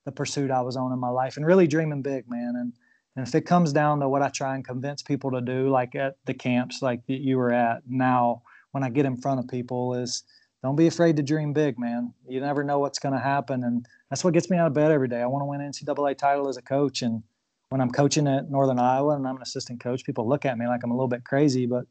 the 0.05 0.11
pursuit 0.11 0.51
I 0.51 0.61
was 0.61 0.77
on 0.77 0.93
in 0.93 0.99
my 0.99 1.09
life, 1.09 1.35
and 1.35 1.45
really 1.45 1.67
dreaming 1.67 2.01
big, 2.01 2.29
man. 2.29 2.53
And 2.55 2.73
and 3.15 3.27
if 3.27 3.33
it 3.33 3.41
comes 3.41 3.73
down 3.73 3.99
to 4.01 4.07
what 4.07 4.21
I 4.21 4.29
try 4.29 4.53
and 4.53 4.63
convince 4.63 5.01
people 5.01 5.31
to 5.31 5.41
do, 5.41 5.69
like 5.69 5.95
at 5.95 6.17
the 6.25 6.35
camps, 6.35 6.83
like 6.83 7.01
you 7.07 7.37
were 7.37 7.51
at 7.51 7.81
now 7.89 8.43
when 8.71 8.83
I 8.83 8.89
get 8.89 9.07
in 9.07 9.17
front 9.17 9.39
of 9.39 9.47
people 9.47 9.95
is 9.95 10.23
don't 10.61 10.75
be 10.75 10.85
afraid 10.85 11.17
to 11.17 11.23
dream 11.23 11.51
big, 11.51 11.79
man. 11.79 12.13
You 12.29 12.39
never 12.39 12.63
know 12.63 12.77
what's 12.77 12.99
going 12.99 13.15
to 13.15 13.19
happen. 13.19 13.63
And 13.63 13.87
that's 14.11 14.23
what 14.23 14.35
gets 14.35 14.51
me 14.51 14.57
out 14.57 14.67
of 14.67 14.73
bed 14.75 14.91
every 14.91 15.07
day. 15.07 15.21
I 15.21 15.25
want 15.25 15.41
to 15.41 15.45
win 15.47 15.61
an 15.61 15.71
NCAA 15.71 16.15
title 16.15 16.47
as 16.47 16.57
a 16.57 16.61
coach. 16.61 17.01
And 17.01 17.23
when 17.69 17.81
I'm 17.81 17.89
coaching 17.89 18.27
at 18.27 18.51
Northern 18.51 18.77
Iowa 18.77 19.15
and 19.15 19.27
I'm 19.27 19.37
an 19.37 19.41
assistant 19.41 19.81
coach, 19.81 20.03
people 20.03 20.29
look 20.29 20.45
at 20.45 20.59
me 20.59 20.67
like 20.67 20.81
I'm 20.83 20.91
a 20.91 20.95
little 20.95 21.07
bit 21.07 21.23
crazy, 21.25 21.65
but 21.65 21.85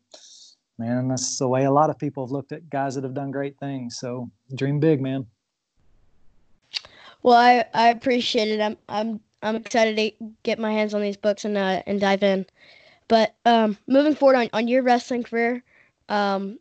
man, 0.79 1.09
that's 1.09 1.39
the 1.39 1.49
way 1.49 1.65
a 1.65 1.73
lot 1.73 1.91
of 1.91 1.99
people 1.99 2.25
have 2.25 2.31
looked 2.31 2.53
at 2.53 2.71
guys 2.71 2.95
that 2.95 3.03
have 3.03 3.15
done 3.15 3.33
great 3.33 3.59
things. 3.59 3.99
So 3.99 4.31
dream 4.55 4.79
big, 4.79 5.01
man. 5.01 5.27
Well, 7.27 7.35
I, 7.35 7.65
I 7.75 7.89
appreciate 7.89 8.47
it. 8.47 8.61
I'm, 8.61 8.77
I'm, 8.89 9.19
I'm 9.43 9.57
excited 9.57 9.97
to 9.97 10.33
get 10.45 10.61
my 10.61 10.71
hands 10.71 10.95
on 10.95 11.01
these 11.01 11.17
books 11.17 11.45
and, 11.45 11.59
uh, 11.59 11.83
and 11.85 12.01
dive 12.01 12.23
in. 12.23 12.47
But 13.09 13.35
um, 13.45 13.77
moving 13.89 14.15
forward 14.15 14.37
on, 14.37 14.49
on 14.53 14.69
your 14.69 14.85
wrestling 14.85 15.25
career, 15.25 15.65
um, 16.09 16.61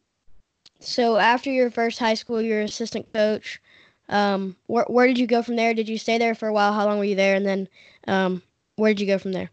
so 0.80 1.18
after 1.18 1.52
your 1.52 1.70
first 1.70 2.00
high 2.00 2.16
school, 2.16 2.42
your 2.42 2.62
assistant 2.62 3.14
coach. 3.14 3.62
Um, 4.10 4.56
where 4.66 4.86
where 4.88 5.06
did 5.06 5.20
you 5.20 5.28
go 5.28 5.44
from 5.44 5.56
there? 5.56 5.76
Did 5.76 5.88
you 5.88 6.00
stay 6.00 6.18
there 6.18 6.34
for 6.34 6.48
a 6.48 6.54
while? 6.54 6.74
How 6.74 6.86
long 6.86 6.98
were 6.98 7.06
you 7.06 7.16
there? 7.16 7.36
And 7.36 7.46
then, 7.46 7.68
um, 8.08 8.42
where 8.76 8.92
did 8.92 9.00
you 9.00 9.08
go 9.08 9.20
from 9.20 9.34
there? 9.34 9.52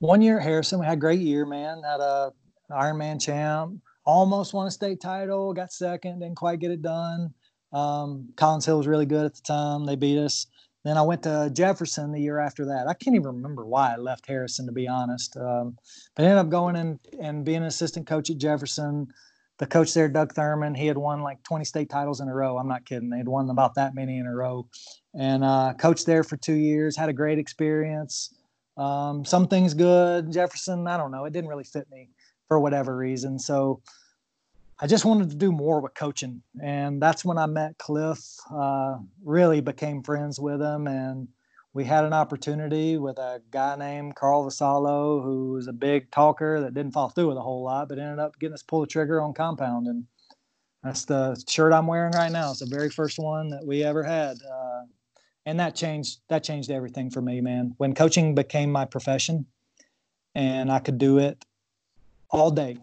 One 0.00 0.22
year 0.22 0.38
at 0.38 0.44
Harrison, 0.44 0.80
we 0.80 0.86
had 0.86 0.98
a 0.98 1.00
great 1.00 1.20
year, 1.20 1.46
man. 1.46 1.82
Had 1.84 2.00
a 2.00 2.32
Ironman 2.68 3.20
champ, 3.20 3.80
almost 4.04 4.54
won 4.54 4.66
a 4.66 4.72
state 4.72 5.00
title, 5.00 5.54
got 5.54 5.72
second, 5.72 6.18
didn't 6.18 6.36
quite 6.36 6.58
get 6.58 6.72
it 6.72 6.82
done. 6.82 7.32
Um, 7.72 8.30
Collins 8.36 8.66
Hill 8.66 8.78
was 8.78 8.86
really 8.86 9.06
good 9.06 9.26
at 9.26 9.34
the 9.34 9.42
time. 9.42 9.84
They 9.84 9.96
beat 9.96 10.18
us. 10.18 10.46
Then 10.84 10.96
I 10.96 11.02
went 11.02 11.24
to 11.24 11.50
Jefferson 11.52 12.12
the 12.12 12.20
year 12.20 12.38
after 12.38 12.66
that. 12.66 12.86
I 12.88 12.94
can't 12.94 13.16
even 13.16 13.26
remember 13.26 13.66
why 13.66 13.92
I 13.92 13.96
left 13.96 14.26
Harrison, 14.26 14.66
to 14.66 14.72
be 14.72 14.88
honest. 14.88 15.36
Um, 15.36 15.76
but 16.14 16.24
I 16.24 16.28
ended 16.28 16.38
up 16.38 16.48
going 16.50 16.76
in 16.76 16.98
and 17.20 17.44
being 17.44 17.58
an 17.58 17.64
assistant 17.64 18.06
coach 18.06 18.30
at 18.30 18.38
Jefferson 18.38 19.08
the 19.58 19.66
coach 19.66 19.92
there, 19.92 20.08
Doug 20.08 20.32
Thurman, 20.32 20.74
he 20.74 20.86
had 20.86 20.96
won 20.96 21.22
like 21.22 21.42
20 21.42 21.64
state 21.64 21.90
titles 21.90 22.20
in 22.20 22.28
a 22.28 22.34
row. 22.34 22.58
I'm 22.58 22.68
not 22.68 22.84
kidding. 22.84 23.10
They'd 23.10 23.28
won 23.28 23.50
about 23.50 23.74
that 23.74 23.94
many 23.94 24.18
in 24.18 24.26
a 24.26 24.34
row. 24.34 24.68
And 25.14 25.42
uh, 25.42 25.74
coached 25.78 26.06
there 26.06 26.22
for 26.22 26.36
two 26.36 26.54
years, 26.54 26.96
had 26.96 27.08
a 27.08 27.12
great 27.12 27.38
experience. 27.38 28.34
Um, 28.76 29.24
some 29.24 29.48
things 29.48 29.74
good. 29.74 30.32
Jefferson, 30.32 30.86
I 30.86 30.96
don't 30.96 31.10
know. 31.10 31.24
It 31.24 31.32
didn't 31.32 31.50
really 31.50 31.64
fit 31.64 31.88
me 31.90 32.10
for 32.46 32.60
whatever 32.60 32.96
reason. 32.96 33.38
So 33.38 33.82
I 34.80 34.86
just 34.86 35.04
wanted 35.04 35.30
to 35.30 35.36
do 35.36 35.50
more 35.50 35.80
with 35.80 35.94
coaching. 35.94 36.42
And 36.62 37.02
that's 37.02 37.24
when 37.24 37.36
I 37.36 37.46
met 37.46 37.78
Cliff, 37.78 38.20
uh, 38.52 38.98
really 39.24 39.60
became 39.60 40.02
friends 40.02 40.38
with 40.38 40.60
him. 40.60 40.86
And 40.86 41.28
we 41.72 41.84
had 41.84 42.04
an 42.04 42.12
opportunity 42.12 42.96
with 42.96 43.18
a 43.18 43.42
guy 43.50 43.76
named 43.76 44.14
Carl 44.14 44.46
Vassallo, 44.46 45.22
who 45.22 45.52
was 45.52 45.66
a 45.66 45.72
big 45.72 46.10
talker 46.10 46.60
that 46.60 46.74
didn't 46.74 46.92
fall 46.92 47.08
through 47.08 47.28
with 47.28 47.36
a 47.36 47.42
whole 47.42 47.64
lot, 47.64 47.88
but 47.88 47.98
ended 47.98 48.20
up 48.20 48.38
getting 48.38 48.54
us 48.54 48.62
pull 48.62 48.80
the 48.80 48.86
trigger 48.86 49.20
on 49.20 49.34
compound. 49.34 49.88
And 49.88 50.04
that's 50.82 51.04
the 51.04 51.42
shirt 51.48 51.72
I'm 51.72 51.88
wearing 51.88 52.12
right 52.12 52.32
now. 52.32 52.50
It's 52.50 52.60
the 52.60 52.66
very 52.66 52.90
first 52.90 53.18
one 53.18 53.50
that 53.50 53.66
we 53.66 53.82
ever 53.82 54.04
had. 54.04 54.38
Uh, 54.42 54.82
and 55.44 55.58
that 55.58 55.74
changed 55.74 56.20
that 56.28 56.44
changed 56.44 56.70
everything 56.70 57.10
for 57.10 57.22
me, 57.22 57.40
man. 57.40 57.74
When 57.78 57.94
coaching 57.94 58.34
became 58.34 58.70
my 58.70 58.84
profession 58.84 59.46
and 60.34 60.70
I 60.70 60.78
could 60.78 60.98
do 60.98 61.18
it 61.18 61.44
all 62.30 62.50
day, 62.50 62.78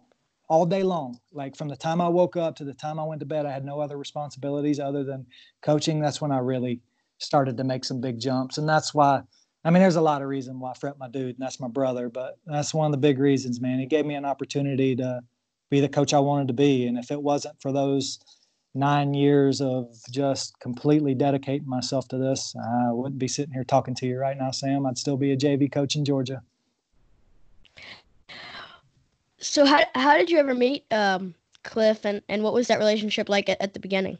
all 0.47 0.65
day 0.65 0.83
long. 0.83 1.19
Like 1.31 1.55
from 1.55 1.67
the 1.67 1.75
time 1.75 2.01
I 2.01 2.07
woke 2.07 2.35
up 2.35 2.55
to 2.57 2.63
the 2.63 2.73
time 2.73 2.99
I 2.99 3.03
went 3.03 3.19
to 3.19 3.25
bed, 3.25 3.45
I 3.45 3.51
had 3.51 3.65
no 3.65 3.79
other 3.79 3.97
responsibilities 3.97 4.79
other 4.79 5.03
than 5.03 5.25
coaching. 5.61 5.99
That's 5.99 6.21
when 6.21 6.31
I 6.31 6.39
really 6.39 6.81
started 7.17 7.57
to 7.57 7.63
make 7.63 7.85
some 7.85 8.01
big 8.01 8.19
jumps. 8.19 8.57
And 8.57 8.67
that's 8.67 8.93
why, 8.93 9.21
I 9.63 9.71
mean, 9.71 9.81
there's 9.81 9.95
a 9.95 10.01
lot 10.01 10.21
of 10.21 10.27
reason 10.27 10.59
why 10.59 10.71
I 10.71 10.73
Fret 10.75 10.99
my 10.99 11.07
dude, 11.07 11.35
and 11.35 11.39
that's 11.39 11.59
my 11.59 11.67
brother, 11.67 12.09
but 12.09 12.37
that's 12.45 12.73
one 12.73 12.85
of 12.85 12.91
the 12.91 12.97
big 12.97 13.19
reasons, 13.19 13.61
man. 13.61 13.79
He 13.79 13.85
gave 13.85 14.05
me 14.05 14.15
an 14.15 14.25
opportunity 14.25 14.95
to 14.97 15.21
be 15.69 15.79
the 15.79 15.89
coach 15.89 16.13
I 16.13 16.19
wanted 16.19 16.47
to 16.49 16.53
be. 16.53 16.85
And 16.85 16.97
if 16.97 17.11
it 17.11 17.21
wasn't 17.21 17.59
for 17.61 17.71
those 17.71 18.19
nine 18.75 19.13
years 19.13 19.61
of 19.61 19.87
just 20.11 20.59
completely 20.59 21.15
dedicating 21.15 21.67
myself 21.67 22.07
to 22.09 22.17
this, 22.17 22.53
I 22.55 22.91
wouldn't 22.91 23.19
be 23.19 23.27
sitting 23.27 23.53
here 23.53 23.63
talking 23.63 23.95
to 23.95 24.05
you 24.05 24.17
right 24.17 24.37
now, 24.37 24.51
Sam. 24.51 24.85
I'd 24.85 24.97
still 24.97 25.17
be 25.17 25.31
a 25.31 25.37
JV 25.37 25.71
coach 25.71 25.95
in 25.95 26.05
Georgia. 26.05 26.43
So 29.39 29.65
how 29.65 29.81
how 29.95 30.17
did 30.17 30.29
you 30.29 30.37
ever 30.37 30.53
meet 30.53 30.85
um, 30.91 31.35
Cliff, 31.63 32.05
and, 32.05 32.21
and 32.29 32.43
what 32.43 32.53
was 32.53 32.67
that 32.67 32.79
relationship 32.79 33.29
like 33.29 33.49
at, 33.49 33.61
at 33.61 33.73
the 33.73 33.79
beginning? 33.79 34.17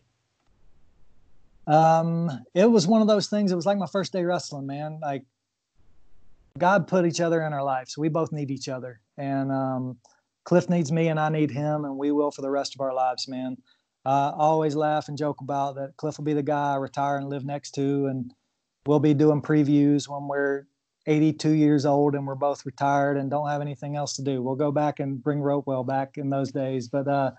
Um, 1.68 2.30
it 2.54 2.70
was 2.70 2.86
one 2.86 3.02
of 3.02 3.08
those 3.08 3.28
things. 3.28 3.52
It 3.52 3.56
was 3.56 3.66
like 3.66 3.78
my 3.78 3.88
first 3.88 4.14
day 4.14 4.24
wrestling, 4.24 4.68
man. 4.68 5.00
Like 5.02 5.24
God 6.58 6.88
put 6.88 7.06
each 7.06 7.22
other 7.22 7.44
in 7.44 7.54
our 7.54 7.64
lives. 7.64 7.98
We 7.98 8.10
both 8.10 8.32
need 8.32 8.52
each 8.52 8.68
other, 8.68 9.00
and 9.18 9.52
um, 9.52 9.98
Cliff 10.44 10.70
needs 10.70 10.92
me, 10.92 11.08
and 11.08 11.20
I 11.20 11.30
need 11.30 11.52
him, 11.52 11.86
and 11.86 11.98
we 11.98 12.12
will 12.12 12.32
for 12.32 12.42
the 12.42 12.52
rest 12.52 12.76
of 12.76 12.82
our 12.82 12.94
lives, 12.94 13.28
man. 13.28 13.58
Uh, 14.06 14.34
I 14.36 14.44
always 14.44 14.76
laugh 14.76 15.08
and 15.08 15.18
joke 15.18 15.42
about 15.42 15.76
that. 15.76 15.98
Cliff 15.98 16.18
will 16.18 16.26
be 16.26 16.34
the 16.34 16.44
guy 16.44 16.74
I 16.74 16.76
retire 16.76 17.18
and 17.18 17.30
live 17.30 17.44
next 17.44 17.72
to, 17.72 18.06
and 18.08 18.32
we'll 18.86 19.00
be 19.00 19.16
doing 19.16 19.42
previews 19.42 20.08
when 20.08 20.28
we're 20.28 20.68
82 21.08 21.52
years 21.52 21.86
old 21.86 22.16
and 22.16 22.26
we're 22.26 22.36
both 22.36 22.66
retired 22.66 23.18
and 23.18 23.30
don't 23.30 23.50
have 23.50 23.62
anything 23.62 23.96
else 23.96 24.16
to 24.16 24.24
do. 24.24 24.42
We'll 24.42 24.56
go 24.56 24.72
back 24.72 25.00
and 25.00 25.22
bring 25.22 25.40
Ropewell 25.40 25.86
back 25.86 26.18
in 26.18 26.30
those 26.30 26.52
days, 26.52 26.88
but 26.88 27.08
uh, 27.08 27.32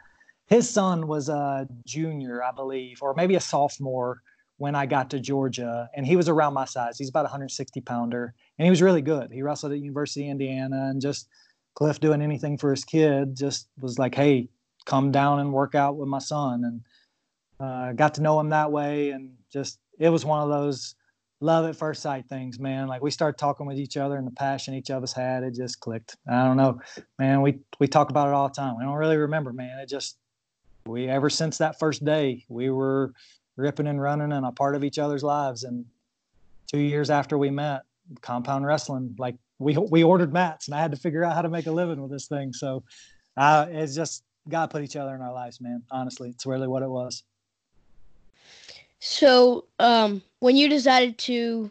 his 0.47 0.69
son 0.69 1.07
was 1.07 1.29
a 1.29 1.69
junior, 1.85 2.43
I 2.43 2.53
believe, 2.53 3.03
or 3.03 3.15
maybe 3.15 3.35
a 3.35 3.41
sophomore 3.41 4.23
when 4.59 4.75
I 4.75 4.87
got 4.87 5.11
to 5.11 5.21
Georgia, 5.21 5.91
and 5.95 6.07
he 6.07 6.17
was 6.17 6.29
around 6.29 6.55
my 6.55 6.65
size. 6.65 6.97
He's 6.99 7.11
about 7.11 7.25
160 7.25 7.81
pounder, 7.83 8.35
and 8.59 8.65
he 8.65 8.71
was 8.71 8.81
really 8.81 9.03
good. 9.03 9.31
He 9.31 9.43
wrestled 9.43 9.73
at 9.73 9.81
University 9.81 10.27
of 10.27 10.31
Indiana, 10.31 10.89
and 10.91 11.01
just 11.01 11.29
Cliff 11.75 12.01
doing 12.01 12.23
anything 12.23 12.57
for 12.57 12.71
his 12.71 12.85
kid 12.85 13.37
just 13.37 13.69
was 13.81 13.99
like, 13.99 14.15
hey, 14.15 14.49
come 14.87 15.13
down 15.13 15.41
and 15.41 15.53
work 15.53 15.75
out 15.75 15.97
with 15.97 16.09
my 16.09 16.21
son, 16.21 16.65
and 16.65 16.81
uh, 17.61 17.93
got 17.93 18.15
to 18.15 18.23
know 18.23 18.41
him 18.41 18.49
that 18.51 18.73
way, 18.73 19.11
and 19.11 19.35
just 19.53 19.79
it 19.99 20.09
was 20.09 20.25
one 20.25 20.43
of 20.43 20.49
those 20.49 20.95
love 21.41 21.67
at 21.67 21.77
first 21.77 22.03
sight 22.03 22.27
things, 22.29 22.59
man. 22.59 22.89
Like 22.89 23.03
we 23.03 23.11
started 23.11 23.39
talking 23.39 23.67
with 23.67 23.79
each 23.79 23.97
other 23.97 24.17
and 24.17 24.27
the 24.27 24.33
passion 24.33 24.75
each 24.75 24.91
of 24.91 25.03
us 25.03 25.13
had, 25.13 25.43
it 25.43 25.55
just 25.55 25.81
clicked. 25.81 26.17
I 26.29 26.45
don't 26.45 26.57
know, 26.57 26.81
man. 27.19 27.43
We 27.43 27.59
we 27.79 27.87
talk 27.89 28.11
about 28.11 28.29
it 28.29 28.35
all 28.35 28.49
the 28.49 28.55
time. 28.55 28.77
We 28.79 28.85
don't 28.85 28.95
really 28.95 29.17
remember, 29.17 29.53
man. 29.53 29.79
It 29.79 29.89
just 29.89 30.17
we 30.87 31.09
ever 31.09 31.29
since 31.29 31.59
that 31.59 31.79
first 31.79 32.05
day 32.05 32.45
we 32.49 32.71
were 32.71 33.13
ripping 33.57 33.87
and 33.87 34.01
running 34.01 34.33
and 34.33 34.47
a 34.47 34.53
part 34.53 34.75
of 34.75 34.85
each 34.85 34.99
other's 34.99 35.23
lives 35.23 35.65
and 35.65 35.85
two 36.71 36.79
years 36.79 37.11
after 37.11 37.39
we 37.39 37.51
met 37.51 37.83
compound 38.21 38.65
wrestling 38.65 39.15
like 39.19 39.35
we 39.59 39.77
we 39.77 40.05
ordered 40.05 40.33
mats 40.33 40.69
and 40.69 40.75
i 40.75 40.81
had 40.81 40.91
to 40.91 40.97
figure 40.97 41.25
out 41.25 41.35
how 41.35 41.43
to 41.43 41.49
make 41.49 41.67
a 41.67 41.73
living 41.73 42.01
with 42.01 42.11
this 42.11 42.27
thing 42.27 42.53
so 42.53 42.83
uh, 43.37 43.67
it's 43.71 43.95
just 43.95 44.23
god 44.49 44.71
put 44.71 44.83
each 44.83 44.97
other 44.97 45.15
in 45.15 45.21
our 45.21 45.33
lives 45.33 45.61
man 45.61 45.83
honestly 45.91 46.29
it's 46.29 46.47
really 46.47 46.69
what 46.69 46.83
it 46.83 46.89
was 46.89 47.25
so 49.09 49.65
um 49.79 50.23
when 50.41 50.57
you 50.57 50.69
decided 50.69 51.17
to 51.19 51.71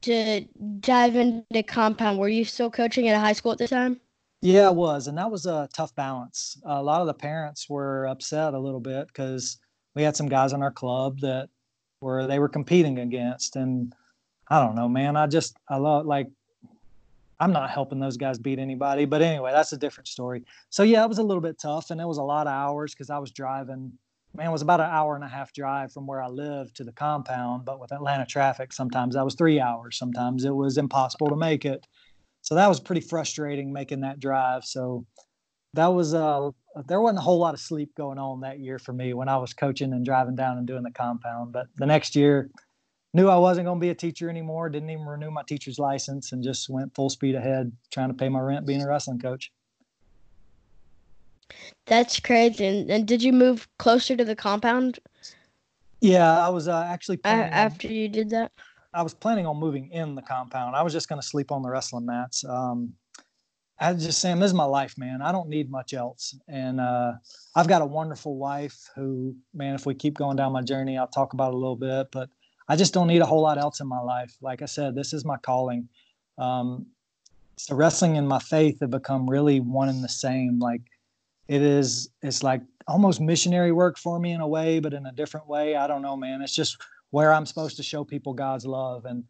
to 0.00 0.40
dive 0.80 1.16
into 1.16 1.62
compound 1.62 2.18
were 2.18 2.28
you 2.28 2.44
still 2.44 2.70
coaching 2.70 3.08
at 3.08 3.16
a 3.16 3.18
high 3.18 3.32
school 3.32 3.52
at 3.52 3.58
the 3.58 3.68
time 3.68 4.00
yeah, 4.40 4.68
I 4.68 4.70
was, 4.70 5.08
and 5.08 5.18
that 5.18 5.30
was 5.30 5.46
a 5.46 5.68
tough 5.72 5.94
balance. 5.96 6.60
A 6.64 6.80
lot 6.80 7.00
of 7.00 7.08
the 7.08 7.14
parents 7.14 7.68
were 7.68 8.06
upset 8.06 8.54
a 8.54 8.58
little 8.58 8.78
bit 8.78 9.08
because 9.08 9.58
we 9.96 10.02
had 10.02 10.16
some 10.16 10.28
guys 10.28 10.52
in 10.52 10.62
our 10.62 10.70
club 10.70 11.18
that 11.20 11.48
were 12.00 12.26
they 12.26 12.38
were 12.38 12.48
competing 12.48 13.00
against, 13.00 13.56
and 13.56 13.92
I 14.46 14.64
don't 14.64 14.76
know, 14.76 14.88
man. 14.88 15.16
I 15.16 15.26
just 15.26 15.56
I 15.68 15.76
love 15.76 16.06
like 16.06 16.28
I'm 17.40 17.52
not 17.52 17.70
helping 17.70 17.98
those 17.98 18.16
guys 18.16 18.38
beat 18.38 18.60
anybody. 18.60 19.06
But 19.06 19.22
anyway, 19.22 19.50
that's 19.52 19.72
a 19.72 19.76
different 19.76 20.06
story. 20.06 20.44
So 20.70 20.84
yeah, 20.84 21.04
it 21.04 21.08
was 21.08 21.18
a 21.18 21.22
little 21.24 21.40
bit 21.40 21.58
tough, 21.60 21.90
and 21.90 22.00
it 22.00 22.06
was 22.06 22.18
a 22.18 22.22
lot 22.22 22.46
of 22.46 22.52
hours 22.52 22.94
because 22.94 23.10
I 23.10 23.18
was 23.18 23.32
driving. 23.32 23.92
Man, 24.34 24.48
it 24.48 24.52
was 24.52 24.62
about 24.62 24.80
an 24.80 24.90
hour 24.90 25.14
and 25.14 25.24
a 25.24 25.28
half 25.28 25.52
drive 25.52 25.92
from 25.92 26.06
where 26.06 26.22
I 26.22 26.28
lived 26.28 26.76
to 26.76 26.84
the 26.84 26.92
compound. 26.92 27.64
But 27.64 27.80
with 27.80 27.92
Atlanta 27.92 28.26
traffic, 28.26 28.72
sometimes 28.72 29.14
that 29.14 29.24
was 29.24 29.34
three 29.34 29.60
hours. 29.60 29.98
Sometimes 29.98 30.44
it 30.44 30.54
was 30.54 30.78
impossible 30.78 31.28
to 31.28 31.36
make 31.36 31.64
it. 31.64 31.86
So 32.42 32.54
that 32.54 32.68
was 32.68 32.80
pretty 32.80 33.00
frustrating 33.00 33.72
making 33.72 34.00
that 34.02 34.20
drive. 34.20 34.64
So 34.64 35.06
that 35.74 35.88
was 35.88 36.14
uh 36.14 36.50
there 36.86 37.00
wasn't 37.00 37.18
a 37.18 37.22
whole 37.22 37.38
lot 37.38 37.54
of 37.54 37.60
sleep 37.60 37.94
going 37.96 38.18
on 38.18 38.40
that 38.40 38.60
year 38.60 38.78
for 38.78 38.92
me 38.92 39.12
when 39.12 39.28
I 39.28 39.36
was 39.38 39.52
coaching 39.52 39.92
and 39.92 40.04
driving 40.04 40.36
down 40.36 40.58
and 40.58 40.66
doing 40.66 40.84
the 40.84 40.92
compound. 40.92 41.52
But 41.52 41.66
the 41.76 41.86
next 41.86 42.14
year, 42.14 42.50
knew 43.14 43.28
I 43.28 43.36
wasn't 43.36 43.66
going 43.66 43.78
to 43.78 43.84
be 43.84 43.90
a 43.90 43.94
teacher 43.94 44.30
anymore. 44.30 44.68
Didn't 44.68 44.90
even 44.90 45.06
renew 45.06 45.30
my 45.30 45.42
teacher's 45.46 45.78
license 45.78 46.32
and 46.32 46.42
just 46.42 46.68
went 46.68 46.94
full 46.94 47.10
speed 47.10 47.34
ahead 47.34 47.72
trying 47.90 48.08
to 48.08 48.14
pay 48.14 48.28
my 48.28 48.40
rent 48.40 48.66
being 48.66 48.82
a 48.82 48.88
wrestling 48.88 49.18
coach. 49.18 49.50
That's 51.86 52.20
crazy. 52.20 52.66
And, 52.66 52.90
and 52.90 53.06
did 53.06 53.22
you 53.22 53.32
move 53.32 53.68
closer 53.78 54.16
to 54.16 54.24
the 54.24 54.36
compound? 54.36 54.98
Yeah, 56.00 56.46
I 56.46 56.48
was 56.48 56.68
uh, 56.68 56.84
actually 56.88 57.20
after 57.24 57.88
on, 57.88 57.94
you 57.94 58.08
did 58.08 58.30
that. 58.30 58.52
I 58.94 59.02
was 59.02 59.14
planning 59.14 59.46
on 59.46 59.56
moving 59.56 59.90
in 59.90 60.14
the 60.14 60.22
compound. 60.22 60.76
I 60.76 60.82
was 60.82 60.92
just 60.92 61.08
going 61.08 61.20
to 61.20 61.26
sleep 61.26 61.50
on 61.50 61.62
the 61.62 61.70
wrestling 61.70 62.06
mats. 62.06 62.44
Um, 62.44 62.92
I 63.80 63.92
just 63.94 64.20
Sam, 64.20 64.40
this 64.40 64.48
is 64.48 64.54
my 64.54 64.64
life, 64.64 64.96
man. 64.98 65.22
I 65.22 65.30
don't 65.30 65.48
need 65.48 65.70
much 65.70 65.94
else. 65.94 66.36
And 66.48 66.80
uh, 66.80 67.12
I've 67.54 67.68
got 67.68 67.82
a 67.82 67.86
wonderful 67.86 68.36
wife 68.36 68.90
who, 68.96 69.36
man, 69.54 69.74
if 69.74 69.86
we 69.86 69.94
keep 69.94 70.14
going 70.14 70.36
down 70.36 70.52
my 70.52 70.62
journey, 70.62 70.98
I'll 70.98 71.06
talk 71.06 71.32
about 71.32 71.52
it 71.52 71.54
a 71.54 71.58
little 71.58 71.76
bit. 71.76 72.08
But 72.10 72.28
I 72.68 72.76
just 72.76 72.92
don't 72.92 73.06
need 73.06 73.22
a 73.22 73.26
whole 73.26 73.42
lot 73.42 73.56
else 73.56 73.80
in 73.80 73.86
my 73.86 74.00
life. 74.00 74.34
Like 74.40 74.62
I 74.62 74.66
said, 74.66 74.94
this 74.94 75.12
is 75.12 75.24
my 75.24 75.36
calling. 75.38 75.88
Um, 76.38 76.86
so 77.56 77.74
wrestling 77.74 78.16
and 78.16 78.28
my 78.28 78.38
faith 78.38 78.80
have 78.80 78.90
become 78.90 79.28
really 79.28 79.60
one 79.60 79.88
and 79.88 80.02
the 80.02 80.08
same. 80.08 80.58
Like 80.58 80.82
it 81.48 81.62
is, 81.62 82.10
it's 82.22 82.42
like 82.42 82.62
almost 82.86 83.20
missionary 83.20 83.72
work 83.72 83.98
for 83.98 84.18
me 84.18 84.32
in 84.32 84.40
a 84.40 84.48
way, 84.48 84.78
but 84.80 84.94
in 84.94 85.06
a 85.06 85.12
different 85.12 85.48
way. 85.48 85.76
I 85.76 85.86
don't 85.86 86.02
know, 86.02 86.16
man. 86.16 86.42
It's 86.42 86.54
just 86.54 86.76
where 87.10 87.32
I'm 87.32 87.46
supposed 87.46 87.76
to 87.78 87.82
show 87.82 88.04
people 88.04 88.34
God's 88.34 88.66
love. 88.66 89.04
And 89.04 89.24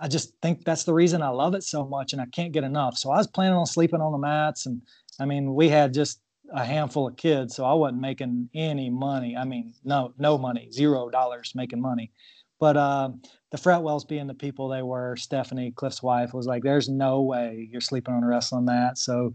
I 0.00 0.08
just 0.08 0.34
think 0.42 0.64
that's 0.64 0.84
the 0.84 0.94
reason 0.94 1.22
I 1.22 1.28
love 1.28 1.54
it 1.54 1.62
so 1.62 1.86
much 1.86 2.12
and 2.12 2.20
I 2.20 2.26
can't 2.26 2.52
get 2.52 2.64
enough. 2.64 2.96
So 2.96 3.10
I 3.10 3.16
was 3.16 3.26
planning 3.26 3.56
on 3.56 3.66
sleeping 3.66 4.00
on 4.00 4.12
the 4.12 4.18
mats 4.18 4.66
and 4.66 4.82
I 5.20 5.24
mean, 5.24 5.54
we 5.54 5.68
had 5.68 5.94
just 5.94 6.20
a 6.52 6.64
handful 6.64 7.08
of 7.08 7.16
kids, 7.16 7.54
so 7.56 7.64
I 7.64 7.72
wasn't 7.72 8.00
making 8.00 8.48
any 8.54 8.90
money. 8.90 9.36
I 9.36 9.44
mean, 9.44 9.72
no, 9.84 10.12
no 10.18 10.36
money, 10.36 10.68
zero 10.70 11.08
dollars 11.08 11.52
making 11.54 11.80
money. 11.80 12.12
But 12.60 12.76
uh, 12.76 13.10
the 13.50 13.58
Fretwells 13.58 14.06
being 14.06 14.26
the 14.26 14.34
people 14.34 14.68
they 14.68 14.82
were, 14.82 15.16
Stephanie, 15.16 15.72
Cliff's 15.72 16.02
wife, 16.02 16.32
was 16.32 16.46
like, 16.46 16.62
"There's 16.62 16.88
no 16.88 17.22
way 17.22 17.68
you're 17.70 17.80
sleeping 17.80 18.14
on 18.14 18.22
a 18.22 18.26
wrestling 18.26 18.66
mat." 18.66 18.98
So 18.98 19.32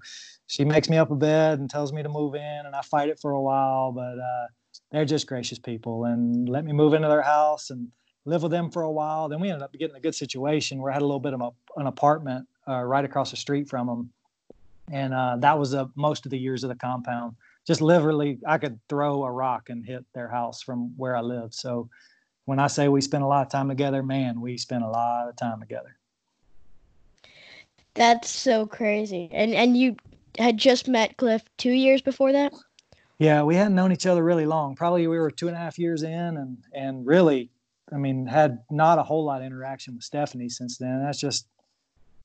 she 0.50 0.66
makes 0.66 0.90
me 0.90 0.98
up 0.98 1.12
a 1.12 1.16
bed 1.16 1.60
and 1.60 1.70
tells 1.70 1.94
me 1.94 2.02
to 2.02 2.10
move 2.10 2.34
in, 2.34 2.62
and 2.66 2.76
I 2.76 2.82
fight 2.82 3.10
it 3.10 3.20
for 3.20 3.32
a 3.32 3.42
while. 3.42 3.92
But 3.92 4.18
uh, 4.18 4.48
they're 4.92 5.06
just 5.06 5.28
gracious 5.28 5.60
people 5.60 6.06
and 6.06 6.50
let 6.50 6.66
me 6.66 6.74
move 6.74 6.96
into 6.96 7.08
their 7.08 7.22
house 7.22 7.70
and 7.70 7.88
live 8.26 8.42
with 8.42 8.52
them 8.52 8.72
for 8.72 8.82
a 8.82 8.92
while. 8.92 9.30
Then 9.30 9.40
we 9.40 9.50
ended 9.50 9.62
up 9.62 9.72
getting 9.74 9.96
a 9.96 10.00
good 10.00 10.16
situation 10.16 10.82
where 10.82 10.92
I 10.92 10.96
had 10.96 11.04
a 11.04 11.06
little 11.06 11.20
bit 11.20 11.36
of 11.36 11.42
a, 11.42 11.52
an 11.78 11.86
apartment 11.86 12.48
uh, 12.68 12.82
right 12.82 13.06
across 13.06 13.30
the 13.30 13.38
street 13.38 13.70
from 13.70 13.88
them. 13.88 14.10
And 14.92 15.14
uh, 15.14 15.38
that 15.38 15.58
was 15.58 15.76
uh, 15.76 15.86
most 15.96 16.26
of 16.26 16.32
the 16.32 16.40
years 16.40 16.64
of 16.64 16.70
the 16.70 16.76
compound. 16.76 17.36
Just 17.68 17.82
literally, 17.82 18.40
I 18.48 18.58
could 18.58 18.80
throw 18.90 19.24
a 19.26 19.32
rock 19.32 19.70
and 19.70 19.86
hit 19.86 20.04
their 20.16 20.30
house 20.30 20.64
from 20.64 20.98
where 20.98 21.16
I 21.16 21.22
live. 21.22 21.54
So 21.54 21.90
when 22.46 22.58
I 22.58 22.66
say 22.66 22.88
we 22.88 23.02
spent 23.02 23.24
a 23.24 23.28
lot 23.28 23.46
of 23.46 23.52
time 23.52 23.70
together, 23.70 24.02
man, 24.02 24.42
we 24.42 24.58
spent 24.58 24.84
a 24.84 24.90
lot 24.90 25.30
of 25.30 25.36
time 25.36 25.60
together. 25.60 25.96
That's 27.94 28.30
so 28.30 28.66
crazy. 28.66 29.30
And 29.32 29.54
and 29.54 29.78
you 29.78 29.98
had 30.38 30.58
just 30.58 30.88
met 30.88 31.18
Cliff 31.18 31.44
two 31.58 31.72
years 31.72 32.02
before 32.02 32.32
that? 32.32 32.54
Yeah, 33.18 33.44
we 33.44 33.56
hadn't 33.56 33.76
known 33.76 33.92
each 33.92 34.06
other 34.06 34.24
really 34.24 34.46
long. 34.46 34.76
Probably 34.76 35.06
we 35.08 35.20
were 35.20 35.32
two 35.32 35.48
and 35.48 35.56
a 35.56 35.60
half 35.60 35.78
years 35.78 36.04
in, 36.04 36.38
and 36.38 36.58
and 36.74 37.06
really 37.06 37.52
I 37.94 37.98
mean, 37.98 38.26
had 38.26 38.60
not 38.70 39.00
a 39.00 39.04
whole 39.04 39.24
lot 39.26 39.42
of 39.42 39.48
interaction 39.48 39.96
with 39.96 40.04
Stephanie 40.04 40.50
since 40.50 40.78
then. 40.78 41.02
That's 41.04 41.20
just, 41.20 41.48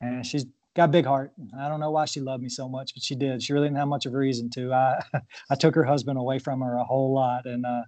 and 0.00 0.26
she's 0.26 0.46
got 0.74 0.90
big 0.90 1.06
heart. 1.06 1.32
I 1.58 1.68
don't 1.68 1.80
know 1.80 1.90
why 1.90 2.04
she 2.04 2.20
loved 2.20 2.42
me 2.42 2.48
so 2.48 2.68
much, 2.68 2.94
but 2.94 3.02
she 3.02 3.14
did. 3.14 3.42
She 3.42 3.52
really 3.52 3.68
didn't 3.68 3.78
have 3.78 3.88
much 3.88 4.06
of 4.06 4.14
a 4.14 4.16
reason 4.16 4.50
to. 4.50 4.72
I, 4.72 5.00
I 5.50 5.54
took 5.54 5.74
her 5.74 5.84
husband 5.84 6.18
away 6.18 6.38
from 6.38 6.60
her 6.60 6.76
a 6.76 6.84
whole 6.84 7.14
lot 7.14 7.46
and 7.46 7.64
uh, 7.64 7.82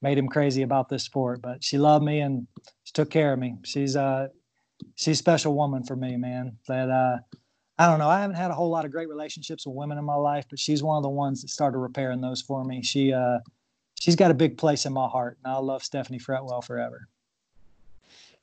made 0.00 0.18
him 0.18 0.28
crazy 0.28 0.62
about 0.62 0.88
this 0.88 1.04
sport. 1.04 1.40
But 1.42 1.64
she 1.64 1.78
loved 1.78 2.04
me 2.04 2.20
and 2.20 2.46
she 2.84 2.92
took 2.92 3.10
care 3.10 3.32
of 3.32 3.38
me. 3.38 3.56
She's 3.64 3.96
uh, 3.96 4.28
she's 4.96 5.16
a 5.16 5.18
special 5.18 5.54
woman 5.54 5.84
for 5.84 5.96
me, 5.96 6.16
man. 6.16 6.58
That 6.68 6.90
uh, 6.90 7.18
I 7.78 7.86
don't 7.86 7.98
know. 7.98 8.08
I 8.08 8.20
haven't 8.20 8.36
had 8.36 8.50
a 8.50 8.54
whole 8.54 8.70
lot 8.70 8.84
of 8.84 8.90
great 8.90 9.08
relationships 9.08 9.66
with 9.66 9.74
women 9.74 9.98
in 9.98 10.04
my 10.04 10.14
life, 10.14 10.44
but 10.48 10.58
she's 10.58 10.82
one 10.82 10.96
of 10.96 11.02
the 11.02 11.08
ones 11.08 11.42
that 11.42 11.48
started 11.48 11.78
repairing 11.78 12.20
those 12.20 12.42
for 12.42 12.64
me. 12.64 12.82
She 12.82 13.12
uh, 13.12 13.38
she's 13.98 14.16
got 14.16 14.30
a 14.30 14.34
big 14.34 14.58
place 14.58 14.86
in 14.86 14.92
my 14.92 15.08
heart, 15.08 15.38
and 15.42 15.52
I'll 15.52 15.62
love 15.62 15.82
Stephanie 15.82 16.18
Fretwell 16.18 16.62
forever. 16.62 17.08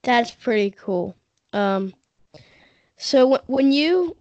That's 0.04 0.32
pretty 0.32 0.72
cool. 0.72 1.16
Um, 1.54 1.94
so 2.98 3.20
w- 3.20 3.44
when 3.48 3.72
you 3.72 4.16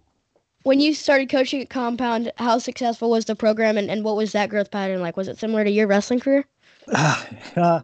when 0.63 0.79
you 0.79 0.93
started 0.93 1.29
coaching 1.29 1.61
at 1.61 1.69
Compound, 1.69 2.31
how 2.37 2.59
successful 2.59 3.09
was 3.09 3.25
the 3.25 3.35
program, 3.35 3.77
and, 3.77 3.89
and 3.89 4.03
what 4.03 4.15
was 4.15 4.31
that 4.33 4.49
growth 4.49 4.69
pattern 4.71 5.01
like? 5.01 5.17
Was 5.17 5.27
it 5.27 5.39
similar 5.39 5.63
to 5.63 5.71
your 5.71 5.87
wrestling 5.87 6.19
career? 6.19 6.45
Uh, 7.55 7.81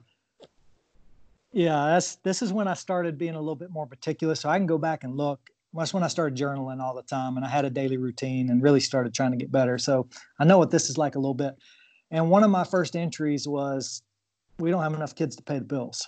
yeah, 1.52 1.88
that's 1.88 2.16
this 2.18 2.42
is 2.42 2.52
when 2.52 2.68
I 2.68 2.74
started 2.74 3.18
being 3.18 3.36
a 3.36 3.40
little 3.40 3.56
bit 3.56 3.72
more 3.72 3.88
meticulous. 3.88 4.42
So 4.42 4.50
I 4.50 4.58
can 4.58 4.68
go 4.68 4.78
back 4.78 5.04
and 5.04 5.16
look. 5.16 5.40
That's 5.78 5.94
when 5.94 6.04
I 6.04 6.08
started 6.08 6.38
journaling 6.38 6.82
all 6.82 6.96
the 6.96 7.04
time, 7.04 7.38
and 7.38 7.46
I 7.46 7.50
had 7.50 7.66
a 7.66 7.70
daily 7.70 7.98
routine, 7.98 8.50
and 8.50 8.62
really 8.62 8.80
started 8.80 9.14
trying 9.14 9.32
to 9.32 9.38
get 9.38 9.52
better. 9.52 9.78
So 9.78 10.08
I 10.40 10.46
know 10.46 10.58
what 10.58 10.72
this 10.72 10.90
is 10.90 10.98
like 10.98 11.16
a 11.16 11.20
little 11.20 11.34
bit. 11.34 11.56
And 12.12 12.30
one 12.30 12.44
of 12.44 12.52
my 12.52 12.64
first 12.64 12.96
entries 12.96 13.48
was, 13.48 14.02
"We 14.60 14.72
don't 14.72 14.84
have 14.84 14.94
enough 14.94 15.16
kids 15.16 15.36
to 15.36 15.44
pay 15.44 15.60
the 15.60 15.66
bills." 15.66 16.08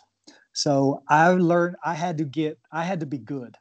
So 0.54 1.04
I 1.08 1.30
learned 1.30 1.76
I 1.86 1.94
had 1.94 2.18
to 2.18 2.26
get 2.26 2.58
I 2.72 2.84
had 2.84 3.02
to 3.02 3.06
be 3.06 3.20
good. 3.20 3.56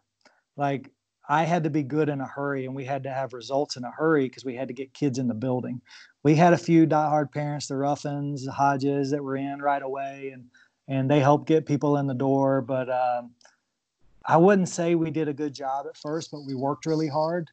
Like 0.57 0.91
I 1.29 1.45
had 1.45 1.65
to 1.65 1.71
be 1.71 1.83
good 1.83 2.09
in 2.09 2.23
a 2.23 2.27
hurry 2.27 2.65
and 2.65 2.75
we 2.75 2.87
had 2.87 3.03
to 3.03 3.13
have 3.13 3.35
results 3.35 3.77
in 3.77 3.85
a 3.85 3.91
hurry 3.91 4.27
because 4.27 4.47
we 4.47 4.57
had 4.57 4.69
to 4.69 4.75
get 4.75 4.95
kids 4.95 5.19
in 5.19 5.29
the 5.29 5.35
building. 5.35 5.83
We 6.23 6.37
had 6.37 6.55
a 6.55 6.59
few 6.59 6.87
diehard 6.87 7.33
parents, 7.33 7.67
the 7.67 7.77
Ruffins, 7.77 8.47
the 8.47 8.53
Hodges 8.53 9.11
that 9.11 9.23
were 9.23 9.37
in 9.37 9.61
right 9.61 9.83
away 9.83 10.31
and 10.33 10.47
and 10.89 11.11
they 11.11 11.21
helped 11.21 11.49
get 11.49 11.67
people 11.67 11.97
in 11.99 12.07
the 12.07 12.15
door. 12.15 12.63
But 12.63 12.89
um, 12.89 13.33
I 14.27 14.37
wouldn't 14.37 14.69
say 14.69 14.95
we 14.95 15.11
did 15.11 15.29
a 15.29 15.33
good 15.33 15.55
job 15.55 15.87
at 15.89 15.97
first, 15.97 16.31
but 16.31 16.45
we 16.45 16.55
worked 16.55 16.87
really 16.87 17.09
hard. 17.09 17.51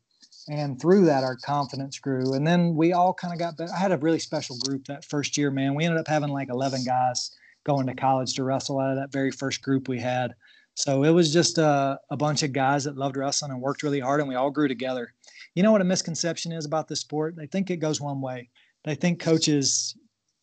And 0.49 0.79
through 0.81 1.05
that, 1.05 1.23
our 1.23 1.37
confidence 1.37 1.99
grew. 1.99 2.33
And 2.33 2.45
then 2.45 2.75
we 2.75 2.93
all 2.93 3.13
kind 3.13 3.33
of 3.33 3.39
got 3.39 3.57
better. 3.57 3.71
I 3.71 3.79
had 3.79 3.91
a 3.91 3.97
really 3.97 4.19
special 4.19 4.57
group 4.57 4.85
that 4.85 5.05
first 5.05 5.37
year, 5.37 5.51
man. 5.51 5.75
We 5.75 5.85
ended 5.85 5.99
up 5.99 6.07
having 6.07 6.29
like 6.29 6.49
11 6.49 6.83
guys 6.83 7.31
going 7.63 7.87
to 7.87 7.95
college 7.95 8.33
to 8.33 8.43
wrestle 8.43 8.79
out 8.79 8.91
of 8.91 8.97
that 8.97 9.11
very 9.11 9.31
first 9.31 9.61
group 9.61 9.87
we 9.87 9.99
had. 9.99 10.33
So 10.75 11.03
it 11.03 11.11
was 11.11 11.31
just 11.31 11.59
a, 11.59 11.99
a 12.09 12.17
bunch 12.17 12.43
of 12.43 12.51
guys 12.51 12.83
that 12.85 12.97
loved 12.97 13.15
wrestling 13.15 13.51
and 13.51 13.61
worked 13.61 13.83
really 13.83 13.99
hard, 13.99 14.19
and 14.19 14.27
we 14.27 14.35
all 14.35 14.49
grew 14.49 14.67
together. 14.67 15.13
You 15.53 15.61
know 15.61 15.71
what 15.71 15.81
a 15.81 15.85
misconception 15.85 16.51
is 16.51 16.65
about 16.65 16.87
the 16.87 16.95
sport? 16.95 17.35
They 17.35 17.45
think 17.45 17.69
it 17.69 17.77
goes 17.77 18.01
one 18.01 18.21
way. 18.21 18.49
They 18.83 18.95
think 18.95 19.19
coaches 19.19 19.95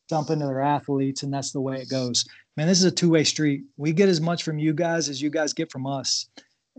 dump 0.08 0.30
into 0.30 0.46
their 0.46 0.60
athletes, 0.60 1.24
and 1.24 1.34
that's 1.34 1.50
the 1.50 1.60
way 1.60 1.80
it 1.80 1.90
goes. 1.90 2.24
Man, 2.60 2.66
this 2.66 2.80
is 2.80 2.84
a 2.84 2.90
two-way 2.90 3.24
street. 3.24 3.62
We 3.78 3.94
get 3.94 4.10
as 4.10 4.20
much 4.20 4.42
from 4.42 4.58
you 4.58 4.74
guys 4.74 5.08
as 5.08 5.22
you 5.22 5.30
guys 5.30 5.54
get 5.54 5.72
from 5.72 5.86
us, 5.86 6.26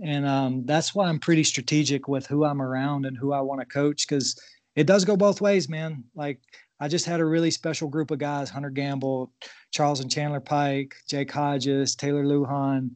and 0.04 0.28
um, 0.28 0.64
that's 0.64 0.94
why 0.94 1.08
I'm 1.08 1.18
pretty 1.18 1.44
strategic 1.44 2.08
with 2.08 2.28
who 2.28 2.46
I'm 2.46 2.62
around 2.62 3.08
and 3.08 3.18
who 3.18 3.34
I 3.34 3.42
want 3.42 3.62
to 3.62 3.66
coach 3.66 4.08
because 4.08 4.40
it 4.76 4.86
does 4.86 5.06
go 5.06 5.18
both 5.18 5.42
ways, 5.42 5.70
man. 5.70 6.04
Like 6.14 6.40
I 6.80 6.88
just 6.88 7.08
had 7.08 7.20
a 7.20 7.26
really 7.26 7.50
special 7.50 7.88
group 7.88 8.12
of 8.12 8.20
guys: 8.20 8.52
Hunter 8.52 8.70
Gamble, 8.70 9.34
Charles 9.72 10.02
and 10.02 10.12
Chandler 10.12 10.40
Pike, 10.40 10.94
Jake 11.10 11.32
Hodges, 11.32 11.96
Taylor 11.96 12.26
Lujan, 12.26 12.92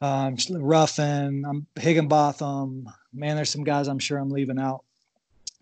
um, 0.00 0.36
Ruffin, 0.50 1.44
um, 1.44 1.66
Higginbotham. 1.74 2.88
Man, 3.12 3.34
there's 3.34 3.50
some 3.50 3.64
guys 3.64 3.88
I'm 3.88 3.98
sure 3.98 4.18
I'm 4.18 4.30
leaving 4.30 4.60
out 4.60 4.84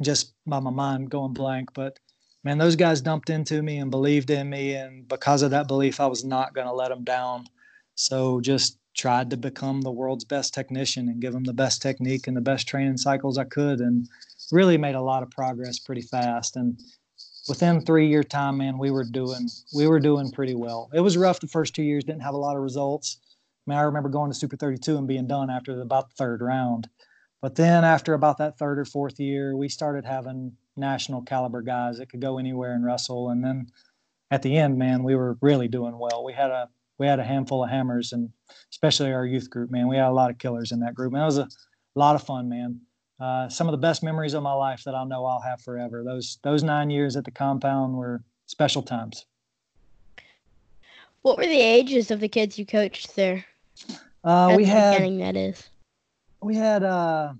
just 0.03 0.34
by 0.46 0.61
my 0.61 0.70
mind 0.70 1.11
going 1.11 1.32
blank. 1.32 1.70
But 1.72 1.98
man, 2.45 2.59
those 2.59 2.76
guys 2.76 3.01
dumped 3.01 3.30
into 3.30 3.62
me 3.62 3.78
and 3.78 3.90
believed 3.90 4.30
in 4.30 4.51
me, 4.51 4.74
and 4.74 5.07
because 5.09 5.43
of 5.43 5.51
that 5.53 5.68
belief, 5.68 6.01
I 6.01 6.07
was 6.07 6.24
not 6.24 6.55
going 6.55 6.66
to 6.66 6.72
let 6.72 6.88
them 6.88 7.05
down. 7.05 7.47
So 7.95 8.40
just 8.40 8.78
tried 8.95 9.30
to 9.30 9.36
become 9.36 9.80
the 9.80 9.90
world's 9.90 10.24
best 10.24 10.53
technician 10.53 11.09
and 11.09 11.20
give 11.20 11.32
them 11.32 11.45
the 11.45 11.53
best 11.53 11.80
technique 11.80 12.26
and 12.26 12.36
the 12.36 12.43
best 12.43 12.68
training 12.68 12.99
cycles 12.99 13.38
I 13.38 13.45
could, 13.45 13.80
and 13.80 14.09
really 14.51 14.76
made 14.76 14.95
a 14.95 15.01
lot 15.01 15.22
of 15.22 15.30
progress 15.30 15.78
pretty 15.78 16.03
fast. 16.03 16.57
And 16.57 16.78
within 17.49 17.80
three 17.80 18.09
year 18.09 18.22
time, 18.22 18.59
man, 18.59 18.78
we 18.78 18.90
were 18.90 19.05
doing 19.05 19.49
we 19.74 19.86
were 19.86 20.01
doing 20.01 20.30
pretty 20.30 20.55
well. 20.55 20.90
It 20.93 21.01
was 21.01 21.16
rough 21.16 21.40
the 21.40 21.47
first 21.47 21.74
two 21.74 21.82
years, 21.82 22.05
didn't 22.05 22.22
have 22.22 22.34
a 22.34 22.38
lot 22.38 22.57
of 22.57 22.62
results. 22.62 23.18
I 23.66 23.70
mean, 23.70 23.78
I 23.78 23.82
remember 23.82 24.09
going 24.09 24.30
to 24.30 24.36
Super 24.36 24.57
32 24.57 24.97
and 24.97 25.07
being 25.07 25.28
done 25.28 25.49
after 25.49 25.80
about 25.80 26.11
the 26.11 26.16
third 26.16 26.43
round. 26.43 26.88
But 27.40 27.55
then 27.55 27.84
after 27.84 28.14
about 28.14 28.38
that 28.38 28.59
third 28.59 28.78
or 28.78 28.84
fourth 28.84 29.18
year, 29.20 29.57
we 29.57 29.68
started 29.68 30.05
having 30.05 30.57
national 30.77 31.23
caliber 31.23 31.62
guys 31.62 31.99
that 31.99 32.11
could 32.11 32.20
go 32.20 32.39
anywhere 32.39 32.73
and 32.75 32.85
wrestle. 32.85 33.31
And 33.31 33.45
then 33.45 33.66
at 34.31 34.43
the 34.43 34.57
end, 34.57 34.79
man, 34.79 35.03
we 35.03 35.14
were 35.14 35.37
really 35.41 35.68
doing 35.68 35.99
well. 35.99 36.25
We 36.25 36.33
had 36.33 36.51
a 36.51 36.68
we 36.99 37.07
had 37.07 37.18
a 37.18 37.25
handful 37.25 37.64
of 37.64 37.70
hammers, 37.70 38.12
and 38.12 38.31
especially 38.70 39.12
our 39.12 39.27
youth 39.27 39.51
group, 39.51 39.70
man. 39.70 39.89
We 39.89 39.97
had 39.97 40.09
a 40.09 40.12
lot 40.12 40.31
of 40.31 40.39
killers 40.39 40.73
in 40.73 40.81
that 40.81 40.95
group. 40.95 41.12
And 41.12 41.23
it 41.23 41.27
was 41.27 41.39
a 41.39 41.49
lot 41.95 42.14
of 42.14 42.23
fun, 42.23 42.49
man. 42.49 42.81
uh, 43.23 43.49
some 43.49 43.68
of 43.68 43.73
the 43.73 43.79
best 43.79 44.03
memories 44.03 44.35
of 44.35 44.43
my 44.43 44.53
life 44.53 44.83
that 44.85 44.97
I'll 44.97 45.07
know 45.07 45.25
I'll 45.25 45.41
have 45.41 45.61
forever. 45.61 46.03
Those 46.03 46.39
those 46.43 46.64
nine 46.64 46.91
years 46.91 47.14
at 47.16 47.25
the 47.25 47.31
compound 47.31 47.95
were 47.97 48.25
special 48.47 48.83
times. 48.83 49.27
What 51.23 51.39
were 51.39 51.47
the 51.47 51.61
ages 51.61 52.11
of 52.11 52.18
the 52.18 52.29
kids 52.29 52.59
you 52.59 52.66
coached 52.66 53.14
there? 53.14 53.45
Uh, 54.25 54.55
we 54.57 54.64
had 54.64 55.01
that 55.20 55.37
is. 55.37 55.70
We 56.41 56.57
had 56.57 56.83
uh, 56.83 57.35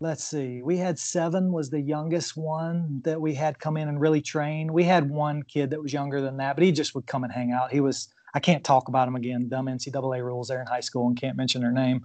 let's 0.00 0.24
see, 0.24 0.62
we 0.62 0.78
had 0.78 0.98
seven 0.98 1.52
was 1.52 1.68
the 1.68 1.80
youngest 1.80 2.36
one 2.36 3.00
that 3.04 3.20
we 3.20 3.34
had 3.34 3.58
come 3.58 3.76
in 3.76 3.88
and 3.88 4.00
really 4.00 4.22
train. 4.22 4.72
We 4.72 4.84
had 4.84 5.10
one 5.10 5.42
kid 5.42 5.70
that 5.70 5.82
was 5.82 5.92
younger 5.92 6.20
than 6.22 6.38
that, 6.38 6.56
but 6.56 6.64
he 6.64 6.72
just 6.72 6.94
would 6.94 7.06
come 7.06 7.22
and 7.22 7.32
hang 7.32 7.52
out. 7.52 7.70
He 7.70 7.80
was 7.80 8.08
I 8.32 8.40
can't 8.40 8.64
talk 8.64 8.88
about 8.88 9.08
him 9.08 9.16
again. 9.16 9.48
Dumb 9.48 9.66
NCAA 9.66 10.24
rules 10.24 10.48
there 10.48 10.60
in 10.60 10.66
high 10.66 10.80
school 10.80 11.08
and 11.08 11.20
can't 11.20 11.36
mention 11.36 11.60
their 11.60 11.72
name. 11.72 12.04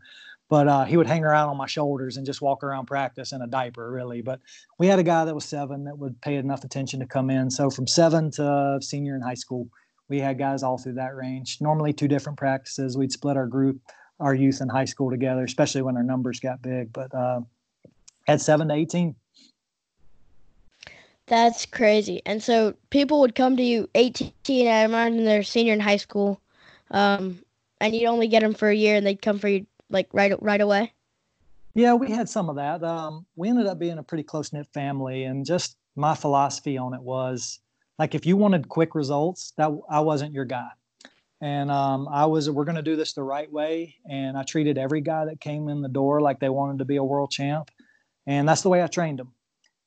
But 0.50 0.68
uh, 0.68 0.86
he 0.86 0.98
would 0.98 1.08
hang 1.08 1.24
around 1.24 1.50
on 1.50 1.58
my 1.58 1.66
shoulders 1.66 2.18
and 2.18 2.26
just 2.26 2.41
walk 2.41 2.64
around 2.64 2.86
practice 2.86 3.32
in 3.32 3.41
a 3.41 3.48
diaper, 3.48 3.91
really. 3.91 4.22
But 4.22 4.39
we 4.78 4.88
had 4.88 5.00
a 5.00 5.04
guy 5.04 5.26
that 5.26 5.34
was 5.34 5.46
seven 5.46 5.84
that 5.86 5.98
would 5.98 6.20
pay 6.22 6.36
enough 6.36 6.64
attention 6.64 7.00
to 7.00 7.08
come 7.08 7.30
in. 7.30 7.50
So 7.50 7.70
from 7.70 7.88
seven 7.88 8.30
to 8.32 8.80
senior 8.82 9.16
in 9.16 9.22
high 9.22 9.36
school, 9.36 9.68
we 10.08 10.20
had 10.20 10.38
guys 10.38 10.62
all 10.62 10.78
through 10.78 10.93
that 10.93 11.16
range. 11.16 11.58
Normally 11.62 11.93
two 11.93 12.08
different 12.08 12.38
practices. 12.38 12.96
We'd 12.98 13.12
split 13.12 13.38
our 13.38 13.48
group, 13.48 13.80
our 14.20 14.36
youth 14.36 14.62
and 14.62 14.72
high 14.72 14.86
school 14.86 15.10
together, 15.10 15.43
especially 15.43 15.82
when 15.82 15.98
our 15.98 16.04
numbers 16.04 16.39
got 16.39 16.62
big. 16.62 16.93
But 16.93 17.14
uh, 17.14 17.41
had 18.28 18.41
seven 18.41 18.67
to 18.69 18.73
eighteen. 18.73 19.15
That's 21.28 21.65
crazy. 21.65 22.21
And 22.26 22.41
so 22.41 22.76
people 22.91 23.19
would 23.21 23.34
come 23.34 23.57
to 23.57 23.63
you 23.63 23.89
18, 23.95 24.67
I 24.67 24.84
imagine 24.84 25.26
they're 25.26 25.41
senior 25.41 25.73
in 25.73 25.80
high 25.80 25.97
school, 25.97 26.39
um, 26.91 27.39
and 27.82 27.95
you'd 27.95 28.07
only 28.07 28.28
get 28.28 28.41
them 28.41 28.53
for 28.53 28.69
a 28.69 28.76
year, 28.76 28.95
and 28.95 29.05
they'd 29.05 29.21
come 29.21 29.39
for 29.39 29.47
you 29.47 29.65
like 29.89 30.07
right 30.13 30.39
right 30.41 30.61
away. 30.61 30.93
Yeah, 31.73 31.93
we 31.93 32.09
had 32.11 32.30
some 32.30 32.49
of 32.49 32.55
that. 32.55 32.84
Um, 32.84 33.26
we 33.36 33.49
ended 33.49 33.67
up 33.67 33.80
being 33.80 33.97
a 33.97 34.03
pretty 34.03 34.23
close 34.23 34.53
knit 34.53 34.67
family, 34.73 35.23
and 35.23 35.45
just 35.45 35.78
my 35.95 36.15
philosophy 36.15 36.78
on 36.78 36.93
it 36.93 37.01
was 37.01 37.59
like 37.97 38.15
if 38.15 38.26
you 38.26 38.38
wanted 38.38 38.69
quick 38.69 38.95
results, 38.95 39.53
that 39.57 39.71
I 39.89 40.01
wasn't 40.01 40.34
your 40.34 40.45
guy, 40.45 40.69
and 41.41 41.71
um, 41.71 42.07
I 42.07 42.28
was 42.28 42.49
we're 42.49 42.65
going 42.65 42.76
to 42.76 42.82
do 42.84 42.95
this 42.95 43.13
the 43.13 43.23
right 43.23 43.51
way, 43.51 43.95
and 44.09 44.38
I 44.38 44.43
treated 44.43 44.78
every 44.78 45.01
guy 45.01 45.26
that 45.26 45.41
came 45.41 45.69
in 45.69 45.82
the 45.82 45.89
door 45.89 46.21
like 46.21 46.39
they 46.39 46.49
wanted 46.49 46.80
to 46.80 46.86
be 46.86 46.97
a 46.97 47.03
world 47.03 47.32
champ, 47.32 47.71
and 48.26 48.47
that's 48.47 48.61
the 48.61 48.69
way 48.69 48.84
I 48.84 48.88
trained 48.88 49.19
them. 49.19 49.32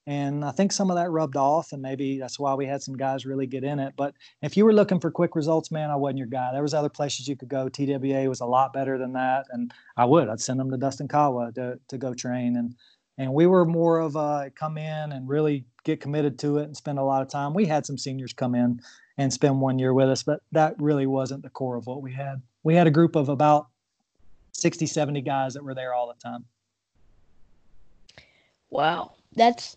And 0.07 0.43
I 0.43 0.53
think 0.53 0.73
some 0.73 0.91
of 0.91 0.97
that 0.97 1.11
rubbed 1.11 1.37
off, 1.37 1.73
and 1.73 1.83
maybe 1.83 2.19
that's 2.19 2.39
why 2.39 2.55
we 2.55 2.65
had 2.65 2.83
some 2.83 2.97
guys 2.97 3.27
really 3.27 3.47
get 3.47 3.63
in 3.63 3.79
it. 3.79 3.93
But 3.95 4.15
if 4.41 4.57
you 4.57 4.65
were 4.65 4.73
looking 4.73 5.01
for 5.01 5.11
quick 5.11 5.37
results, 5.37 5.71
man, 5.71 5.91
I 5.91 5.97
wasn't 5.97 6.17
your 6.19 6.29
guy. 6.29 6.51
There 6.51 6.63
was 6.63 6.73
other 6.73 6.89
places 6.89 7.29
you 7.29 7.37
could 7.37 7.51
go. 7.51 7.69
TWA 7.69 8.27
was 8.27 8.41
a 8.41 8.47
lot 8.47 8.73
better 8.73 8.97
than 8.97 9.13
that, 9.13 9.45
and 9.51 9.71
I 9.99 10.07
would. 10.07 10.31
I'd 10.31 10.41
send 10.41 10.59
them 10.59 10.71
to 10.71 10.79
Dustin 10.79 11.09
Kawa 11.09 11.53
to 11.57 11.79
to 11.89 11.99
go 11.99 12.15
train, 12.15 12.57
and 12.57 12.75
and 13.19 13.35
we 13.35 13.47
were 13.47 13.67
more 13.67 13.99
of 13.99 14.17
a 14.17 14.51
come 14.55 14.79
in 14.79 15.13
and 15.13 15.29
really 15.29 15.67
get 15.85 16.01
committed 16.01 16.39
to 16.39 16.57
it 16.57 16.65
and 16.65 16.77
spend 16.77 16.99
a 16.99 17.05
lot 17.05 17.21
of 17.21 17.29
time. 17.29 17.53
We 17.53 17.67
had 17.67 17.85
some 17.85 17.99
seniors 17.99 18.33
come 18.33 18.55
in 18.55 18.81
and 19.19 19.31
spend 19.31 19.61
one 19.61 19.79
year 19.79 19.93
with 19.93 20.09
us, 20.09 20.23
but 20.23 20.41
that 20.53 20.75
really 20.81 21.07
wasn't 21.07 21.43
the 21.43 21.51
core 21.51 21.77
of 21.77 21.87
what 21.87 22.01
we 22.01 22.15
had. 22.15 22.41
We 22.63 22.77
had 22.77 22.87
a 22.87 22.91
group 22.91 23.15
of 23.15 23.29
about 23.29 23.67
60, 24.53 24.87
70 24.87 25.21
guys 25.21 25.53
that 25.53 25.65
were 25.65 25.75
there 25.75 25.93
all 25.93 26.07
the 26.07 26.21
time. 26.27 26.47
Wow. 28.71 29.13
That's 29.35 29.77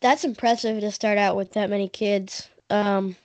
that's 0.00 0.24
impressive 0.24 0.80
to 0.80 0.90
start 0.90 1.18
out 1.18 1.36
with 1.36 1.52
that 1.52 1.70
many 1.70 1.88
kids. 1.88 2.48
Um, 2.70 3.16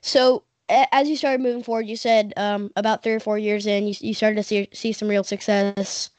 so 0.00 0.44
as 0.68 1.08
you 1.08 1.16
started 1.16 1.40
moving 1.42 1.62
forward, 1.62 1.86
you 1.86 1.96
said 1.96 2.32
um, 2.36 2.70
about 2.76 3.02
three 3.02 3.12
or 3.12 3.20
four 3.20 3.38
years 3.38 3.66
in, 3.66 3.86
you, 3.86 3.94
you 4.00 4.14
started 4.14 4.36
to 4.36 4.42
see 4.42 4.68
see 4.72 4.92
some 4.92 5.08
real 5.08 5.24
success, 5.24 6.10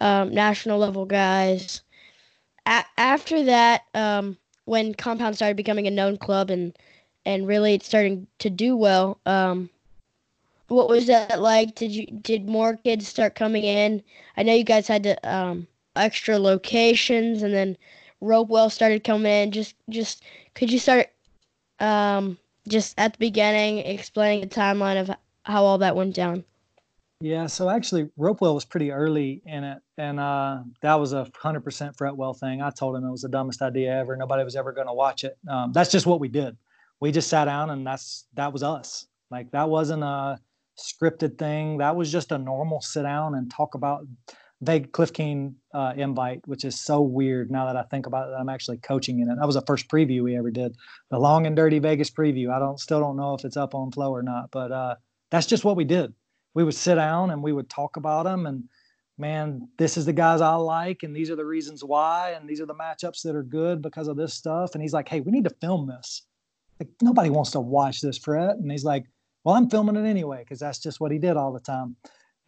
um, 0.00 0.32
national 0.32 0.78
level 0.78 1.04
guys. 1.06 1.82
A- 2.66 2.84
after 2.96 3.42
that, 3.44 3.82
um, 3.94 4.36
when 4.66 4.94
Compound 4.94 5.36
started 5.36 5.56
becoming 5.56 5.86
a 5.86 5.90
known 5.90 6.16
club 6.16 6.50
and 6.50 6.76
and 7.24 7.46
really 7.46 7.78
starting 7.80 8.26
to 8.38 8.50
do 8.50 8.76
well, 8.76 9.18
um, 9.26 9.70
what 10.68 10.88
was 10.88 11.06
that 11.06 11.40
like? 11.40 11.74
Did 11.74 11.92
you 11.92 12.06
did 12.06 12.48
more 12.48 12.76
kids 12.76 13.08
start 13.08 13.34
coming 13.34 13.64
in? 13.64 14.02
I 14.36 14.42
know 14.42 14.54
you 14.54 14.64
guys 14.64 14.88
had 14.88 15.02
to 15.04 15.28
um, 15.28 15.66
extra 15.98 16.38
locations, 16.38 17.42
and 17.42 17.52
then 17.52 17.76
Ropewell 18.22 18.70
started 18.70 19.04
coming 19.04 19.30
in. 19.30 19.52
Just 19.52 19.74
just 19.88 20.22
could 20.54 20.70
you 20.70 20.78
start 20.78 21.08
um, 21.80 22.38
just 22.66 22.94
at 22.98 23.12
the 23.12 23.18
beginning 23.18 23.78
explaining 23.78 24.40
the 24.40 24.54
timeline 24.54 25.00
of 25.00 25.10
how 25.42 25.64
all 25.64 25.78
that 25.78 25.96
went 25.96 26.14
down? 26.14 26.44
Yeah, 27.20 27.46
so 27.46 27.68
actually 27.68 28.04
Ropewell 28.16 28.54
was 28.54 28.64
pretty 28.64 28.92
early 28.92 29.42
in 29.44 29.64
it, 29.64 29.78
and 29.96 30.20
uh, 30.20 30.60
that 30.82 30.94
was 30.94 31.12
a 31.12 31.28
hundred 31.34 31.62
percent 31.62 31.96
Fretwell 31.96 32.38
thing. 32.38 32.62
I 32.62 32.70
told 32.70 32.96
him 32.96 33.04
it 33.04 33.10
was 33.10 33.22
the 33.22 33.28
dumbest 33.28 33.60
idea 33.60 33.92
ever. 33.98 34.16
Nobody 34.16 34.44
was 34.44 34.54
ever 34.54 34.72
going 34.72 34.86
to 34.86 34.92
watch 34.92 35.24
it. 35.24 35.36
Um, 35.48 35.72
that's 35.72 35.90
just 35.90 36.06
what 36.06 36.20
we 36.20 36.28
did. 36.28 36.56
We 37.00 37.10
just 37.10 37.28
sat 37.28 37.46
down, 37.46 37.70
and 37.70 37.84
that's 37.84 38.26
that 38.34 38.52
was 38.52 38.62
us. 38.62 39.06
Like 39.30 39.50
that 39.50 39.68
wasn't 39.68 40.04
a 40.04 40.38
scripted 40.78 41.38
thing. 41.38 41.78
That 41.78 41.96
was 41.96 42.12
just 42.12 42.30
a 42.30 42.38
normal 42.38 42.80
sit 42.80 43.02
down 43.02 43.34
and 43.34 43.50
talk 43.50 43.74
about 43.74 44.06
Vegas 44.60 44.90
Cliff 44.92 45.12
Keen 45.12 45.54
uh, 45.72 45.92
invite, 45.96 46.40
which 46.46 46.64
is 46.64 46.80
so 46.80 47.00
weird 47.00 47.50
now 47.50 47.66
that 47.66 47.76
I 47.76 47.82
think 47.84 48.06
about 48.06 48.28
it. 48.28 48.32
I'm 48.32 48.48
actually 48.48 48.78
coaching 48.78 49.20
in 49.20 49.30
it. 49.30 49.36
That 49.36 49.46
was 49.46 49.54
the 49.54 49.62
first 49.62 49.88
preview 49.88 50.22
we 50.22 50.36
ever 50.36 50.50
did, 50.50 50.74
the 51.10 51.18
long 51.18 51.46
and 51.46 51.54
dirty 51.54 51.78
Vegas 51.78 52.10
preview. 52.10 52.50
I 52.50 52.58
don't 52.58 52.80
still 52.80 53.00
don't 53.00 53.16
know 53.16 53.34
if 53.34 53.44
it's 53.44 53.56
up 53.56 53.74
on 53.74 53.92
Flow 53.92 54.12
or 54.12 54.22
not, 54.22 54.50
but 54.50 54.72
uh, 54.72 54.96
that's 55.30 55.46
just 55.46 55.64
what 55.64 55.76
we 55.76 55.84
did. 55.84 56.12
We 56.54 56.64
would 56.64 56.74
sit 56.74 56.96
down 56.96 57.30
and 57.30 57.42
we 57.42 57.52
would 57.52 57.70
talk 57.70 57.96
about 57.96 58.24
them 58.24 58.46
and 58.46 58.64
man, 59.16 59.68
this 59.78 59.96
is 59.96 60.06
the 60.06 60.12
guys 60.12 60.40
I 60.40 60.54
like, 60.54 61.02
and 61.02 61.14
these 61.14 61.28
are 61.28 61.36
the 61.36 61.44
reasons 61.44 61.82
why, 61.82 62.36
and 62.38 62.48
these 62.48 62.60
are 62.60 62.66
the 62.66 62.74
matchups 62.74 63.22
that 63.22 63.34
are 63.34 63.42
good 63.42 63.82
because 63.82 64.06
of 64.06 64.16
this 64.16 64.32
stuff. 64.32 64.74
And 64.74 64.82
he's 64.82 64.92
like, 64.92 65.08
hey, 65.08 65.20
we 65.20 65.32
need 65.32 65.44
to 65.44 65.54
film 65.60 65.88
this. 65.88 66.22
Like 66.78 66.88
nobody 67.02 67.28
wants 67.28 67.50
to 67.52 67.60
watch 67.60 68.00
this, 68.00 68.16
Fred. 68.16 68.50
And 68.50 68.70
he's 68.70 68.84
like, 68.84 69.04
well, 69.42 69.56
I'm 69.56 69.68
filming 69.68 69.96
it 69.96 70.08
anyway 70.08 70.38
because 70.40 70.60
that's 70.60 70.78
just 70.78 71.00
what 71.00 71.10
he 71.10 71.18
did 71.18 71.36
all 71.36 71.52
the 71.52 71.60
time 71.60 71.96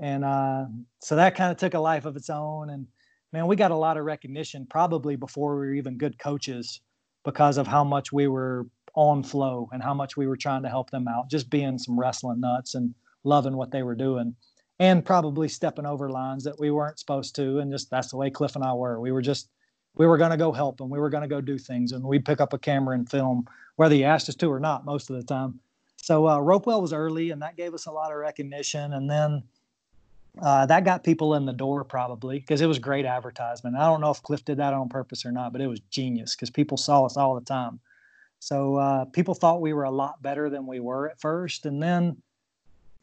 and 0.00 0.24
uh, 0.24 0.64
so 1.00 1.14
that 1.16 1.36
kind 1.36 1.52
of 1.52 1.58
took 1.58 1.74
a 1.74 1.78
life 1.78 2.06
of 2.06 2.16
its 2.16 2.30
own. 2.30 2.70
And 2.70 2.86
man 3.32 3.46
we 3.46 3.54
got 3.54 3.70
a 3.70 3.76
lot 3.76 3.96
of 3.96 4.04
recognition 4.04 4.66
probably 4.68 5.14
before 5.14 5.54
we 5.54 5.66
were 5.66 5.74
even 5.74 5.98
good 5.98 6.18
coaches 6.18 6.80
because 7.24 7.58
of 7.58 7.66
how 7.66 7.84
much 7.84 8.12
we 8.12 8.26
were 8.26 8.66
on 8.94 9.22
flow 9.22 9.68
and 9.72 9.82
how 9.82 9.94
much 9.94 10.16
we 10.16 10.26
were 10.26 10.36
trying 10.36 10.62
to 10.62 10.68
help 10.68 10.90
them 10.90 11.06
out 11.06 11.30
just 11.30 11.48
being 11.50 11.78
some 11.78 12.00
wrestling 12.00 12.40
nuts 12.40 12.74
and 12.74 12.94
loving 13.24 13.56
what 13.56 13.70
they 13.70 13.82
were 13.82 13.94
doing. 13.94 14.34
And 14.78 15.04
probably 15.04 15.46
stepping 15.46 15.84
over 15.84 16.08
lines 16.08 16.42
that 16.44 16.58
we 16.58 16.70
weren't 16.70 16.98
supposed 16.98 17.36
to. 17.36 17.58
And 17.58 17.70
just 17.70 17.90
that's 17.90 18.08
the 18.08 18.16
way 18.16 18.30
cliff 18.30 18.56
and 18.56 18.64
i 18.64 18.72
were. 18.72 18.98
We 18.98 19.12
were 19.12 19.20
just 19.20 19.50
we 19.94 20.06
were 20.06 20.16
going 20.16 20.30
to 20.30 20.38
go 20.38 20.52
help 20.52 20.80
and 20.80 20.88
we 20.88 20.98
were 20.98 21.10
going 21.10 21.22
to 21.22 21.28
go 21.28 21.42
do 21.42 21.58
things. 21.58 21.92
And 21.92 22.02
we'd 22.02 22.24
pick 22.24 22.40
up 22.40 22.54
a 22.54 22.58
camera 22.58 22.94
and 22.94 23.08
film 23.08 23.46
whether 23.76 23.94
he 23.94 24.04
asked 24.04 24.30
us 24.30 24.34
to 24.36 24.46
or 24.46 24.60
not 24.60 24.86
most 24.86 25.10
of 25.10 25.16
the 25.16 25.22
time. 25.22 25.60
So 25.96 26.26
uh, 26.26 26.38
ropewell 26.38 26.80
was 26.80 26.94
early 26.94 27.30
and 27.30 27.42
that 27.42 27.58
gave 27.58 27.74
us 27.74 27.84
a 27.84 27.92
lot 27.92 28.10
of 28.10 28.16
recognition. 28.16 28.94
And 28.94 29.10
then 29.10 29.42
uh, 30.40 30.66
that 30.66 30.84
got 30.84 31.02
people 31.02 31.34
in 31.34 31.44
the 31.44 31.52
door 31.52 31.84
probably 31.84 32.38
because 32.38 32.60
it 32.60 32.66
was 32.66 32.78
great 32.78 33.04
advertisement. 33.04 33.76
I 33.76 33.86
don't 33.86 34.00
know 34.00 34.10
if 34.10 34.22
Cliff 34.22 34.44
did 34.44 34.58
that 34.58 34.72
on 34.72 34.88
purpose 34.88 35.24
or 35.26 35.32
not, 35.32 35.52
but 35.52 35.60
it 35.60 35.66
was 35.66 35.80
genius 35.90 36.36
because 36.36 36.50
people 36.50 36.76
saw 36.76 37.04
us 37.04 37.16
all 37.16 37.34
the 37.34 37.40
time. 37.40 37.80
So 38.38 38.76
uh, 38.76 39.04
people 39.06 39.34
thought 39.34 39.60
we 39.60 39.72
were 39.72 39.84
a 39.84 39.90
lot 39.90 40.22
better 40.22 40.48
than 40.48 40.66
we 40.66 40.80
were 40.80 41.10
at 41.10 41.20
first, 41.20 41.66
and 41.66 41.82
then 41.82 42.16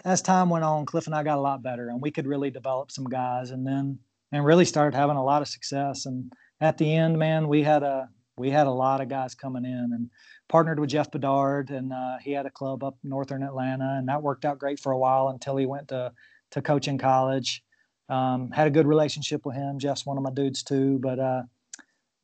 as 0.05 0.21
time 0.21 0.49
went 0.49 0.63
on, 0.63 0.86
Cliff 0.86 1.05
and 1.05 1.15
I 1.15 1.23
got 1.23 1.38
a 1.38 1.41
lot 1.41 1.61
better, 1.61 1.89
and 1.89 2.01
we 2.01 2.11
could 2.11 2.28
really 2.28 2.49
develop 2.49 2.91
some 2.91 3.05
guys, 3.05 3.51
and 3.51 3.65
then 3.65 3.99
and 4.32 4.43
really 4.43 4.65
started 4.65 4.95
having 4.95 5.15
a 5.15 5.23
lot 5.23 5.41
of 5.41 5.47
success. 5.47 6.05
And 6.05 6.32
at 6.59 6.78
the 6.78 6.93
end, 6.93 7.17
man, 7.17 7.47
we 7.47 7.63
had 7.63 7.84
a 7.84 8.09
we 8.38 8.49
had 8.51 8.67
a 8.67 8.71
lot 8.71 9.01
of 9.01 9.09
guys 9.09 9.36
coming 9.36 9.65
in, 9.65 9.91
and 9.93 10.09
partnered 10.47 10.80
with 10.80 10.89
Jeff 10.89 11.11
Bedard, 11.11 11.69
and 11.69 11.91
uh, 11.91 12.17
he 12.21 12.32
had 12.32 12.45
a 12.45 12.51
club 12.51 12.84
up 12.84 12.97
northern 13.03 13.43
Atlanta, 13.43 13.95
and 13.97 14.07
that 14.07 14.23
worked 14.23 14.45
out 14.45 14.59
great 14.59 14.80
for 14.80 14.91
a 14.91 14.97
while 14.97 15.30
until 15.30 15.57
he 15.57 15.65
went 15.65 15.89
to 15.89 16.11
to 16.51 16.61
coach 16.61 16.87
in 16.87 16.97
college. 16.97 17.63
Um, 18.09 18.51
had 18.51 18.67
a 18.67 18.71
good 18.71 18.87
relationship 18.87 19.45
with 19.45 19.55
him. 19.55 19.79
Jeff's 19.79 20.05
one 20.05 20.17
of 20.17 20.23
my 20.23 20.31
dudes 20.31 20.63
too. 20.63 20.99
But 20.99 21.19
uh, 21.19 21.41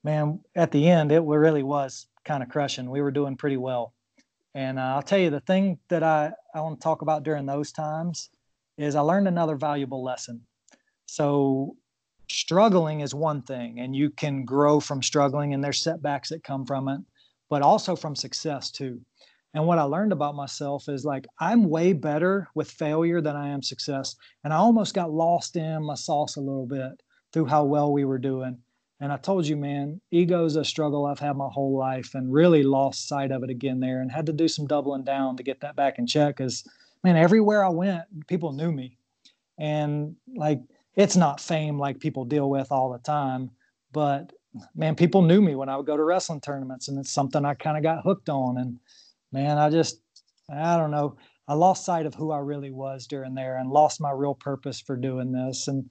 man, 0.03 0.39
at 0.55 0.71
the 0.71 0.89
end, 0.89 1.11
it 1.11 1.21
really 1.21 1.63
was 1.63 2.07
kind 2.24 2.41
of 2.41 2.49
crushing. 2.49 2.89
We 2.89 3.01
were 3.01 3.11
doing 3.11 3.36
pretty 3.36 3.57
well. 3.57 3.93
And 4.55 4.78
uh, 4.80 4.95
I'll 4.95 5.01
tell 5.01 5.19
you 5.19 5.30
the 5.30 5.39
thing 5.41 5.80
that 5.89 6.03
I, 6.03 6.32
I 6.53 6.61
want 6.61 6.80
to 6.80 6.84
talk 6.84 7.01
about 7.01 7.24
during 7.24 7.45
those 7.45 7.71
times 7.71 8.30
is 8.78 8.95
I 8.95 9.01
learned 9.01 9.28
another 9.28 9.55
valuable 9.55 10.03
lesson. 10.03 10.41
So 11.05 11.76
struggling 12.30 13.01
is 13.01 13.13
one 13.13 13.41
thing, 13.41 13.80
and 13.80 13.95
you 13.95 14.09
can 14.09 14.45
grow 14.45 14.80
from 14.80 15.01
struggling, 15.01 15.53
and 15.53 15.63
there's 15.63 15.82
setbacks 15.82 16.30
that 16.30 16.43
come 16.43 16.65
from 16.65 16.88
it, 16.88 17.01
but 17.49 17.61
also 17.61 17.95
from 17.95 18.15
success 18.15 18.71
too. 18.71 19.01
And 19.54 19.68
what 19.68 19.78
I 19.78 19.84
learned 19.84 20.12
about 20.12 20.36
myself 20.36 20.89
is 20.89 21.06
like 21.06 21.28
I'm 21.39 21.70
way 21.70 21.93
better 21.93 22.47
with 22.56 22.72
failure 22.72 23.22
than 23.22 23.36
I 23.36 23.49
am 23.49 23.62
success. 23.62 24.16
And 24.43 24.51
I 24.54 24.58
almost 24.58 24.93
got 24.95 25.12
lost 25.12 25.56
in 25.56 25.84
my 25.84 25.95
sauce 25.95 26.36
a 26.36 26.41
little 26.41 26.66
bit 26.66 27.01
through 27.32 27.45
how 27.45 27.64
well 27.64 27.91
we 27.91 28.06
were 28.06 28.18
doing. 28.18 28.58
And 28.99 29.12
I 29.12 29.18
told 29.18 29.45
you, 29.45 29.58
man, 29.58 29.99
ego 30.12 30.45
is 30.45 30.56
a 30.56 30.64
struggle 30.64 31.06
I've 31.06 31.20
had 31.20 31.36
my 31.36 31.49
whole 31.49 31.78
life 31.78 32.16
and 32.16 32.32
really 32.34 32.64
lost 32.64 33.08
sight 33.08 33.32
of 33.32 33.43
it 33.43 33.49
again 33.49 33.80
there 33.80 34.01
and 34.01 34.12
had 34.12 34.26
to 34.28 34.34
do 34.34 34.47
some 34.47 34.66
doubling 34.66 35.04
down 35.04 35.36
to 35.38 35.43
get 35.43 35.60
that 35.62 35.76
back 35.76 35.99
in 35.99 36.08
check. 36.08 36.38
Because, 36.38 36.64
man, 37.04 37.18
everywhere 37.18 37.66
I 37.66 37.70
went, 37.70 38.04
people 38.28 38.54
knew 38.54 38.72
me. 38.72 38.97
And 39.60 40.16
like 40.36 40.62
it's 40.95 41.16
not 41.16 41.41
fame 41.41 41.78
like 41.78 41.99
people 41.99 42.26
deal 42.26 42.49
with 42.49 42.72
all 42.72 42.91
the 42.91 42.99
time, 42.99 43.51
but 43.91 44.32
man, 44.76 44.95
people 44.95 45.22
knew 45.22 45.41
me 45.41 45.56
when 45.56 45.70
I 45.70 45.78
would 45.78 45.86
go 45.86 45.97
to 45.97 46.04
wrestling 46.04 46.41
tournaments, 46.41 46.88
and 46.88 46.99
it's 46.99 47.12
something 47.12 47.43
I 47.45 47.54
kind 47.56 47.78
of 47.78 47.84
got 47.84 48.04
hooked 48.04 48.30
on. 48.30 48.58
And 48.58 48.80
man, 49.34 49.57
I 49.57 49.69
just, 49.69 49.99
I 50.49 50.77
don't 50.77 50.91
know, 50.91 51.17
I 51.47 51.55
lost 51.55 51.86
sight 51.86 52.05
of 52.05 52.13
who 52.13 52.31
I 52.31 52.39
really 52.39 52.71
was 52.71 53.07
during 53.07 53.36
there, 53.36 53.57
and 53.57 53.69
lost 53.69 53.99
my 53.99 54.11
real 54.11 54.36
purpose 54.36 54.79
for 54.79 54.95
doing 54.95 55.34
this. 55.34 55.67
And 55.67 55.89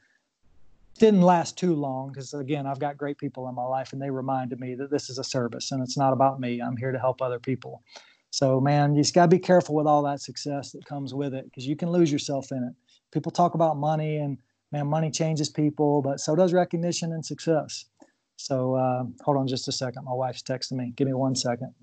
didn't 0.98 1.22
last 1.22 1.58
too 1.58 1.74
long 1.74 2.12
because 2.12 2.32
again, 2.34 2.66
I've 2.66 2.78
got 2.78 2.96
great 2.96 3.18
people 3.18 3.48
in 3.48 3.54
my 3.54 3.64
life, 3.64 3.92
and 3.92 4.00
they 4.00 4.10
reminded 4.10 4.60
me 4.60 4.74
that 4.76 4.90
this 4.90 5.10
is 5.10 5.18
a 5.18 5.24
service 5.24 5.72
and 5.72 5.82
it's 5.82 5.96
not 5.96 6.12
about 6.12 6.40
me. 6.40 6.60
I'm 6.60 6.76
here 6.76 6.92
to 6.92 6.98
help 6.98 7.20
other 7.20 7.38
people. 7.38 7.82
So, 8.30 8.60
man, 8.60 8.94
you 8.94 9.02
just 9.02 9.14
got 9.14 9.24
to 9.24 9.28
be 9.28 9.38
careful 9.38 9.74
with 9.74 9.86
all 9.86 10.02
that 10.04 10.20
success 10.20 10.72
that 10.72 10.86
comes 10.86 11.12
with 11.12 11.34
it 11.34 11.44
because 11.44 11.66
you 11.66 11.76
can 11.76 11.90
lose 11.90 12.10
yourself 12.10 12.50
in 12.50 12.64
it. 12.64 12.72
People 13.10 13.30
talk 13.30 13.54
about 13.54 13.76
money 13.76 14.16
and 14.16 14.38
man, 14.70 14.86
money 14.86 15.10
changes 15.10 15.50
people, 15.50 16.00
but 16.00 16.18
so 16.18 16.34
does 16.34 16.54
recognition 16.54 17.12
and 17.12 17.24
success. 17.24 17.84
So 18.36 18.74
uh, 18.74 19.04
hold 19.22 19.36
on 19.36 19.46
just 19.46 19.68
a 19.68 19.72
second. 19.72 20.04
My 20.04 20.14
wife's 20.14 20.42
texting 20.42 20.72
me. 20.72 20.94
Give 20.96 21.06
me 21.06 21.14
one 21.14 21.34
second. 21.34 21.74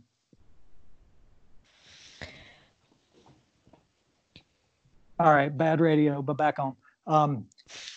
All 5.19 5.33
right, 5.33 5.55
bad 5.55 5.81
radio, 5.81 6.21
but 6.21 6.37
back 6.37 6.59
on. 6.59 6.75
Um, 7.05 7.47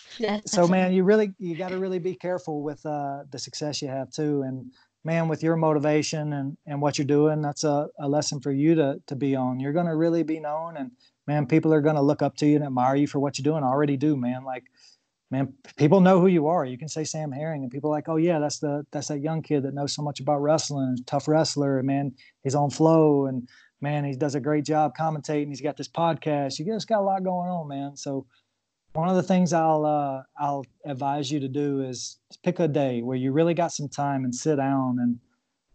so 0.45 0.67
man, 0.67 0.93
you 0.93 1.03
really 1.03 1.33
you 1.39 1.55
got 1.55 1.69
to 1.69 1.79
really 1.79 1.99
be 1.99 2.15
careful 2.15 2.61
with 2.61 2.85
uh, 2.85 3.23
the 3.31 3.39
success 3.39 3.81
you 3.81 3.87
have 3.87 4.11
too, 4.11 4.41
and 4.41 4.71
man, 5.05 5.27
with 5.27 5.41
your 5.41 5.55
motivation 5.55 6.33
and 6.33 6.57
and 6.65 6.81
what 6.81 6.97
you're 6.97 7.07
doing, 7.07 7.41
that's 7.41 7.63
a, 7.63 7.87
a 7.99 8.07
lesson 8.07 8.41
for 8.41 8.51
you 8.51 8.75
to 8.75 9.01
to 9.07 9.15
be 9.15 9.35
on. 9.35 9.59
You're 9.59 9.73
going 9.73 9.85
to 9.85 9.95
really 9.95 10.23
be 10.23 10.39
known, 10.39 10.75
and 10.75 10.91
man, 11.25 11.45
people 11.45 11.73
are 11.73 11.81
going 11.81 11.95
to 11.95 12.01
look 12.01 12.21
up 12.21 12.35
to 12.37 12.45
you 12.45 12.57
and 12.57 12.65
admire 12.65 12.95
you 12.95 13.07
for 13.07 13.19
what 13.19 13.37
you're 13.37 13.43
doing. 13.43 13.63
Already 13.63 13.95
do, 13.95 14.17
man. 14.17 14.43
Like 14.43 14.65
man, 15.33 15.51
people 15.77 15.99
know 15.99 16.19
who 16.19 16.27
you 16.27 16.47
are. 16.47 16.63
You 16.63 16.77
can 16.77 16.87
say 16.87 17.03
Sam 17.03 17.31
Herring, 17.31 17.63
and 17.63 17.71
people 17.71 17.89
are 17.89 17.97
like, 17.97 18.07
oh 18.07 18.17
yeah, 18.17 18.37
that's 18.37 18.59
the 18.59 18.85
that's 18.91 19.07
that 19.07 19.19
young 19.19 19.41
kid 19.41 19.63
that 19.63 19.73
knows 19.73 19.93
so 19.95 20.03
much 20.03 20.19
about 20.19 20.41
wrestling, 20.41 20.97
tough 21.07 21.27
wrestler, 21.27 21.79
and 21.79 21.87
man, 21.87 22.13
he's 22.43 22.53
on 22.53 22.69
flow, 22.69 23.25
and 23.25 23.49
man, 23.83 24.05
he 24.05 24.15
does 24.15 24.33
a 24.33 24.39
great 24.39 24.65
job 24.65 24.93
commentating. 24.97 25.49
He's 25.49 25.61
got 25.61 25.77
this 25.77 25.89
podcast. 25.89 26.57
You 26.57 26.65
just 26.65 26.87
got 26.87 27.01
a 27.01 27.03
lot 27.03 27.23
going 27.23 27.49
on, 27.49 27.67
man. 27.67 27.97
So 27.97 28.25
one 28.93 29.09
of 29.09 29.15
the 29.15 29.23
things 29.23 29.53
I'll 29.53 29.85
uh, 29.85 30.23
I'll 30.39 30.65
advise 30.85 31.29
you 31.29 31.39
to 31.41 31.47
do 31.47 31.81
is 31.81 32.17
pick 32.43 32.59
a 32.59 32.67
day 32.67 33.01
where 33.01 33.17
you 33.17 33.31
really 33.31 33.53
got 33.53 33.73
some 33.73 33.89
time 33.89 34.23
and 34.23 34.33
sit 34.33 34.55
down 34.55 34.97
and 34.99 35.19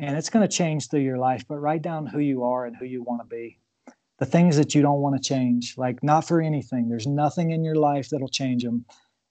and 0.00 0.16
it's 0.16 0.30
going 0.30 0.48
to 0.48 0.56
change 0.56 0.88
through 0.88 1.00
your 1.00 1.18
life. 1.18 1.44
But 1.46 1.58
write 1.58 1.82
down 1.82 2.06
who 2.06 2.20
you 2.20 2.44
are 2.44 2.64
and 2.66 2.76
who 2.76 2.86
you 2.86 3.02
want 3.02 3.20
to 3.20 3.26
be. 3.26 3.58
The 4.18 4.26
things 4.26 4.56
that 4.56 4.74
you 4.74 4.82
don't 4.82 5.00
want 5.00 5.20
to 5.20 5.28
change, 5.28 5.74
like 5.76 6.02
not 6.02 6.26
for 6.26 6.40
anything. 6.40 6.88
There's 6.88 7.06
nothing 7.06 7.50
in 7.50 7.62
your 7.62 7.76
life 7.76 8.08
that'll 8.08 8.28
change 8.28 8.64
them 8.64 8.84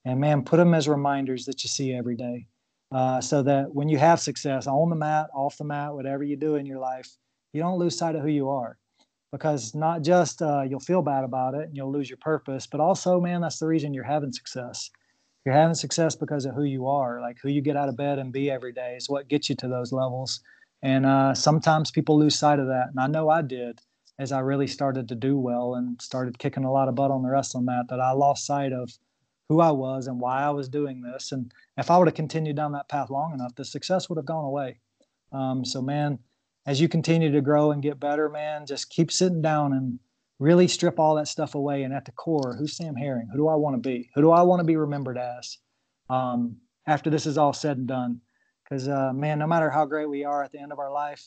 and 0.05 0.21
man, 0.21 0.43
put 0.43 0.55
them 0.57 0.73
as 0.73 0.88
reminders 0.88 1.45
that 1.45 1.63
you 1.63 1.67
see 1.67 1.93
every 1.93 2.15
day. 2.15 2.47
Uh, 2.89 3.19
so 3.19 3.43
that 3.43 3.75
when 3.75 3.89
you 3.89 3.97
have 3.97 4.21
success 4.21 4.65
on 4.65 4.89
the 4.89 4.95
mat, 4.95 5.28
off 5.34 5.57
the 5.57 5.65
mat, 5.65 5.93
whatever 5.93 6.23
you 6.23 6.38
do 6.38 6.55
in 6.55 6.65
your 6.65 6.80
life, 6.80 7.09
you 7.53 7.61
don't 7.61 7.79
lose 7.79 7.97
sight 7.97 8.15
of 8.15 8.21
who 8.21 8.29
you 8.29 8.49
are. 8.49 8.77
Because 9.31 9.75
not 9.75 10.03
just 10.03 10.41
uh, 10.41 10.61
you'll 10.61 10.79
feel 10.79 11.01
bad 11.01 11.25
about 11.25 11.53
it 11.53 11.67
and 11.67 11.75
you'll 11.75 11.91
lose 11.91 12.09
your 12.09 12.17
purpose, 12.17 12.65
but 12.65 12.79
also, 12.79 13.19
man, 13.19 13.41
that's 13.41 13.59
the 13.59 13.67
reason 13.67 13.93
you're 13.93 14.03
having 14.03 14.31
success. 14.31 14.89
You're 15.45 15.55
having 15.55 15.75
success 15.75 16.15
because 16.15 16.45
of 16.45 16.55
who 16.55 16.63
you 16.63 16.87
are, 16.87 17.21
like 17.21 17.37
who 17.41 17.49
you 17.49 17.61
get 17.61 17.75
out 17.75 17.89
of 17.89 17.97
bed 17.97 18.19
and 18.19 18.31
be 18.31 18.49
every 18.49 18.71
day 18.71 18.95
is 18.95 19.09
what 19.09 19.27
gets 19.27 19.49
you 19.49 19.55
to 19.57 19.67
those 19.67 19.91
levels. 19.91 20.41
And 20.81 21.05
uh, 21.05 21.33
sometimes 21.33 21.91
people 21.91 22.17
lose 22.17 22.37
sight 22.37 22.59
of 22.59 22.67
that. 22.67 22.87
And 22.89 22.99
I 22.99 23.07
know 23.07 23.29
I 23.29 23.41
did 23.41 23.81
as 24.19 24.31
I 24.31 24.39
really 24.39 24.67
started 24.67 25.07
to 25.09 25.15
do 25.15 25.37
well 25.37 25.75
and 25.75 26.01
started 26.01 26.39
kicking 26.39 26.63
a 26.63 26.71
lot 26.71 26.87
of 26.87 26.95
butt 26.95 27.11
on 27.11 27.21
the 27.21 27.29
wrestling 27.29 27.65
mat 27.65 27.85
that 27.89 27.99
I 27.99 28.11
lost 28.11 28.45
sight 28.45 28.73
of 28.73 28.91
who 29.49 29.61
I 29.61 29.71
was 29.71 30.07
and 30.07 30.19
why 30.19 30.41
I 30.41 30.49
was 30.49 30.69
doing 30.69 31.01
this. 31.01 31.31
And 31.31 31.51
if 31.77 31.91
I 31.91 31.97
would 31.97 32.07
have 32.07 32.15
continued 32.15 32.55
down 32.55 32.71
that 32.73 32.89
path 32.89 33.09
long 33.09 33.33
enough, 33.33 33.55
the 33.55 33.65
success 33.65 34.09
would 34.09 34.17
have 34.17 34.25
gone 34.25 34.45
away. 34.45 34.79
Um, 35.31 35.63
so, 35.63 35.81
man, 35.81 36.19
as 36.68 36.82
you 36.82 36.89
continue 36.89 37.32
to 37.32 37.41
grow 37.41 37.72
and 37.72 37.82
get 37.82 37.99
better, 37.99 38.30
man, 38.30 38.65
just 38.65 38.89
keep 38.89 39.09
sitting 39.09 39.41
down 39.41 39.72
and 39.72 39.99
really 40.38 40.68
strip 40.68 40.99
all 40.99 41.15
that 41.15 41.30
stuff 41.30 41.55
away. 41.55 41.84
And 41.84 41.93
at 41.93 42.03
the 42.03 42.11
core, 42.11 42.55
who's 42.59 42.76
Sam 42.76 42.95
Herring? 42.95 43.30
Who 43.32 43.38
do 43.38 43.47
I 43.47 43.55
want 43.55 43.82
to 43.82 43.89
be? 43.89 44.09
Who 44.13 44.22
do 44.22 44.32
I 44.32 44.41
want 44.41 44.59
to 44.59 44.65
be 44.65 44.76
remembered 44.76 45.18
as 45.18 45.57
um, 46.09 46.57
after 46.86 47.09
this 47.09 47.26
is 47.26 47.38
all 47.38 47.53
said 47.53 47.78
and 47.78 47.88
done? 47.88 48.20
Because, 48.63 48.89
uh, 48.89 49.13
man, 49.13 49.39
no 49.39 49.47
matter 49.47 49.70
how 49.70 49.86
great 49.86 50.09
we 50.09 50.26
are 50.26 50.43
at 50.43 50.51
the 50.51 50.59
end 50.59 50.74
of 50.74 50.80
our 50.80 50.91
life, 50.91 51.24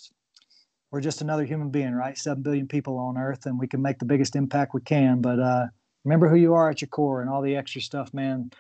we're 0.91 1.01
just 1.01 1.23
another 1.23 1.47
human 1.47 1.71
being, 1.71 1.95
right? 1.95 2.19
Seven 2.19 2.43
billion 2.43 2.69
people 2.69 2.99
on 2.99 3.17
Earth, 3.17 3.47
and 3.47 3.59
we 3.59 3.67
can 3.67 3.81
make 3.81 3.99
the 3.99 4.05
biggest 4.05 4.37
impact 4.37 4.75
we 4.75 4.83
can. 4.83 5.23
But 5.23 5.39
uh, 5.39 5.67
remember 6.05 6.29
who 6.29 6.37
you 6.37 6.53
are 6.53 6.69
at 6.69 6.83
your 6.83 6.89
core 6.89 7.23
and 7.23 7.31
all 7.31 7.41
the 7.41 7.57
extra 7.57 7.81
stuff, 7.81 8.13
man, 8.13 8.51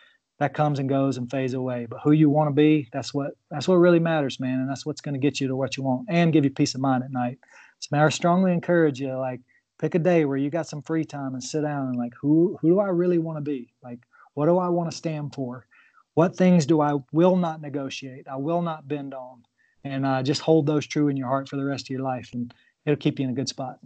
that 0.41 0.55
comes 0.55 0.79
and 0.79 0.89
goes 0.89 1.19
and 1.19 1.31
fades 1.31 1.53
away. 1.53 1.87
But 1.89 2.01
who 2.03 2.13
you 2.13 2.31
want 2.31 2.49
to 2.49 2.55
be, 2.55 2.89
that's 2.93 3.13
what 3.13 3.33
that's 3.51 3.69
what 3.69 3.77
really 3.77 4.01
matters, 4.01 4.41
man. 4.41 4.59
And 4.59 4.69
that's 4.69 4.87
what's 4.87 5.03
going 5.03 5.13
to 5.15 5.21
get 5.21 5.39
you 5.39 5.47
to 5.49 5.55
what 5.55 5.77
you 5.77 5.83
want 5.83 6.07
and 6.09 6.33
give 6.33 6.45
you 6.45 6.51
peace 6.51 6.75
of 6.75 6.81
mind 6.81 7.05
at 7.05 7.13
night. 7.13 7.39
So 7.79 7.89
man, 7.93 8.05
I 8.05 8.09
strongly 8.09 8.53
encourage 8.53 9.01
you, 9.01 9.13
like 9.19 9.41
pick 9.79 9.95
a 9.95 9.99
day 9.99 10.25
where 10.25 10.39
you 10.39 10.51
got 10.51 10.67
some 10.67 10.83
free 10.83 11.05
time 11.05 11.35
and 11.35 11.45
sit 11.45 11.61
down 11.61 11.89
and 11.89 11.97
like 11.97 12.15
who 12.21 12.59
who 12.61 12.71
do 12.71 12.81
I 12.81 12.89
really 12.89 13.19
want 13.19 13.37
to 13.37 13.43
be? 13.43 13.73
Like 13.83 14.01
what 14.33 14.47
do 14.47 14.57
I 14.57 14.69
want 14.69 14.91
to 14.91 14.97
stand 14.97 15.35
for? 15.35 15.67
What 16.15 16.35
things 16.35 16.65
do 16.65 16.81
I 16.81 16.95
will 17.13 17.37
not 17.37 17.61
negotiate? 17.61 18.27
I 18.27 18.37
will 18.37 18.63
not 18.63 18.89
bend 18.89 19.15
on. 19.15 19.45
And 19.85 20.05
uh, 20.05 20.23
just 20.23 20.41
hold 20.41 20.67
those 20.67 20.87
true 20.87 21.09
in 21.09 21.17
your 21.17 21.29
heart 21.29 21.49
for 21.49 21.57
the 21.57 21.65
rest 21.65 21.87
of 21.87 21.91
your 21.91 22.03
life, 22.03 22.31
and 22.35 22.53
it'll 22.85 22.99
keep 22.99 23.19
you 23.19 23.25
in 23.25 23.31
a 23.31 23.35
good 23.35 23.49
spot. 23.49 23.79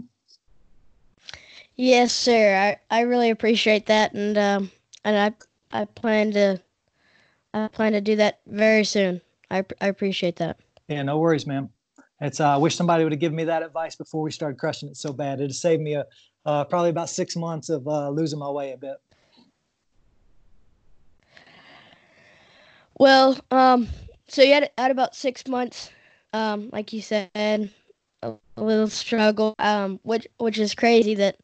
Yes, 1.77 2.13
sir. 2.13 2.79
I, 2.91 2.97
I 2.97 3.03
really 3.03 3.31
appreciate 3.31 3.87
that, 3.87 4.13
and 4.13 4.37
um, 4.37 4.73
and 5.05 5.17
I 5.17 5.35
I 5.75 5.85
plan 5.85 6.31
to 6.33 6.61
I 7.53 7.68
plan 7.68 7.93
to 7.93 8.01
do 8.01 8.16
that 8.16 8.41
very 8.47 8.85
soon. 8.85 9.20
I 9.51 9.64
I 9.81 9.89
appreciate 9.89 10.37
that. 10.37 10.59
Yeah, 10.89 11.03
no 11.03 11.18
worries, 11.18 11.47
man. 11.47 11.68
It's 12.20 12.41
uh, 12.41 12.55
I 12.55 12.57
wish 12.57 12.77
somebody 12.77 13.03
would 13.03 13.12
have 13.12 13.20
given 13.20 13.37
me 13.37 13.45
that 13.45 13.62
advice 13.62 13.97
before 13.97 14.22
we 14.22 14.31
started 14.31 14.59
crushing 14.59 14.89
it 14.89 14.97
so 14.97 15.12
bad. 15.12 15.41
It'd 15.41 15.55
saved 15.55 15.83
me 15.83 15.95
a 15.95 16.07
uh, 16.47 16.64
probably 16.64 16.91
about 16.91 17.11
six 17.11 17.37
months 17.37 17.68
of 17.70 17.87
uh, 17.89 18.09
losing 18.11 18.39
my 18.39 18.49
way 18.49 18.72
a 18.72 18.77
bit. 18.77 18.97
Well, 22.99 23.37
um, 23.51 23.89
so 24.29 24.43
you 24.43 24.55
had, 24.55 24.70
had 24.79 24.91
about 24.93 25.16
six 25.16 25.49
months, 25.49 25.91
um, 26.33 26.70
like 26.72 26.93
you 26.93 27.03
said, 27.03 27.31
a, 27.35 27.70
a 28.22 28.62
little 28.62 28.89
struggle, 28.89 29.55
um, 29.59 29.99
which 30.05 30.29
which 30.39 30.59
is 30.59 30.75
crazy 30.75 31.16
that 31.16 31.39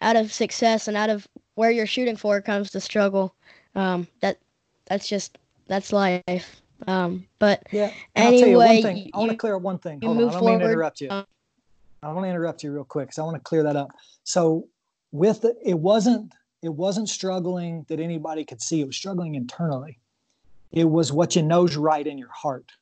out 0.00 0.16
of 0.16 0.32
success 0.32 0.88
and 0.88 0.96
out 0.96 1.10
of 1.10 1.28
where 1.54 1.70
you're 1.70 1.86
shooting 1.86 2.16
for 2.16 2.40
comes 2.40 2.72
the 2.72 2.80
struggle. 2.80 3.34
Um, 3.76 4.08
that 4.20 4.38
that's 4.86 5.08
just 5.08 5.38
that's 5.68 5.92
life. 5.92 6.62
Um, 6.86 7.26
but 7.38 7.62
yeah. 7.70 7.92
anyway, 8.14 8.82
you, 8.82 9.10
I 9.14 9.18
want 9.18 9.30
to 9.30 9.36
clear 9.36 9.56
up 9.56 9.62
one 9.62 9.78
thing. 9.78 10.00
Hold 10.02 10.16
on, 10.16 10.22
I 10.22 10.30
don't 10.30 10.38
forward. 10.40 10.50
mean 10.50 10.60
to 10.60 10.66
interrupt 10.66 11.00
you. 11.00 11.10
I 11.10 12.12
want 12.12 12.24
to 12.24 12.28
interrupt 12.30 12.62
you 12.62 12.72
real 12.72 12.84
quick 12.84 13.08
because 13.08 13.18
I 13.18 13.22
want 13.22 13.36
to 13.36 13.42
clear 13.42 13.62
that 13.62 13.76
up. 13.76 13.90
So 14.24 14.68
with 15.12 15.42
the, 15.42 15.56
it 15.64 15.78
wasn't 15.78 16.32
it 16.62 16.72
wasn't 16.72 17.08
struggling 17.08 17.84
that 17.88 18.00
anybody 18.00 18.44
could 18.44 18.60
see. 18.60 18.80
It 18.80 18.86
was 18.86 18.96
struggling 18.96 19.34
internally. 19.34 19.98
It 20.72 20.84
was 20.84 21.12
what 21.12 21.36
you 21.36 21.42
know's 21.42 21.76
right 21.76 22.06
in 22.06 22.18
your 22.18 22.32
heart. 22.32 22.72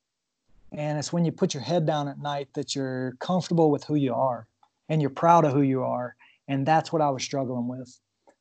And 0.72 0.98
it's 0.98 1.12
when 1.12 1.24
you 1.24 1.32
put 1.32 1.54
your 1.54 1.62
head 1.62 1.86
down 1.86 2.08
at 2.08 2.18
night 2.18 2.48
that 2.54 2.74
you're 2.74 3.14
comfortable 3.20 3.70
with 3.70 3.84
who 3.84 3.94
you 3.94 4.14
are 4.14 4.46
and 4.88 5.00
you're 5.00 5.10
proud 5.10 5.44
of 5.44 5.52
who 5.52 5.62
you 5.62 5.82
are 5.82 6.16
and 6.48 6.66
that's 6.66 6.92
what 6.92 7.02
I 7.02 7.10
was 7.10 7.22
struggling 7.22 7.68
with. 7.68 7.98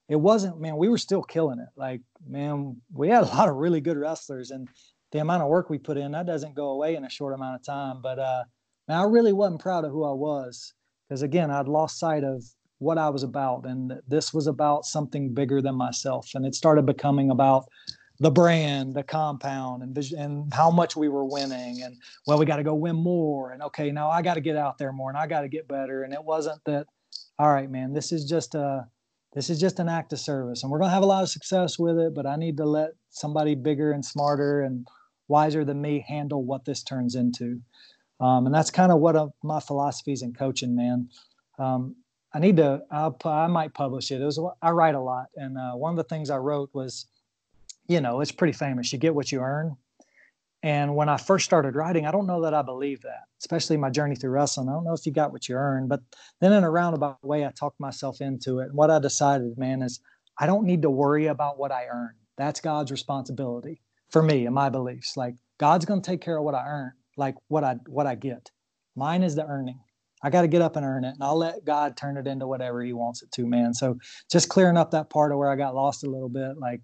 It 0.10 0.18
wasn't, 0.18 0.60
man, 0.60 0.78
we 0.78 0.90
were 0.90 0.98
still 0.98 1.24
killing 1.24 1.60
it. 1.60 1.70
Like, 1.76 2.02
man, 2.28 2.78
we 2.94 3.10
had 3.10 3.24
a 3.24 3.28
lot 3.28 3.50
of 3.50 3.56
really 3.56 3.82
good 3.82 3.98
wrestlers, 3.98 4.52
and 4.52 4.68
the 5.12 5.20
amount 5.20 5.44
of 5.44 5.50
work 5.50 5.70
we 5.70 5.78
put 5.78 5.98
in, 5.98 6.12
that 6.12 6.26
doesn't 6.26 6.56
go 6.56 6.70
away 6.70 6.96
in 6.96 7.06
a 7.06 7.10
short 7.10 7.34
amount 7.34 7.56
of 7.56 7.66
time. 7.66 8.02
But 8.02 8.20
uh, 8.20 8.44
man, 8.88 9.00
I 9.00 9.04
really 9.04 9.34
wasn't 9.34 9.62
proud 9.62 9.86
of 9.86 9.92
who 9.92 10.04
I 10.04 10.12
was 10.12 10.74
because, 11.08 11.22
again, 11.22 11.52
I'd 11.52 11.68
lost 11.68 12.00
sight 12.00 12.24
of 12.24 12.44
what 12.80 12.98
I 12.98 13.10
was 13.10 13.24
about, 13.24 13.66
and 13.66 13.94
this 14.08 14.34
was 14.34 14.48
about 14.48 14.86
something 14.86 15.34
bigger 15.34 15.62
than 15.62 15.76
myself. 15.76 16.32
And 16.34 16.46
it 16.46 16.56
started 16.56 16.86
becoming 16.86 17.30
about 17.30 17.66
the 18.20 18.32
brand, 18.32 18.94
the 18.94 19.04
compound, 19.04 19.84
and 19.84 19.96
vision, 19.96 20.20
and 20.20 20.54
how 20.54 20.70
much 20.70 20.96
we 20.96 21.08
were 21.08 21.26
winning, 21.26 21.82
and 21.84 21.96
well, 22.28 22.38
we 22.38 22.46
got 22.46 22.58
to 22.58 22.64
go 22.64 22.76
win 22.76 22.96
more, 22.96 23.52
and 23.52 23.62
okay, 23.64 23.92
now 23.92 24.10
I 24.10 24.22
got 24.22 24.34
to 24.36 24.42
get 24.42 24.58
out 24.58 24.78
there 24.78 24.92
more, 24.92 25.10
and 25.10 25.18
I 25.18 25.28
got 25.28 25.42
to 25.42 25.48
get 25.48 25.68
better. 25.68 26.04
And 26.04 26.14
it 26.14 26.24
wasn't 26.24 26.62
that 26.66 26.88
all 27.40 27.52
right, 27.52 27.70
man, 27.70 27.94
this 27.94 28.12
is 28.12 28.26
just 28.26 28.54
a 28.56 28.88
this 29.34 29.50
is 29.50 29.60
just 29.60 29.80
an 29.80 29.90
act 29.90 30.14
of 30.14 30.20
service, 30.20 30.64
and 30.64 30.72
we're 30.72 30.80
gonna 30.80 30.92
have 30.92 31.04
a 31.04 31.08
lot 31.08 31.24
of 31.24 31.30
success 31.30 31.80
with 31.80 31.98
it. 31.98 32.14
But 32.14 32.26
I 32.26 32.36
need 32.36 32.58
to 32.58 32.66
let 32.66 32.92
somebody 33.10 33.56
bigger 33.56 33.92
and 33.92 34.04
smarter 34.04 34.62
and 34.62 34.88
wiser 35.28 35.66
than 35.66 35.82
me 35.82 36.06
handle 36.08 36.44
what 36.44 36.66
this 36.66 36.84
turns 36.84 37.16
into. 37.16 37.60
Um, 38.20 38.46
and 38.46 38.54
that's 38.54 38.70
kind 38.70 38.92
of 38.92 39.00
what 39.00 39.16
uh, 39.16 39.28
my 39.44 39.60
philosophies 39.60 40.22
in 40.22 40.34
coaching, 40.34 40.76
man. 40.76 41.10
Um, 41.60 41.96
I 42.34 42.40
need 42.40 42.58
to. 42.58 42.82
I'll, 42.92 43.18
I 43.26 43.48
might 43.48 43.74
publish 43.74 44.12
it. 44.12 44.22
It 44.22 44.26
was 44.26 44.40
I 44.62 44.72
write 44.72 44.96
a 44.96 45.02
lot, 45.02 45.28
and 45.36 45.58
uh, 45.58 45.74
one 45.74 45.92
of 45.92 45.98
the 45.98 46.04
things 46.04 46.30
I 46.30 46.38
wrote 46.38 46.70
was, 46.74 47.06
you 47.88 48.02
know, 48.02 48.22
it's 48.22 48.32
pretty 48.32 48.54
famous. 48.54 48.92
You 48.92 49.00
get 49.00 49.14
what 49.14 49.32
you 49.32 49.40
earn. 49.40 49.78
And 50.64 50.96
when 50.96 51.10
I 51.10 51.18
first 51.18 51.44
started 51.44 51.76
writing, 51.76 52.06
I 52.06 52.12
don't 52.12 52.26
know 52.26 52.42
that 52.44 52.54
I 52.54 52.62
believed 52.62 53.04
that, 53.04 53.26
especially 53.42 53.76
my 53.76 53.90
journey 53.90 54.16
through 54.16 54.32
wrestling. 54.32 54.70
I 54.70 54.72
don't 54.72 54.86
know 54.86 54.94
if 54.94 55.06
you 55.06 55.12
got 55.12 55.34
what 55.34 55.50
you 55.50 55.56
earned, 55.56 55.90
but 55.90 56.00
then 56.40 56.54
in 56.54 56.64
a 56.64 56.72
roundabout 56.72 57.22
way, 57.22 57.46
I 57.46 57.52
talked 57.52 57.82
myself 57.82 58.22
into 58.22 58.60
it. 58.60 58.70
And 58.70 58.76
what 58.76 58.90
I 58.90 59.00
decided, 59.00 59.58
man, 59.58 59.82
is 59.82 60.00
I 60.40 60.46
don't 60.46 60.66
need 60.66 60.82
to 60.84 60.90
worry 60.90 61.28
about 61.28 61.60
what 61.60 61.74
I 61.74 61.88
earn. 61.92 62.14
That's 62.38 62.62
God's 62.62 62.92
responsibility 62.92 63.82
for 64.10 64.24
me 64.24 64.46
and 64.46 64.56
my 64.56 64.70
beliefs. 64.70 65.18
Like 65.18 65.36
God's 65.60 65.86
going 65.86 66.02
to 66.02 66.10
take 66.10 66.22
care 66.22 66.38
of 66.38 66.46
what 66.46 66.56
I 66.56 66.66
earn, 66.66 66.94
like 67.18 67.36
what 67.50 67.66
I 67.66 67.76
what 67.88 68.08
I 68.08 68.16
get. 68.16 68.50
Mine 68.96 69.24
is 69.24 69.36
the 69.36 69.46
earning. 69.46 69.80
I 70.24 70.30
got 70.30 70.44
to 70.44 70.48
get 70.48 70.62
up 70.62 70.78
and 70.78 70.86
earn 70.86 71.04
it, 71.04 71.16
and 71.16 71.24
I'll 71.24 71.38
let 71.38 71.66
God 71.66 71.98
turn 71.98 72.16
it 72.16 72.28
into 72.28 72.48
whatever 72.48 72.82
He 72.82 72.94
wants 72.94 73.22
it 73.22 73.32
to, 73.34 73.46
man. 73.46 73.74
So 73.74 73.98
just 74.32 74.48
clearing 74.48 74.78
up 74.78 74.92
that 74.92 75.10
part 75.10 75.34
of 75.34 75.38
where 75.38 75.52
I 75.52 75.58
got 75.58 75.76
lost 75.76 76.06
a 76.06 76.10
little 76.10 76.30
bit, 76.30 76.58
like, 76.58 76.82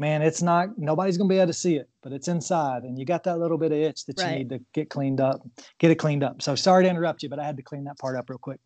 man, 0.00 0.22
it's 0.22 0.40
not 0.40 0.76
nobody's 0.78 1.18
gonna 1.18 1.28
be 1.28 1.36
able 1.36 1.48
to 1.48 1.52
see 1.52 1.76
it, 1.76 1.88
but 2.02 2.12
it's 2.12 2.26
inside, 2.26 2.82
and 2.82 2.98
you 2.98 3.04
got 3.04 3.22
that 3.24 3.38
little 3.38 3.58
bit 3.58 3.70
of 3.70 3.78
itch 3.78 4.06
that 4.06 4.18
right. 4.18 4.32
you 4.32 4.38
need 4.38 4.48
to 4.48 4.58
get 4.72 4.88
cleaned 4.88 5.20
up, 5.20 5.46
get 5.78 5.90
it 5.90 5.96
cleaned 5.96 6.24
up. 6.24 6.42
So 6.42 6.56
sorry 6.56 6.84
to 6.84 6.90
interrupt 6.90 7.22
you, 7.22 7.28
but 7.28 7.38
I 7.38 7.44
had 7.44 7.56
to 7.58 7.62
clean 7.62 7.84
that 7.84 7.98
part 7.98 8.16
up 8.16 8.30
real 8.30 8.38
quick. 8.38 8.58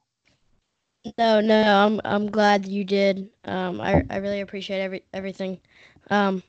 No, 1.19 1.41
no, 1.41 1.61
I'm 1.61 2.01
I'm 2.05 2.31
glad 2.31 2.67
you 2.67 2.85
did. 2.85 3.29
Um, 3.45 3.81
I 3.81 4.05
I 4.09 4.17
really 4.19 4.41
appreciate 4.41 4.81
every 4.81 5.05
everything. 5.13 5.61
Um, 6.09 6.43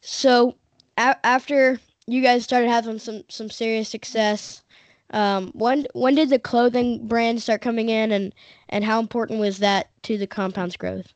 so 0.00 0.56
a- 0.96 1.24
after 1.24 1.78
you 2.06 2.22
guys 2.22 2.42
started 2.42 2.68
having 2.68 2.98
some 2.98 3.22
some 3.28 3.50
serious 3.50 3.90
success, 3.90 4.62
um, 5.10 5.52
when 5.54 5.86
when 5.92 6.14
did 6.14 6.30
the 6.30 6.38
clothing 6.38 7.06
brand 7.06 7.42
start 7.42 7.60
coming 7.60 7.90
in, 7.90 8.12
and 8.12 8.34
and 8.70 8.82
how 8.82 8.98
important 8.98 9.40
was 9.40 9.58
that 9.58 9.90
to 10.04 10.16
the 10.16 10.26
compound's 10.26 10.76
growth? 10.76 11.12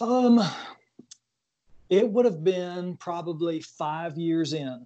Um, 0.00 0.40
it 1.90 2.08
would 2.08 2.24
have 2.24 2.44
been 2.44 2.96
probably 2.96 3.60
five 3.60 4.16
years 4.16 4.52
in, 4.52 4.84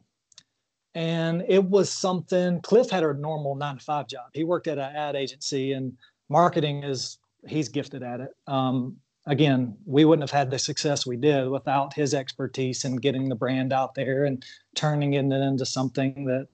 and 0.94 1.44
it 1.48 1.64
was 1.64 1.90
something. 1.90 2.60
Cliff 2.62 2.90
had 2.90 3.02
a 3.02 3.14
normal 3.14 3.54
nine 3.54 3.78
to 3.78 3.84
five 3.84 4.06
job. 4.08 4.30
He 4.32 4.44
worked 4.44 4.66
at 4.66 4.78
an 4.78 4.94
ad 4.96 5.16
agency, 5.16 5.72
and 5.72 5.96
marketing 6.28 6.84
is 6.84 7.18
he's 7.46 7.68
gifted 7.68 8.02
at 8.02 8.20
it. 8.20 8.30
Um, 8.46 8.96
again, 9.26 9.76
we 9.84 10.04
wouldn't 10.04 10.28
have 10.28 10.36
had 10.36 10.50
the 10.50 10.58
success 10.58 11.06
we 11.06 11.16
did 11.16 11.48
without 11.48 11.94
his 11.94 12.14
expertise 12.14 12.84
in 12.84 12.96
getting 12.96 13.28
the 13.28 13.34
brand 13.34 13.72
out 13.72 13.94
there 13.94 14.24
and 14.24 14.44
turning 14.74 15.14
it 15.14 15.24
into 15.24 15.66
something 15.66 16.24
that 16.26 16.48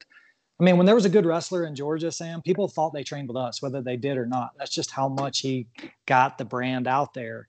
I 0.61 0.65
mean, 0.65 0.77
when 0.77 0.87
there 0.87 0.95
was 0.95 1.05
a 1.05 1.11
good 1.11 1.25
wrestler 1.25 1.67
in 1.67 1.75
Georgia, 1.77 2.11
Sam, 2.11 2.43
people 2.43 2.67
thought 2.67 2.93
they 2.93 3.05
trained 3.05 3.29
with 3.29 3.37
us, 3.37 3.63
whether 3.63 3.81
they 3.81 3.97
did 3.97 4.17
or 4.19 4.27
not. 4.27 4.51
That's 4.59 4.73
just 4.73 4.91
how 4.91 5.09
much 5.09 5.39
he 5.39 5.69
got 6.07 6.37
the 6.37 6.45
brand 6.45 6.89
out 6.89 7.15
there. 7.15 7.49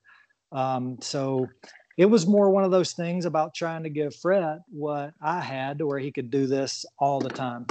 Um, 0.51 0.97
so 1.01 1.47
it 1.99 2.09
was 2.09 2.25
more 2.25 2.49
one 2.49 2.63
of 2.63 2.71
those 2.71 2.93
things 2.93 3.25
about 3.25 3.53
trying 3.53 3.83
to 3.83 3.89
give 3.89 4.15
Fred 4.15 4.61
what 4.69 5.13
I 5.21 5.41
had 5.41 5.79
to 5.79 5.85
where 5.85 5.99
he 5.99 6.13
could 6.13 6.31
do 6.31 6.47
this 6.47 6.85
all 6.97 7.19
the 7.19 7.29
time. 7.29 7.65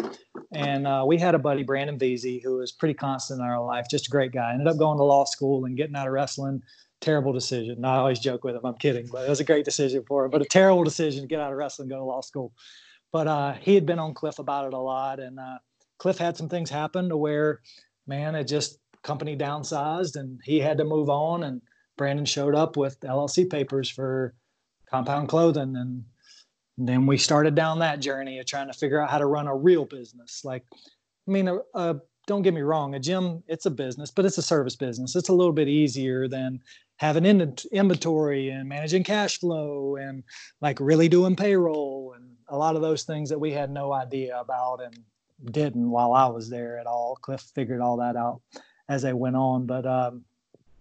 And 0.53 0.87
uh, 0.87 1.03
we 1.07 1.17
had 1.17 1.35
a 1.35 1.39
buddy, 1.39 1.63
Brandon 1.63 1.99
Veazey, 1.99 2.43
who 2.43 2.59
was 2.59 2.71
pretty 2.71 2.93
constant 2.93 3.41
in 3.41 3.47
our 3.47 3.65
life, 3.65 3.87
just 3.91 4.09
a 4.09 4.11
great 4.11 4.33
guy. 4.33 4.53
Ended 4.53 4.67
up 4.67 4.77
going 4.77 4.99
to 4.99 5.03
law 5.03 5.25
school 5.25 5.65
and 5.65 5.79
getting 5.79 5.97
out 5.97 6.07
of 6.07 6.13
wrestling. 6.13 6.63
Terrible 7.01 7.33
decision. 7.33 7.83
I 7.87 7.97
always 7.97 8.19
joke 8.19 8.45
with 8.45 8.55
him. 8.55 8.67
I'm 8.67 8.75
kidding, 8.75 9.09
but 9.11 9.25
it 9.25 9.31
was 9.31 9.41
a 9.41 9.45
great 9.45 9.65
decision 9.65 10.05
for 10.07 10.27
him. 10.27 10.31
But 10.31 10.43
a 10.43 10.45
terrible 10.51 10.85
decision 10.85 11.23
to 11.23 11.27
get 11.27 11.41
out 11.41 11.51
of 11.51 11.57
wrestling, 11.57 11.89
go 11.89 11.97
to 11.97 12.05
law 12.05 12.21
school. 12.21 12.53
But 13.11 13.29
uh, 13.29 13.55
he 13.55 13.75
had 13.75 13.87
been 13.87 13.99
on 13.99 14.13
Cliff 14.13 14.39
about 14.39 14.67
it 14.67 14.75
a 14.75 14.79
lot, 14.79 15.21
and 15.21 15.41
uh, 15.41 15.57
Cliff 15.97 16.19
had 16.19 16.37
some 16.37 16.51
things 16.51 16.69
happen 16.69 17.09
to 17.09 17.17
where, 17.17 17.63
man, 18.07 18.35
it 18.35 18.45
just 18.45 18.79
company 19.03 19.39
downsized, 19.39 20.17
and 20.17 20.39
he 20.45 20.61
had 20.61 20.77
to 20.77 20.85
move 20.85 21.09
on. 21.09 21.45
And 21.45 21.63
Brandon 21.99 22.25
showed 22.25 22.55
up 22.55 22.77
with 22.77 23.01
LLC 23.01 23.51
papers 23.51 23.91
for 23.91 24.35
Compound 24.89 25.29
Clothing, 25.29 25.77
and 25.77 26.05
then 26.79 27.05
we 27.05 27.19
started 27.19 27.55
down 27.55 27.81
that 27.81 28.01
journey 28.01 28.39
of 28.39 28.47
trying 28.47 28.69
to 28.69 28.79
figure 28.79 29.01
out 29.03 29.11
how 29.11 29.19
to 29.19 29.27
run 29.27 29.47
a 29.47 29.55
real 29.55 29.85
business. 29.85 30.43
Like, 30.45 30.65
I 30.73 31.31
mean, 31.31 31.49
a, 31.49 31.59
a, 31.75 31.97
don't 32.27 32.43
get 32.43 32.55
me 32.55 32.62
wrong, 32.62 32.95
a 32.95 33.01
gym 33.01 33.43
it's 33.49 33.66
a 33.66 33.70
business, 33.70 34.11
but 34.11 34.25
it's 34.25 34.39
a 34.39 34.43
service 34.43 34.77
business. 34.77 35.16
It's 35.16 35.29
a 35.29 35.35
little 35.35 35.53
bit 35.53 35.69
easier 35.69 36.29
than 36.29 36.61
having 36.97 37.25
inventory 37.25 38.51
and 38.51 38.69
managing 38.69 39.05
cash 39.05 39.39
flow 39.39 39.97
and 39.97 40.23
like 40.61 40.81
really 40.81 41.09
doing 41.09 41.37
payroll 41.37 42.15
and 42.16 42.29
a 42.49 42.57
lot 42.57 42.77
of 42.77 42.83
those 42.83 43.05
things 43.05 43.29
that 43.29 43.39
we 43.39 43.53
had 43.53 43.70
no 43.70 43.93
idea 43.93 44.39
about 44.41 44.83
and 44.83 44.99
didn't 45.53 45.91
while 45.91 46.12
I 46.12 46.27
was 46.27 46.51
there 46.51 46.79
at 46.79 46.87
all. 46.87 47.16
Cliff 47.20 47.41
figured 47.55 47.81
all 47.81 47.99
that 47.99 48.16
out 48.16 48.41
as 48.89 49.03
they 49.03 49.12
went 49.12 49.37
on. 49.37 49.66
But 49.66 49.87
um, 49.87 50.25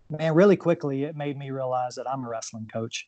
man, 0.09 0.33
really 0.33 0.55
quickly, 0.55 1.03
it 1.03 1.15
made 1.15 1.37
me 1.37 1.51
realize 1.51 1.95
that 1.95 2.09
I'm 2.09 2.23
a 2.23 2.29
wrestling 2.29 2.67
coach 2.71 3.07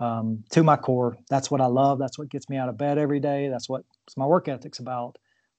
um, 0.00 0.44
to 0.50 0.62
my 0.62 0.76
core. 0.76 1.16
That's 1.30 1.50
what 1.50 1.60
I 1.60 1.66
love. 1.66 1.98
That's 1.98 2.18
what 2.18 2.30
gets 2.30 2.48
me 2.48 2.56
out 2.56 2.68
of 2.68 2.78
bed 2.78 2.98
every 2.98 3.20
day. 3.20 3.48
That's 3.48 3.68
what 3.68 3.84
my 4.16 4.26
work 4.26 4.48
ethic's 4.48 4.78
about. 4.78 5.16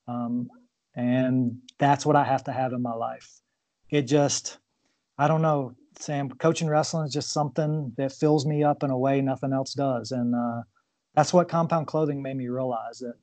Um, 0.08 0.50
and 0.96 1.58
that's 1.80 2.06
what 2.06 2.16
I 2.16 2.24
have 2.24 2.44
to 2.46 2.52
have 2.52 2.74
in 2.74 2.82
my 2.82 2.94
life. 2.94 3.42
It 3.90 4.04
just, 4.04 4.58
I 5.18 5.28
don't 5.28 5.42
know, 5.42 5.74
Sam, 6.00 6.30
coaching 6.30 6.68
wrestling 6.68 7.08
is 7.08 7.14
just 7.14 7.32
something 7.32 7.94
that 7.98 8.12
fills 8.12 8.46
me 8.46 8.64
up 8.64 8.84
in 8.84 8.92
a 8.92 8.98
way 8.98 9.22
nothing 9.22 9.54
else 9.54 9.74
does. 9.74 10.12
And, 10.12 10.36
uh, 10.36 10.62
that's 11.18 11.34
what 11.34 11.50
compound 11.50 11.88
clothing 11.88 12.22
made 12.22 12.38
me 12.38 12.48
realize 12.48 13.00
that 13.00 13.16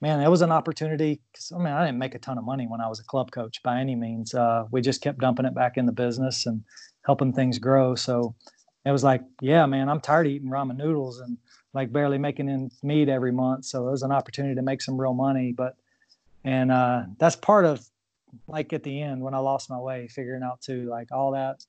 man 0.00 0.20
it 0.20 0.28
was 0.28 0.42
an 0.42 0.52
opportunity 0.52 1.20
because 1.32 1.50
i 1.52 1.58
mean 1.58 1.72
i 1.72 1.84
didn't 1.84 1.98
make 1.98 2.14
a 2.14 2.18
ton 2.18 2.38
of 2.38 2.44
money 2.44 2.66
when 2.68 2.80
i 2.80 2.86
was 2.86 3.00
a 3.00 3.04
club 3.04 3.30
coach 3.32 3.62
by 3.62 3.80
any 3.80 3.96
means 3.96 4.34
uh, 4.34 4.64
we 4.70 4.80
just 4.80 5.00
kept 5.00 5.18
dumping 5.18 5.46
it 5.46 5.54
back 5.54 5.76
in 5.76 5.86
the 5.86 5.92
business 5.92 6.46
and 6.46 6.62
helping 7.08 7.32
things 7.32 7.58
grow 7.58 7.94
so 7.94 8.34
it 8.84 8.92
was 8.92 9.02
like 9.02 9.22
yeah 9.40 9.66
man 9.66 9.88
i'm 9.88 10.00
tired 10.00 10.26
of 10.26 10.32
eating 10.32 10.50
ramen 10.50 10.76
noodles 10.76 11.20
and 11.20 11.38
like 11.74 11.92
barely 11.92 12.18
making 12.18 12.48
in 12.48 12.70
meat 12.82 13.08
every 13.08 13.32
month 13.32 13.64
so 13.64 13.88
it 13.88 13.90
was 13.90 14.02
an 14.02 14.12
opportunity 14.12 14.54
to 14.54 14.62
make 14.62 14.82
some 14.82 15.00
real 15.00 15.14
money 15.14 15.52
but 15.52 15.76
and 16.44 16.70
uh, 16.70 17.02
that's 17.18 17.36
part 17.36 17.64
of 17.64 17.84
like 18.46 18.72
at 18.72 18.82
the 18.82 19.02
end 19.02 19.22
when 19.22 19.34
i 19.34 19.38
lost 19.38 19.70
my 19.70 19.78
way 19.78 20.06
figuring 20.08 20.42
out 20.42 20.60
too 20.60 20.82
like 20.84 21.08
all 21.10 21.32
that 21.32 21.64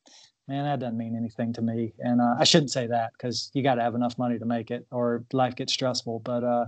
man, 0.49 0.65
that 0.65 0.79
doesn't 0.79 0.97
mean 0.97 1.15
anything 1.15 1.53
to 1.53 1.61
me. 1.61 1.93
And 1.99 2.19
uh, 2.19 2.35
I 2.39 2.43
shouldn't 2.43 2.71
say 2.71 2.87
that 2.87 3.13
because 3.13 3.51
you 3.53 3.61
got 3.61 3.75
to 3.75 3.83
have 3.83 3.93
enough 3.93 4.17
money 4.17 4.39
to 4.39 4.45
make 4.45 4.71
it, 4.71 4.85
or 4.91 5.23
life 5.31 5.55
gets 5.55 5.73
stressful. 5.73 6.19
But 6.19 6.43
uh, 6.43 6.65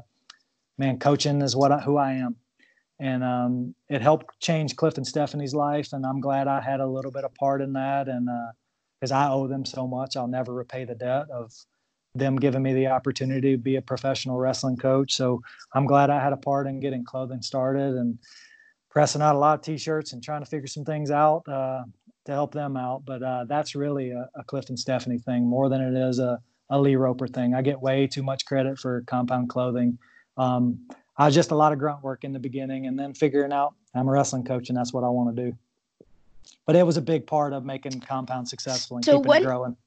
man, 0.77 0.99
coaching 0.99 1.41
is 1.41 1.56
what 1.56 1.72
I, 1.72 1.80
who 1.80 1.98
I 1.98 2.14
am, 2.14 2.35
and 2.99 3.23
um, 3.23 3.76
it 3.89 4.02
helped 4.02 4.39
change 4.39 4.76
Cliff 4.76 4.98
and 4.98 5.06
Stephanie's 5.06 5.56
life, 5.56 5.93
and 5.93 6.06
I'm 6.06 6.22
glad 6.22 6.48
I 6.48 6.61
had 6.61 6.80
a 6.80 6.88
little 6.88 7.11
bit 7.11 7.23
of 7.23 7.34
part 7.34 7.61
in 7.61 7.73
that. 7.73 8.07
And 8.07 8.30
because 9.02 9.11
I 9.11 9.30
owe 9.30 9.48
them 9.48 9.65
so 9.65 9.88
much, 9.88 10.15
I'll 10.15 10.28
never 10.28 10.53
repay 10.53 10.86
the 10.86 10.95
debt 10.95 11.26
of 11.30 11.52
them 12.14 12.36
giving 12.36 12.61
me 12.61 12.73
the 12.73 12.88
opportunity 12.88 13.52
to 13.52 13.57
be 13.57 13.78
a 13.78 13.82
professional 13.82 14.38
wrestling 14.38 14.78
coach. 14.78 15.14
So 15.14 15.41
I'm 15.73 15.88
glad 15.88 16.10
I 16.10 16.23
had 16.23 16.34
a 16.34 16.38
part 16.38 16.68
in 16.68 16.80
getting 16.80 17.03
clothing 17.03 17.41
started 17.41 17.95
and 17.95 18.19
pressing 18.90 19.22
out 19.22 19.36
a 19.36 19.40
lot 19.40 19.60
of 19.60 19.65
t-shirts 19.65 20.14
and 20.14 20.23
trying 20.23 20.44
to 20.44 20.49
figure 20.49 20.68
some 20.68 20.86
things 20.86 21.10
out. 21.11 21.48
Uh, 21.48 21.84
to 22.26 22.32
help 22.32 22.53
them 22.53 22.78
out. 22.78 23.03
But 23.06 23.23
uh, 23.23 23.45
that's 23.48 23.76
really 23.76 24.11
a, 24.11 24.30
a 24.36 24.44
Cliff 24.44 24.69
and 24.69 24.80
Stephanie 24.80 25.19
thing 25.19 25.45
more 25.45 25.69
than 25.69 25.82
it 25.82 26.10
is 26.10 26.19
a, 26.19 26.40
a 26.69 26.80
Lee 26.80 26.95
Roper 26.95 27.28
thing. 27.28 27.53
I 27.53 27.61
get 27.61 27.82
way 27.82 28.07
too 28.07 28.23
much 28.23 28.45
credit 28.45 28.78
for 28.78 29.02
compound 29.07 29.49
clothing. 29.49 29.98
Um, 30.38 30.88
I 31.18 31.26
was 31.26 31.36
just 31.36 31.52
a 31.52 31.56
lot 31.56 31.73
of 31.73 31.80
grunt 31.80 32.03
work 32.03 32.23
in 32.23 32.32
the 32.32 32.40
beginning 32.40 32.88
and 32.88 32.98
then 32.98 33.14
figuring 33.14 33.52
out 33.52 33.73
I'm 33.94 34.07
a 34.07 34.11
wrestling 34.11 34.44
coach 34.44 34.69
and 34.69 34.78
that's 34.78 34.94
what 34.94 35.03
I 35.03 35.10
want 35.10 35.36
to 35.36 35.52
do. 35.52 35.57
But 36.65 36.75
it 36.75 36.85
was 36.85 36.97
a 36.97 37.01
big 37.01 37.25
part 37.25 37.53
of 37.53 37.65
making 37.65 37.99
compound 38.01 38.47
successful 38.47 38.97
and 38.97 39.05
so 39.05 39.17
keeping 39.17 39.29
when, 39.29 39.41
it 39.41 39.45
growing. 39.45 39.77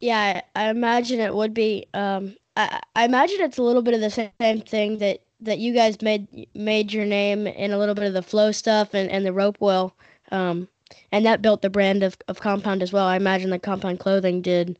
Yeah, 0.00 0.40
I 0.54 0.68
imagine 0.68 1.20
it 1.20 1.34
would 1.34 1.54
be. 1.54 1.86
Um, 1.94 2.36
I, 2.56 2.80
I 2.94 3.04
imagine 3.04 3.40
it's 3.40 3.58
a 3.58 3.62
little 3.62 3.82
bit 3.82 3.94
of 3.94 4.00
the 4.00 4.10
same 4.10 4.60
thing 4.62 4.98
that 4.98 5.20
that 5.40 5.58
you 5.58 5.74
guys 5.74 6.00
made 6.00 6.48
made 6.54 6.92
your 6.92 7.04
name 7.04 7.46
in 7.46 7.72
a 7.72 7.78
little 7.78 7.94
bit 7.94 8.04
of 8.04 8.14
the 8.14 8.22
flow 8.22 8.52
stuff 8.52 8.94
and, 8.94 9.10
and 9.10 9.24
the 9.24 9.30
Ropewell 9.30 9.92
um, 10.32 10.68
and 11.12 11.26
that 11.26 11.42
built 11.42 11.62
the 11.62 11.70
brand 11.70 12.02
of, 12.02 12.16
of 12.28 12.40
Compound 12.40 12.82
as 12.82 12.92
well. 12.92 13.06
I 13.06 13.16
imagine 13.16 13.50
the 13.50 13.58
Compound 13.58 13.98
clothing 13.98 14.40
did 14.40 14.78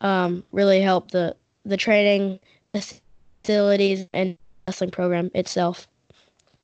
um, 0.00 0.44
really 0.52 0.80
help 0.80 1.10
the 1.10 1.36
the 1.64 1.76
training 1.76 2.38
facilities 2.74 4.06
and 4.12 4.36
wrestling 4.66 4.90
program 4.90 5.30
itself. 5.34 5.86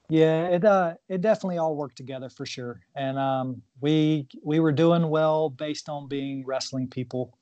Yeah, 0.09 0.47
it 0.47 0.65
uh, 0.65 0.95
it 1.09 1.21
definitely 1.21 1.59
all 1.59 1.77
worked 1.77 1.97
together 1.97 2.31
for 2.31 2.47
sure, 2.47 2.81
and 2.95 3.19
um, 3.19 3.61
we 3.83 4.27
we 4.43 4.59
were 4.59 4.73
doing 4.73 5.11
well 5.11 5.51
based 5.51 5.89
on 5.91 6.09
being 6.09 6.47
wrestling 6.47 6.89
people. 6.89 7.37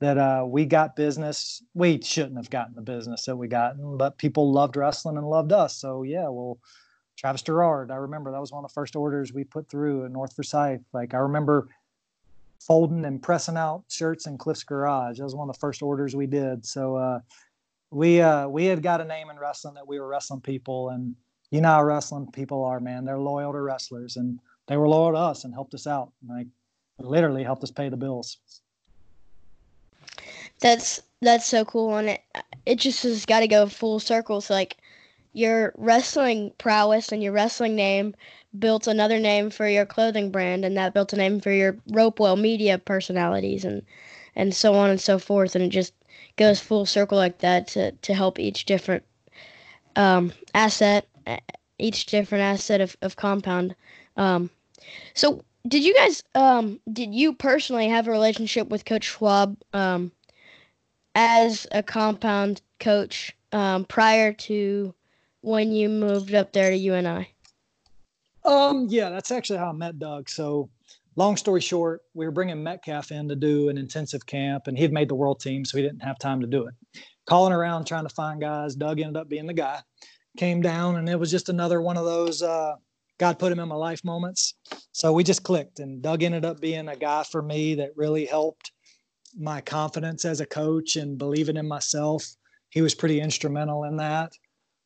That 0.00 0.18
uh, 0.18 0.44
we 0.46 0.66
got 0.66 0.96
business. 0.96 1.62
We 1.74 2.00
shouldn't 2.02 2.36
have 2.36 2.50
gotten 2.50 2.74
the 2.74 2.82
business 2.82 3.24
that 3.24 3.36
we 3.36 3.48
got, 3.48 3.74
but 3.78 4.18
people 4.18 4.52
loved 4.52 4.76
wrestling 4.76 5.16
and 5.16 5.28
loved 5.28 5.52
us. 5.52 5.76
So 5.76 6.02
yeah, 6.02 6.28
well, 6.28 6.58
Travis 7.16 7.42
Gerard. 7.42 7.90
I 7.90 7.96
remember 7.96 8.30
that 8.32 8.40
was 8.40 8.52
one 8.52 8.64
of 8.64 8.70
the 8.70 8.74
first 8.74 8.96
orders 8.96 9.32
we 9.32 9.44
put 9.44 9.68
through 9.68 10.04
at 10.04 10.10
North 10.10 10.34
Forsyth. 10.34 10.80
Like 10.92 11.14
I 11.14 11.18
remember 11.18 11.68
folding 12.60 13.06
and 13.06 13.22
pressing 13.22 13.56
out 13.56 13.84
shirts 13.88 14.26
in 14.26 14.36
Cliff's 14.36 14.64
garage. 14.64 15.18
That 15.18 15.24
was 15.24 15.34
one 15.34 15.48
of 15.48 15.54
the 15.54 15.60
first 15.60 15.82
orders 15.82 16.14
we 16.14 16.26
did. 16.26 16.66
So 16.66 16.96
uh, 16.96 17.20
we 17.90 18.20
uh, 18.20 18.46
we 18.48 18.66
had 18.66 18.82
got 18.82 19.00
a 19.00 19.04
name 19.06 19.30
in 19.30 19.38
wrestling 19.38 19.74
that 19.74 19.88
we 19.88 19.98
were 19.98 20.08
wrestling 20.08 20.42
people, 20.42 20.90
and 20.90 21.14
you 21.50 21.60
know 21.60 21.68
how 21.68 21.84
wrestling 21.84 22.30
people 22.32 22.64
are, 22.64 22.80
man. 22.80 23.04
They're 23.04 23.18
loyal 23.18 23.52
to 23.52 23.60
wrestlers, 23.60 24.16
and 24.16 24.38
they 24.68 24.76
were 24.76 24.88
loyal 24.88 25.12
to 25.12 25.18
us 25.18 25.44
and 25.44 25.52
helped 25.52 25.74
us 25.74 25.86
out. 25.86 26.12
Like 26.26 26.46
literally 26.98 27.42
helped 27.42 27.64
us 27.64 27.70
pay 27.70 27.88
the 27.88 27.96
bills. 27.96 28.38
That's 30.60 31.02
that's 31.20 31.46
so 31.46 31.64
cool, 31.64 31.96
and 31.96 32.10
it 32.10 32.22
it 32.66 32.76
just 32.76 33.02
has 33.02 33.26
got 33.26 33.40
to 33.40 33.48
go 33.48 33.66
full 33.66 33.98
circle. 33.98 34.40
So 34.40 34.54
like 34.54 34.76
your 35.32 35.72
wrestling 35.76 36.52
prowess 36.58 37.12
and 37.12 37.22
your 37.22 37.32
wrestling 37.32 37.76
name 37.76 38.14
built 38.58 38.86
another 38.86 39.18
name 39.18 39.48
for 39.48 39.68
your 39.68 39.86
clothing 39.86 40.30
brand 40.30 40.64
and 40.64 40.76
that 40.76 40.92
built 40.92 41.12
a 41.12 41.16
name 41.16 41.38
for 41.40 41.52
your 41.52 41.74
ropewell 41.90 42.38
media 42.38 42.78
personalities 42.78 43.64
and 43.64 43.82
and 44.34 44.52
so 44.52 44.74
on 44.74 44.90
and 44.90 45.00
so 45.00 45.20
forth 45.20 45.54
and 45.54 45.64
it 45.64 45.68
just 45.68 45.94
goes 46.36 46.58
full 46.58 46.84
circle 46.84 47.16
like 47.16 47.38
that 47.38 47.68
to 47.68 47.92
to 47.92 48.12
help 48.12 48.40
each 48.40 48.64
different 48.64 49.04
um, 49.96 50.32
asset, 50.54 51.06
each 51.78 52.06
different 52.06 52.42
asset 52.42 52.80
of, 52.80 52.96
of 53.02 53.16
compound. 53.16 53.74
Um, 54.16 54.50
so 55.14 55.42
did 55.66 55.84
you 55.84 55.94
guys 55.94 56.22
um, 56.34 56.80
did 56.92 57.14
you 57.14 57.34
personally 57.34 57.88
have 57.88 58.08
a 58.08 58.10
relationship 58.10 58.68
with 58.68 58.84
Coach 58.84 59.04
Schwab 59.04 59.56
um, 59.72 60.12
as 61.14 61.66
a 61.72 61.82
compound 61.82 62.62
coach 62.78 63.36
um, 63.52 63.84
prior 63.84 64.32
to 64.32 64.94
when 65.42 65.72
you 65.72 65.88
moved 65.88 66.34
up 66.34 66.52
there 66.52 66.70
to 66.70 66.76
UNI? 66.76 67.28
Um, 68.44 68.86
yeah, 68.88 69.10
that's 69.10 69.30
actually 69.30 69.58
how 69.58 69.68
I 69.68 69.72
met 69.72 69.98
Doug. 69.98 70.30
So, 70.30 70.70
long 71.16 71.36
story 71.36 71.60
short, 71.60 72.02
we 72.14 72.24
were 72.24 72.30
bringing 72.30 72.62
Metcalf 72.62 73.10
in 73.12 73.28
to 73.28 73.36
do 73.36 73.68
an 73.68 73.76
intensive 73.76 74.24
camp, 74.24 74.66
and 74.66 74.78
he'd 74.78 74.92
made 74.92 75.08
the 75.08 75.14
world 75.14 75.40
team, 75.40 75.64
so 75.64 75.76
he 75.76 75.82
didn't 75.82 76.02
have 76.02 76.18
time 76.18 76.40
to 76.40 76.46
do 76.46 76.66
it. 76.66 76.74
Calling 77.26 77.52
around 77.52 77.84
trying 77.84 78.04
to 78.08 78.14
find 78.14 78.40
guys, 78.40 78.74
Doug 78.74 79.00
ended 79.00 79.16
up 79.16 79.28
being 79.28 79.46
the 79.46 79.52
guy. 79.52 79.80
Came 80.36 80.60
down, 80.62 80.96
and 80.96 81.08
it 81.08 81.18
was 81.18 81.30
just 81.30 81.48
another 81.48 81.82
one 81.82 81.96
of 81.96 82.04
those 82.04 82.42
uh, 82.42 82.76
God 83.18 83.38
put 83.38 83.52
him 83.52 83.58
in 83.58 83.68
my 83.68 83.74
life 83.74 84.04
moments. 84.04 84.54
So 84.92 85.12
we 85.12 85.24
just 85.24 85.42
clicked, 85.42 85.80
and 85.80 86.00
Doug 86.02 86.22
ended 86.22 86.44
up 86.44 86.60
being 86.60 86.88
a 86.88 86.96
guy 86.96 87.22
for 87.24 87.42
me 87.42 87.74
that 87.74 87.96
really 87.96 88.26
helped 88.26 88.72
my 89.38 89.60
confidence 89.60 90.24
as 90.24 90.40
a 90.40 90.46
coach 90.46 90.96
and 90.96 91.18
believing 91.18 91.56
in 91.56 91.68
myself. 91.68 92.24
He 92.70 92.80
was 92.80 92.94
pretty 92.94 93.20
instrumental 93.20 93.84
in 93.84 93.96
that. 93.96 94.32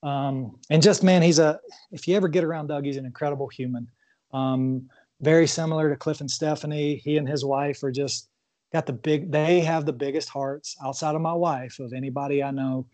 Um, 0.03 0.59
and 0.71 0.83
just 0.83 1.03
man, 1.03 1.23
he's 1.23 1.39
a. 1.39 1.59
If 1.93 2.07
you 2.07 2.17
ever 2.17 2.29
get 2.29 2.45
around 2.45 2.67
Doug, 2.67 2.85
he's 2.85 2.97
an 2.97 3.07
incredible 3.07 3.49
human. 3.49 3.89
Um, 4.33 4.89
very 5.21 5.47
similar 5.47 5.89
to 5.89 5.97
Cliff 5.97 6.21
and 6.21 6.31
Stephanie. 6.31 6.97
He 6.97 7.17
and 7.17 7.29
his 7.29 7.45
wife 7.45 7.83
are 7.83 7.93
just 7.93 8.29
got 8.73 8.85
the 8.85 8.93
big. 8.93 9.31
They 9.31 9.61
have 9.61 9.87
the 9.87 9.93
biggest 9.93 10.29
hearts 10.29 10.77
outside 10.85 11.15
of 11.15 11.23
my 11.23 11.33
wife 11.33 11.79
of 11.79 11.93
anybody 11.93 12.43
I 12.43 12.51
know, 12.51 12.87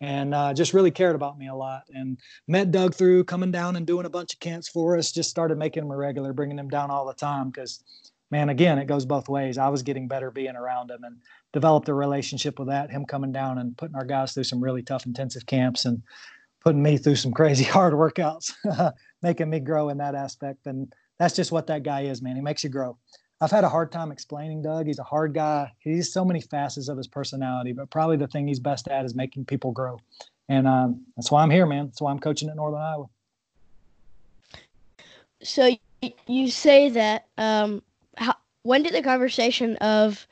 and 0.00 0.34
uh, 0.34 0.52
just 0.52 0.74
really 0.74 0.90
cared 0.90 1.16
about 1.16 1.38
me 1.38 1.48
a 1.48 1.54
lot. 1.54 1.82
And 1.92 2.18
met 2.46 2.70
Doug 2.70 2.94
through 2.94 3.24
coming 3.24 3.50
down 3.50 3.76
and 3.76 3.86
doing 3.86 4.06
a 4.06 4.10
bunch 4.10 4.34
of 4.34 4.40
camps 4.40 4.68
for 4.68 4.96
us. 4.96 5.12
Just 5.12 5.30
started 5.30 5.58
making 5.58 5.84
him 5.84 5.90
a 5.90 5.96
regular, 5.96 6.32
bringing 6.32 6.58
him 6.58 6.68
down 6.68 6.90
all 6.90 7.06
the 7.06 7.14
time 7.14 7.50
because, 7.50 7.82
man, 8.30 8.48
again, 8.48 8.78
it 8.78 8.86
goes 8.86 9.06
both 9.06 9.28
ways. 9.28 9.58
I 9.58 9.68
was 9.68 9.82
getting 9.82 10.08
better 10.08 10.30
being 10.30 10.56
around 10.56 10.90
him 10.90 11.04
and 11.04 11.16
developed 11.52 11.88
a 11.88 11.94
relationship 11.94 12.58
with 12.58 12.68
that. 12.68 12.90
Him 12.90 13.06
coming 13.06 13.32
down 13.32 13.58
and 13.58 13.76
putting 13.76 13.96
our 13.96 14.04
guys 14.04 14.34
through 14.34 14.44
some 14.44 14.62
really 14.62 14.82
tough 14.82 15.06
intensive 15.06 15.46
camps 15.46 15.86
and 15.86 16.02
putting 16.62 16.82
me 16.82 16.98
through 16.98 17.16
some 17.16 17.32
crazy 17.34 17.64
hard 17.64 17.94
workouts, 17.94 18.52
making 19.22 19.48
me 19.48 19.60
grow 19.60 19.88
in 19.88 19.98
that 19.98 20.14
aspect. 20.14 20.66
And 20.66 20.92
that's 21.18 21.34
just 21.34 21.52
what 21.52 21.68
that 21.68 21.82
guy 21.82 22.02
is, 22.02 22.20
man. 22.20 22.36
He 22.36 22.42
makes 22.42 22.62
you 22.62 22.70
grow. 22.70 22.98
I've 23.40 23.50
had 23.50 23.64
a 23.64 23.68
hard 23.68 23.92
time 23.92 24.10
explaining 24.10 24.62
Doug. 24.62 24.86
He's 24.86 24.98
a 24.98 25.04
hard 25.04 25.34
guy. 25.34 25.72
He's 25.78 26.12
so 26.12 26.24
many 26.24 26.40
facets 26.40 26.88
of 26.88 26.96
his 26.96 27.06
personality, 27.06 27.72
but 27.72 27.90
probably 27.90 28.16
the 28.16 28.26
thing 28.26 28.48
he's 28.48 28.60
best 28.60 28.88
at 28.88 29.04
is 29.04 29.14
making 29.14 29.44
people 29.44 29.72
grow. 29.72 30.00
And 30.48 30.66
um, 30.66 31.04
that's 31.16 31.30
why 31.30 31.42
I'm 31.42 31.50
here, 31.50 31.66
man. 31.66 31.86
That's 31.86 32.00
why 32.00 32.12
I'm 32.12 32.18
coaching 32.18 32.48
at 32.48 32.56
Northern 32.56 32.80
Iowa. 32.80 33.06
So 35.42 35.76
you 36.26 36.50
say 36.50 36.88
that. 36.90 37.26
Um, 37.36 37.82
how, 38.16 38.34
when 38.62 38.82
did 38.82 38.94
the 38.94 39.02
conversation 39.02 39.76
of 39.76 40.26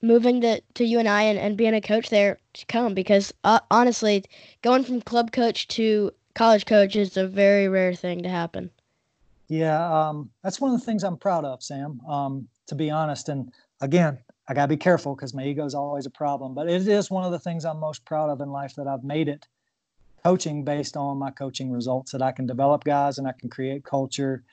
moving 0.00 0.40
to, 0.40 0.60
to 0.74 0.84
UNI 0.84 1.06
and, 1.06 1.38
I 1.38 1.42
and 1.42 1.56
being 1.56 1.74
a 1.74 1.80
coach 1.80 2.08
there 2.08 2.38
come 2.68 2.94
because 2.94 3.32
uh, 3.44 3.60
honestly, 3.70 4.24
going 4.62 4.84
from 4.84 5.02
club 5.02 5.32
coach 5.32 5.68
to 5.68 6.12
college 6.34 6.66
coach 6.66 6.96
is 6.96 7.16
a 7.16 7.26
very 7.26 7.68
rare 7.68 7.94
thing 7.94 8.22
to 8.22 8.28
happen. 8.28 8.70
Yeah, 9.48 10.08
um, 10.08 10.30
that's 10.42 10.60
one 10.60 10.72
of 10.74 10.80
the 10.80 10.84
things 10.84 11.04
I'm 11.04 11.16
proud 11.16 11.44
of, 11.44 11.62
Sam. 11.62 12.00
Um, 12.08 12.48
to 12.66 12.74
be 12.74 12.90
honest, 12.90 13.28
and 13.28 13.52
again, 13.80 14.18
I 14.48 14.54
gotta 14.54 14.68
be 14.68 14.76
careful 14.76 15.14
because 15.14 15.34
my 15.34 15.44
ego 15.44 15.64
is 15.64 15.74
always 15.74 16.06
a 16.06 16.10
problem. 16.10 16.54
But 16.54 16.68
it 16.68 16.86
is 16.86 17.10
one 17.10 17.24
of 17.24 17.32
the 17.32 17.38
things 17.38 17.64
I'm 17.64 17.78
most 17.78 18.04
proud 18.04 18.30
of 18.30 18.40
in 18.40 18.50
life 18.50 18.74
that 18.76 18.86
I've 18.86 19.04
made 19.04 19.28
it 19.28 19.46
coaching 20.24 20.64
based 20.64 20.96
on 20.96 21.18
my 21.18 21.30
coaching 21.30 21.70
results 21.70 22.10
that 22.12 22.22
I 22.22 22.32
can 22.32 22.46
develop 22.46 22.82
guys 22.82 23.18
and 23.18 23.28
I 23.28 23.32
can 23.38 23.48
create 23.48 23.84
culture. 23.84 24.44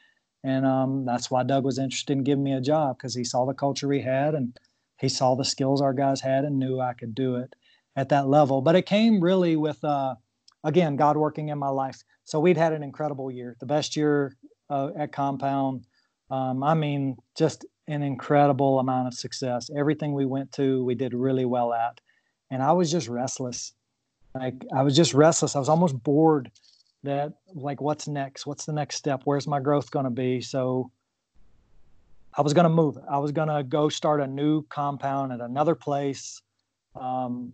And 0.44 0.66
um, 0.66 1.06
that's 1.06 1.32
why 1.32 1.44
Doug 1.44 1.64
was 1.64 1.80
interested 1.80 2.14
in 2.14 2.24
giving 2.24 2.44
me 2.44 2.54
a 2.54 2.62
job 2.62 2.98
because 2.98 3.16
he 3.16 3.24
saw 3.24 3.46
the 3.46 3.54
culture 3.54 3.88
we 3.88 4.02
had 4.02 4.36
and 4.36 4.58
he 5.00 5.10
saw 5.10 5.36
the 5.36 5.46
skills 5.46 5.82
our 5.82 5.94
guys 5.94 6.22
had 6.22 6.44
and 6.44 6.60
knew 6.60 6.80
I 6.80 6.94
could 6.94 7.16
do 7.16 7.38
it 7.38 7.56
at 7.96 8.10
that 8.10 8.28
level. 8.28 8.62
But 8.62 8.76
it 8.76 8.86
came 8.86 9.20
really 9.20 9.56
with, 9.56 9.84
uh, 9.84 10.16
again, 10.64 10.96
God 10.96 11.18
working 11.18 11.50
in 11.50 11.58
my 11.58 11.70
life. 11.70 12.04
So 12.24 12.40
we'd 12.40 12.58
had 12.58 12.74
an 12.74 12.84
incredible 12.84 13.32
year, 13.32 13.56
the 13.60 13.66
best 13.66 13.96
year 13.96 14.36
uh, 14.74 14.90
at 14.98 15.12
Compound. 15.12 15.86
Um, 16.32 16.64
I 16.64 16.74
mean, 16.74 17.18
just 17.38 17.66
an 17.88 18.02
incredible 18.02 18.80
amount 18.80 19.08
of 19.08 19.14
success. 19.14 19.70
Everything 19.76 20.14
we 20.14 20.26
went 20.26 20.52
to, 20.54 20.84
we 20.84 20.96
did 20.96 21.14
really 21.14 21.46
well 21.46 21.74
at. 21.74 22.02
And 22.50 22.64
I 22.64 22.72
was 22.72 22.92
just 22.92 23.08
restless. 23.08 23.74
Like, 24.34 24.56
I 24.76 24.82
was 24.82 24.96
just 24.96 25.14
restless. 25.14 25.56
I 25.56 25.60
was 25.60 25.70
almost 25.70 26.02
bored 26.04 26.50
that, 27.04 27.34
like, 27.54 27.82
what's 27.82 28.08
next? 28.08 28.48
What's 28.48 28.66
the 28.66 28.74
next 28.74 28.96
step? 28.96 29.22
Where's 29.26 29.48
my 29.48 29.60
growth 29.60 29.92
going 29.92 30.06
to 30.06 30.12
be? 30.26 30.42
So, 30.42 30.90
I 32.36 32.42
was 32.42 32.54
going 32.54 32.64
to 32.64 32.70
move. 32.70 32.98
I 33.08 33.20
was 33.20 33.32
going 33.32 33.50
to 33.50 33.64
go 33.64 33.90
start 33.90 34.20
a 34.22 34.28
new 34.28 34.64
compound 34.64 35.34
at 35.34 35.42
another 35.42 35.76
place. 35.76 36.42
Um, 36.96 37.54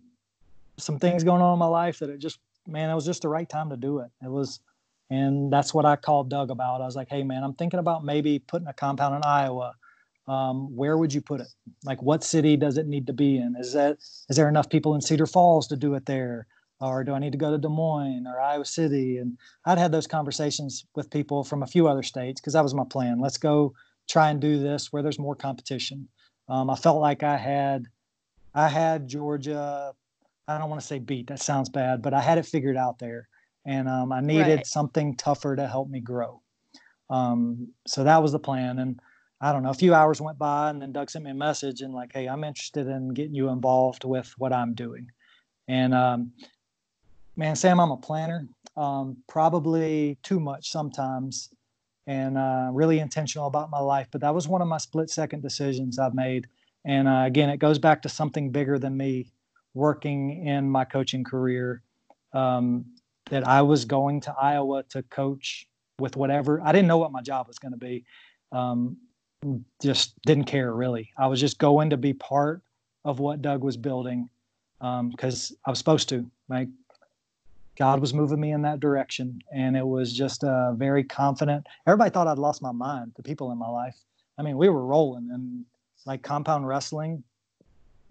some 0.78 0.98
things 0.98 1.22
going 1.22 1.42
on 1.42 1.52
in 1.52 1.58
my 1.58 1.66
life 1.66 1.98
that 1.98 2.08
it 2.08 2.18
just, 2.18 2.38
man, 2.66 2.88
it 2.88 2.94
was 2.94 3.04
just 3.04 3.22
the 3.22 3.28
right 3.28 3.48
time 3.48 3.68
to 3.68 3.76
do 3.76 3.98
it. 3.98 4.10
It 4.24 4.30
was, 4.30 4.60
and 5.10 5.52
that's 5.52 5.74
what 5.74 5.84
I 5.84 5.96
called 5.96 6.30
Doug 6.30 6.50
about. 6.50 6.80
I 6.80 6.86
was 6.86 6.96
like, 6.96 7.08
hey, 7.10 7.22
man, 7.22 7.42
I'm 7.42 7.54
thinking 7.54 7.80
about 7.80 8.04
maybe 8.04 8.38
putting 8.38 8.68
a 8.68 8.72
compound 8.72 9.16
in 9.16 9.22
Iowa. 9.24 9.74
Um, 10.28 10.74
where 10.76 10.96
would 10.96 11.12
you 11.12 11.20
put 11.20 11.40
it? 11.40 11.48
Like, 11.84 12.00
what 12.00 12.22
city 12.22 12.56
does 12.56 12.78
it 12.78 12.86
need 12.86 13.08
to 13.08 13.12
be 13.12 13.36
in? 13.36 13.56
Is 13.58 13.72
that 13.72 13.98
is 14.28 14.36
there 14.36 14.48
enough 14.48 14.70
people 14.70 14.94
in 14.94 15.00
Cedar 15.00 15.26
Falls 15.26 15.66
to 15.68 15.76
do 15.76 15.94
it 15.94 16.06
there? 16.06 16.46
Or 16.80 17.04
do 17.04 17.12
I 17.12 17.18
need 17.18 17.32
to 17.32 17.38
go 17.38 17.50
to 17.50 17.58
Des 17.58 17.68
Moines 17.68 18.26
or 18.26 18.40
Iowa 18.40 18.64
City? 18.64 19.18
And 19.18 19.36
I'd 19.66 19.76
had 19.76 19.92
those 19.92 20.06
conversations 20.06 20.86
with 20.94 21.10
people 21.10 21.44
from 21.44 21.62
a 21.62 21.66
few 21.66 21.88
other 21.88 22.02
states 22.02 22.40
because 22.40 22.54
that 22.54 22.62
was 22.62 22.74
my 22.74 22.84
plan. 22.84 23.20
Let's 23.20 23.36
go 23.36 23.74
try 24.08 24.30
and 24.30 24.40
do 24.40 24.58
this 24.58 24.92
where 24.92 25.02
there's 25.02 25.18
more 25.18 25.36
competition. 25.36 26.08
Um, 26.48 26.70
I 26.70 26.76
felt 26.76 27.00
like 27.00 27.22
I 27.22 27.36
had, 27.36 27.86
I 28.54 28.68
had 28.68 29.08
Georgia. 29.08 29.92
I 30.48 30.58
don't 30.58 30.70
want 30.70 30.80
to 30.80 30.86
say 30.86 30.98
beat. 30.98 31.26
That 31.28 31.40
sounds 31.40 31.68
bad, 31.68 32.02
but 32.02 32.14
I 32.14 32.20
had 32.20 32.38
it 32.38 32.46
figured 32.46 32.76
out 32.76 32.98
there, 32.98 33.28
and 33.64 33.88
um, 33.88 34.12
I 34.12 34.20
needed 34.20 34.56
right. 34.56 34.66
something 34.66 35.16
tougher 35.16 35.56
to 35.56 35.66
help 35.66 35.88
me 35.88 36.00
grow. 36.00 36.40
Um, 37.08 37.68
so 37.86 38.04
that 38.04 38.22
was 38.22 38.32
the 38.32 38.38
plan, 38.38 38.78
and 38.78 39.00
I 39.40 39.52
don't 39.52 39.62
know. 39.62 39.70
A 39.70 39.74
few 39.74 39.94
hours 39.94 40.20
went 40.20 40.38
by, 40.38 40.70
and 40.70 40.80
then 40.80 40.92
Doug 40.92 41.10
sent 41.10 41.24
me 41.24 41.30
a 41.30 41.34
message 41.34 41.80
and 41.80 41.94
like, 41.94 42.12
"Hey, 42.12 42.28
I'm 42.28 42.44
interested 42.44 42.86
in 42.86 43.08
getting 43.14 43.34
you 43.34 43.48
involved 43.48 44.04
with 44.04 44.32
what 44.38 44.52
I'm 44.52 44.74
doing." 44.74 45.10
And 45.68 45.94
um, 45.94 46.32
man, 47.36 47.56
Sam, 47.56 47.80
I'm 47.80 47.90
a 47.90 47.96
planner. 47.96 48.46
Um, 48.76 49.16
probably 49.28 50.18
too 50.22 50.40
much 50.40 50.70
sometimes 50.70 51.50
and 52.06 52.38
uh, 52.38 52.70
really 52.72 52.98
intentional 52.98 53.46
about 53.46 53.70
my 53.70 53.78
life. 53.78 54.08
But 54.10 54.20
that 54.22 54.34
was 54.34 54.48
one 54.48 54.62
of 54.62 54.68
my 54.68 54.78
split 54.78 55.10
second 55.10 55.42
decisions 55.42 55.98
I've 55.98 56.14
made. 56.14 56.48
And 56.84 57.06
uh, 57.06 57.22
again, 57.26 57.50
it 57.50 57.58
goes 57.58 57.78
back 57.78 58.02
to 58.02 58.08
something 58.08 58.50
bigger 58.50 58.78
than 58.78 58.96
me 58.96 59.32
working 59.74 60.46
in 60.46 60.68
my 60.68 60.84
coaching 60.84 61.24
career. 61.24 61.82
Um, 62.32 62.86
that 63.26 63.46
I 63.46 63.62
was 63.62 63.84
going 63.84 64.20
to 64.22 64.34
Iowa 64.40 64.82
to 64.90 65.02
coach 65.04 65.66
with 65.98 66.16
whatever. 66.16 66.60
I 66.62 66.72
didn't 66.72 66.88
know 66.88 66.98
what 66.98 67.12
my 67.12 67.22
job 67.22 67.46
was 67.46 67.58
going 67.58 67.72
to 67.72 67.78
be. 67.78 68.04
Um, 68.52 68.96
just 69.82 70.20
didn't 70.22 70.44
care 70.44 70.72
really. 70.74 71.10
I 71.16 71.26
was 71.26 71.40
just 71.40 71.58
going 71.58 71.90
to 71.90 71.96
be 71.96 72.12
part 72.12 72.62
of 73.04 73.20
what 73.20 73.42
Doug 73.42 73.62
was 73.62 73.76
building 73.76 74.28
because 74.78 75.50
um, 75.50 75.56
I 75.66 75.70
was 75.70 75.78
supposed 75.78 76.08
to. 76.10 76.28
Like 76.48 76.68
God 77.80 78.00
was 78.00 78.12
moving 78.12 78.38
me 78.38 78.52
in 78.52 78.60
that 78.62 78.78
direction. 78.78 79.40
And 79.54 79.74
it 79.74 79.86
was 79.86 80.12
just 80.12 80.44
uh, 80.44 80.72
very 80.74 81.02
confident. 81.02 81.66
Everybody 81.86 82.10
thought 82.10 82.26
I'd 82.26 82.38
lost 82.38 82.60
my 82.60 82.72
mind, 82.72 83.12
the 83.16 83.22
people 83.22 83.52
in 83.52 83.58
my 83.58 83.68
life. 83.68 83.96
I 84.36 84.42
mean, 84.42 84.58
we 84.58 84.68
were 84.68 84.84
rolling 84.84 85.30
and 85.32 85.64
like 86.04 86.22
compound 86.22 86.66
wrestling. 86.66 87.24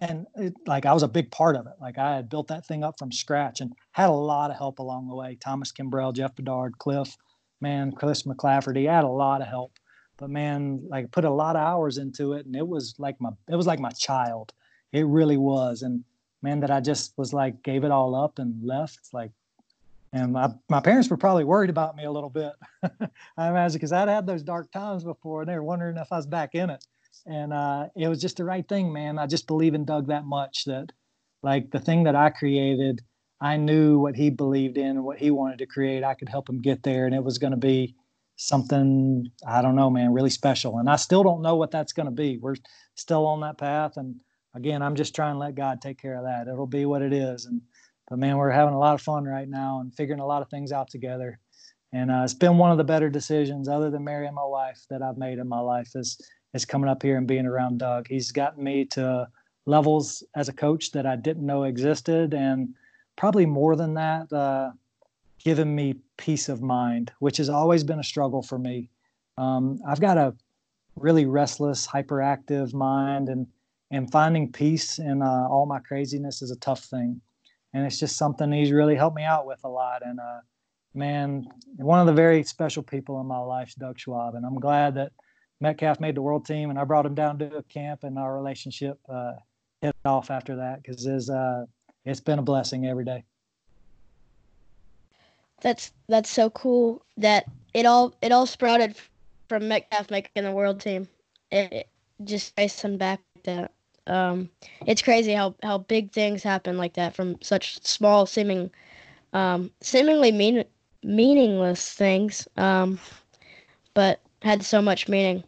And 0.00 0.26
it, 0.36 0.54
like 0.66 0.86
I 0.86 0.94
was 0.94 1.02
a 1.02 1.08
big 1.08 1.30
part 1.30 1.56
of 1.56 1.66
it. 1.66 1.74
Like 1.80 1.98
I 1.98 2.16
had 2.16 2.28
built 2.28 2.48
that 2.48 2.66
thing 2.66 2.82
up 2.82 2.98
from 2.98 3.12
scratch 3.12 3.60
and 3.60 3.72
had 3.92 4.08
a 4.08 4.12
lot 4.12 4.50
of 4.50 4.56
help 4.56 4.78
along 4.78 5.08
the 5.08 5.14
way. 5.14 5.36
Thomas 5.40 5.72
Kimbrell, 5.72 6.14
Jeff 6.14 6.34
Bedard, 6.34 6.78
Cliff, 6.78 7.16
man, 7.60 7.92
Chris 7.92 8.22
McClafferty. 8.22 8.88
I 8.88 8.94
had 8.94 9.04
a 9.04 9.08
lot 9.08 9.42
of 9.42 9.48
help. 9.48 9.72
But 10.16 10.30
man, 10.30 10.80
like 10.88 11.10
put 11.10 11.24
a 11.24 11.30
lot 11.30 11.56
of 11.56 11.62
hours 11.62 11.98
into 11.98 12.32
it 12.32 12.46
and 12.46 12.56
it 12.56 12.66
was 12.66 12.94
like 12.98 13.20
my 13.20 13.30
it 13.48 13.56
was 13.56 13.66
like 13.66 13.80
my 13.80 13.90
child. 13.90 14.52
It 14.92 15.06
really 15.06 15.36
was. 15.36 15.82
And 15.82 16.04
man, 16.42 16.60
that 16.60 16.70
I 16.70 16.80
just 16.80 17.12
was 17.16 17.32
like 17.32 17.62
gave 17.62 17.84
it 17.84 17.90
all 17.90 18.14
up 18.14 18.38
and 18.38 18.62
left. 18.64 18.98
Like 19.12 19.32
and 20.12 20.32
my, 20.32 20.50
my 20.68 20.80
parents 20.80 21.08
were 21.08 21.16
probably 21.16 21.44
worried 21.44 21.70
about 21.70 21.96
me 21.96 22.04
a 22.04 22.10
little 22.10 22.30
bit 22.30 22.52
i 23.36 23.48
imagine 23.48 23.74
because 23.74 23.92
i'd 23.92 24.08
had 24.08 24.26
those 24.26 24.42
dark 24.42 24.70
times 24.72 25.04
before 25.04 25.42
and 25.42 25.48
they 25.48 25.54
were 25.54 25.62
wondering 25.62 25.96
if 25.96 26.08
i 26.10 26.16
was 26.16 26.26
back 26.26 26.54
in 26.54 26.70
it 26.70 26.84
and 27.26 27.52
uh, 27.52 27.86
it 27.96 28.08
was 28.08 28.20
just 28.20 28.36
the 28.36 28.44
right 28.44 28.68
thing 28.68 28.92
man 28.92 29.18
i 29.18 29.26
just 29.26 29.46
believe 29.46 29.74
in 29.74 29.84
doug 29.84 30.08
that 30.08 30.24
much 30.24 30.64
that 30.64 30.86
like 31.42 31.70
the 31.70 31.80
thing 31.80 32.04
that 32.04 32.16
i 32.16 32.30
created 32.30 33.00
i 33.40 33.56
knew 33.56 33.98
what 33.98 34.16
he 34.16 34.30
believed 34.30 34.78
in 34.78 34.96
and 34.96 35.04
what 35.04 35.18
he 35.18 35.30
wanted 35.30 35.58
to 35.58 35.66
create 35.66 36.04
i 36.04 36.14
could 36.14 36.28
help 36.28 36.48
him 36.48 36.60
get 36.60 36.82
there 36.82 37.06
and 37.06 37.14
it 37.14 37.24
was 37.24 37.38
going 37.38 37.52
to 37.52 37.56
be 37.56 37.94
something 38.36 39.26
i 39.46 39.60
don't 39.60 39.76
know 39.76 39.90
man 39.90 40.12
really 40.12 40.30
special 40.30 40.78
and 40.78 40.88
i 40.88 40.96
still 40.96 41.22
don't 41.22 41.42
know 41.42 41.56
what 41.56 41.70
that's 41.70 41.92
going 41.92 42.06
to 42.06 42.12
be 42.12 42.38
we're 42.38 42.56
still 42.94 43.26
on 43.26 43.40
that 43.40 43.58
path 43.58 43.96
and 43.96 44.16
again, 44.54 44.82
I'm 44.82 44.96
just 44.96 45.14
trying 45.14 45.34
to 45.34 45.38
let 45.38 45.54
God 45.54 45.80
take 45.80 46.00
care 46.00 46.16
of 46.16 46.24
that. 46.24 46.48
It'll 46.48 46.66
be 46.66 46.86
what 46.86 47.02
it 47.02 47.12
is. 47.12 47.46
And 47.46 47.60
but 48.08 48.18
man, 48.18 48.36
we're 48.36 48.50
having 48.50 48.74
a 48.74 48.78
lot 48.78 48.94
of 48.94 49.02
fun 49.02 49.24
right 49.24 49.48
now 49.48 49.80
and 49.80 49.94
figuring 49.94 50.20
a 50.20 50.26
lot 50.26 50.42
of 50.42 50.50
things 50.50 50.72
out 50.72 50.90
together. 50.90 51.38
And 51.92 52.10
uh, 52.10 52.22
it's 52.24 52.34
been 52.34 52.58
one 52.58 52.72
of 52.72 52.78
the 52.78 52.84
better 52.84 53.08
decisions, 53.08 53.68
other 53.68 53.90
than 53.90 54.04
marrying 54.04 54.34
my 54.34 54.44
wife, 54.44 54.80
that 54.90 55.02
I've 55.02 55.16
made 55.16 55.38
in 55.38 55.48
my 55.48 55.60
life 55.60 55.90
is 55.94 56.20
is 56.54 56.64
coming 56.64 56.88
up 56.88 57.02
here 57.02 57.16
and 57.16 57.26
being 57.26 57.46
around 57.46 57.78
Doug. 57.78 58.08
He's 58.08 58.32
gotten 58.32 58.62
me 58.62 58.84
to 58.86 59.28
levels 59.66 60.24
as 60.34 60.48
a 60.48 60.52
coach 60.52 60.90
that 60.92 61.06
I 61.06 61.16
didn't 61.16 61.46
know 61.46 61.64
existed, 61.64 62.34
and 62.34 62.74
probably 63.16 63.46
more 63.46 63.76
than 63.76 63.94
that, 63.94 64.32
uh, 64.32 64.70
given 65.44 65.74
me 65.74 65.94
peace 66.16 66.48
of 66.48 66.62
mind, 66.62 67.12
which 67.18 67.36
has 67.36 67.48
always 67.48 67.84
been 67.84 68.00
a 68.00 68.04
struggle 68.04 68.42
for 68.42 68.58
me. 68.58 68.90
Um, 69.38 69.80
I've 69.86 70.00
got 70.00 70.18
a 70.18 70.34
really 70.96 71.24
restless, 71.24 71.86
hyperactive 71.86 72.74
mind, 72.74 73.28
and 73.28 73.46
and 73.92 74.10
finding 74.10 74.52
peace 74.52 74.98
in 74.98 75.20
uh, 75.20 75.48
all 75.50 75.66
my 75.66 75.80
craziness 75.80 76.42
is 76.42 76.50
a 76.52 76.56
tough 76.56 76.84
thing. 76.84 77.20
And 77.72 77.84
it's 77.84 77.98
just 77.98 78.16
something 78.16 78.52
he's 78.52 78.70
really 78.70 78.94
helped 78.94 79.16
me 79.16 79.24
out 79.24 79.46
with 79.46 79.58
a 79.64 79.68
lot. 79.68 80.02
And 80.04 80.20
uh, 80.20 80.40
man, 80.94 81.46
one 81.76 82.00
of 82.00 82.06
the 82.06 82.12
very 82.12 82.42
special 82.44 82.82
people 82.82 83.20
in 83.20 83.26
my 83.26 83.38
life 83.38 83.74
Doug 83.78 83.98
Schwab, 83.98 84.34
and 84.34 84.46
I'm 84.46 84.60
glad 84.60 84.94
that 84.94 85.12
Metcalf 85.60 86.00
made 86.00 86.14
the 86.14 86.22
world 86.22 86.46
team, 86.46 86.70
and 86.70 86.78
I 86.78 86.84
brought 86.84 87.04
him 87.04 87.14
down 87.14 87.38
to 87.38 87.56
a 87.56 87.62
camp, 87.64 88.04
and 88.04 88.18
our 88.18 88.34
relationship 88.34 88.98
uh, 89.08 89.32
hit 89.82 89.94
off 90.04 90.30
after 90.30 90.56
that 90.56 90.82
because 90.82 91.04
it's 91.04 91.28
uh, 91.28 91.66
it's 92.04 92.20
been 92.20 92.38
a 92.38 92.42
blessing 92.42 92.86
every 92.86 93.04
day. 93.04 93.24
That's 95.60 95.92
that's 96.08 96.30
so 96.30 96.48
cool 96.50 97.04
that 97.18 97.44
it 97.74 97.84
all 97.84 98.14
it 98.22 98.32
all 98.32 98.46
sprouted 98.46 98.96
from 99.48 99.68
Metcalf 99.68 100.10
making 100.10 100.44
the 100.44 100.52
world 100.52 100.80
team. 100.80 101.06
It, 101.50 101.72
it 101.72 101.88
just 102.24 102.56
traced 102.56 102.82
him 102.82 102.96
back 102.96 103.20
that. 103.44 103.72
Um, 104.06 104.48
it's 104.86 105.02
crazy 105.02 105.32
how 105.32 105.54
how 105.62 105.78
big 105.78 106.10
things 106.10 106.42
happen 106.42 106.78
like 106.78 106.94
that 106.94 107.14
from 107.14 107.40
such 107.42 107.84
small 107.86 108.24
seeming 108.24 108.70
um, 109.34 109.70
seemingly 109.82 110.32
mean 110.32 110.64
meaningless 111.02 111.92
things 111.92 112.48
um, 112.56 112.98
but 113.94 114.20
had 114.42 114.64
so 114.64 114.80
much 114.80 115.06
meaning 115.06 115.44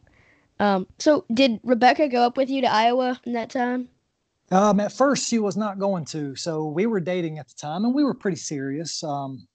um, 0.63 0.87
so 0.99 1.25
did 1.35 1.59
rebecca 1.65 2.09
go 2.09 2.23
up 2.23 2.37
with 2.37 2.49
you 2.49 2.61
to 2.61 2.73
iowa 2.73 3.21
in 3.25 3.33
that 3.33 3.51
time? 3.51 3.89
Um, 4.53 4.79
at 4.79 4.93
first 4.93 5.29
she 5.29 5.39
was 5.39 5.57
not 5.57 5.79
going 5.79 6.05
to. 6.07 6.37
So 6.37 6.67
we 6.67 6.87
were 6.87 7.01
dating 7.01 7.39
at 7.39 7.49
the 7.49 7.55
time 7.55 7.85
and 7.85 7.93
we 7.93 8.05
were 8.05 8.15
pretty 8.15 8.37
serious. 8.37 9.03
Um, 9.03 9.49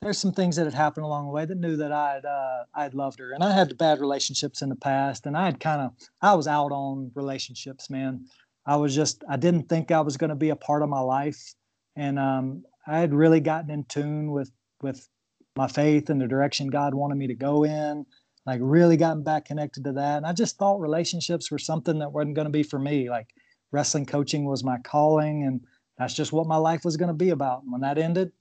there's 0.00 0.16
some 0.18 0.32
things 0.32 0.56
that 0.56 0.64
had 0.64 0.74
happened 0.74 1.04
along 1.04 1.26
the 1.26 1.32
way 1.32 1.44
that 1.44 1.58
knew 1.58 1.76
that 1.76 1.92
I'd 1.92 2.24
uh, 2.24 2.64
I'd 2.74 2.94
loved 2.94 3.18
her, 3.18 3.32
and 3.32 3.42
I 3.42 3.52
had 3.52 3.76
bad 3.78 4.00
relationships 4.00 4.60
in 4.62 4.68
the 4.68 4.76
past, 4.76 5.26
and 5.26 5.36
I 5.36 5.46
had 5.46 5.60
kind 5.60 5.80
of 5.80 5.92
I 6.20 6.34
was 6.34 6.46
out 6.46 6.72
on 6.72 7.10
relationships, 7.14 7.88
man. 7.88 8.26
I 8.66 8.76
was 8.76 8.94
just 8.94 9.24
I 9.28 9.36
didn't 9.36 9.68
think 9.68 9.90
I 9.90 10.02
was 10.02 10.16
going 10.16 10.30
to 10.30 10.36
be 10.36 10.50
a 10.50 10.56
part 10.56 10.82
of 10.82 10.90
my 10.90 11.00
life, 11.00 11.54
and 11.96 12.18
um, 12.18 12.64
I 12.86 12.98
had 12.98 13.14
really 13.14 13.40
gotten 13.40 13.70
in 13.70 13.84
tune 13.84 14.30
with 14.30 14.50
with 14.82 15.08
my 15.56 15.68
faith 15.68 16.10
and 16.10 16.20
the 16.20 16.28
direction 16.28 16.68
God 16.68 16.94
wanted 16.94 17.16
me 17.16 17.28
to 17.28 17.34
go 17.34 17.64
in. 17.64 18.04
Like 18.46 18.60
really 18.62 18.96
gotten 18.96 19.22
back 19.22 19.46
connected 19.46 19.84
to 19.84 19.92
that, 19.92 20.18
and 20.18 20.26
I 20.26 20.32
just 20.32 20.58
thought 20.58 20.80
relationships 20.80 21.50
were 21.50 21.58
something 21.58 21.98
that 22.00 22.12
wasn't 22.12 22.34
going 22.34 22.46
to 22.46 22.52
be 22.52 22.62
for 22.62 22.78
me. 22.78 23.08
Like 23.08 23.34
wrestling 23.72 24.06
coaching 24.06 24.44
was 24.44 24.62
my 24.62 24.78
calling, 24.78 25.44
and 25.44 25.60
that's 25.98 26.14
just 26.14 26.32
what 26.32 26.46
my 26.46 26.56
life 26.56 26.84
was 26.84 26.96
going 26.96 27.08
to 27.08 27.14
be 27.14 27.30
about. 27.30 27.62
And 27.62 27.72
when 27.72 27.80
that 27.80 27.98
ended, 27.98 28.32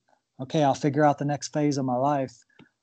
okay, 0.41 0.63
I'll 0.63 0.73
figure 0.73 1.05
out 1.05 1.19
the 1.19 1.25
next 1.25 1.53
phase 1.53 1.77
of 1.77 1.85
my 1.85 1.95
life. 1.95 2.34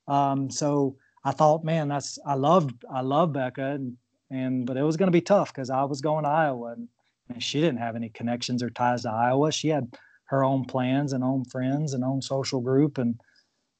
Um, 0.07 0.49
so 0.49 0.97
I 1.23 1.31
thought, 1.31 1.63
man, 1.63 1.87
that's 1.87 2.17
I 2.25 2.33
loved 2.33 2.83
I 2.91 3.01
love 3.01 3.33
Becca, 3.33 3.65
and 3.65 3.97
and 4.29 4.65
but 4.65 4.77
it 4.77 4.83
was 4.83 4.97
going 4.97 5.07
to 5.07 5.11
be 5.11 5.21
tough 5.21 5.53
because 5.53 5.69
I 5.69 5.83
was 5.83 6.01
going 6.01 6.23
to 6.23 6.29
Iowa, 6.29 6.73
and, 6.73 6.87
and 7.29 7.43
she 7.43 7.61
didn't 7.61 7.79
have 7.79 7.95
any 7.95 8.09
connections 8.09 8.63
or 8.63 8.69
ties 8.69 9.03
to 9.03 9.11
Iowa. 9.11 9.51
She 9.51 9.67
had 9.67 9.95
her 10.25 10.43
own 10.43 10.65
plans 10.65 11.13
and 11.13 11.23
own 11.23 11.45
friends 11.45 11.93
and 11.93 12.03
own 12.03 12.21
social 12.21 12.61
group, 12.61 12.97
and 12.97 13.19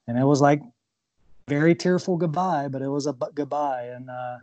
and 0.08 0.18
it 0.18 0.26
was 0.26 0.42
like 0.42 0.62
very 1.48 1.76
tearful 1.76 2.18
goodbye, 2.18 2.68
but 2.68 2.82
it 2.82 2.90
was 2.90 3.08
a 3.08 3.14
goodbye, 3.14 3.86
and 3.86 4.10
uh, 4.10 4.38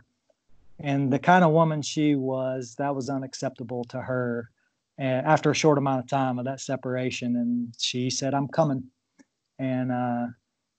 and 0.79 1.11
the 1.11 1.19
kind 1.19 1.43
of 1.43 1.51
woman 1.51 1.81
she 1.81 2.15
was, 2.15 2.75
that 2.77 2.95
was 2.95 3.09
unacceptable 3.09 3.83
to 3.85 4.01
her. 4.01 4.49
And 4.97 5.25
after 5.25 5.51
a 5.51 5.55
short 5.55 5.77
amount 5.77 6.01
of 6.01 6.07
time 6.09 6.39
of 6.39 6.45
that 6.45 6.59
separation, 6.59 7.35
and 7.35 7.73
she 7.77 8.09
said, 8.09 8.33
"I'm 8.33 8.47
coming." 8.47 8.83
and 9.59 9.91
uh, 9.91 10.27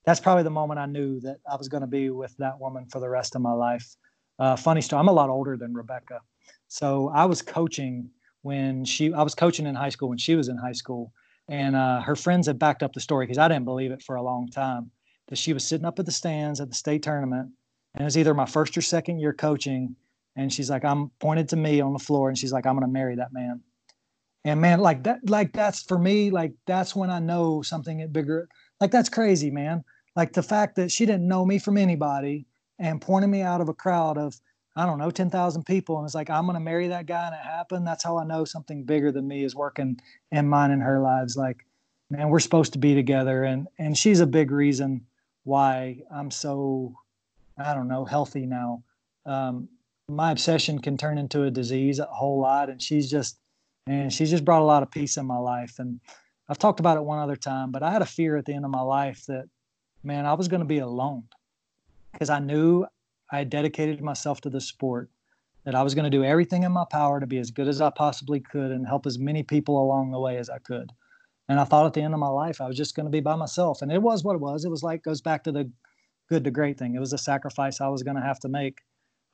that's 0.04 0.20
probably 0.20 0.42
the 0.42 0.50
moment 0.50 0.80
I 0.80 0.86
knew 0.86 1.20
that 1.20 1.36
I 1.48 1.56
was 1.56 1.68
going 1.68 1.82
to 1.82 1.86
be 1.86 2.10
with 2.10 2.34
that 2.38 2.58
woman 2.58 2.86
for 2.86 2.98
the 2.98 3.08
rest 3.08 3.36
of 3.36 3.42
my 3.42 3.52
life. 3.52 3.94
Uh, 4.38 4.56
funny 4.56 4.80
story. 4.80 5.00
I'm 5.00 5.08
a 5.08 5.12
lot 5.12 5.28
older 5.28 5.56
than 5.56 5.74
Rebecca, 5.74 6.20
so 6.68 7.10
I 7.14 7.26
was 7.26 7.42
coaching 7.42 8.08
when 8.42 8.84
she. 8.86 9.12
I 9.12 9.22
was 9.22 9.34
coaching 9.34 9.66
in 9.66 9.74
high 9.74 9.90
school 9.90 10.08
when 10.08 10.18
she 10.18 10.34
was 10.34 10.48
in 10.48 10.56
high 10.56 10.72
school, 10.72 11.12
and 11.48 11.76
uh, 11.76 12.00
her 12.00 12.16
friends 12.16 12.46
had 12.46 12.58
backed 12.58 12.82
up 12.82 12.94
the 12.94 13.00
story 13.00 13.26
because 13.26 13.36
I 13.36 13.48
didn't 13.48 13.66
believe 13.66 13.92
it 13.92 14.02
for 14.02 14.16
a 14.16 14.22
long 14.22 14.48
time. 14.48 14.90
That 15.30 15.38
she 15.38 15.52
was 15.52 15.66
sitting 15.66 15.86
up 15.86 15.98
at 15.98 16.06
the 16.06 16.12
stands 16.12 16.60
at 16.60 16.68
the 16.68 16.74
state 16.74 17.02
tournament, 17.02 17.50
and 17.94 18.02
it 18.02 18.04
was 18.04 18.18
either 18.18 18.34
my 18.34 18.46
first 18.46 18.76
or 18.76 18.82
second 18.82 19.20
year 19.20 19.32
coaching, 19.32 19.96
and 20.36 20.52
she's 20.52 20.68
like, 20.68 20.84
I'm 20.84 21.10
pointed 21.20 21.48
to 21.50 21.56
me 21.56 21.80
on 21.80 21.92
the 21.92 21.98
floor, 21.98 22.28
and 22.28 22.36
she's 22.36 22.52
like, 22.52 22.66
I'm 22.66 22.74
going 22.74 22.86
to 22.86 22.92
marry 22.92 23.16
that 23.16 23.32
man. 23.32 23.62
And 24.44 24.60
man, 24.60 24.80
like 24.80 25.04
that, 25.04 25.28
like 25.28 25.52
that's 25.52 25.82
for 25.82 25.98
me, 25.98 26.30
like 26.30 26.52
that's 26.66 26.96
when 26.96 27.10
I 27.10 27.18
know 27.18 27.62
something 27.62 28.06
bigger 28.10 28.48
like 28.80 28.90
that's 28.90 29.08
crazy, 29.08 29.50
man. 29.50 29.84
Like 30.16 30.32
the 30.32 30.42
fact 30.42 30.76
that 30.76 30.90
she 30.90 31.06
didn't 31.06 31.28
know 31.28 31.44
me 31.44 31.58
from 31.58 31.76
anybody 31.76 32.46
and 32.78 33.00
pointed 33.00 33.28
me 33.28 33.42
out 33.42 33.60
of 33.60 33.68
a 33.68 33.74
crowd 33.74 34.18
of 34.18 34.40
I 34.76 34.86
don't 34.86 34.98
know, 34.98 35.10
10,000 35.10 35.64
people. 35.64 35.98
And 35.98 36.06
it's 36.06 36.14
like, 36.14 36.30
I'm 36.30 36.44
going 36.44 36.54
to 36.54 36.60
marry 36.60 36.86
that 36.88 37.06
guy 37.06 37.26
and 37.26 37.34
it 37.34 37.40
happened. 37.40 37.86
That's 37.86 38.04
how 38.04 38.18
I 38.18 38.24
know 38.24 38.44
something 38.44 38.84
bigger 38.84 39.10
than 39.10 39.26
me 39.26 39.42
is 39.42 39.54
working 39.54 40.00
in 40.30 40.48
mine 40.48 40.70
and 40.70 40.80
her 40.80 41.00
lives. 41.00 41.36
Like, 41.36 41.66
man, 42.08 42.28
we're 42.28 42.38
supposed 42.38 42.72
to 42.74 42.78
be 42.78 42.94
together. 42.94 43.42
And, 43.42 43.66
and 43.78 43.98
she's 43.98 44.20
a 44.20 44.26
big 44.26 44.52
reason 44.52 45.04
why 45.44 45.98
I'm 46.12 46.30
so, 46.30 46.94
I 47.58 47.74
don't 47.74 47.88
know, 47.88 48.04
healthy 48.04 48.46
now. 48.46 48.82
Um, 49.26 49.68
my 50.08 50.32
obsession 50.32 50.78
can 50.78 50.96
turn 50.96 51.18
into 51.18 51.44
a 51.44 51.50
disease 51.50 51.98
a 51.98 52.06
whole 52.06 52.40
lot. 52.40 52.68
And 52.68 52.80
she's 52.80 53.10
just, 53.10 53.38
and 53.86 54.12
she's 54.12 54.30
just 54.30 54.44
brought 54.44 54.62
a 54.62 54.64
lot 54.64 54.82
of 54.82 54.90
peace 54.90 55.16
in 55.16 55.26
my 55.26 55.38
life. 55.38 55.78
And 55.78 56.00
I've 56.48 56.58
talked 56.58 56.80
about 56.80 56.96
it 56.96 57.04
one 57.04 57.18
other 57.18 57.36
time, 57.36 57.70
but 57.70 57.82
I 57.82 57.90
had 57.92 58.02
a 58.02 58.06
fear 58.06 58.36
at 58.36 58.44
the 58.44 58.54
end 58.54 58.64
of 58.64 58.70
my 58.70 58.80
life 58.80 59.24
that, 59.26 59.48
man, 60.02 60.26
I 60.26 60.34
was 60.34 60.48
going 60.48 60.60
to 60.60 60.66
be 60.66 60.78
alone 60.78 61.24
because 62.12 62.30
I 62.30 62.40
knew 62.40 62.86
I 63.30 63.38
had 63.38 63.50
dedicated 63.50 64.02
myself 64.02 64.40
to 64.42 64.50
the 64.50 64.60
sport, 64.60 65.10
that 65.64 65.74
I 65.74 65.82
was 65.82 65.94
going 65.94 66.10
to 66.10 66.10
do 66.10 66.24
everything 66.24 66.62
in 66.62 66.72
my 66.72 66.84
power 66.90 67.20
to 67.20 67.26
be 67.26 67.38
as 67.38 67.50
good 67.50 67.68
as 67.68 67.80
I 67.80 67.90
possibly 67.90 68.40
could 68.40 68.70
and 68.70 68.86
help 68.86 69.06
as 69.06 69.18
many 69.18 69.42
people 69.42 69.82
along 69.82 70.10
the 70.10 70.18
way 70.18 70.36
as 70.38 70.48
I 70.48 70.58
could. 70.58 70.90
And 71.50 71.58
I 71.58 71.64
thought 71.64 71.84
at 71.84 71.94
the 71.94 72.00
end 72.00 72.14
of 72.14 72.20
my 72.20 72.28
life, 72.28 72.60
I 72.60 72.68
was 72.68 72.76
just 72.76 72.94
going 72.94 73.06
to 73.06 73.10
be 73.10 73.18
by 73.18 73.34
myself. 73.34 73.82
And 73.82 73.90
it 73.90 74.00
was 74.00 74.22
what 74.22 74.36
it 74.36 74.40
was. 74.40 74.64
It 74.64 74.70
was 74.70 74.84
like, 74.84 75.02
goes 75.02 75.20
back 75.20 75.42
to 75.44 75.52
the 75.52 75.68
good 76.28 76.44
to 76.44 76.50
great 76.52 76.78
thing. 76.78 76.94
It 76.94 77.00
was 77.00 77.12
a 77.12 77.18
sacrifice 77.18 77.80
I 77.80 77.88
was 77.88 78.04
going 78.04 78.14
to 78.14 78.22
have 78.22 78.38
to 78.40 78.48
make. 78.48 78.78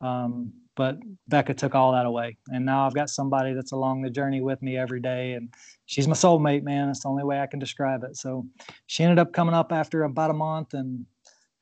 Um, 0.00 0.50
but 0.76 0.96
Becca 1.28 1.52
took 1.52 1.74
all 1.74 1.92
that 1.92 2.06
away. 2.06 2.38
And 2.48 2.64
now 2.64 2.86
I've 2.86 2.94
got 2.94 3.10
somebody 3.10 3.52
that's 3.52 3.72
along 3.72 4.00
the 4.00 4.08
journey 4.08 4.40
with 4.40 4.62
me 4.62 4.78
every 4.78 4.98
day. 4.98 5.34
And 5.34 5.52
she's 5.84 6.08
my 6.08 6.14
soulmate, 6.14 6.62
man. 6.62 6.88
It's 6.88 7.02
the 7.02 7.08
only 7.10 7.22
way 7.22 7.38
I 7.38 7.46
can 7.46 7.58
describe 7.58 8.02
it. 8.02 8.16
So 8.16 8.46
she 8.86 9.04
ended 9.04 9.18
up 9.18 9.34
coming 9.34 9.54
up 9.54 9.70
after 9.70 10.04
about 10.04 10.30
a 10.30 10.34
month 10.34 10.72
and 10.72 11.04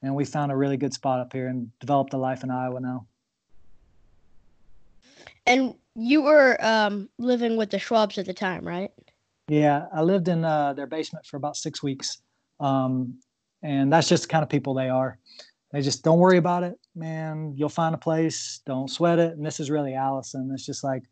and 0.03 0.15
we 0.15 0.25
found 0.25 0.53
a 0.53 0.57
really 0.57 0.77
good 0.77 0.93
spot 0.95 1.19
up 1.19 1.33
here 1.33 1.49
and 1.49 1.69
developed 1.81 2.13
a 2.13 2.19
life 2.19 2.45
in 2.45 2.51
Iowa 2.51 2.79
now. 2.79 3.07
And 5.47 5.75
you 5.97 6.23
were 6.23 6.59
um, 6.61 7.09
living 7.19 7.57
with 7.57 7.71
the 7.71 7.79
Schwabs 7.79 8.19
at 8.19 8.27
the 8.27 8.35
time, 8.35 8.69
right? 8.69 8.93
Yeah, 9.49 9.87
I 9.95 10.03
lived 10.03 10.29
in 10.29 10.45
uh, 10.45 10.73
their 10.73 10.87
basement 10.87 11.27
for 11.27 11.37
about 11.37 11.57
six 11.57 11.83
weeks. 11.83 12.23
Um, 12.61 13.19
and 13.63 13.93
that's 13.93 14.09
just 14.09 14.25
the 14.25 14.29
kind 14.29 14.43
of 14.43 14.49
people 14.49 14.75
they 14.75 14.89
are. 14.89 15.19
They 15.73 15.81
just 15.81 16.05
don't 16.05 16.19
worry 16.19 16.39
about 16.39 16.63
it, 16.63 16.79
man. 16.95 17.55
You'll 17.57 17.69
find 17.69 17.95
a 17.95 17.99
place. 17.99 18.61
Don't 18.65 18.89
sweat 18.89 19.19
it. 19.19 19.33
And 19.33 19.45
this 19.45 19.59
is 19.59 19.71
really 19.71 19.95
Allison. 19.95 20.51
It's 20.53 20.65
just 20.65 20.85
like 20.85 21.03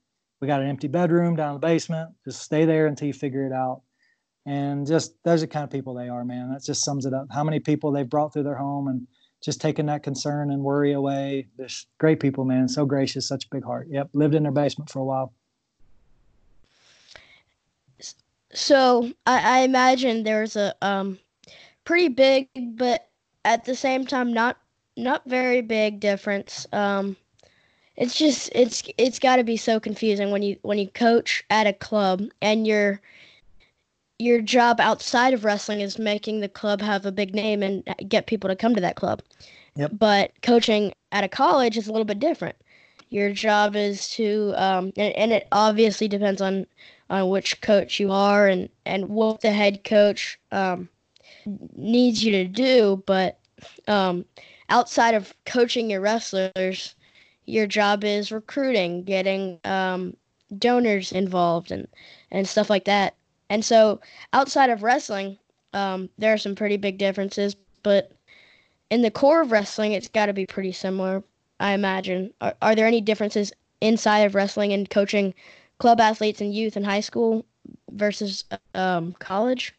we 0.41 0.47
got 0.47 0.61
an 0.61 0.69
empty 0.69 0.89
bedroom 0.89 1.35
down 1.35 1.49
in 1.49 1.55
the 1.55 1.67
basement. 1.67 2.11
Just 2.25 2.43
stay 2.43 2.65
there 2.65 2.87
until 2.87 3.09
you 3.09 3.13
figure 3.13 3.47
it 3.47 3.53
out. 3.53 3.83
And 4.47 4.87
just 4.87 5.15
those 5.25 5.43
are 5.43 5.47
the 5.47 5.53
kind 5.53 5.65
of 5.65 5.71
people 5.71 5.95
they 5.95 6.09
are, 6.09 6.25
man. 6.25 6.51
That 6.53 6.63
just 6.65 6.85
sums 6.85 7.07
it 7.07 7.15
up. 7.15 7.27
How 7.31 7.45
many 7.45 7.61
people 7.61 7.91
they've 7.91 8.09
brought 8.09 8.33
through 8.33 8.45
their 8.45 8.57
home 8.57 8.89
and 8.89 9.07
just 9.43 9.61
taking 9.61 9.87
that 9.87 10.03
concern 10.03 10.53
and 10.53 10.63
worry 10.63 10.93
away. 10.93 11.49
There's 11.57 11.87
great 11.99 12.21
people, 12.21 12.45
man. 12.45 12.69
So 12.69 12.87
gracious, 12.87 13.27
such 13.27 13.47
a 13.47 13.49
big 13.51 13.65
heart. 13.65 13.89
Yep, 13.91 14.11
lived 14.15 14.35
in 14.35 14.45
their 14.45 14.53
basement 14.53 14.89
for 14.89 15.01
a 15.01 15.05
while. 15.05 15.35
So 18.55 19.11
I, 19.27 19.59
I 19.59 19.63
imagine 19.63 20.23
there's 20.23 20.57
a 20.57 20.75
um, 20.83 21.19
pretty 21.85 22.09
big, 22.09 22.49
but 22.77 23.09
at 23.45 23.65
the 23.65 23.75
same 23.75 24.07
time 24.07 24.33
not 24.33 24.59
not 24.97 25.23
very 25.27 25.63
big 25.63 26.01
difference. 26.01 26.67
Um, 26.73 27.17
it's 27.97 28.17
just 28.17 28.51
it's 28.55 28.83
it's 28.99 29.19
got 29.19 29.37
to 29.37 29.45
be 29.45 29.57
so 29.57 29.81
confusing 29.81 30.31
when 30.31 30.43
you 30.43 30.57
when 30.63 30.79
you 30.79 30.89
coach 30.89 31.45
at 31.51 31.67
a 31.67 31.73
club 31.73 32.23
and 32.41 32.67
your 32.67 33.01
your 34.19 34.41
job 34.41 34.81
outside 34.81 35.35
of 35.35 35.45
wrestling 35.45 35.81
is 35.81 35.99
making 35.99 36.41
the 36.41 36.49
club 36.49 36.81
have 36.81 37.05
a 37.05 37.13
big 37.13 37.35
name 37.35 37.63
and 37.63 37.83
get 38.09 38.27
people 38.27 38.49
to 38.49 38.57
come 38.57 38.75
to 38.75 38.81
that 38.81 38.97
club. 38.97 39.23
Yep. 39.77 39.93
But 39.99 40.33
coaching 40.43 40.93
at 41.11 41.25
a 41.25 41.29
college 41.29 41.77
is 41.77 41.89
a 41.89 41.93
little 41.93 42.05
bit 42.05 42.21
different. 42.21 42.57
Your 43.11 43.33
job 43.33 43.77
is 43.77 44.09
to, 44.11 44.55
um, 44.57 44.93
and, 44.97 45.13
and 45.15 45.33
it 45.33 45.49
obviously 45.53 46.09
depends 46.09 46.41
on 46.41 46.67
on 47.13 47.29
which 47.29 47.61
coach 47.61 48.01
you 48.01 48.11
are 48.11 48.49
and 48.49 48.71
and 48.87 49.09
what 49.11 49.43
the 49.43 49.53
head 49.53 49.85
coach 49.85 50.41
um, 50.51 50.89
needs 51.77 52.25
you 52.25 52.33
to 52.33 52.47
do. 52.47 53.03
But 53.07 53.39
um, 53.87 54.25
outside 54.71 55.15
of 55.15 55.35
coaching 55.45 55.91
your 55.91 56.01
wrestlers, 56.01 56.95
your 57.45 57.67
job 57.67 58.03
is 58.03 58.33
recruiting, 58.33 59.05
getting 59.05 59.61
um, 59.65 60.17
donors 60.59 61.13
involved, 61.13 61.71
and 61.71 61.87
and 62.31 62.49
stuff 62.49 62.71
like 62.71 62.87
that. 62.87 63.15
And 63.51 63.63
so, 63.63 64.01
outside 64.33 64.71
of 64.71 64.83
wrestling, 64.83 65.39
um, 65.75 66.09
there 66.17 66.33
are 66.33 66.39
some 66.39 66.55
pretty 66.55 66.79
big 66.79 66.97
differences, 66.97 67.55
but 67.83 68.13
in 68.89 69.03
the 69.03 69.11
core 69.11 69.43
of 69.43 69.53
wrestling, 69.53 69.93
it's 69.93 70.09
got 70.09 70.27
to 70.27 70.33
be 70.33 70.47
pretty 70.47 70.73
similar, 70.73 71.23
I 71.61 71.73
imagine. 71.73 72.33
Are, 72.41 72.55
are 72.63 72.75
there 72.75 72.87
any 72.87 73.03
differences 73.03 73.53
inside 73.83 74.21
of 74.21 74.35
wrestling 74.35 74.73
and 74.73 74.89
coaching 74.89 75.35
club 75.83 75.99
athletes 75.99 76.41
and 76.41 76.55
youth 76.55 76.77
in 76.77 76.85
high 76.85 77.01
school 77.01 77.45
versus 77.91 78.45
um, 78.77 79.17
college? 79.19 79.75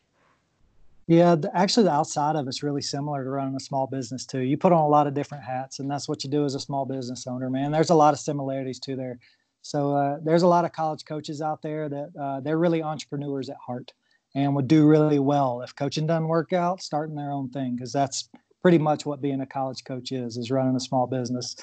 Yeah, 1.08 1.36
the, 1.36 1.50
actually, 1.58 1.86
the 1.86 1.94
outside 1.94 2.36
of 2.36 2.46
it's 2.46 2.62
really 2.62 2.82
similar 2.82 3.24
to 3.24 3.30
running 3.30 3.56
a 3.56 3.60
small 3.62 3.88
business 3.88 4.26
too. 4.26 4.40
You 4.40 4.58
put 4.58 4.74
on 4.74 4.84
a 4.84 4.88
lot 4.88 5.08
of 5.08 5.14
different 5.14 5.46
hats, 5.46 5.80
and 5.80 5.90
that's 5.90 6.10
what 6.10 6.26
you 6.26 6.30
do 6.30 6.44
as 6.44 6.56
a 6.56 6.60
small 6.60 6.86
business 6.86 7.26
owner, 7.26 7.50
man. 7.50 7.72
There's 7.72 7.90
a 7.90 7.96
lot 7.96 8.14
of 8.14 8.20
similarities 8.20 8.80
to 8.82 8.98
there. 8.98 9.18
So 9.62 9.96
uh, 9.96 10.18
there's 10.22 10.42
a 10.42 10.48
lot 10.48 10.66
of 10.66 10.74
college 10.74 11.06
coaches 11.06 11.42
out 11.42 11.62
there 11.62 11.88
that 11.88 12.10
uh, 12.22 12.42
they're 12.42 12.58
really 12.58 12.84
entrepreneurs 12.84 13.50
at 13.50 13.56
heart 13.66 13.94
and 14.36 14.54
would 14.56 14.68
do 14.68 14.86
really 14.86 15.20
well 15.20 15.62
if 15.62 15.74
coaching 15.74 16.06
doesn't 16.06 16.28
work 16.28 16.52
out, 16.52 16.82
starting 16.82 17.16
their 17.16 17.32
own 17.32 17.50
thing 17.50 17.78
because 17.78 17.94
that's 17.94 18.28
pretty 18.62 18.78
much 18.78 19.06
what 19.06 19.22
being 19.22 19.40
a 19.40 19.46
college 19.46 19.86
coach 19.86 20.12
is 20.12 20.36
is 20.36 20.52
running 20.52 20.76
a 20.76 20.82
small 20.82 21.08
business. 21.08 21.56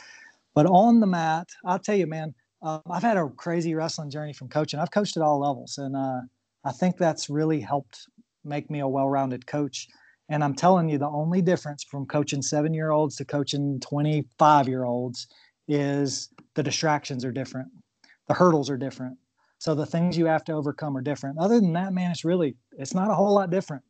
But 0.55 0.65
on 0.65 1.01
the 1.01 1.07
mat, 1.07 1.49
I'll 1.63 1.79
tell 1.79 1.97
you, 1.97 2.07
man, 2.07 2.35
uh, 2.63 2.81
I've 2.91 3.03
had 3.03 3.17
a 3.17 3.29
crazy 3.29 3.75
wrestling 3.75 4.11
journey 4.11 4.33
from 4.33 4.49
coaching. 4.49 4.81
I've 4.81 4.91
coached 4.91 5.17
at 5.17 5.23
all 5.23 5.41
levels, 5.41 5.79
and 5.79 5.97
uh, 5.97 6.21
I 6.65 6.73
think 6.73 6.97
that's 6.97 7.31
really 7.31 7.61
helped 7.61 8.07
make 8.45 8.71
me 8.71 8.81
a 8.81 8.89
well-rounded 8.89 9.47
coach. 9.47 9.89
And 10.29 10.45
I'm 10.45 10.55
telling 10.55 10.89
you, 10.89 10.99
the 10.99 11.09
only 11.09 11.43
difference 11.43 11.83
from 11.83 12.07
coaching 12.07 12.43
seven-year-olds 12.43 13.17
to 13.17 13.25
coaching 13.25 13.81
25-year-olds 13.81 15.27
is 15.69 16.29
the 16.55 16.63
distractions 16.63 17.25
are 17.25 17.33
different, 17.33 17.69
the 18.29 18.35
hurdles 18.35 18.71
are 18.71 18.77
different. 18.77 19.17
So 19.59 19.75
the 19.75 19.87
things 19.87 20.17
you 20.17 20.25
have 20.27 20.45
to 20.45 20.53
overcome 20.53 20.97
are 20.97 21.03
different. 21.03 21.39
Other 21.39 21.61
than 21.61 21.75
that, 21.75 21.93
man, 21.93 22.11
it's 22.11 22.25
really 22.25 22.57
it's 22.79 22.95
not 22.95 23.11
a 23.11 23.15
whole 23.15 23.35
lot 23.35 23.51
different. 23.51 23.83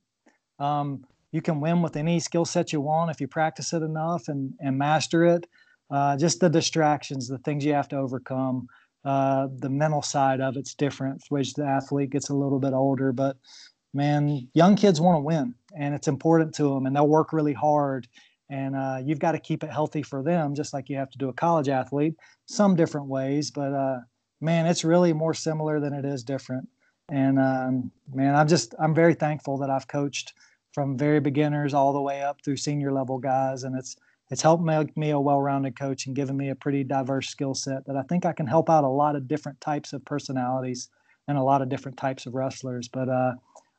Um, 0.59 1.05
you 1.31 1.41
can 1.41 1.61
win 1.61 1.81
with 1.81 1.97
any 1.97 2.19
skill 2.19 2.45
set 2.45 2.73
you 2.73 2.81
want 2.81 3.13
if 3.13 3.21
you 3.21 3.29
practice 3.29 3.73
it 3.73 3.83
enough 3.83 4.27
and 4.29 4.53
and 4.61 4.77
master 4.77 5.25
it. 5.25 5.47
Uh, 5.91 6.17
just 6.17 6.41
the 6.41 6.49
distractions, 6.49 7.29
the 7.29 7.39
things 7.39 7.65
you 7.65 7.73
have 7.73 7.89
to 7.89 7.97
overcome. 7.97 8.69
Uh, 9.05 9.49
the 9.57 9.71
mental 9.71 10.03
side 10.03 10.41
of 10.41 10.57
it's 10.57 10.75
different, 10.75 11.23
which 11.31 11.55
the 11.55 11.65
athlete 11.65 12.11
gets 12.11 12.29
a 12.29 12.35
little 12.35 12.59
bit 12.59 12.75
older. 12.75 13.13
But 13.13 13.37
man, 13.95 14.49
young 14.55 14.77
kids 14.77 15.01
want 15.01 15.17
to 15.17 15.21
win, 15.21 15.55
and 15.77 15.95
it's 15.95 16.09
important 16.09 16.55
to 16.57 16.65
them, 16.65 16.87
and 16.87 16.95
they'll 16.95 17.09
work 17.09 17.33
really 17.33 17.55
hard. 17.55 18.07
And 18.51 18.77
uh, 18.77 18.99
you've 19.05 19.21
got 19.21 19.33
to 19.33 19.39
keep 19.39 19.63
it 19.65 19.71
healthy 19.71 20.03
for 20.03 20.23
them, 20.23 20.55
just 20.55 20.75
like 20.75 20.89
you 20.89 20.97
have 20.97 21.11
to 21.11 21.19
do 21.19 21.29
a 21.29 21.33
college 21.33 21.69
athlete. 21.69 22.15
Some 22.47 22.77
different 22.77 23.07
ways, 23.07 23.51
but 23.51 23.73
uh, 23.73 24.01
man, 24.41 24.67
it's 24.67 24.85
really 24.85 25.13
more 25.13 25.35
similar 25.35 25.81
than 25.81 25.93
it 25.93 26.05
is 26.05 26.25
different. 26.25 26.69
And 27.11 27.39
um, 27.39 27.91
man, 28.13 28.35
I'm 28.35 28.49
just 28.49 28.75
I'm 28.79 28.95
very 28.95 29.15
thankful 29.15 29.59
that 29.59 29.71
I've 29.71 29.89
coached 29.89 30.35
from 30.73 30.97
very 30.97 31.21
beginners 31.21 31.75
all 31.75 31.93
the 31.93 32.01
way 32.01 32.23
up 32.23 32.39
through 32.45 32.57
senior 32.57 32.93
level 32.93 33.19
guys, 33.19 33.65
and 33.65 33.77
it's 33.77 33.97
it's 34.31 34.43
helped 34.43 34.63
make 34.63 34.97
me 34.97 35.11
a 35.11 35.21
well-rounded 35.21 35.79
coach 35.79 36.07
and 36.07 36.15
given 36.15 36.37
me 36.37 36.51
a 36.51 36.55
pretty 36.55 36.85
diverse 36.85 37.29
skill 37.29 37.55
set 37.55 37.85
that 37.87 37.97
I 37.97 38.03
think 38.03 38.25
I 38.25 38.33
can 38.33 38.47
help 38.47 38.71
out 38.71 38.85
a 38.85 38.89
lot 38.89 39.17
of 39.17 39.27
different 39.27 39.61
types 39.61 39.93
of 39.93 40.05
personalities 40.05 40.89
and 41.27 41.37
a 41.37 41.43
lot 41.43 41.63
of 41.63 41.69
different 41.69 41.97
types 41.97 42.27
of 42.27 42.35
wrestlers. 42.35 42.89
But 42.89 43.09
uh, 43.09 43.33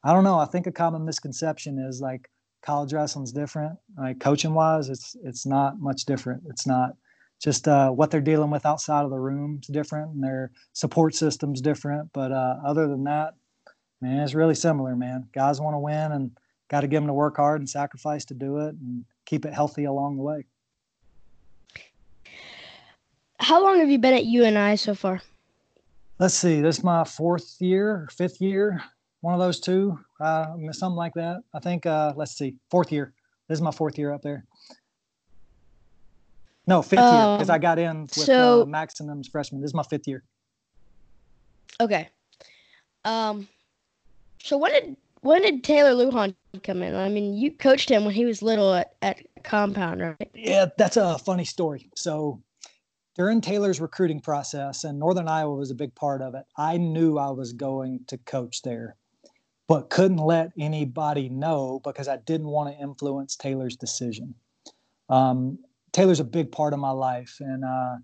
I 0.03 0.13
don't 0.13 0.23
know. 0.23 0.39
I 0.39 0.45
think 0.45 0.67
a 0.67 0.71
common 0.71 1.05
misconception 1.05 1.79
is 1.79 2.01
like 2.01 2.29
college 2.61 2.93
wrestling's 2.93 3.31
different. 3.31 3.77
Like 3.97 4.19
coaching 4.19 4.53
wise, 4.53 4.89
it's 4.89 5.15
it's 5.23 5.45
not 5.45 5.79
much 5.79 6.05
different. 6.05 6.43
It's 6.49 6.67
not 6.67 6.91
just 7.41 7.67
uh, 7.67 7.89
what 7.89 8.11
they're 8.11 8.21
dealing 8.21 8.51
with 8.51 8.65
outside 8.65 9.03
of 9.03 9.09
the 9.09 9.19
room 9.19 9.59
is 9.61 9.67
different, 9.67 10.13
and 10.13 10.23
their 10.23 10.51
support 10.73 11.15
system's 11.15 11.61
different. 11.61 12.09
But 12.13 12.31
uh, 12.31 12.57
other 12.65 12.87
than 12.87 13.03
that, 13.05 13.35
man, 14.01 14.19
it's 14.19 14.35
really 14.35 14.55
similar. 14.55 14.95
Man, 14.95 15.27
guys 15.33 15.61
want 15.61 15.75
to 15.75 15.79
win, 15.79 16.11
and 16.11 16.31
got 16.71 16.81
to 16.81 16.87
give 16.87 17.01
them 17.01 17.07
to 17.07 17.13
work 17.13 17.35
hard 17.35 17.59
and 17.59 17.69
sacrifice 17.69 18.23
to 18.25 18.33
do 18.33 18.59
it, 18.59 18.75
and 18.75 19.03
keep 19.25 19.45
it 19.45 19.53
healthy 19.53 19.83
along 19.83 20.15
the 20.15 20.23
way. 20.23 20.45
How 23.39 23.61
long 23.61 23.79
have 23.79 23.89
you 23.89 23.99
been 23.99 24.13
at 24.13 24.25
UNI 24.25 24.77
so 24.77 24.95
far? 24.95 25.21
Let's 26.17 26.33
see. 26.33 26.61
This 26.61 26.77
is 26.77 26.83
my 26.83 27.03
fourth 27.03 27.57
year, 27.59 28.07
fifth 28.15 28.39
year, 28.39 28.81
one 29.19 29.33
of 29.33 29.39
those 29.39 29.59
two, 29.59 29.99
uh, 30.21 30.55
something 30.71 30.95
like 30.95 31.13
that. 31.15 31.43
I 31.53 31.59
think. 31.59 31.85
Uh, 31.85 32.13
let's 32.15 32.37
see, 32.37 32.55
fourth 32.69 32.91
year. 32.91 33.13
This 33.47 33.57
is 33.57 33.61
my 33.61 33.71
fourth 33.71 33.97
year 33.97 34.13
up 34.13 34.21
there. 34.21 34.45
No, 36.67 36.81
fifth 36.81 36.99
um, 36.99 37.13
year 37.13 37.37
because 37.37 37.49
I 37.49 37.57
got 37.57 37.79
in 37.79 38.03
with 38.03 38.13
so, 38.13 38.61
uh, 38.61 38.65
Maximum's 38.65 39.27
freshman. 39.27 39.61
This 39.61 39.71
is 39.71 39.75
my 39.75 39.83
fifth 39.83 40.07
year. 40.07 40.23
Okay. 41.81 42.07
Um. 43.03 43.47
So 44.43 44.57
when 44.57 44.71
did 44.71 44.95
when 45.21 45.41
did 45.41 45.63
Taylor 45.63 45.91
Lujan 45.91 46.35
come 46.63 46.83
in? 46.83 46.95
I 46.95 47.09
mean, 47.09 47.33
you 47.33 47.51
coached 47.51 47.89
him 47.89 48.05
when 48.05 48.13
he 48.13 48.25
was 48.25 48.41
little 48.41 48.73
at, 48.73 48.95
at 49.01 49.19
Compound, 49.43 50.01
right? 50.01 50.31
Yeah, 50.33 50.67
that's 50.77 50.97
a 50.97 51.17
funny 51.19 51.45
story. 51.45 51.89
So 51.95 52.41
during 53.15 53.41
Taylor's 53.41 53.79
recruiting 53.79 54.19
process, 54.19 54.83
and 54.83 54.99
Northern 54.99 55.27
Iowa 55.27 55.55
was 55.55 55.71
a 55.71 55.75
big 55.75 55.93
part 55.95 56.21
of 56.21 56.35
it, 56.35 56.43
I 56.57 56.77
knew 56.77 57.17
I 57.17 57.29
was 57.29 57.53
going 57.53 58.01
to 58.07 58.17
coach 58.19 58.61
there, 58.63 58.95
but 59.67 59.89
couldn't 59.89 60.17
let 60.17 60.51
anybody 60.59 61.29
know 61.29 61.81
because 61.83 62.07
I 62.07 62.17
didn't 62.17 62.47
want 62.47 62.73
to 62.73 62.81
influence 62.81 63.35
Taylor's 63.35 63.75
decision. 63.75 64.33
Um, 65.09 65.59
Taylor's 65.91 66.19
a 66.19 66.25
big 66.25 66.51
part 66.51 66.73
of 66.73 66.79
my 66.79 66.91
life, 66.91 67.37
and 67.41 67.65
uh, 67.65 67.97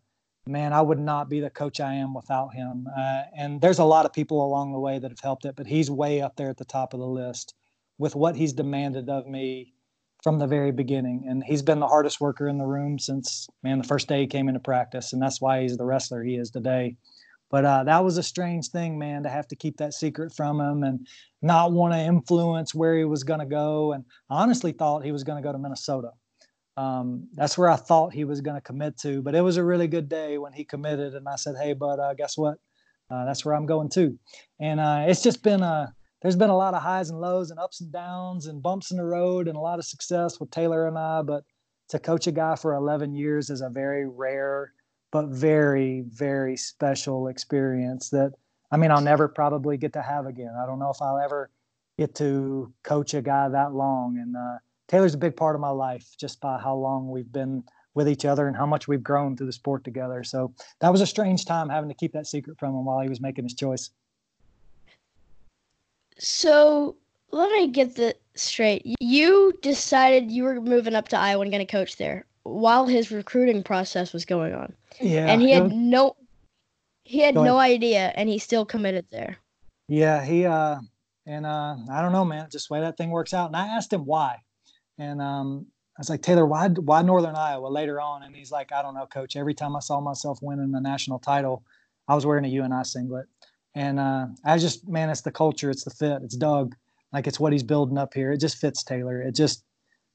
man, 0.49 0.73
I 0.73 0.81
would 0.81 0.99
not 0.99 1.29
be 1.29 1.39
the 1.39 1.49
coach 1.49 1.79
I 1.79 1.93
am 1.93 2.13
without 2.13 2.53
him. 2.53 2.87
Uh, 2.95 3.23
and 3.35 3.61
there's 3.61 3.79
a 3.79 3.85
lot 3.85 4.05
of 4.05 4.13
people 4.13 4.45
along 4.45 4.71
the 4.71 4.79
way 4.79 4.99
that 4.99 5.11
have 5.11 5.19
helped 5.19 5.45
it, 5.45 5.55
but 5.55 5.67
he's 5.67 5.89
way 5.89 6.21
up 6.21 6.35
there 6.35 6.49
at 6.49 6.57
the 6.57 6.65
top 6.65 6.93
of 6.93 6.99
the 6.99 7.07
list 7.07 7.53
with 7.97 8.15
what 8.15 8.35
he's 8.35 8.53
demanded 8.53 9.09
of 9.09 9.27
me 9.27 9.73
from 10.23 10.39
the 10.39 10.47
very 10.47 10.71
beginning. 10.71 11.25
And 11.27 11.43
he's 11.43 11.61
been 11.61 11.79
the 11.79 11.87
hardest 11.87 12.19
worker 12.19 12.47
in 12.47 12.57
the 12.57 12.65
room 12.65 12.99
since, 12.99 13.47
man, 13.63 13.77
the 13.77 13.87
first 13.87 14.07
day 14.07 14.21
he 14.21 14.27
came 14.27 14.47
into 14.47 14.59
practice. 14.59 15.13
And 15.13 15.21
that's 15.21 15.41
why 15.41 15.61
he's 15.61 15.77
the 15.77 15.85
wrestler 15.85 16.23
he 16.23 16.35
is 16.35 16.49
today. 16.49 16.95
But 17.49 17.63
uh, 17.63 17.83
that 17.85 18.03
was 18.03 18.17
a 18.17 18.23
strange 18.23 18.69
thing, 18.69 18.99
man, 18.99 19.23
to 19.23 19.29
have 19.29 19.47
to 19.47 19.55
keep 19.55 19.77
that 19.77 19.93
secret 19.93 20.33
from 20.35 20.59
him 20.59 20.83
and 20.83 21.07
not 21.41 21.71
want 21.71 21.93
to 21.93 21.99
influence 21.99 22.75
where 22.75 22.97
he 22.97 23.05
was 23.05 23.23
going 23.23 23.39
to 23.39 23.45
go. 23.45 23.93
And 23.93 24.03
I 24.29 24.41
honestly 24.41 24.73
thought 24.73 25.05
he 25.05 25.13
was 25.13 25.23
going 25.23 25.41
to 25.41 25.47
go 25.47 25.53
to 25.53 25.57
Minnesota. 25.57 26.11
Um, 26.77 27.27
that's 27.33 27.57
where 27.57 27.69
I 27.69 27.75
thought 27.75 28.13
he 28.13 28.23
was 28.23 28.39
going 28.41 28.55
to 28.55 28.61
commit 28.61 28.97
to. 28.99 29.21
But 29.21 29.35
it 29.35 29.41
was 29.41 29.57
a 29.57 29.63
really 29.63 29.87
good 29.87 30.07
day 30.07 30.37
when 30.37 30.53
he 30.53 30.63
committed, 30.63 31.15
and 31.15 31.27
I 31.27 31.35
said, 31.35 31.55
"Hey, 31.61 31.73
bud, 31.73 31.99
uh, 31.99 32.13
guess 32.13 32.37
what? 32.37 32.59
Uh, 33.09 33.25
that's 33.25 33.43
where 33.43 33.55
I'm 33.55 33.65
going 33.65 33.89
to." 33.89 34.17
And 34.59 34.79
uh, 34.79 35.05
it's 35.07 35.23
just 35.23 35.43
been 35.43 35.63
a 35.63 35.93
there's 36.21 36.35
been 36.35 36.49
a 36.49 36.57
lot 36.57 36.73
of 36.73 36.81
highs 36.81 37.09
and 37.09 37.19
lows 37.19 37.51
and 37.51 37.59
ups 37.59 37.81
and 37.81 37.91
downs 37.91 38.47
and 38.47 38.61
bumps 38.61 38.91
in 38.91 38.97
the 38.97 39.05
road 39.05 39.47
and 39.47 39.57
a 39.57 39.61
lot 39.61 39.79
of 39.79 39.85
success 39.85 40.39
with 40.39 40.51
Taylor 40.51 40.87
and 40.87 40.97
I. 40.97 41.21
But 41.23 41.43
to 41.89 41.99
coach 41.99 42.27
a 42.27 42.31
guy 42.31 42.55
for 42.55 42.73
11 42.73 43.13
years 43.13 43.49
is 43.49 43.61
a 43.61 43.69
very 43.69 44.07
rare 44.07 44.73
but 45.11 45.27
very 45.27 46.03
very 46.09 46.57
special 46.57 47.27
experience 47.27 48.09
that 48.09 48.33
I 48.71 48.77
mean 48.77 48.91
I'll 48.91 49.01
never 49.01 49.27
probably 49.27 49.77
get 49.77 49.93
to 49.93 50.01
have 50.01 50.25
again. 50.25 50.53
I 50.61 50.65
don't 50.65 50.79
know 50.79 50.89
if 50.89 51.01
I'll 51.01 51.17
ever 51.17 51.49
get 51.97 52.13
to 52.15 52.73
coach 52.83 53.13
a 53.13 53.21
guy 53.21 53.49
that 53.49 53.73
long 53.73 54.17
and 54.17 54.35
uh, 54.35 54.57
Taylor's 54.87 55.13
a 55.13 55.17
big 55.17 55.35
part 55.35 55.55
of 55.55 55.61
my 55.61 55.69
life 55.69 56.15
just 56.17 56.39
by 56.39 56.57
how 56.57 56.75
long 56.75 57.09
we've 57.09 57.31
been 57.31 57.63
with 57.93 58.07
each 58.07 58.25
other 58.25 58.47
and 58.47 58.55
how 58.55 58.65
much 58.65 58.87
we've 58.87 59.03
grown 59.03 59.35
through 59.35 59.47
the 59.47 59.53
sport 59.53 59.83
together. 59.83 60.23
So 60.23 60.53
that 60.79 60.91
was 60.91 61.01
a 61.01 61.07
strange 61.07 61.45
time 61.45 61.67
having 61.67 61.89
to 61.89 61.95
keep 61.95 62.13
that 62.13 62.27
secret 62.27 62.57
from 62.59 62.69
him 62.69 62.85
while 62.85 62.99
he 62.99 63.09
was 63.09 63.19
making 63.19 63.45
his 63.45 63.55
choice. 63.55 63.89
So 66.19 66.95
let 67.31 67.51
me 67.51 67.67
get 67.67 67.95
this 67.95 68.13
straight. 68.35 68.83
You 68.99 69.53
decided 69.61 70.31
you 70.31 70.43
were 70.43 70.61
moving 70.61 70.95
up 70.95 71.07
to 71.09 71.17
Iowa 71.17 71.41
and 71.41 71.51
going 71.51 71.65
to 71.65 71.71
coach 71.71 71.97
there 71.97 72.25
while 72.43 72.85
his 72.85 73.11
recruiting 73.11 73.63
process 73.63 74.13
was 74.13 74.25
going 74.25 74.53
on. 74.53 74.73
Yeah. 75.01 75.25
And 75.25 75.41
he 75.41 75.51
had 75.51 75.71
no 75.71 76.15
he 77.03 77.19
had 77.19 77.35
no 77.35 77.57
idea 77.57 78.11
and 78.15 78.27
he 78.27 78.37
still 78.37 78.65
committed 78.65 79.05
there. 79.11 79.37
Yeah, 79.87 80.23
he 80.23 80.45
uh 80.45 80.77
and 81.25 81.45
uh 81.45 81.77
I 81.89 82.01
don't 82.01 82.11
know, 82.11 82.25
man, 82.25 82.47
just 82.51 82.69
the 82.69 82.75
way 82.75 82.81
that 82.81 82.97
thing 82.97 83.09
works 83.09 83.33
out. 83.33 83.47
And 83.47 83.55
I 83.55 83.67
asked 83.67 83.91
him 83.91 84.05
why. 84.05 84.37
And 84.97 85.21
um, 85.21 85.65
I 85.97 85.99
was 85.99 86.09
like, 86.09 86.21
Taylor, 86.21 86.45
why 86.45 86.69
why 86.69 87.01
Northern 87.01 87.35
Iowa 87.35 87.67
later 87.67 87.99
on? 88.01 88.23
And 88.23 88.35
he's 88.35 88.51
like, 88.51 88.71
I 88.71 88.81
don't 88.81 88.93
know, 88.95 89.05
coach. 89.05 89.35
Every 89.35 89.53
time 89.53 89.75
I 89.75 89.79
saw 89.79 89.99
myself 90.01 90.39
winning 90.41 90.71
the 90.71 90.81
national 90.81 91.19
title, 91.19 91.63
I 92.07 92.15
was 92.15 92.25
wearing 92.25 92.45
a 92.45 92.49
UNI 92.49 92.83
singlet. 92.83 93.27
And 93.75 93.99
uh, 93.99 94.27
I 94.43 94.57
just, 94.57 94.87
man, 94.87 95.09
it's 95.09 95.21
the 95.21 95.31
culture, 95.31 95.69
it's 95.69 95.83
the 95.83 95.91
fit, 95.91 96.21
it's 96.23 96.35
Doug. 96.35 96.75
Like 97.13 97.27
it's 97.27 97.39
what 97.39 97.53
he's 97.53 97.63
building 97.63 97.97
up 97.97 98.13
here. 98.13 98.31
It 98.31 98.39
just 98.39 98.57
fits 98.57 98.83
Taylor. 98.83 99.21
It 99.21 99.35
just, 99.35 99.63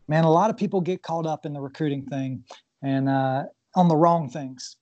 man, 0.09 0.25
a 0.25 0.31
lot 0.31 0.51
of 0.51 0.57
people 0.57 0.81
get 0.81 1.03
caught 1.03 1.27
up 1.27 1.47
in 1.47 1.53
the 1.53 1.61
recruiting 1.61 2.05
thing 2.07 2.45
and 2.83 3.09
uh, 3.09 3.45
on 3.75 3.89
the 3.89 3.97
wrong 3.97 4.29
things. 4.29 4.77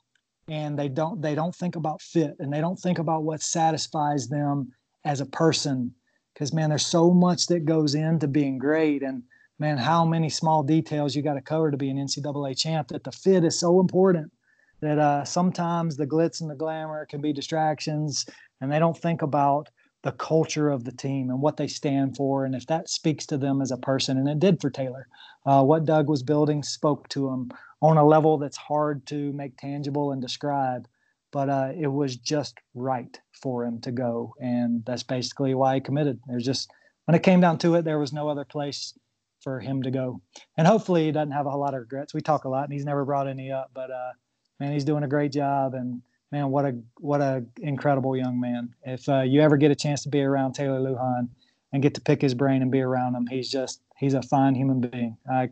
and 0.49 0.79
they 0.79 0.89
don't 0.89 1.23
they 1.23 1.35
don't 1.35 1.55
think 1.55 1.77
about 1.77 2.03
fit 2.03 2.35
and 2.41 2.53
they 2.53 2.61
don't 2.61 2.79
think 2.79 2.99
about 2.99 3.23
what 3.23 3.41
satisfies 3.43 4.29
them 4.29 4.73
as 5.05 5.21
a 5.21 5.27
person 5.27 5.95
because 6.35 6.53
man 6.53 6.69
there's 6.69 6.87
so 6.87 7.13
much 7.13 7.47
that 7.47 7.65
goes 7.65 7.95
into 7.95 8.27
being 8.27 8.59
great 8.59 9.03
and 9.03 9.23
man 9.61 9.77
how 9.77 10.05
many 10.05 10.29
small 10.29 10.63
details 10.63 11.15
you 11.15 11.23
got 11.23 11.35
to 11.35 11.41
cover 11.41 11.71
to 11.71 11.77
be 11.77 11.91
an 11.91 11.99
ncaa 11.99 12.59
champ 12.59 12.89
that 12.89 13.05
the 13.05 13.13
fit 13.13 13.45
is 13.45 13.61
so 13.61 13.79
important 13.79 14.33
that 14.81 14.99
uh, 14.99 15.25
sometimes 15.25 15.97
the 15.97 16.07
glitz 16.07 16.41
and 16.41 16.51
the 16.51 16.55
glamour 16.55 17.07
can 17.07 17.21
be 17.21 17.33
distractions 17.33 18.27
and 18.61 18.73
they 18.73 18.79
don't 18.79 18.97
think 18.97 19.23
about 19.23 19.69
the 20.03 20.13
culture 20.13 20.71
of 20.71 20.85
the 20.85 20.93
team 20.93 21.29
and 21.29 21.43
what 21.43 21.59
they 21.59 21.67
stand 21.67 22.17
for 22.17 22.47
and 22.47 22.55
if 22.55 22.67
that 22.67 22.89
speaks 22.89 23.27
to 23.27 23.37
them 23.37 23.61
as 23.61 23.71
a 23.71 23.77
person 23.77 24.17
and 24.17 24.29
it 24.29 24.39
did 24.39 24.59
for 24.61 24.71
taylor. 24.71 25.07
Uh, 25.45 25.63
what 25.63 25.85
doug 25.85 26.09
was 26.09 26.23
building 26.23 26.63
spoke 26.63 27.07
to 27.11 27.29
him 27.29 27.51
on 27.83 27.99
a 27.99 28.07
level 28.07 28.39
that's 28.39 28.57
hard 28.57 29.07
to 29.07 29.33
make 29.35 29.57
tangible 29.59 30.13
and 30.13 30.23
describe 30.23 30.89
but 31.33 31.49
uh, 31.49 31.71
it 31.79 31.87
was 31.87 32.17
just 32.17 32.59
right 32.75 33.21
for 33.33 33.65
him 33.65 33.79
to 33.81 33.93
go 33.93 34.35
and 34.41 34.83
that's 34.87 35.03
basically 35.03 35.55
why 35.55 35.75
he 35.75 35.81
committed. 35.81 36.19
There's 36.27 36.47
just 36.47 36.71
when 37.05 37.15
it 37.15 37.23
came 37.23 37.43
down 37.43 37.59
to 37.59 37.75
it 37.75 37.85
there 37.85 37.99
was 37.99 38.13
no 38.13 38.29
other 38.29 38.47
place 38.47 38.95
for 39.41 39.61
him 39.61 39.83
to 39.83 39.91
go 39.91 40.21
and 40.57 40.67
hopefully 40.67 41.07
he 41.07 41.13
doesn't 41.13 41.33
have 41.33 41.47
a 41.47 41.51
whole 41.51 41.61
lot 41.61 41.75
of 41.75 41.81
regrets 41.81 42.15
we 42.15 42.21
talk 42.21 42.45
a 42.45 42.49
lot 42.49 42.65
and 42.65 42.73
he's 42.73 42.85
never 42.85 43.05
brought 43.05 43.29
any 43.29 43.51
up 43.51 43.71
but 43.75 43.91
uh, 43.91 44.13
man 44.59 44.73
he's 44.73 44.85
doing 44.85 45.03
a 45.03 45.09
great 45.09 45.33
job 45.33 45.75
and 45.75 46.03
man, 46.33 46.51
what 46.51 46.65
a 46.65 46.77
what 46.99 47.21
a 47.21 47.45
incredible 47.61 48.17
young 48.17 48.41
man. 48.41 48.75
If 48.85 49.09
uh, 49.09 49.23
you 49.23 49.41
ever 49.41 49.57
get 49.57 49.71
a 49.71 49.75
chance 49.75 50.03
to 50.05 50.09
be 50.09 50.21
around 50.21 50.53
Taylor 50.55 50.81
Lujan 50.81 51.29
and 51.73 51.83
get 51.83 51.95
to 51.95 52.01
pick 52.01 52.21
his 52.21 52.35
brain 52.35 52.63
and 52.63 52.71
be 52.71 52.81
around 52.81 53.15
him, 53.15 53.27
he's 53.27 53.51
just 53.51 53.83
he's 53.97 54.15
a 54.15 54.23
fine 54.23 54.55
human 54.55 54.81
being. 54.81 55.17
I 55.31 55.51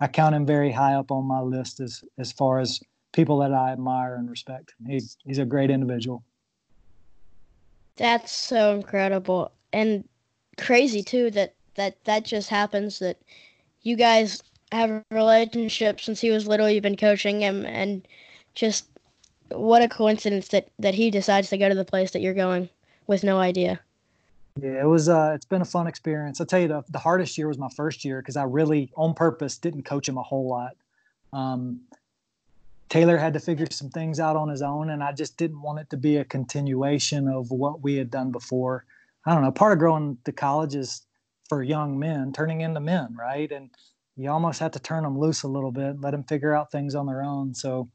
I 0.00 0.08
count 0.08 0.34
him 0.34 0.46
very 0.46 0.72
high 0.72 0.94
up 0.94 1.10
on 1.10 1.24
my 1.24 1.40
list 1.40 1.80
as 1.80 2.04
as 2.18 2.32
far 2.32 2.58
as 2.58 2.80
people 3.12 3.38
that 3.38 3.52
I 3.52 3.72
admire 3.72 4.16
and 4.16 4.28
respect. 4.28 4.74
He's 4.86 5.16
he's 5.24 5.38
a 5.38 5.44
great 5.44 5.70
individual. 5.70 6.24
That's 7.96 8.32
so 8.32 8.74
incredible 8.74 9.52
and 9.72 10.06
crazy 10.58 11.02
too 11.02 11.30
that 11.30 11.54
that 11.76 12.02
that 12.04 12.24
just 12.24 12.48
happens 12.48 12.98
that 12.98 13.18
you 13.82 13.96
guys 13.96 14.42
have 14.72 14.90
a 14.90 15.04
relationship 15.10 16.00
since 16.00 16.20
he 16.20 16.30
was 16.30 16.46
little. 16.46 16.68
You've 16.68 16.82
been 16.82 16.96
coaching 16.96 17.40
him 17.40 17.64
and 17.64 18.06
just 18.54 18.86
what 19.50 19.82
a 19.82 19.88
coincidence 19.88 20.48
that 20.48 20.68
that 20.78 20.94
he 20.94 21.10
decides 21.10 21.50
to 21.50 21.58
go 21.58 21.68
to 21.68 21.74
the 21.74 21.84
place 21.84 22.10
that 22.10 22.20
you're 22.20 22.34
going 22.34 22.68
with 23.06 23.22
no 23.22 23.38
idea. 23.38 23.80
Yeah, 24.60 24.82
it 24.82 24.86
was. 24.86 25.08
Uh, 25.08 25.32
it's 25.34 25.44
been 25.44 25.62
a 25.62 25.66
fun 25.66 25.86
experience. 25.86 26.40
I'll 26.40 26.46
tell 26.46 26.60
you, 26.60 26.68
the, 26.68 26.82
the 26.88 26.98
hardest 26.98 27.36
year 27.36 27.48
was 27.48 27.58
my 27.58 27.68
first 27.76 28.04
year 28.04 28.20
because 28.20 28.36
I 28.36 28.44
really, 28.44 28.90
on 28.96 29.12
purpose, 29.12 29.58
didn't 29.58 29.82
coach 29.82 30.08
him 30.08 30.16
a 30.16 30.22
whole 30.22 30.48
lot. 30.48 30.76
Um, 31.32 31.80
Taylor 32.88 33.18
had 33.18 33.34
to 33.34 33.40
figure 33.40 33.66
some 33.70 33.90
things 33.90 34.18
out 34.18 34.36
on 34.36 34.48
his 34.48 34.62
own, 34.62 34.90
and 34.90 35.02
I 35.02 35.12
just 35.12 35.36
didn't 35.36 35.60
want 35.60 35.80
it 35.80 35.90
to 35.90 35.96
be 35.96 36.16
a 36.16 36.24
continuation 36.24 37.28
of 37.28 37.50
what 37.50 37.82
we 37.82 37.96
had 37.96 38.10
done 38.10 38.30
before. 38.30 38.84
I 39.26 39.34
don't 39.34 39.42
know. 39.42 39.50
Part 39.50 39.72
of 39.72 39.78
growing 39.78 40.16
to 40.24 40.32
college 40.32 40.74
is 40.74 41.02
for 41.48 41.62
young 41.62 41.98
men 41.98 42.32
turning 42.32 42.60
into 42.60 42.80
men, 42.80 43.14
right? 43.18 43.50
And 43.50 43.70
you 44.16 44.30
almost 44.30 44.60
have 44.60 44.72
to 44.72 44.80
turn 44.80 45.02
them 45.02 45.18
loose 45.18 45.42
a 45.42 45.48
little 45.48 45.72
bit, 45.72 46.00
let 46.00 46.12
them 46.12 46.24
figure 46.24 46.54
out 46.54 46.72
things 46.72 46.94
on 46.94 47.06
their 47.06 47.22
own. 47.22 47.54
So 47.54 47.88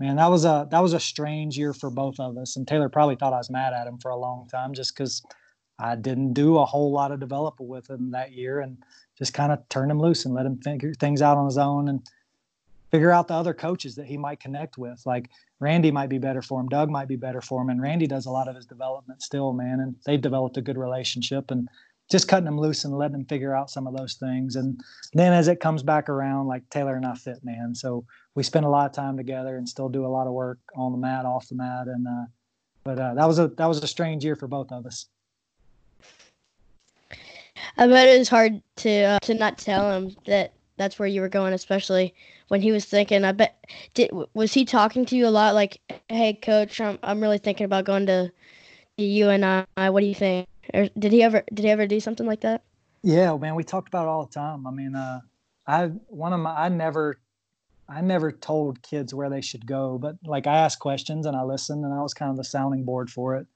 man, 0.00 0.16
that 0.16 0.30
was 0.30 0.44
a 0.44 0.66
that 0.70 0.82
was 0.82 0.92
a 0.92 1.00
strange 1.00 1.56
year 1.56 1.72
for 1.72 1.90
both 1.90 2.18
of 2.18 2.36
us. 2.36 2.56
And 2.56 2.66
Taylor 2.66 2.88
probably 2.88 3.16
thought 3.16 3.32
I 3.32 3.38
was 3.38 3.50
mad 3.50 3.72
at 3.72 3.86
him 3.86 3.98
for 3.98 4.10
a 4.10 4.16
long 4.16 4.48
time 4.48 4.74
just 4.74 4.94
because 4.94 5.22
I 5.78 5.96
didn't 5.96 6.34
do 6.34 6.58
a 6.58 6.64
whole 6.64 6.92
lot 6.92 7.10
of 7.10 7.20
development 7.20 7.68
with 7.68 7.90
him 7.90 8.10
that 8.12 8.32
year, 8.32 8.60
and 8.60 8.78
just 9.18 9.34
kind 9.34 9.52
of 9.52 9.68
turned 9.68 9.90
him 9.90 10.00
loose 10.00 10.24
and 10.24 10.34
let 10.34 10.46
him 10.46 10.58
figure 10.58 10.94
things 10.94 11.22
out 11.22 11.36
on 11.36 11.46
his 11.46 11.58
own 11.58 11.88
and 11.88 12.00
figure 12.90 13.10
out 13.10 13.26
the 13.26 13.34
other 13.34 13.54
coaches 13.54 13.96
that 13.96 14.06
he 14.06 14.16
might 14.16 14.38
connect 14.38 14.78
with. 14.78 15.02
Like 15.04 15.30
Randy 15.58 15.90
might 15.90 16.08
be 16.08 16.18
better 16.18 16.42
for 16.42 16.60
him, 16.60 16.68
Doug 16.68 16.90
might 16.90 17.08
be 17.08 17.16
better 17.16 17.40
for 17.40 17.62
him, 17.62 17.70
and 17.70 17.80
Randy 17.80 18.06
does 18.06 18.26
a 18.26 18.30
lot 18.30 18.48
of 18.48 18.56
his 18.56 18.66
development 18.66 19.22
still, 19.22 19.52
man. 19.52 19.80
And 19.80 19.96
they've 20.06 20.20
developed 20.20 20.56
a 20.56 20.62
good 20.62 20.78
relationship 20.78 21.50
and 21.50 21.68
just 22.10 22.28
cutting 22.28 22.44
them 22.44 22.60
loose 22.60 22.84
and 22.84 22.96
letting 22.96 23.16
them 23.16 23.24
figure 23.24 23.54
out 23.54 23.70
some 23.70 23.86
of 23.86 23.96
those 23.96 24.14
things. 24.14 24.56
And 24.56 24.80
then 25.14 25.32
as 25.32 25.48
it 25.48 25.60
comes 25.60 25.82
back 25.82 26.08
around, 26.08 26.46
like 26.46 26.68
Taylor 26.70 26.96
and 26.96 27.06
I 27.06 27.14
fit, 27.14 27.42
man. 27.44 27.74
So 27.74 28.04
we 28.34 28.42
spend 28.42 28.66
a 28.66 28.68
lot 28.68 28.86
of 28.86 28.92
time 28.92 29.16
together 29.16 29.56
and 29.56 29.68
still 29.68 29.88
do 29.88 30.04
a 30.04 30.08
lot 30.08 30.26
of 30.26 30.32
work 30.32 30.58
on 30.76 30.92
the 30.92 30.98
mat, 30.98 31.24
off 31.24 31.48
the 31.48 31.54
mat, 31.54 31.86
and 31.86 32.06
uh, 32.06 32.26
but 32.82 32.98
uh, 32.98 33.14
that 33.14 33.26
was 33.26 33.38
a 33.38 33.48
that 33.48 33.66
was 33.66 33.82
a 33.82 33.86
strange 33.86 34.24
year 34.24 34.36
for 34.36 34.46
both 34.46 34.70
of 34.70 34.86
us. 34.86 35.06
I 37.76 37.86
bet 37.86 38.08
it 38.08 38.18
was 38.18 38.28
hard 38.28 38.62
to 38.76 38.90
uh, 38.90 39.18
to 39.20 39.34
not 39.34 39.58
tell 39.58 39.90
him 39.90 40.14
that 40.26 40.52
that's 40.76 40.98
where 40.98 41.08
you 41.08 41.20
were 41.20 41.28
going, 41.28 41.52
especially 41.52 42.14
when 42.48 42.60
he 42.60 42.72
was 42.72 42.84
thinking. 42.84 43.24
I 43.24 43.32
bet 43.32 43.64
did 43.94 44.10
was 44.34 44.52
he 44.52 44.64
talking 44.64 45.06
to 45.06 45.16
you 45.16 45.26
a 45.26 45.30
lot? 45.30 45.54
Like, 45.54 45.80
hey, 46.08 46.34
coach, 46.34 46.80
I'm 46.80 46.98
I'm 47.02 47.20
really 47.20 47.38
thinking 47.38 47.64
about 47.64 47.84
going 47.84 48.06
to 48.06 48.30
the 48.96 49.04
UNI. 49.04 49.64
What 49.76 50.00
do 50.00 50.06
you 50.06 50.14
think? 50.14 50.46
Or 50.72 50.88
did 50.98 51.12
he 51.12 51.22
ever 51.22 51.44
did 51.52 51.64
he 51.64 51.70
ever 51.70 51.86
do 51.86 52.00
something 52.00 52.26
like 52.26 52.40
that? 52.40 52.62
Yeah, 53.02 53.36
man, 53.36 53.54
we 53.54 53.64
talked 53.64 53.88
about 53.88 54.04
it 54.04 54.08
all 54.08 54.24
the 54.24 54.32
time. 54.32 54.66
I 54.66 54.70
mean, 54.70 54.94
uh, 54.94 55.20
I 55.66 55.86
one 56.08 56.32
of 56.32 56.40
my 56.40 56.54
I 56.54 56.68
never 56.68 57.18
I 57.88 58.00
never 58.00 58.32
told 58.32 58.82
kids 58.82 59.12
where 59.12 59.28
they 59.28 59.42
should 59.42 59.66
go, 59.66 59.98
but 59.98 60.16
like 60.24 60.46
I 60.46 60.56
asked 60.56 60.78
questions 60.78 61.26
and 61.26 61.36
I 61.36 61.42
listened, 61.42 61.84
and 61.84 61.92
I 61.92 62.00
was 62.00 62.14
kind 62.14 62.30
of 62.30 62.36
the 62.36 62.44
sounding 62.44 62.84
board 62.84 63.10
for 63.10 63.36
it. 63.36 63.46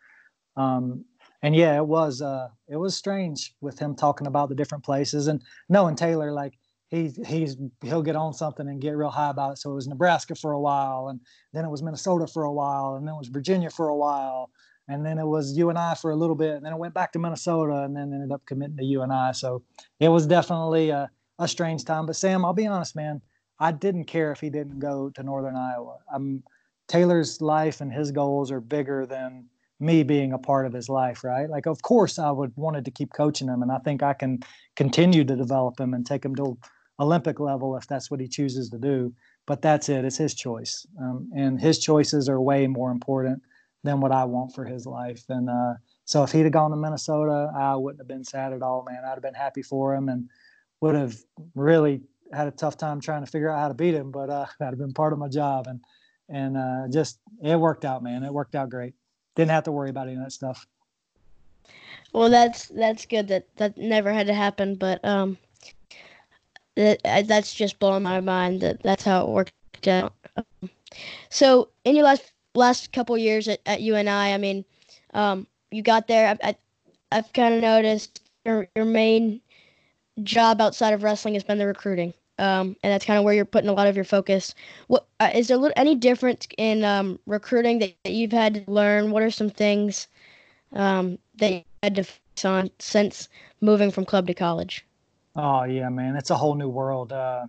Um, 0.57 1.05
and 1.43 1.55
yeah, 1.55 1.77
it 1.77 1.87
was 1.87 2.21
uh, 2.21 2.49
it 2.69 2.77
was 2.77 2.97
strange 2.97 3.55
with 3.61 3.79
him 3.79 3.95
talking 3.95 4.27
about 4.27 4.49
the 4.49 4.55
different 4.55 4.85
places 4.85 5.29
and 5.29 5.43
knowing 5.69 5.95
Taylor, 5.97 6.33
like 6.33 6.59
he 6.89 7.13
he's 7.27 7.57
he'll 7.83 8.03
get 8.03 8.17
on 8.17 8.33
something 8.35 8.69
and 8.69 8.81
get 8.81 8.97
real 8.97 9.11
high 9.11 9.31
about 9.31 9.53
it. 9.53 9.59
So 9.59 9.71
it 9.71 9.75
was 9.75 9.87
Nebraska 9.87 10.35
for 10.35 10.53
a 10.53 10.61
while, 10.61 11.09
and 11.09 11.21
then 11.53 11.65
it 11.65 11.71
was 11.71 11.83
Minnesota 11.83 12.27
for 12.27 12.45
a 12.45 12.53
while, 12.53 12.97
and 12.97 13.07
then 13.07 13.15
it 13.15 13.19
was 13.19 13.29
Virginia 13.29 13.71
for 13.71 13.89
a 13.89 13.97
while, 13.97 14.51
and 14.89 15.05
then 15.05 15.19
it 15.19 15.27
was 15.27 15.57
UNI 15.57 15.95
for 16.01 16.11
a 16.11 16.17
little 16.17 16.37
bit, 16.37 16.55
and 16.57 16.65
then 16.65 16.73
it 16.73 16.79
went 16.79 16.95
back 16.95 17.13
to 17.13 17.19
Minnesota, 17.19 17.83
and 17.85 17.97
then 17.97 18.13
ended 18.13 18.33
up 18.33 18.45
committing 18.47 18.77
to 18.79 18.85
UNI. 18.85 19.33
So 19.35 19.63
it 20.01 20.09
was 20.09 20.27
definitely 20.27 20.91
a, 20.91 21.11
a 21.39 21.47
strange 21.47 21.85
time. 21.85 22.07
But 22.07 22.17
Sam, 22.17 22.45
I'll 22.45 22.55
be 22.55 22.67
honest, 22.67 22.97
man 22.97 23.21
I 23.61 23.73
didn't 23.73 24.05
care 24.05 24.33
if 24.33 24.41
he 24.41 24.51
didn't 24.51 24.79
go 24.79 25.11
to 25.11 25.23
Northern 25.23 25.57
Iowa. 25.57 25.99
I'm, 26.13 26.43
Taylor's 26.87 27.41
life 27.41 27.81
and 27.81 27.93
his 27.93 28.13
goals 28.13 28.51
are 28.51 28.61
bigger 28.61 29.05
than 29.05 29.47
me 29.81 30.03
being 30.03 30.33
a 30.33 30.39
part 30.39 30.67
of 30.67 30.73
his 30.73 30.89
life, 30.89 31.23
right? 31.25 31.49
Like, 31.49 31.67
of 31.67 31.83
course, 31.83 32.19
I 32.19 32.31
would 32.31 32.53
wanted 32.57 32.85
to 32.85 32.91
keep 32.91 33.13
coaching 33.13 33.49
him, 33.49 33.63
and 33.63 33.71
I 33.71 33.79
think 33.79 34.03
I 34.03 34.13
can 34.13 34.41
continue 34.77 35.25
to 35.25 35.37
develop 35.37 35.79
him 35.79 35.95
and 35.95 36.07
take 36.07 36.25
him 36.25 36.35
to 36.37 36.57
Olympic 36.99 37.39
level 37.39 37.77
if 37.77 37.87
that's 37.87 38.11
what 38.11 38.21
he 38.21 38.27
chooses 38.27 38.71
to 38.71 38.79
do. 38.79 39.13
But 39.47 39.63
that's 39.63 39.89
it; 39.89 40.05
it's 40.05 40.17
his 40.17 40.35
choice, 40.35 40.87
um, 41.01 41.31
and 41.35 41.61
his 41.61 41.79
choices 41.79 42.29
are 42.29 42.41
way 42.41 42.67
more 42.67 42.91
important 42.91 43.43
than 43.85 44.01
what 44.01 44.13
I 44.13 44.25
want 44.25 44.55
for 44.55 44.65
his 44.65 44.87
life. 44.87 45.25
And 45.29 45.49
uh, 45.49 45.75
so, 46.05 46.23
if 46.23 46.33
he'd 46.33 46.43
have 46.43 46.53
gone 46.53 46.71
to 46.71 46.77
Minnesota, 46.77 47.53
I 47.57 47.77
wouldn't 47.77 48.01
have 48.01 48.09
been 48.09 48.25
sad 48.25 48.53
at 48.53 48.63
all, 48.63 48.85
man. 48.89 49.03
I'd 49.05 49.11
have 49.11 49.23
been 49.23 49.35
happy 49.35 49.63
for 49.63 49.95
him 49.95 50.09
and 50.09 50.29
would 50.81 50.95
have 50.95 51.17
really 51.55 52.03
had 52.33 52.49
a 52.49 52.53
tough 52.53 52.77
time 52.77 53.01
trying 53.01 53.25
to 53.25 53.31
figure 53.31 53.51
out 53.51 53.59
how 53.59 53.69
to 53.69 53.75
beat 53.75 53.95
him, 53.95 54.11
but 54.11 54.31
uh, 54.31 54.47
that 54.59 54.71
had 54.71 54.79
been 54.79 54.93
part 54.93 55.13
of 55.13 55.19
my 55.19 55.29
job, 55.29 55.67
and 55.67 55.81
and 56.29 56.57
uh, 56.57 56.89
just 56.91 57.21
it 57.43 57.59
worked 57.59 57.85
out, 57.85 58.03
man. 58.03 58.23
It 58.23 58.33
worked 58.33 58.55
out 58.55 58.71
great. 58.71 58.95
Didn't 59.35 59.51
have 59.51 59.65
to 59.65 59.73
worry 59.73 59.91
about 59.91 60.09
any 60.09 60.17
of 60.17 60.23
that 60.23 60.33
stuff. 60.33 60.67
Well, 62.13 62.31
that's 62.31 62.69
that's 62.69 63.07
good 63.07 63.29
that 63.29 63.47
that 63.57 63.77
never 63.77 64.13
had 64.13 64.27
to 64.27 64.35
happen, 64.35 64.75
but 64.75 65.05
um, 65.05 65.39
that 66.77 67.01
that's 67.27 67.55
just 67.55 67.79
blowing 67.79 68.03
my 68.03 68.21
mind 68.21 68.61
that 68.63 68.83
that's 68.83 69.05
how 69.05 69.25
it 69.25 69.29
worked 69.29 69.89
out. 69.89 70.15
so, 71.31 71.69
in 71.85 71.97
your 71.97 72.05
last 72.05 72.33
last 72.55 72.93
couple 72.93 73.17
years 73.17 73.49
at, 73.49 73.61
at 73.67 73.81
UNI, 73.81 74.09
I 74.09 74.39
mean, 74.39 74.65
um, 75.15 75.47
you 75.71 75.83
got 75.83 76.09
there. 76.09 76.29
I, 76.29 76.49
I, 76.49 76.57
I've 77.13 77.33
kind 77.33 77.55
of 77.55 77.61
noticed 77.61 78.23
your 78.45 78.69
your 78.75 78.85
main 78.85 79.41
job 80.23 80.61
outside 80.61 80.93
of 80.93 81.03
wrestling 81.03 81.35
has 81.35 81.45
been 81.45 81.59
the 81.59 81.67
recruiting. 81.67 82.13
Um, 82.39 82.77
and 82.83 82.93
that's 82.93 83.05
kind 83.05 83.19
of 83.19 83.25
where 83.25 83.35
you're 83.35 83.45
putting 83.45 83.69
a 83.69 83.73
lot 83.73 83.89
of 83.89 83.97
your 83.97 84.05
focus. 84.05 84.55
What 84.87 85.07
uh, 85.19 85.31
is 85.35 85.49
there 85.49 85.59
any 85.77 85.97
difference 85.97 86.47
in 86.57 86.85
um, 86.85 87.19
recruiting 87.27 87.81
that, 87.81 87.95
that, 88.05 88.13
you've 88.13 88.33
had 88.33 88.55
to 88.55 88.71
learn? 88.71 89.11
What 89.11 89.25
are 89.25 89.31
some 89.31 89.51
things 89.51 90.07
um, 90.73 91.19
that 91.37 91.53
you 91.53 91.63
had 91.83 91.97
to 91.97 92.05
focus 92.05 92.45
on 92.45 92.71
since 92.79 93.29
moving 93.61 93.91
from 93.91 94.05
club 94.05 94.29
to 94.29 94.35
college? 94.35 94.87
Oh 95.35 95.65
yeah, 95.65 95.89
man, 95.89 96.15
it's 96.15 96.31
a 96.31 96.37
whole 96.37 96.55
new 96.55 96.69
world. 96.69 97.13
Uh, 97.13 97.47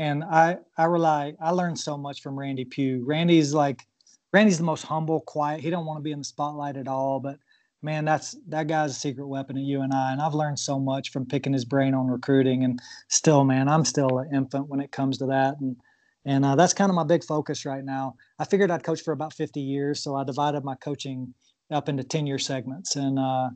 and 0.00 0.24
I 0.24 0.58
I 0.76 0.84
rely 0.84 1.34
I 1.40 1.50
learned 1.50 1.78
so 1.78 1.96
much 1.96 2.20
from 2.20 2.36
Randy 2.36 2.64
Pugh. 2.64 3.04
Randy's 3.04 3.54
like 3.54 3.86
Randy's 4.32 4.58
the 4.58 4.64
most 4.64 4.84
humble, 4.84 5.20
quiet. 5.20 5.60
He 5.60 5.70
don't 5.70 5.86
want 5.86 5.98
to 5.98 6.02
be 6.02 6.12
in 6.12 6.18
the 6.18 6.24
spotlight 6.24 6.76
at 6.76 6.88
all, 6.88 7.20
but 7.20 7.38
man, 7.82 8.04
that's 8.04 8.36
that 8.48 8.66
guy's 8.66 8.92
a 8.92 8.94
secret 8.94 9.26
weapon 9.26 9.56
at 9.58 9.64
UNI. 9.64 9.90
And 9.92 10.22
I've 10.22 10.34
learned 10.34 10.58
so 10.58 10.78
much 10.78 11.10
from 11.10 11.26
picking 11.26 11.52
his 11.52 11.64
brain 11.64 11.94
on 11.94 12.06
recruiting. 12.06 12.64
And 12.64 12.80
still, 13.08 13.44
man, 13.44 13.68
I'm 13.68 13.84
still 13.84 14.18
an 14.18 14.34
infant 14.34 14.68
when 14.68 14.80
it 14.80 14.92
comes 14.92 15.18
to 15.18 15.26
that, 15.26 15.60
and 15.60 15.76
and 16.24 16.44
uh, 16.44 16.54
that's 16.54 16.72
kind 16.72 16.88
of 16.88 16.94
my 16.94 17.04
big 17.04 17.24
focus 17.24 17.66
right 17.66 17.84
now. 17.84 18.14
I 18.38 18.44
figured 18.44 18.70
I'd 18.70 18.84
coach 18.84 19.02
for 19.02 19.12
about 19.12 19.32
50 19.32 19.60
years, 19.60 20.02
so 20.02 20.14
I 20.14 20.24
divided 20.24 20.62
my 20.62 20.76
coaching 20.76 21.34
up 21.72 21.88
into 21.88 22.04
10 22.04 22.26
year 22.26 22.38
segments, 22.38 22.96
and 22.96 23.18
uh, 23.18 23.50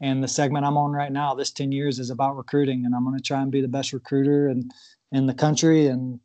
and 0.00 0.22
the 0.22 0.28
segment 0.28 0.64
I'm 0.64 0.76
on 0.76 0.92
right 0.92 1.12
now, 1.12 1.34
this 1.34 1.50
10 1.50 1.72
years, 1.72 1.98
is 1.98 2.10
about 2.10 2.36
recruiting, 2.36 2.84
and 2.84 2.94
I'm 2.94 3.04
going 3.04 3.16
to 3.16 3.22
try 3.22 3.42
and 3.42 3.50
be 3.50 3.60
the 3.60 3.68
best 3.68 3.92
recruiter 3.92 4.48
and 4.48 4.70
in 5.12 5.26
the 5.26 5.34
country 5.34 5.88
and 5.88 6.20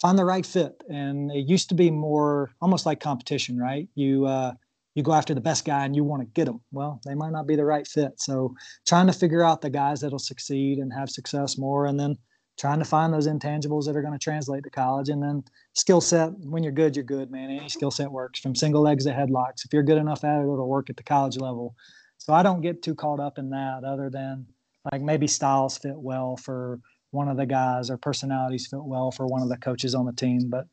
find 0.00 0.18
the 0.18 0.24
right 0.24 0.46
fit. 0.46 0.82
And 0.88 1.30
it 1.30 1.48
used 1.48 1.68
to 1.70 1.74
be 1.74 1.90
more 1.90 2.50
almost 2.60 2.86
like 2.86 3.00
competition, 3.00 3.58
right? 3.58 3.88
You 3.94 4.26
uh, 4.26 4.52
you 4.94 5.02
go 5.02 5.12
after 5.12 5.34
the 5.34 5.40
best 5.40 5.64
guy 5.64 5.84
and 5.84 5.94
you 5.94 6.04
want 6.04 6.22
to 6.22 6.28
get 6.34 6.46
them. 6.46 6.60
Well, 6.72 7.00
they 7.04 7.14
might 7.14 7.32
not 7.32 7.46
be 7.46 7.56
the 7.56 7.64
right 7.64 7.86
fit. 7.86 8.12
So 8.18 8.54
trying 8.86 9.06
to 9.08 9.12
figure 9.12 9.44
out 9.44 9.60
the 9.60 9.70
guys 9.70 10.00
that'll 10.00 10.18
succeed 10.18 10.78
and 10.78 10.92
have 10.92 11.10
success 11.10 11.58
more, 11.58 11.86
and 11.86 12.00
then 12.00 12.16
trying 12.58 12.78
to 12.78 12.86
find 12.86 13.12
those 13.12 13.28
intangibles 13.28 13.84
that 13.84 13.96
are 13.96 14.00
going 14.00 14.14
to 14.14 14.18
translate 14.18 14.64
to 14.64 14.70
college, 14.70 15.10
and 15.10 15.22
then 15.22 15.44
skill 15.74 16.00
set. 16.00 16.30
When 16.38 16.62
you're 16.62 16.72
good, 16.72 16.96
you're 16.96 17.04
good, 17.04 17.30
man. 17.30 17.50
Any 17.50 17.68
skill 17.68 17.90
set 17.90 18.10
works 18.10 18.40
from 18.40 18.54
single 18.54 18.82
legs 18.82 19.04
to 19.04 19.12
headlocks. 19.12 19.64
If 19.64 19.72
you're 19.72 19.82
good 19.82 19.98
enough 19.98 20.24
at 20.24 20.38
it, 20.38 20.42
it'll 20.42 20.68
work 20.68 20.88
at 20.88 20.96
the 20.96 21.02
college 21.02 21.36
level. 21.36 21.74
So 22.18 22.32
I 22.32 22.42
don't 22.42 22.62
get 22.62 22.82
too 22.82 22.94
caught 22.94 23.20
up 23.20 23.38
in 23.38 23.50
that, 23.50 23.84
other 23.86 24.08
than 24.08 24.46
like 24.90 25.02
maybe 25.02 25.26
styles 25.26 25.76
fit 25.76 25.98
well 25.98 26.36
for 26.36 26.80
one 27.16 27.28
of 27.28 27.36
the 27.36 27.46
guys 27.46 27.90
or 27.90 27.96
personalities 27.96 28.66
fit 28.66 28.84
well 28.84 29.10
for 29.10 29.26
one 29.26 29.42
of 29.42 29.48
the 29.48 29.56
coaches 29.56 29.94
on 29.94 30.06
the 30.06 30.12
team. 30.12 30.48
But 30.48 30.66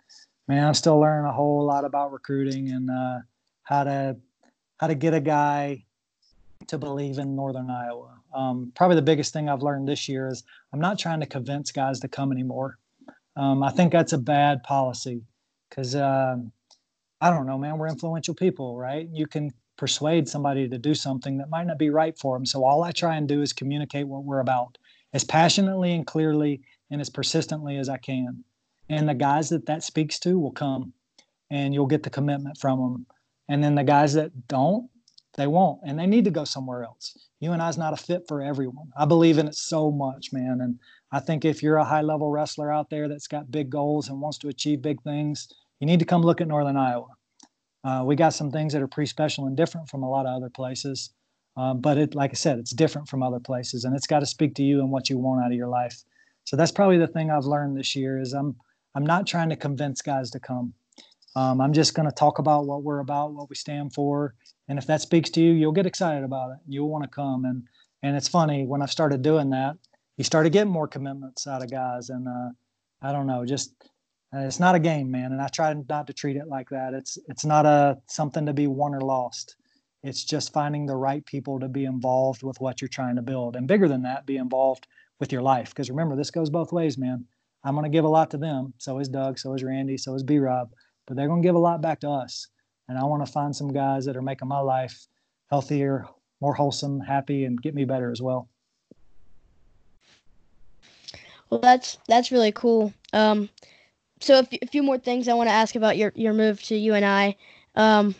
man, 0.47 0.67
I'm 0.67 0.73
still 0.73 0.99
learning 0.99 1.25
a 1.25 1.33
whole 1.33 1.65
lot 1.65 1.85
about 1.85 2.11
recruiting 2.11 2.69
and 2.69 2.89
uh, 2.89 3.19
how 3.63 3.85
to 3.85 4.17
how 4.77 4.87
to 4.87 4.95
get 4.95 5.13
a 5.13 5.21
guy 5.21 5.85
to 6.67 6.77
believe 6.77 7.17
in 7.17 7.35
Northern 7.35 7.69
Iowa. 7.69 8.19
Um, 8.33 8.71
probably 8.75 8.95
the 8.95 9.01
biggest 9.01 9.33
thing 9.33 9.49
I've 9.49 9.63
learned 9.63 9.87
this 9.87 10.07
year 10.09 10.27
is 10.27 10.43
I'm 10.71 10.79
not 10.79 10.99
trying 10.99 11.21
to 11.21 11.25
convince 11.25 11.71
guys 11.71 11.99
to 12.01 12.07
come 12.07 12.31
anymore. 12.31 12.77
Um, 13.35 13.63
I 13.63 13.71
think 13.71 13.91
that's 13.91 14.13
a 14.13 14.17
bad 14.17 14.63
policy 14.63 15.21
because 15.69 15.95
uh, 15.95 16.35
I 17.21 17.29
don't 17.29 17.45
know, 17.45 17.57
man. 17.57 17.77
We're 17.77 17.87
influential 17.87 18.35
people, 18.35 18.77
right? 18.77 19.07
You 19.11 19.27
can 19.27 19.51
persuade 19.77 20.27
somebody 20.27 20.67
to 20.69 20.77
do 20.77 20.93
something 20.93 21.37
that 21.37 21.49
might 21.49 21.67
not 21.67 21.79
be 21.79 21.89
right 21.89 22.17
for 22.17 22.37
them. 22.37 22.45
So 22.45 22.63
all 22.63 22.83
I 22.83 22.91
try 22.91 23.15
and 23.15 23.27
do 23.27 23.41
is 23.41 23.53
communicate 23.53 24.07
what 24.07 24.23
we're 24.23 24.39
about 24.39 24.77
as 25.13 25.23
passionately 25.23 25.93
and 25.93 26.05
clearly 26.05 26.61
and 26.91 26.99
as 26.99 27.09
persistently 27.09 27.77
as 27.77 27.89
I 27.89 27.97
can. 27.97 28.43
And 28.89 29.07
the 29.07 29.13
guys 29.13 29.49
that 29.49 29.65
that 29.67 29.83
speaks 29.83 30.19
to 30.19 30.37
will 30.39 30.51
come 30.51 30.93
and 31.49 31.73
you'll 31.73 31.85
get 31.85 32.03
the 32.03 32.09
commitment 32.09 32.57
from 32.57 32.79
them. 32.79 33.05
And 33.47 33.63
then 33.63 33.75
the 33.75 33.83
guys 33.83 34.13
that 34.13 34.47
don't, 34.47 34.89
they 35.35 35.47
won't 35.47 35.81
and 35.83 35.97
they 35.97 36.05
need 36.05 36.25
to 36.25 36.31
go 36.31 36.43
somewhere 36.43 36.83
else. 36.83 37.17
UNI 37.39 37.69
is 37.69 37.77
not 37.77 37.93
a 37.93 37.97
fit 37.97 38.23
for 38.27 38.41
everyone. 38.41 38.91
I 38.97 39.05
believe 39.05 39.37
in 39.37 39.47
it 39.47 39.55
so 39.55 39.91
much, 39.91 40.31
man. 40.31 40.59
And 40.61 40.79
I 41.11 41.19
think 41.19 41.45
if 41.45 41.61
you're 41.61 41.77
a 41.77 41.85
high 41.85 42.01
level 42.01 42.29
wrestler 42.29 42.71
out 42.71 42.89
there 42.89 43.07
that's 43.07 43.27
got 43.27 43.51
big 43.51 43.69
goals 43.69 44.09
and 44.09 44.21
wants 44.21 44.37
to 44.39 44.47
achieve 44.47 44.81
big 44.81 45.01
things, 45.03 45.47
you 45.79 45.87
need 45.87 45.99
to 45.99 46.05
come 46.05 46.21
look 46.21 46.41
at 46.41 46.47
Northern 46.47 46.77
Iowa. 46.77 47.07
Uh, 47.83 48.03
we 48.05 48.15
got 48.15 48.33
some 48.33 48.51
things 48.51 48.71
that 48.73 48.81
are 48.81 48.87
pretty 48.87 49.09
special 49.09 49.45
and 49.45 49.57
different 49.57 49.89
from 49.89 50.03
a 50.03 50.09
lot 50.09 50.25
of 50.25 50.35
other 50.35 50.49
places. 50.49 51.09
Um, 51.55 51.81
but 51.81 51.97
it, 51.97 52.15
like 52.15 52.31
I 52.31 52.35
said, 52.35 52.59
it's 52.59 52.71
different 52.71 53.07
from 53.07 53.21
other 53.21 53.39
places, 53.39 53.83
and 53.83 53.95
it's 53.95 54.07
got 54.07 54.19
to 54.19 54.25
speak 54.25 54.55
to 54.55 54.63
you 54.63 54.79
and 54.79 54.89
what 54.89 55.09
you 55.09 55.17
want 55.17 55.43
out 55.43 55.51
of 55.51 55.57
your 55.57 55.67
life. 55.67 56.03
So 56.45 56.55
that's 56.57 56.71
probably 56.71 56.97
the 56.97 57.07
thing 57.07 57.29
I've 57.29 57.45
learned 57.45 57.77
this 57.77 57.95
year 57.95 58.19
is 58.19 58.33
I'm 58.33 58.55
I'm 58.95 59.05
not 59.05 59.27
trying 59.27 59.49
to 59.49 59.55
convince 59.55 60.01
guys 60.01 60.29
to 60.31 60.39
come. 60.39 60.73
Um, 61.35 61.61
I'm 61.61 61.73
just 61.73 61.95
going 61.95 62.07
to 62.07 62.15
talk 62.15 62.37
about 62.37 62.67
what 62.67 62.83
we're 62.83 62.99
about, 62.99 63.33
what 63.33 63.49
we 63.49 63.55
stand 63.55 63.93
for, 63.93 64.35
and 64.67 64.77
if 64.77 64.87
that 64.87 65.01
speaks 65.01 65.29
to 65.31 65.41
you, 65.41 65.51
you'll 65.51 65.71
get 65.71 65.85
excited 65.85 66.23
about 66.23 66.51
it. 66.51 66.57
You'll 66.67 66.89
want 66.89 67.03
to 67.03 67.09
come, 67.09 67.45
and 67.45 67.63
and 68.01 68.15
it's 68.15 68.27
funny 68.27 68.65
when 68.65 68.81
I 68.81 68.85
started 68.87 69.21
doing 69.21 69.49
that, 69.51 69.77
you 70.17 70.23
started 70.23 70.51
getting 70.51 70.71
more 70.71 70.87
commitments 70.87 71.47
out 71.47 71.63
of 71.63 71.71
guys, 71.71 72.09
and 72.09 72.27
uh, 72.27 72.49
I 73.01 73.11
don't 73.11 73.27
know, 73.27 73.45
just 73.45 73.73
uh, 74.33 74.39
it's 74.39 74.59
not 74.59 74.75
a 74.75 74.79
game, 74.79 75.11
man, 75.11 75.31
and 75.31 75.41
I 75.41 75.47
try 75.47 75.73
not 75.89 76.07
to 76.07 76.13
treat 76.13 76.35
it 76.35 76.47
like 76.47 76.69
that. 76.69 76.93
It's 76.93 77.17
it's 77.27 77.45
not 77.45 77.65
a 77.65 77.97
something 78.07 78.45
to 78.45 78.53
be 78.53 78.67
won 78.67 78.95
or 78.95 79.01
lost. 79.01 79.55
It's 80.03 80.23
just 80.23 80.51
finding 80.51 80.85
the 80.85 80.95
right 80.95 81.25
people 81.25 81.59
to 81.59 81.69
be 81.69 81.85
involved 81.85 82.43
with 82.43 82.59
what 82.59 82.81
you're 82.81 82.89
trying 82.89 83.15
to 83.15 83.21
build, 83.21 83.55
and 83.55 83.67
bigger 83.67 83.87
than 83.87 84.03
that, 84.03 84.25
be 84.25 84.37
involved 84.37 84.87
with 85.19 85.31
your 85.31 85.41
life. 85.41 85.69
Because 85.69 85.89
remember, 85.89 86.15
this 86.15 86.31
goes 86.31 86.49
both 86.49 86.73
ways, 86.73 86.97
man. 86.97 87.25
I'm 87.63 87.75
going 87.75 87.89
to 87.89 87.95
give 87.95 88.03
a 88.03 88.09
lot 88.09 88.29
to 88.31 88.37
them. 88.37 88.73
So 88.77 88.99
is 88.99 89.07
Doug. 89.07 89.39
So 89.39 89.53
is 89.53 89.63
Randy. 89.63 89.97
So 89.97 90.13
is 90.15 90.23
B 90.23 90.37
Rob. 90.37 90.71
But 91.07 91.15
they're 91.15 91.27
going 91.27 91.41
to 91.41 91.47
give 91.47 91.55
a 91.55 91.59
lot 91.59 91.81
back 91.81 92.01
to 92.01 92.09
us. 92.09 92.47
And 92.89 92.97
I 92.97 93.05
want 93.05 93.25
to 93.25 93.31
find 93.31 93.55
some 93.55 93.71
guys 93.71 94.05
that 94.05 94.17
are 94.17 94.21
making 94.21 94.49
my 94.49 94.59
life 94.59 95.07
healthier, 95.49 96.05
more 96.41 96.53
wholesome, 96.53 96.99
happy, 96.99 97.45
and 97.45 97.61
get 97.61 97.73
me 97.73 97.85
better 97.85 98.11
as 98.11 98.21
well. 98.21 98.49
Well, 101.49 101.61
that's 101.61 101.97
that's 102.07 102.31
really 102.31 102.51
cool. 102.51 102.93
Um, 103.13 103.49
so 104.19 104.35
a, 104.35 104.39
f- 104.39 104.59
a 104.61 104.67
few 104.67 104.83
more 104.83 104.97
things 104.97 105.27
I 105.27 105.33
want 105.33 105.47
to 105.47 105.53
ask 105.53 105.75
about 105.75 105.97
your 105.97 106.11
your 106.15 106.33
move 106.33 106.61
to 106.63 106.75
UNI. 106.75 107.37
Um, 107.75 108.15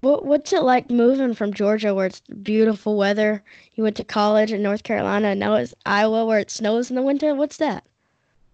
what 0.00 0.24
what's 0.24 0.52
it 0.52 0.62
like 0.62 0.90
moving 0.90 1.34
from 1.34 1.52
Georgia, 1.52 1.94
where 1.94 2.06
it's 2.06 2.20
beautiful 2.42 2.96
weather? 2.96 3.42
You 3.74 3.82
went 3.82 3.96
to 3.96 4.04
college 4.04 4.52
in 4.52 4.62
North 4.62 4.82
Carolina, 4.82 5.28
and 5.28 5.40
now 5.40 5.54
it's 5.54 5.74
Iowa, 5.86 6.24
where 6.24 6.38
it 6.38 6.50
snows 6.50 6.90
in 6.90 6.96
the 6.96 7.02
winter. 7.02 7.34
What's 7.34 7.56
that? 7.58 7.84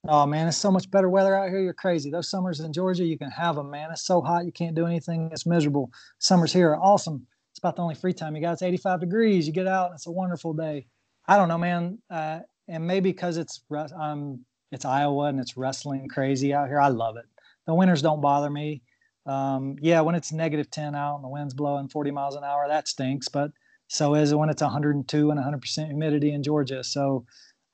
Oh 0.07 0.27
man, 0.27 0.49
it's 0.49 0.57
so 0.57 0.71
much 0.71 0.91
better 0.91 1.09
weather 1.09 1.35
out 1.35 1.49
here. 1.49 1.61
You're 1.61 1.73
crazy. 1.73 2.11
Those 2.11 2.31
summers 2.31 2.61
in 2.61 2.73
Georgia, 2.73 3.05
you 3.05 3.19
can 3.19 3.31
have 3.31 3.57
them, 3.57 3.71
man. 3.71 3.91
It's 3.91 4.05
so 4.05 4.21
hot 4.21 4.45
you 4.45 4.53
can't 4.53 4.75
do 4.75 4.87
anything. 4.87 5.31
It's 5.33 5.47
miserable. 5.47 5.91
Summers 6.19 6.53
here 6.53 6.71
are 6.71 6.81
awesome. 6.81 7.27
It's 7.53 7.59
about 7.59 7.77
the 7.77 7.83
only 7.83 7.95
free 7.95 8.13
time 8.13 8.35
you 8.35 8.43
got. 8.43 8.55
It's 8.55 8.63
85 8.63 9.01
degrees. 9.01 9.47
You 9.47 9.53
get 9.53 9.67
out, 9.67 9.87
and 9.87 9.95
it's 9.95 10.07
a 10.07 10.11
wonderful 10.11 10.53
day. 10.53 10.87
I 11.27 11.37
don't 11.37 11.49
know, 11.49 11.59
man. 11.59 11.99
Uh, 12.11 12.41
and 12.69 12.87
maybe 12.87 13.13
because 13.13 13.37
it's 13.37 13.61
um, 13.97 14.41
it's 14.73 14.85
Iowa 14.85 15.27
and 15.27 15.39
it's 15.39 15.57
wrestling 15.57 16.09
crazy 16.09 16.53
out 16.55 16.69
here. 16.69 16.81
I 16.81 16.89
love 16.89 17.17
it. 17.17 17.27
The 17.67 17.75
winters 17.75 18.03
don't 18.03 18.21
bother 18.21 18.51
me. 18.51 18.83
Um, 19.27 19.77
yeah, 19.81 20.01
when 20.01 20.15
it's 20.15 20.33
negative 20.33 20.71
10 20.71 20.95
out 20.95 21.17
and 21.17 21.25
the 21.25 21.29
wind's 21.29 21.55
blowing 21.55 21.89
40 21.89 22.11
miles 22.11 22.37
an 22.37 22.45
hour, 22.45 22.67
that 22.69 22.89
stinks. 22.89 23.29
But 23.29 23.53
so 23.89 24.15
is 24.15 24.33
it 24.33 24.37
when 24.37 24.51
it's 24.51 24.63
102 24.63 25.31
and 25.31 25.41
100% 25.41 25.87
humidity 25.87 26.33
in 26.33 26.43
Georgia. 26.43 26.85
So, 26.85 27.25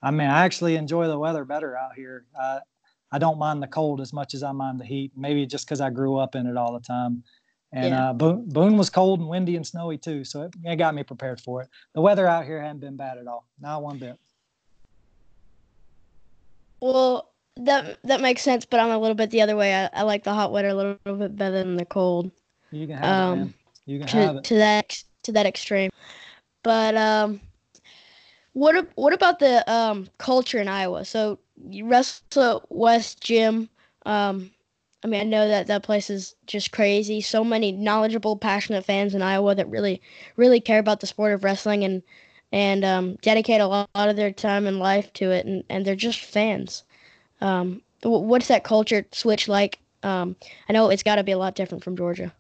I 0.03 0.11
mean, 0.11 0.29
I 0.29 0.45
actually 0.45 0.77
enjoy 0.77 1.09
the 1.09 1.19
weather 1.19 1.45
better 1.45 1.77
out 1.77 1.95
here. 1.95 2.25
Uh, 2.39 2.61
I 3.13 3.19
don't 3.19 3.39
mind 3.39 3.63
the 3.63 3.67
cold 3.67 4.01
as 4.01 4.13
much 4.13 4.35
as 4.35 4.43
I 4.43 4.53
mind 4.53 4.81
the 4.81 4.85
heat. 4.85 5.13
Maybe 5.17 5.47
just 5.47 5.67
because 5.67 5.81
I 5.81 5.91
grew 5.91 6.17
up 6.17 6.35
in 6.35 6.47
it 6.47 6.57
all 6.57 6.73
the 6.73 6.81
time. 6.81 7.25
And 7.73 7.91
yeah. 7.91 8.11
uh, 8.11 8.13
Boone, 8.13 8.49
Boone, 8.49 8.77
was 8.77 8.91
cold 8.91 9.21
and 9.21 9.29
windy 9.29 9.55
and 9.55 9.65
snowy 9.67 9.97
too, 9.97 10.25
so 10.25 10.43
it, 10.43 10.55
it, 10.65 10.77
got 10.77 10.95
me 10.95 11.05
prepared 11.05 11.41
for 11.41 11.63
it. 11.63 11.69
The 11.95 12.01
weather 12.01 12.27
out 12.27 12.45
here 12.45 12.61
hadn't 12.61 12.81
been 12.81 12.97
bad 12.97 13.17
at 13.17 13.29
all, 13.29 13.47
not 13.61 13.83
one 13.83 13.99
bit. 13.99 14.19
Well, 16.81 17.30
that 17.67 17.99
that 18.05 18.21
makes 18.21 18.43
sense, 18.43 18.65
but 18.65 18.81
I'm 18.81 18.91
a 18.91 18.99
little 18.99 19.15
bit 19.15 19.31
the 19.31 19.43
other 19.43 19.57
way. 19.57 19.75
I, 19.75 19.91
I 19.93 20.03
like 20.03 20.25
the 20.25 20.35
hot 20.35 20.53
weather 20.53 20.69
a 20.69 20.75
little, 20.75 20.99
little 21.05 21.21
bit 21.21 21.37
better 21.37 21.59
than 21.59 21.77
the 21.77 21.85
cold. 21.85 22.31
You 22.71 22.87
can 22.87 22.97
have 22.97 23.05
um, 23.05 23.33
it, 23.33 23.37
man. 23.37 23.55
You 23.87 23.99
can 23.99 24.09
to, 24.09 24.17
have 24.17 24.37
it. 24.37 24.45
To 24.45 24.55
that 24.55 25.03
to 25.25 25.33
that 25.33 25.47
extreme. 25.47 25.91
But 26.63 26.97
um, 26.97 27.41
what 28.53 28.89
what 28.95 29.13
about 29.13 29.39
the 29.39 29.71
um 29.71 30.09
culture 30.19 30.61
in 30.61 30.69
Iowa? 30.69 31.05
So 31.05 31.39
you 31.69 31.87
wrestle 31.87 32.65
West 32.69 33.23
Gym. 33.23 33.69
Um, 34.07 34.51
I 35.03 35.07
mean, 35.07 35.21
I 35.21 35.25
know 35.25 35.49
that 35.49 35.67
that 35.69 35.83
place 35.83 36.11
is 36.11 36.35
just 36.47 36.73
crazy. 36.73 37.21
So 37.23 37.43
many 37.43 37.73
knowledgeable, 37.73 38.37
passionate 38.37 38.85
fans 38.85 39.15
in 39.15 39.23
Iowa 39.23 39.55
that 39.55 39.69
really, 39.71 40.03
really 40.37 40.61
care 40.61 40.79
about 40.79 41.01
the 41.01 41.07
sport 41.07 41.33
of 41.33 41.45
wrestling 41.45 41.85
and 41.85 42.03
and 42.53 42.85
um, 42.85 43.17
dedicate 43.23 43.61
a 43.61 43.67
lot, 43.67 43.89
a 43.95 43.99
lot 43.99 44.09
of 44.09 44.17
their 44.17 44.33
time 44.33 44.67
and 44.67 44.79
life 44.79 45.13
to 45.15 45.31
it, 45.31 45.47
and, 45.47 45.63
and 45.69 45.85
they're 45.87 45.95
just 45.97 46.21
fans. 46.21 46.85
Um, 47.41 47.83
what's 48.03 48.49
that 48.49 48.65
culture 48.65 49.07
switch 49.13 49.49
like? 49.49 49.79
Um, 50.03 50.37
I 50.69 50.73
know 50.73 50.91
it's 50.91 51.03
got 51.03 51.17
to 51.17 51.25
be 51.25 51.33
a 51.33 51.39
lot 51.39 51.55
different 51.55 51.85
from 51.85 51.97
Georgia. 51.97 52.33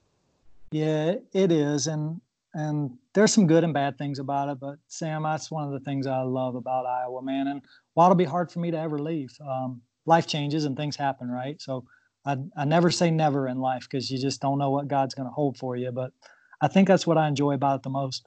Yeah, 0.72 1.16
it 1.32 1.52
is, 1.52 1.86
and 1.86 2.20
and 2.54 2.96
there's 3.14 3.32
some 3.32 3.46
good 3.46 3.64
and 3.64 3.74
bad 3.74 3.98
things 3.98 4.18
about 4.18 4.48
it. 4.48 4.60
But 4.60 4.78
Sam, 4.88 5.22
that's 5.22 5.50
one 5.50 5.64
of 5.64 5.72
the 5.72 5.80
things 5.80 6.06
I 6.06 6.22
love 6.22 6.54
about 6.54 6.86
Iowa, 6.86 7.22
man. 7.22 7.48
And 7.48 7.62
while 7.94 8.06
it'll 8.06 8.16
be 8.16 8.24
hard 8.24 8.50
for 8.50 8.60
me 8.60 8.70
to 8.70 8.78
ever 8.78 8.98
leave, 8.98 9.30
um, 9.46 9.82
life 10.06 10.26
changes 10.26 10.64
and 10.64 10.76
things 10.76 10.96
happen, 10.96 11.28
right? 11.28 11.60
So 11.60 11.84
I 12.24 12.36
I 12.56 12.64
never 12.64 12.90
say 12.90 13.10
never 13.10 13.48
in 13.48 13.58
life 13.58 13.86
because 13.90 14.10
you 14.10 14.18
just 14.18 14.40
don't 14.40 14.58
know 14.58 14.70
what 14.70 14.88
God's 14.88 15.14
going 15.14 15.28
to 15.28 15.34
hold 15.34 15.58
for 15.58 15.76
you. 15.76 15.90
But 15.90 16.12
I 16.60 16.68
think 16.68 16.88
that's 16.88 17.06
what 17.06 17.18
I 17.18 17.28
enjoy 17.28 17.54
about 17.54 17.76
it 17.76 17.82
the 17.82 17.90
most. 17.90 18.26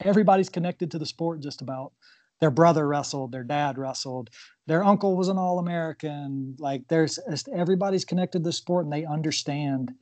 Everybody's 0.00 0.48
connected 0.48 0.90
to 0.92 0.98
the 0.98 1.06
sport 1.06 1.40
just 1.40 1.62
about 1.62 1.92
their 2.42 2.50
brother 2.50 2.88
wrestled, 2.88 3.30
their 3.30 3.44
dad 3.44 3.78
wrestled, 3.78 4.28
their 4.66 4.82
uncle 4.82 5.16
was 5.16 5.28
an 5.28 5.38
All 5.38 5.60
American. 5.60 6.56
Like 6.58 6.82
there's 6.88 7.20
everybody's 7.54 8.04
connected 8.04 8.40
to 8.40 8.44
the 8.48 8.52
sport 8.52 8.84
and 8.84 8.92
they 8.92 9.04
understand 9.04 9.92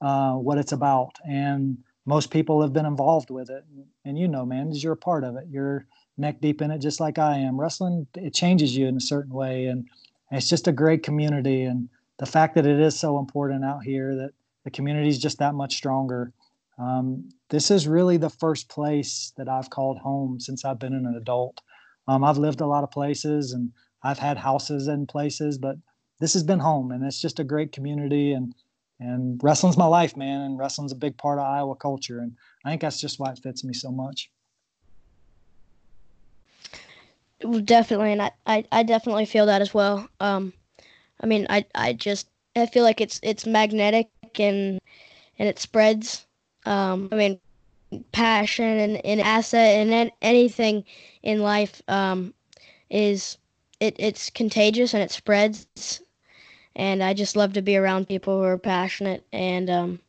uh, 0.00 0.32
what 0.32 0.56
it's 0.56 0.72
about. 0.72 1.16
And 1.28 1.76
most 2.06 2.30
people 2.30 2.62
have 2.62 2.72
been 2.72 2.86
involved 2.86 3.28
with 3.28 3.50
it. 3.50 3.64
And 4.06 4.18
you 4.18 4.28
know, 4.28 4.46
man, 4.46 4.72
you're 4.72 4.94
a 4.94 4.96
part 4.96 5.24
of 5.24 5.36
it. 5.36 5.44
You're 5.50 5.86
neck 6.16 6.40
deep 6.40 6.62
in 6.62 6.70
it, 6.70 6.78
just 6.78 7.00
like 7.00 7.18
I 7.18 7.36
am. 7.36 7.60
Wrestling 7.60 8.06
it 8.14 8.32
changes 8.32 8.74
you 8.74 8.86
in 8.86 8.96
a 8.96 9.00
certain 9.00 9.34
way, 9.34 9.66
and 9.66 9.86
it's 10.30 10.48
just 10.48 10.68
a 10.68 10.72
great 10.72 11.02
community. 11.02 11.64
And 11.64 11.90
the 12.18 12.24
fact 12.24 12.54
that 12.54 12.66
it 12.66 12.80
is 12.80 12.98
so 12.98 13.18
important 13.18 13.62
out 13.62 13.84
here 13.84 14.16
that 14.16 14.30
the 14.64 14.70
community 14.70 15.08
is 15.10 15.18
just 15.18 15.38
that 15.40 15.54
much 15.54 15.76
stronger. 15.76 16.32
Um, 16.78 17.28
this 17.50 17.70
is 17.70 17.86
really 17.86 18.16
the 18.16 18.30
first 18.30 18.70
place 18.70 19.34
that 19.36 19.50
I've 19.50 19.68
called 19.68 19.98
home 19.98 20.40
since 20.40 20.64
I've 20.64 20.78
been 20.78 20.94
an 20.94 21.14
adult. 21.14 21.60
Um, 22.10 22.24
I've 22.24 22.38
lived 22.38 22.60
a 22.60 22.66
lot 22.66 22.82
of 22.82 22.90
places 22.90 23.52
and 23.52 23.70
I've 24.02 24.18
had 24.18 24.36
houses 24.36 24.88
in 24.88 25.06
places, 25.06 25.58
but 25.58 25.76
this 26.18 26.32
has 26.32 26.42
been 26.42 26.58
home 26.58 26.90
and 26.90 27.04
it's 27.04 27.20
just 27.20 27.38
a 27.38 27.44
great 27.44 27.70
community 27.70 28.32
and 28.32 28.52
and 28.98 29.40
wrestling's 29.42 29.78
my 29.78 29.86
life, 29.86 30.16
man, 30.16 30.40
and 30.40 30.58
wrestling's 30.58 30.90
a 30.90 30.96
big 30.96 31.16
part 31.16 31.38
of 31.38 31.44
Iowa 31.44 31.76
culture 31.76 32.18
and 32.18 32.32
I 32.64 32.70
think 32.70 32.82
that's 32.82 33.00
just 33.00 33.20
why 33.20 33.30
it 33.30 33.38
fits 33.38 33.62
me 33.62 33.72
so 33.72 33.92
much. 33.92 34.28
Well, 37.44 37.60
Definitely, 37.60 38.10
and 38.10 38.22
I, 38.22 38.32
I, 38.44 38.64
I 38.72 38.82
definitely 38.82 39.26
feel 39.26 39.46
that 39.46 39.62
as 39.62 39.72
well. 39.72 40.08
Um, 40.18 40.52
I 41.20 41.26
mean, 41.26 41.46
I 41.48 41.64
I 41.76 41.92
just 41.92 42.28
I 42.56 42.66
feel 42.66 42.82
like 42.82 43.00
it's 43.00 43.20
it's 43.22 43.46
magnetic 43.46 44.08
and 44.40 44.80
and 45.38 45.48
it 45.48 45.60
spreads. 45.60 46.26
Um, 46.66 47.08
I 47.12 47.14
mean, 47.14 47.40
passion 48.12 48.78
and, 48.78 49.04
and 49.04 49.20
asset 49.20 49.88
and 49.88 50.12
anything 50.22 50.84
in 51.22 51.42
life 51.42 51.82
um, 51.88 52.34
is 52.88 53.38
it, 53.80 53.96
it's 53.98 54.30
contagious 54.30 54.94
and 54.94 55.02
it 55.02 55.10
spreads. 55.10 56.00
And 56.76 57.02
I 57.02 57.14
just 57.14 57.36
love 57.36 57.52
to 57.54 57.62
be 57.62 57.76
around 57.76 58.08
people 58.08 58.38
who 58.38 58.44
are 58.44 58.58
passionate 58.58 59.24
and 59.32 59.68
um, 59.68 60.00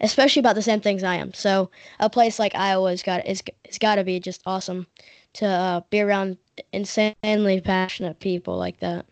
especially 0.00 0.40
about 0.40 0.54
the 0.54 0.62
same 0.62 0.80
things 0.80 1.02
I 1.02 1.16
am. 1.16 1.32
So 1.32 1.70
a 1.98 2.10
place 2.10 2.38
like 2.38 2.54
Iowa's 2.54 3.02
got 3.02 3.26
is 3.26 3.42
it's 3.64 3.78
got 3.78 3.96
to 3.96 4.04
be 4.04 4.20
just 4.20 4.42
awesome 4.46 4.86
to 5.34 5.46
uh, 5.46 5.80
be 5.90 6.00
around 6.00 6.36
insanely 6.72 7.60
passionate 7.60 8.20
people 8.20 8.56
like 8.58 8.80
that. 8.80 9.06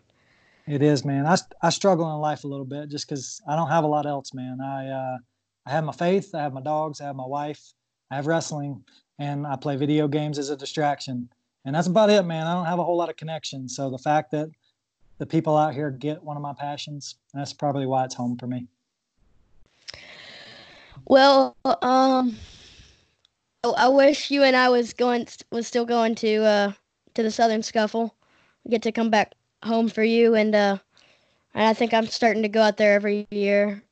It 0.67 0.83
is, 0.83 1.03
man. 1.03 1.25
I, 1.25 1.37
I 1.63 1.69
struggle 1.71 2.13
in 2.13 2.21
life 2.21 2.43
a 2.43 2.47
little 2.47 2.65
bit 2.65 2.89
just 2.89 3.09
because 3.09 3.41
I 3.47 3.55
don't 3.55 3.69
have 3.69 3.83
a 3.83 3.87
lot 3.87 4.05
else, 4.05 4.33
man. 4.35 4.59
I 4.61 4.89
uh, 4.89 5.17
I 5.65 5.71
have 5.71 5.83
my 5.83 5.91
faith, 5.93 6.33
I 6.35 6.41
have 6.41 6.53
my 6.53 6.61
dogs, 6.61 7.01
I 7.01 7.05
have 7.05 7.15
my 7.15 7.25
wife, 7.25 7.73
I 8.11 8.15
have 8.15 8.27
wrestling, 8.27 8.83
and 9.19 9.45
I 9.45 9.55
play 9.55 9.75
video 9.75 10.07
games 10.07 10.39
as 10.39 10.49
a 10.49 10.57
distraction. 10.57 11.29
And 11.65 11.75
that's 11.75 11.87
about 11.87 12.09
it, 12.09 12.23
man. 12.23 12.47
I 12.47 12.53
don't 12.53 12.65
have 12.65 12.79
a 12.79 12.83
whole 12.83 12.97
lot 12.97 13.09
of 13.09 13.17
connections. 13.17 13.75
So 13.75 13.89
the 13.89 13.97
fact 13.97 14.31
that 14.31 14.49
the 15.19 15.25
people 15.25 15.57
out 15.57 15.73
here 15.73 15.91
get 15.91 16.23
one 16.23 16.37
of 16.37 16.41
my 16.41 16.53
passions, 16.53 17.15
that's 17.33 17.53
probably 17.53 17.85
why 17.85 18.05
it's 18.05 18.15
home 18.15 18.37
for 18.37 18.47
me. 18.47 18.67
Well, 21.05 21.55
um, 21.81 22.37
I 23.63 23.89
wish 23.89 24.31
UNI 24.31 24.69
was 24.69 24.93
going 24.93 25.27
was 25.51 25.67
still 25.67 25.85
going 25.85 26.15
to 26.15 26.43
uh 26.43 26.71
to 27.15 27.23
the 27.23 27.31
Southern 27.31 27.63
Scuffle. 27.63 28.15
get 28.69 28.81
to 28.83 28.91
come 28.91 29.09
back 29.09 29.33
home 29.63 29.89
for 29.89 30.03
you, 30.03 30.35
and 30.35 30.55
uh, 30.55 30.77
and 31.53 31.67
I 31.67 31.73
think 31.73 31.93
I'm 31.93 32.07
starting 32.07 32.43
to 32.43 32.49
go 32.49 32.61
out 32.61 32.77
there 32.77 32.93
every 32.93 33.27
year. 33.31 33.83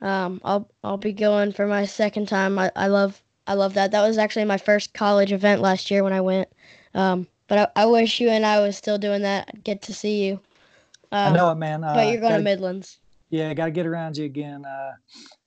Um, 0.00 0.40
I'll 0.44 0.70
I'll 0.84 0.96
be 0.96 1.12
going 1.12 1.52
for 1.52 1.66
my 1.66 1.86
second 1.86 2.28
time. 2.28 2.58
I, 2.58 2.70
I 2.76 2.86
love 2.86 3.20
I 3.50 3.54
love 3.54 3.74
that. 3.74 3.90
That 3.90 4.06
was 4.06 4.16
actually 4.16 4.44
my 4.44 4.58
first 4.58 4.94
college 4.94 5.32
event 5.32 5.60
last 5.60 5.90
year 5.90 6.04
when 6.04 6.12
I 6.12 6.20
went. 6.20 6.48
Um, 6.94 7.26
but 7.48 7.72
I, 7.76 7.82
I 7.82 7.86
wish 7.86 8.20
UNI 8.20 8.60
was 8.60 8.76
still 8.76 8.96
doing 8.96 9.22
that. 9.22 9.50
I'd 9.52 9.64
get 9.64 9.82
to 9.82 9.92
see 9.92 10.24
you. 10.24 10.34
Um, 11.10 11.32
I 11.32 11.36
know 11.36 11.50
it, 11.50 11.56
man. 11.56 11.82
Uh, 11.82 11.94
but 11.94 12.06
you're 12.06 12.20
going 12.20 12.30
gotta, 12.30 12.36
to 12.36 12.44
Midlands. 12.44 13.00
Yeah, 13.30 13.52
got 13.54 13.64
to 13.64 13.72
get 13.72 13.86
around 13.86 14.16
you 14.16 14.24
again 14.24 14.64
uh, 14.64 14.92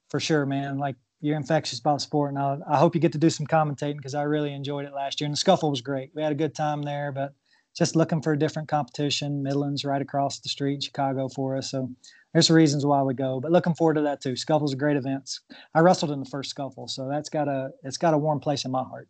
for 0.09 0.19
sure, 0.19 0.45
man. 0.45 0.79
Like 0.79 0.97
you're 1.21 1.37
infectious 1.37 1.79
about 1.79 2.01
sport, 2.01 2.31
and 2.31 2.39
I, 2.39 2.57
I 2.69 2.77
hope 2.77 2.93
you 2.93 2.99
get 2.99 3.13
to 3.13 3.17
do 3.17 3.29
some 3.29 3.47
commentating 3.47 3.95
because 3.95 4.15
I 4.15 4.23
really 4.23 4.51
enjoyed 4.51 4.85
it 4.85 4.93
last 4.93 5.21
year. 5.21 5.27
And 5.27 5.33
the 5.33 5.37
scuffle 5.37 5.69
was 5.69 5.79
great. 5.79 6.11
We 6.13 6.23
had 6.23 6.33
a 6.33 6.35
good 6.35 6.53
time 6.53 6.81
there, 6.81 7.13
but 7.13 7.33
just 7.73 7.95
looking 7.95 8.21
for 8.21 8.33
a 8.33 8.37
different 8.37 8.67
competition. 8.67 9.43
Midlands 9.43 9.85
right 9.85 10.01
across 10.01 10.39
the 10.39 10.49
street, 10.49 10.83
Chicago 10.83 11.29
for 11.29 11.55
us. 11.55 11.71
So 11.71 11.89
there's 12.33 12.49
reasons 12.49 12.85
why 12.85 13.01
we 13.03 13.13
go, 13.13 13.39
but 13.39 13.51
looking 13.51 13.75
forward 13.75 13.93
to 13.95 14.01
that 14.01 14.21
too. 14.21 14.35
Scuffle's 14.35 14.73
a 14.73 14.77
great 14.77 14.97
event. 14.97 15.39
I 15.75 15.79
wrestled 15.79 16.11
in 16.11 16.19
the 16.19 16.25
first 16.25 16.49
scuffle, 16.49 16.87
so 16.87 17.07
that's 17.07 17.29
got 17.29 17.47
a 17.47 17.71
it's 17.83 17.97
got 17.97 18.13
a 18.13 18.17
warm 18.17 18.39
place 18.39 18.65
in 18.65 18.71
my 18.71 18.83
heart. 18.83 19.07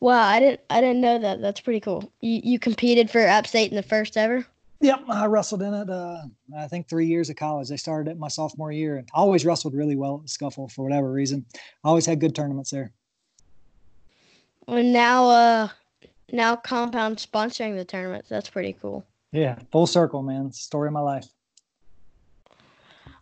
Wow, 0.00 0.26
I 0.26 0.38
didn't 0.38 0.60
I 0.68 0.80
didn't 0.80 1.00
know 1.00 1.18
that. 1.18 1.40
That's 1.40 1.60
pretty 1.60 1.80
cool. 1.80 2.12
You 2.20 2.40
you 2.44 2.58
competed 2.58 3.10
for 3.10 3.20
App 3.20 3.46
State 3.46 3.70
in 3.70 3.76
the 3.76 3.82
first 3.82 4.16
ever? 4.16 4.46
Yep, 4.80 5.04
I 5.08 5.24
wrestled 5.24 5.62
in 5.62 5.72
it. 5.72 5.88
Uh, 5.88 6.22
I 6.58 6.68
think 6.68 6.88
three 6.88 7.06
years 7.06 7.30
of 7.30 7.36
college. 7.36 7.72
I 7.72 7.76
started 7.76 8.10
it 8.10 8.18
my 8.18 8.28
sophomore 8.28 8.70
year, 8.70 8.98
and 8.98 9.08
I 9.14 9.18
always 9.18 9.46
wrestled 9.46 9.72
really 9.72 9.96
well 9.96 10.16
at 10.16 10.22
the 10.22 10.28
scuffle 10.28 10.68
for 10.68 10.82
whatever 10.82 11.10
reason. 11.10 11.46
I 11.84 11.88
always 11.88 12.04
had 12.04 12.20
good 12.20 12.34
tournaments 12.34 12.70
there. 12.70 12.92
Well, 14.66 14.82
now, 14.82 15.28
uh, 15.28 15.68
now 16.32 16.56
Compound 16.56 17.16
sponsoring 17.16 17.76
the 17.76 17.84
tournaments. 17.84 18.28
That's 18.28 18.50
pretty 18.50 18.76
cool. 18.80 19.06
Yeah, 19.32 19.58
full 19.72 19.86
circle, 19.86 20.22
man. 20.22 20.52
Story 20.52 20.88
of 20.88 20.92
my 20.92 21.00
life. 21.00 21.28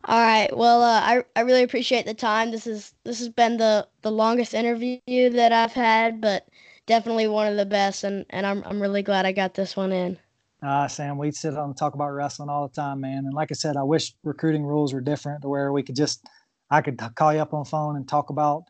All 0.04 0.20
right. 0.20 0.54
Well, 0.56 0.82
uh, 0.82 1.00
I 1.00 1.24
I 1.36 1.42
really 1.42 1.62
appreciate 1.62 2.06
the 2.06 2.14
time. 2.14 2.50
This 2.50 2.66
is 2.66 2.92
this 3.04 3.20
has 3.20 3.28
been 3.28 3.56
the 3.56 3.86
the 4.02 4.10
longest 4.10 4.52
interview 4.52 4.98
that 5.06 5.52
I've 5.52 5.72
had, 5.72 6.20
but 6.20 6.48
definitely 6.86 7.28
one 7.28 7.46
of 7.46 7.56
the 7.56 7.66
best, 7.66 8.02
and 8.02 8.26
and 8.30 8.44
I'm 8.44 8.62
I'm 8.64 8.82
really 8.82 9.02
glad 9.02 9.26
I 9.26 9.32
got 9.32 9.54
this 9.54 9.76
one 9.76 9.92
in. 9.92 10.18
Ah, 10.62 10.84
uh, 10.84 10.88
Sam, 10.88 11.18
we'd 11.18 11.36
sit 11.36 11.56
on 11.56 11.70
and 11.70 11.76
talk 11.76 11.94
about 11.94 12.10
wrestling 12.10 12.48
all 12.48 12.68
the 12.68 12.74
time, 12.74 13.00
man. 13.00 13.24
And 13.26 13.34
like 13.34 13.50
I 13.52 13.54
said, 13.54 13.76
I 13.76 13.82
wish 13.84 14.14
recruiting 14.24 14.64
rules 14.64 14.92
were 14.92 15.00
different 15.00 15.42
to 15.42 15.48
where 15.48 15.72
we 15.72 15.82
could 15.82 15.96
just 15.96 16.24
I 16.70 16.80
could 16.80 17.00
call 17.14 17.32
you 17.34 17.40
up 17.40 17.54
on 17.54 17.64
the 17.64 17.70
phone 17.70 17.96
and 17.96 18.08
talk 18.08 18.30
about 18.30 18.64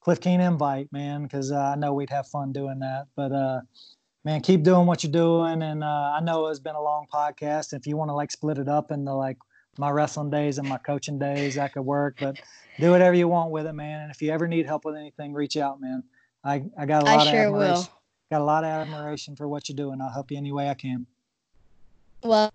Cliff 0.00 0.20
Keen 0.20 0.40
invite, 0.40 0.92
man, 0.92 1.22
because 1.22 1.52
uh, 1.52 1.56
I 1.56 1.76
know 1.76 1.92
we'd 1.94 2.10
have 2.10 2.26
fun 2.26 2.52
doing 2.52 2.80
that. 2.80 3.06
But 3.14 3.32
uh, 3.32 3.60
man, 4.24 4.40
keep 4.40 4.64
doing 4.64 4.86
what 4.86 5.04
you're 5.04 5.12
doing, 5.12 5.62
and 5.62 5.84
uh, 5.84 6.14
I 6.16 6.20
know 6.20 6.48
it's 6.48 6.58
been 6.58 6.74
a 6.74 6.82
long 6.82 7.06
podcast. 7.12 7.72
If 7.72 7.86
you 7.86 7.96
want 7.96 8.08
to 8.08 8.14
like 8.14 8.32
split 8.32 8.58
it 8.58 8.68
up 8.68 8.90
into 8.90 9.14
like 9.14 9.38
my 9.78 9.90
wrestling 9.90 10.30
days 10.30 10.58
and 10.58 10.68
my 10.68 10.78
coaching 10.78 11.18
days. 11.18 11.54
That 11.56 11.72
could 11.72 11.82
work, 11.82 12.16
but 12.18 12.36
do 12.80 12.90
whatever 12.90 13.14
you 13.14 13.28
want 13.28 13.50
with 13.50 13.66
it, 13.66 13.72
man. 13.72 14.02
And 14.02 14.10
if 14.10 14.20
you 14.22 14.30
ever 14.30 14.48
need 14.48 14.66
help 14.66 14.84
with 14.84 14.96
anything, 14.96 15.32
reach 15.32 15.56
out, 15.56 15.80
man. 15.80 16.02
I, 16.42 16.64
I 16.78 16.86
got 16.86 17.02
a 17.02 17.06
lot 17.06 17.18
I 17.18 17.22
of 17.22 17.28
sure 17.28 17.40
admiration. 17.40 17.74
Will. 17.74 17.88
Got 18.30 18.40
a 18.40 18.44
lot 18.44 18.64
of 18.64 18.70
admiration 18.70 19.36
for 19.36 19.48
what 19.48 19.68
you're 19.68 19.76
doing. 19.76 20.00
I'll 20.00 20.10
help 20.10 20.30
you 20.30 20.36
any 20.36 20.52
way 20.52 20.68
I 20.68 20.74
can. 20.74 21.06
Well, 22.22 22.52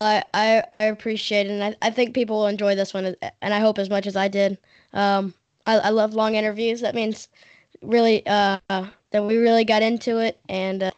I 0.00 0.24
I, 0.34 0.64
I 0.80 0.84
appreciate 0.86 1.46
it, 1.46 1.50
and 1.50 1.62
I, 1.62 1.76
I 1.80 1.90
think 1.90 2.14
people 2.14 2.38
will 2.38 2.48
enjoy 2.48 2.74
this 2.74 2.92
one, 2.92 3.16
and 3.40 3.54
I 3.54 3.60
hope 3.60 3.78
as 3.78 3.88
much 3.88 4.06
as 4.06 4.16
I 4.16 4.28
did. 4.28 4.58
Um, 4.92 5.34
I, 5.66 5.78
I 5.78 5.88
love 5.90 6.14
long 6.14 6.34
interviews. 6.34 6.80
That 6.80 6.94
means 6.94 7.28
really 7.82 8.26
uh, 8.26 8.58
that 8.68 9.24
we 9.24 9.36
really 9.36 9.64
got 9.64 9.82
into 9.82 10.18
it, 10.18 10.38
and 10.48 10.82
uh, 10.82 10.90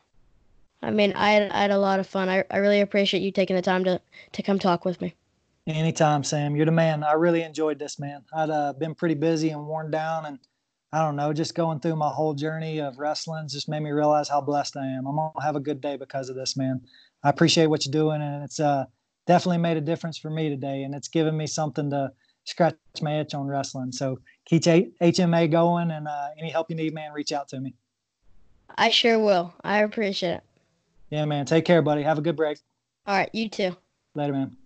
I 0.82 0.90
mean 0.90 1.12
I 1.14 1.32
had, 1.32 1.52
I 1.52 1.62
had 1.62 1.70
a 1.70 1.78
lot 1.78 2.01
of 2.01 2.06
fun. 2.06 2.28
I, 2.28 2.44
I 2.51 2.59
really 2.59 2.80
appreciate 2.80 3.22
you 3.22 3.30
taking 3.30 3.56
the 3.56 3.62
time 3.62 3.84
to 3.84 4.01
to 4.32 4.42
come 4.42 4.59
talk 4.59 4.84
with 4.84 5.01
me. 5.01 5.14
Anytime, 5.66 6.23
Sam. 6.24 6.55
You're 6.57 6.66
the 6.66 6.73
man. 6.73 7.03
I 7.03 7.12
really 7.12 7.43
enjoyed 7.43 7.78
this, 7.78 7.99
man. 7.99 8.23
I'd 8.35 8.51
uh, 8.51 8.74
been 8.74 8.95
pretty 8.95 9.15
busy 9.15 9.49
and 9.49 9.66
worn 9.66 9.91
down, 9.91 10.27
and 10.27 10.39
I 10.93 10.99
don't 10.99 11.16
know, 11.16 11.32
just 11.32 11.55
going 11.55 11.81
through 11.81 11.97
my 11.97 12.11
whole 12.11 12.35
journey 12.35 12.81
of 12.81 12.99
wrestling 12.99 13.49
just 13.49 13.69
made 13.69 13.81
me 13.81 13.91
realize 13.91 14.28
how 14.28 14.43
blessed 14.43 14.77
I 14.77 14.86
am. 14.86 15.07
I'm 15.07 15.16
gonna 15.16 15.32
have 15.43 15.57
a 15.57 15.61
good 15.61 15.81
day 15.81 15.97
because 15.97 16.28
of 16.28 16.36
this, 16.36 16.55
man. 16.55 16.82
I 17.23 17.31
appreciate 17.31 17.66
what 17.66 17.86
you're 17.86 17.93
doing, 17.93 18.20
and 18.20 18.45
it's 18.45 18.61
uh, 18.61 18.85
definitely 19.27 19.59
made 19.59 19.78
a 19.78 19.81
difference 19.81 20.19
for 20.19 20.28
me 20.28 20.51
today, 20.51 20.82
and 20.82 20.95
it's 20.95 21.09
given 21.09 21.35
me 21.35 21.47
something 21.47 21.89
to 21.91 22.12
scratch 22.45 22.77
my 23.01 23.20
itch 23.20 23.32
on 23.32 23.47
wrestling. 23.47 23.91
So 23.91 24.20
keep 24.45 24.65
HMA 24.65 25.51
going, 25.51 25.91
and 25.91 26.07
uh, 26.07 26.28
any 26.39 26.51
help 26.51 26.69
you 26.69 26.77
need, 26.77 26.93
man, 26.93 27.12
reach 27.12 27.32
out 27.32 27.49
to 27.49 27.61
me. 27.61 27.74
I 28.77 28.91
sure 28.91 29.19
will. 29.19 29.55
I 29.65 29.78
appreciate 29.78 30.35
it. 30.35 30.43
Yeah, 31.09 31.24
man. 31.24 31.47
Take 31.47 31.65
care, 31.65 31.81
buddy. 31.81 32.03
Have 32.03 32.19
a 32.19 32.23
good 32.23 32.36
break. 32.36 32.59
All 33.07 33.16
right, 33.16 33.31
you 33.32 33.49
too. 33.49 33.74
Later, 34.15 34.35
man. 34.35 34.57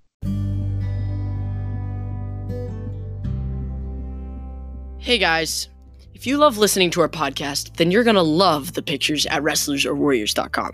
Hey 5.01 5.19
guys, 5.19 5.69
if 6.13 6.27
you 6.27 6.39
love 6.39 6.59
listening 6.59 6.91
to 6.91 7.01
our 7.01 7.09
podcast, 7.09 7.77
then 7.77 7.93
you're 7.93 8.05
going 8.05 8.17
to 8.17 8.23
love 8.23 8.75
the 8.75 8.83
pictures 8.83 9.25
at 9.27 9.43
wrestlersarewarriors.com. 9.43 10.73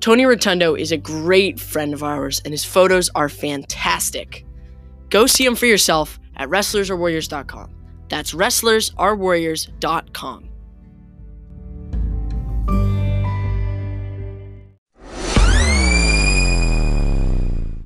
Tony 0.00 0.24
Rotundo 0.24 0.74
is 0.74 0.90
a 0.92 0.96
great 0.96 1.60
friend 1.60 1.92
of 1.94 2.02
ours, 2.02 2.40
and 2.44 2.52
his 2.52 2.64
photos 2.64 3.10
are 3.14 3.28
fantastic. 3.28 4.44
Go 5.10 5.26
see 5.26 5.44
him 5.44 5.54
for 5.56 5.66
yourself 5.66 6.18
at 6.36 6.48
wrestlersarewarriors.com. 6.48 7.70
That's 8.08 8.32
wrestlersarewarriors.com. 8.32 10.48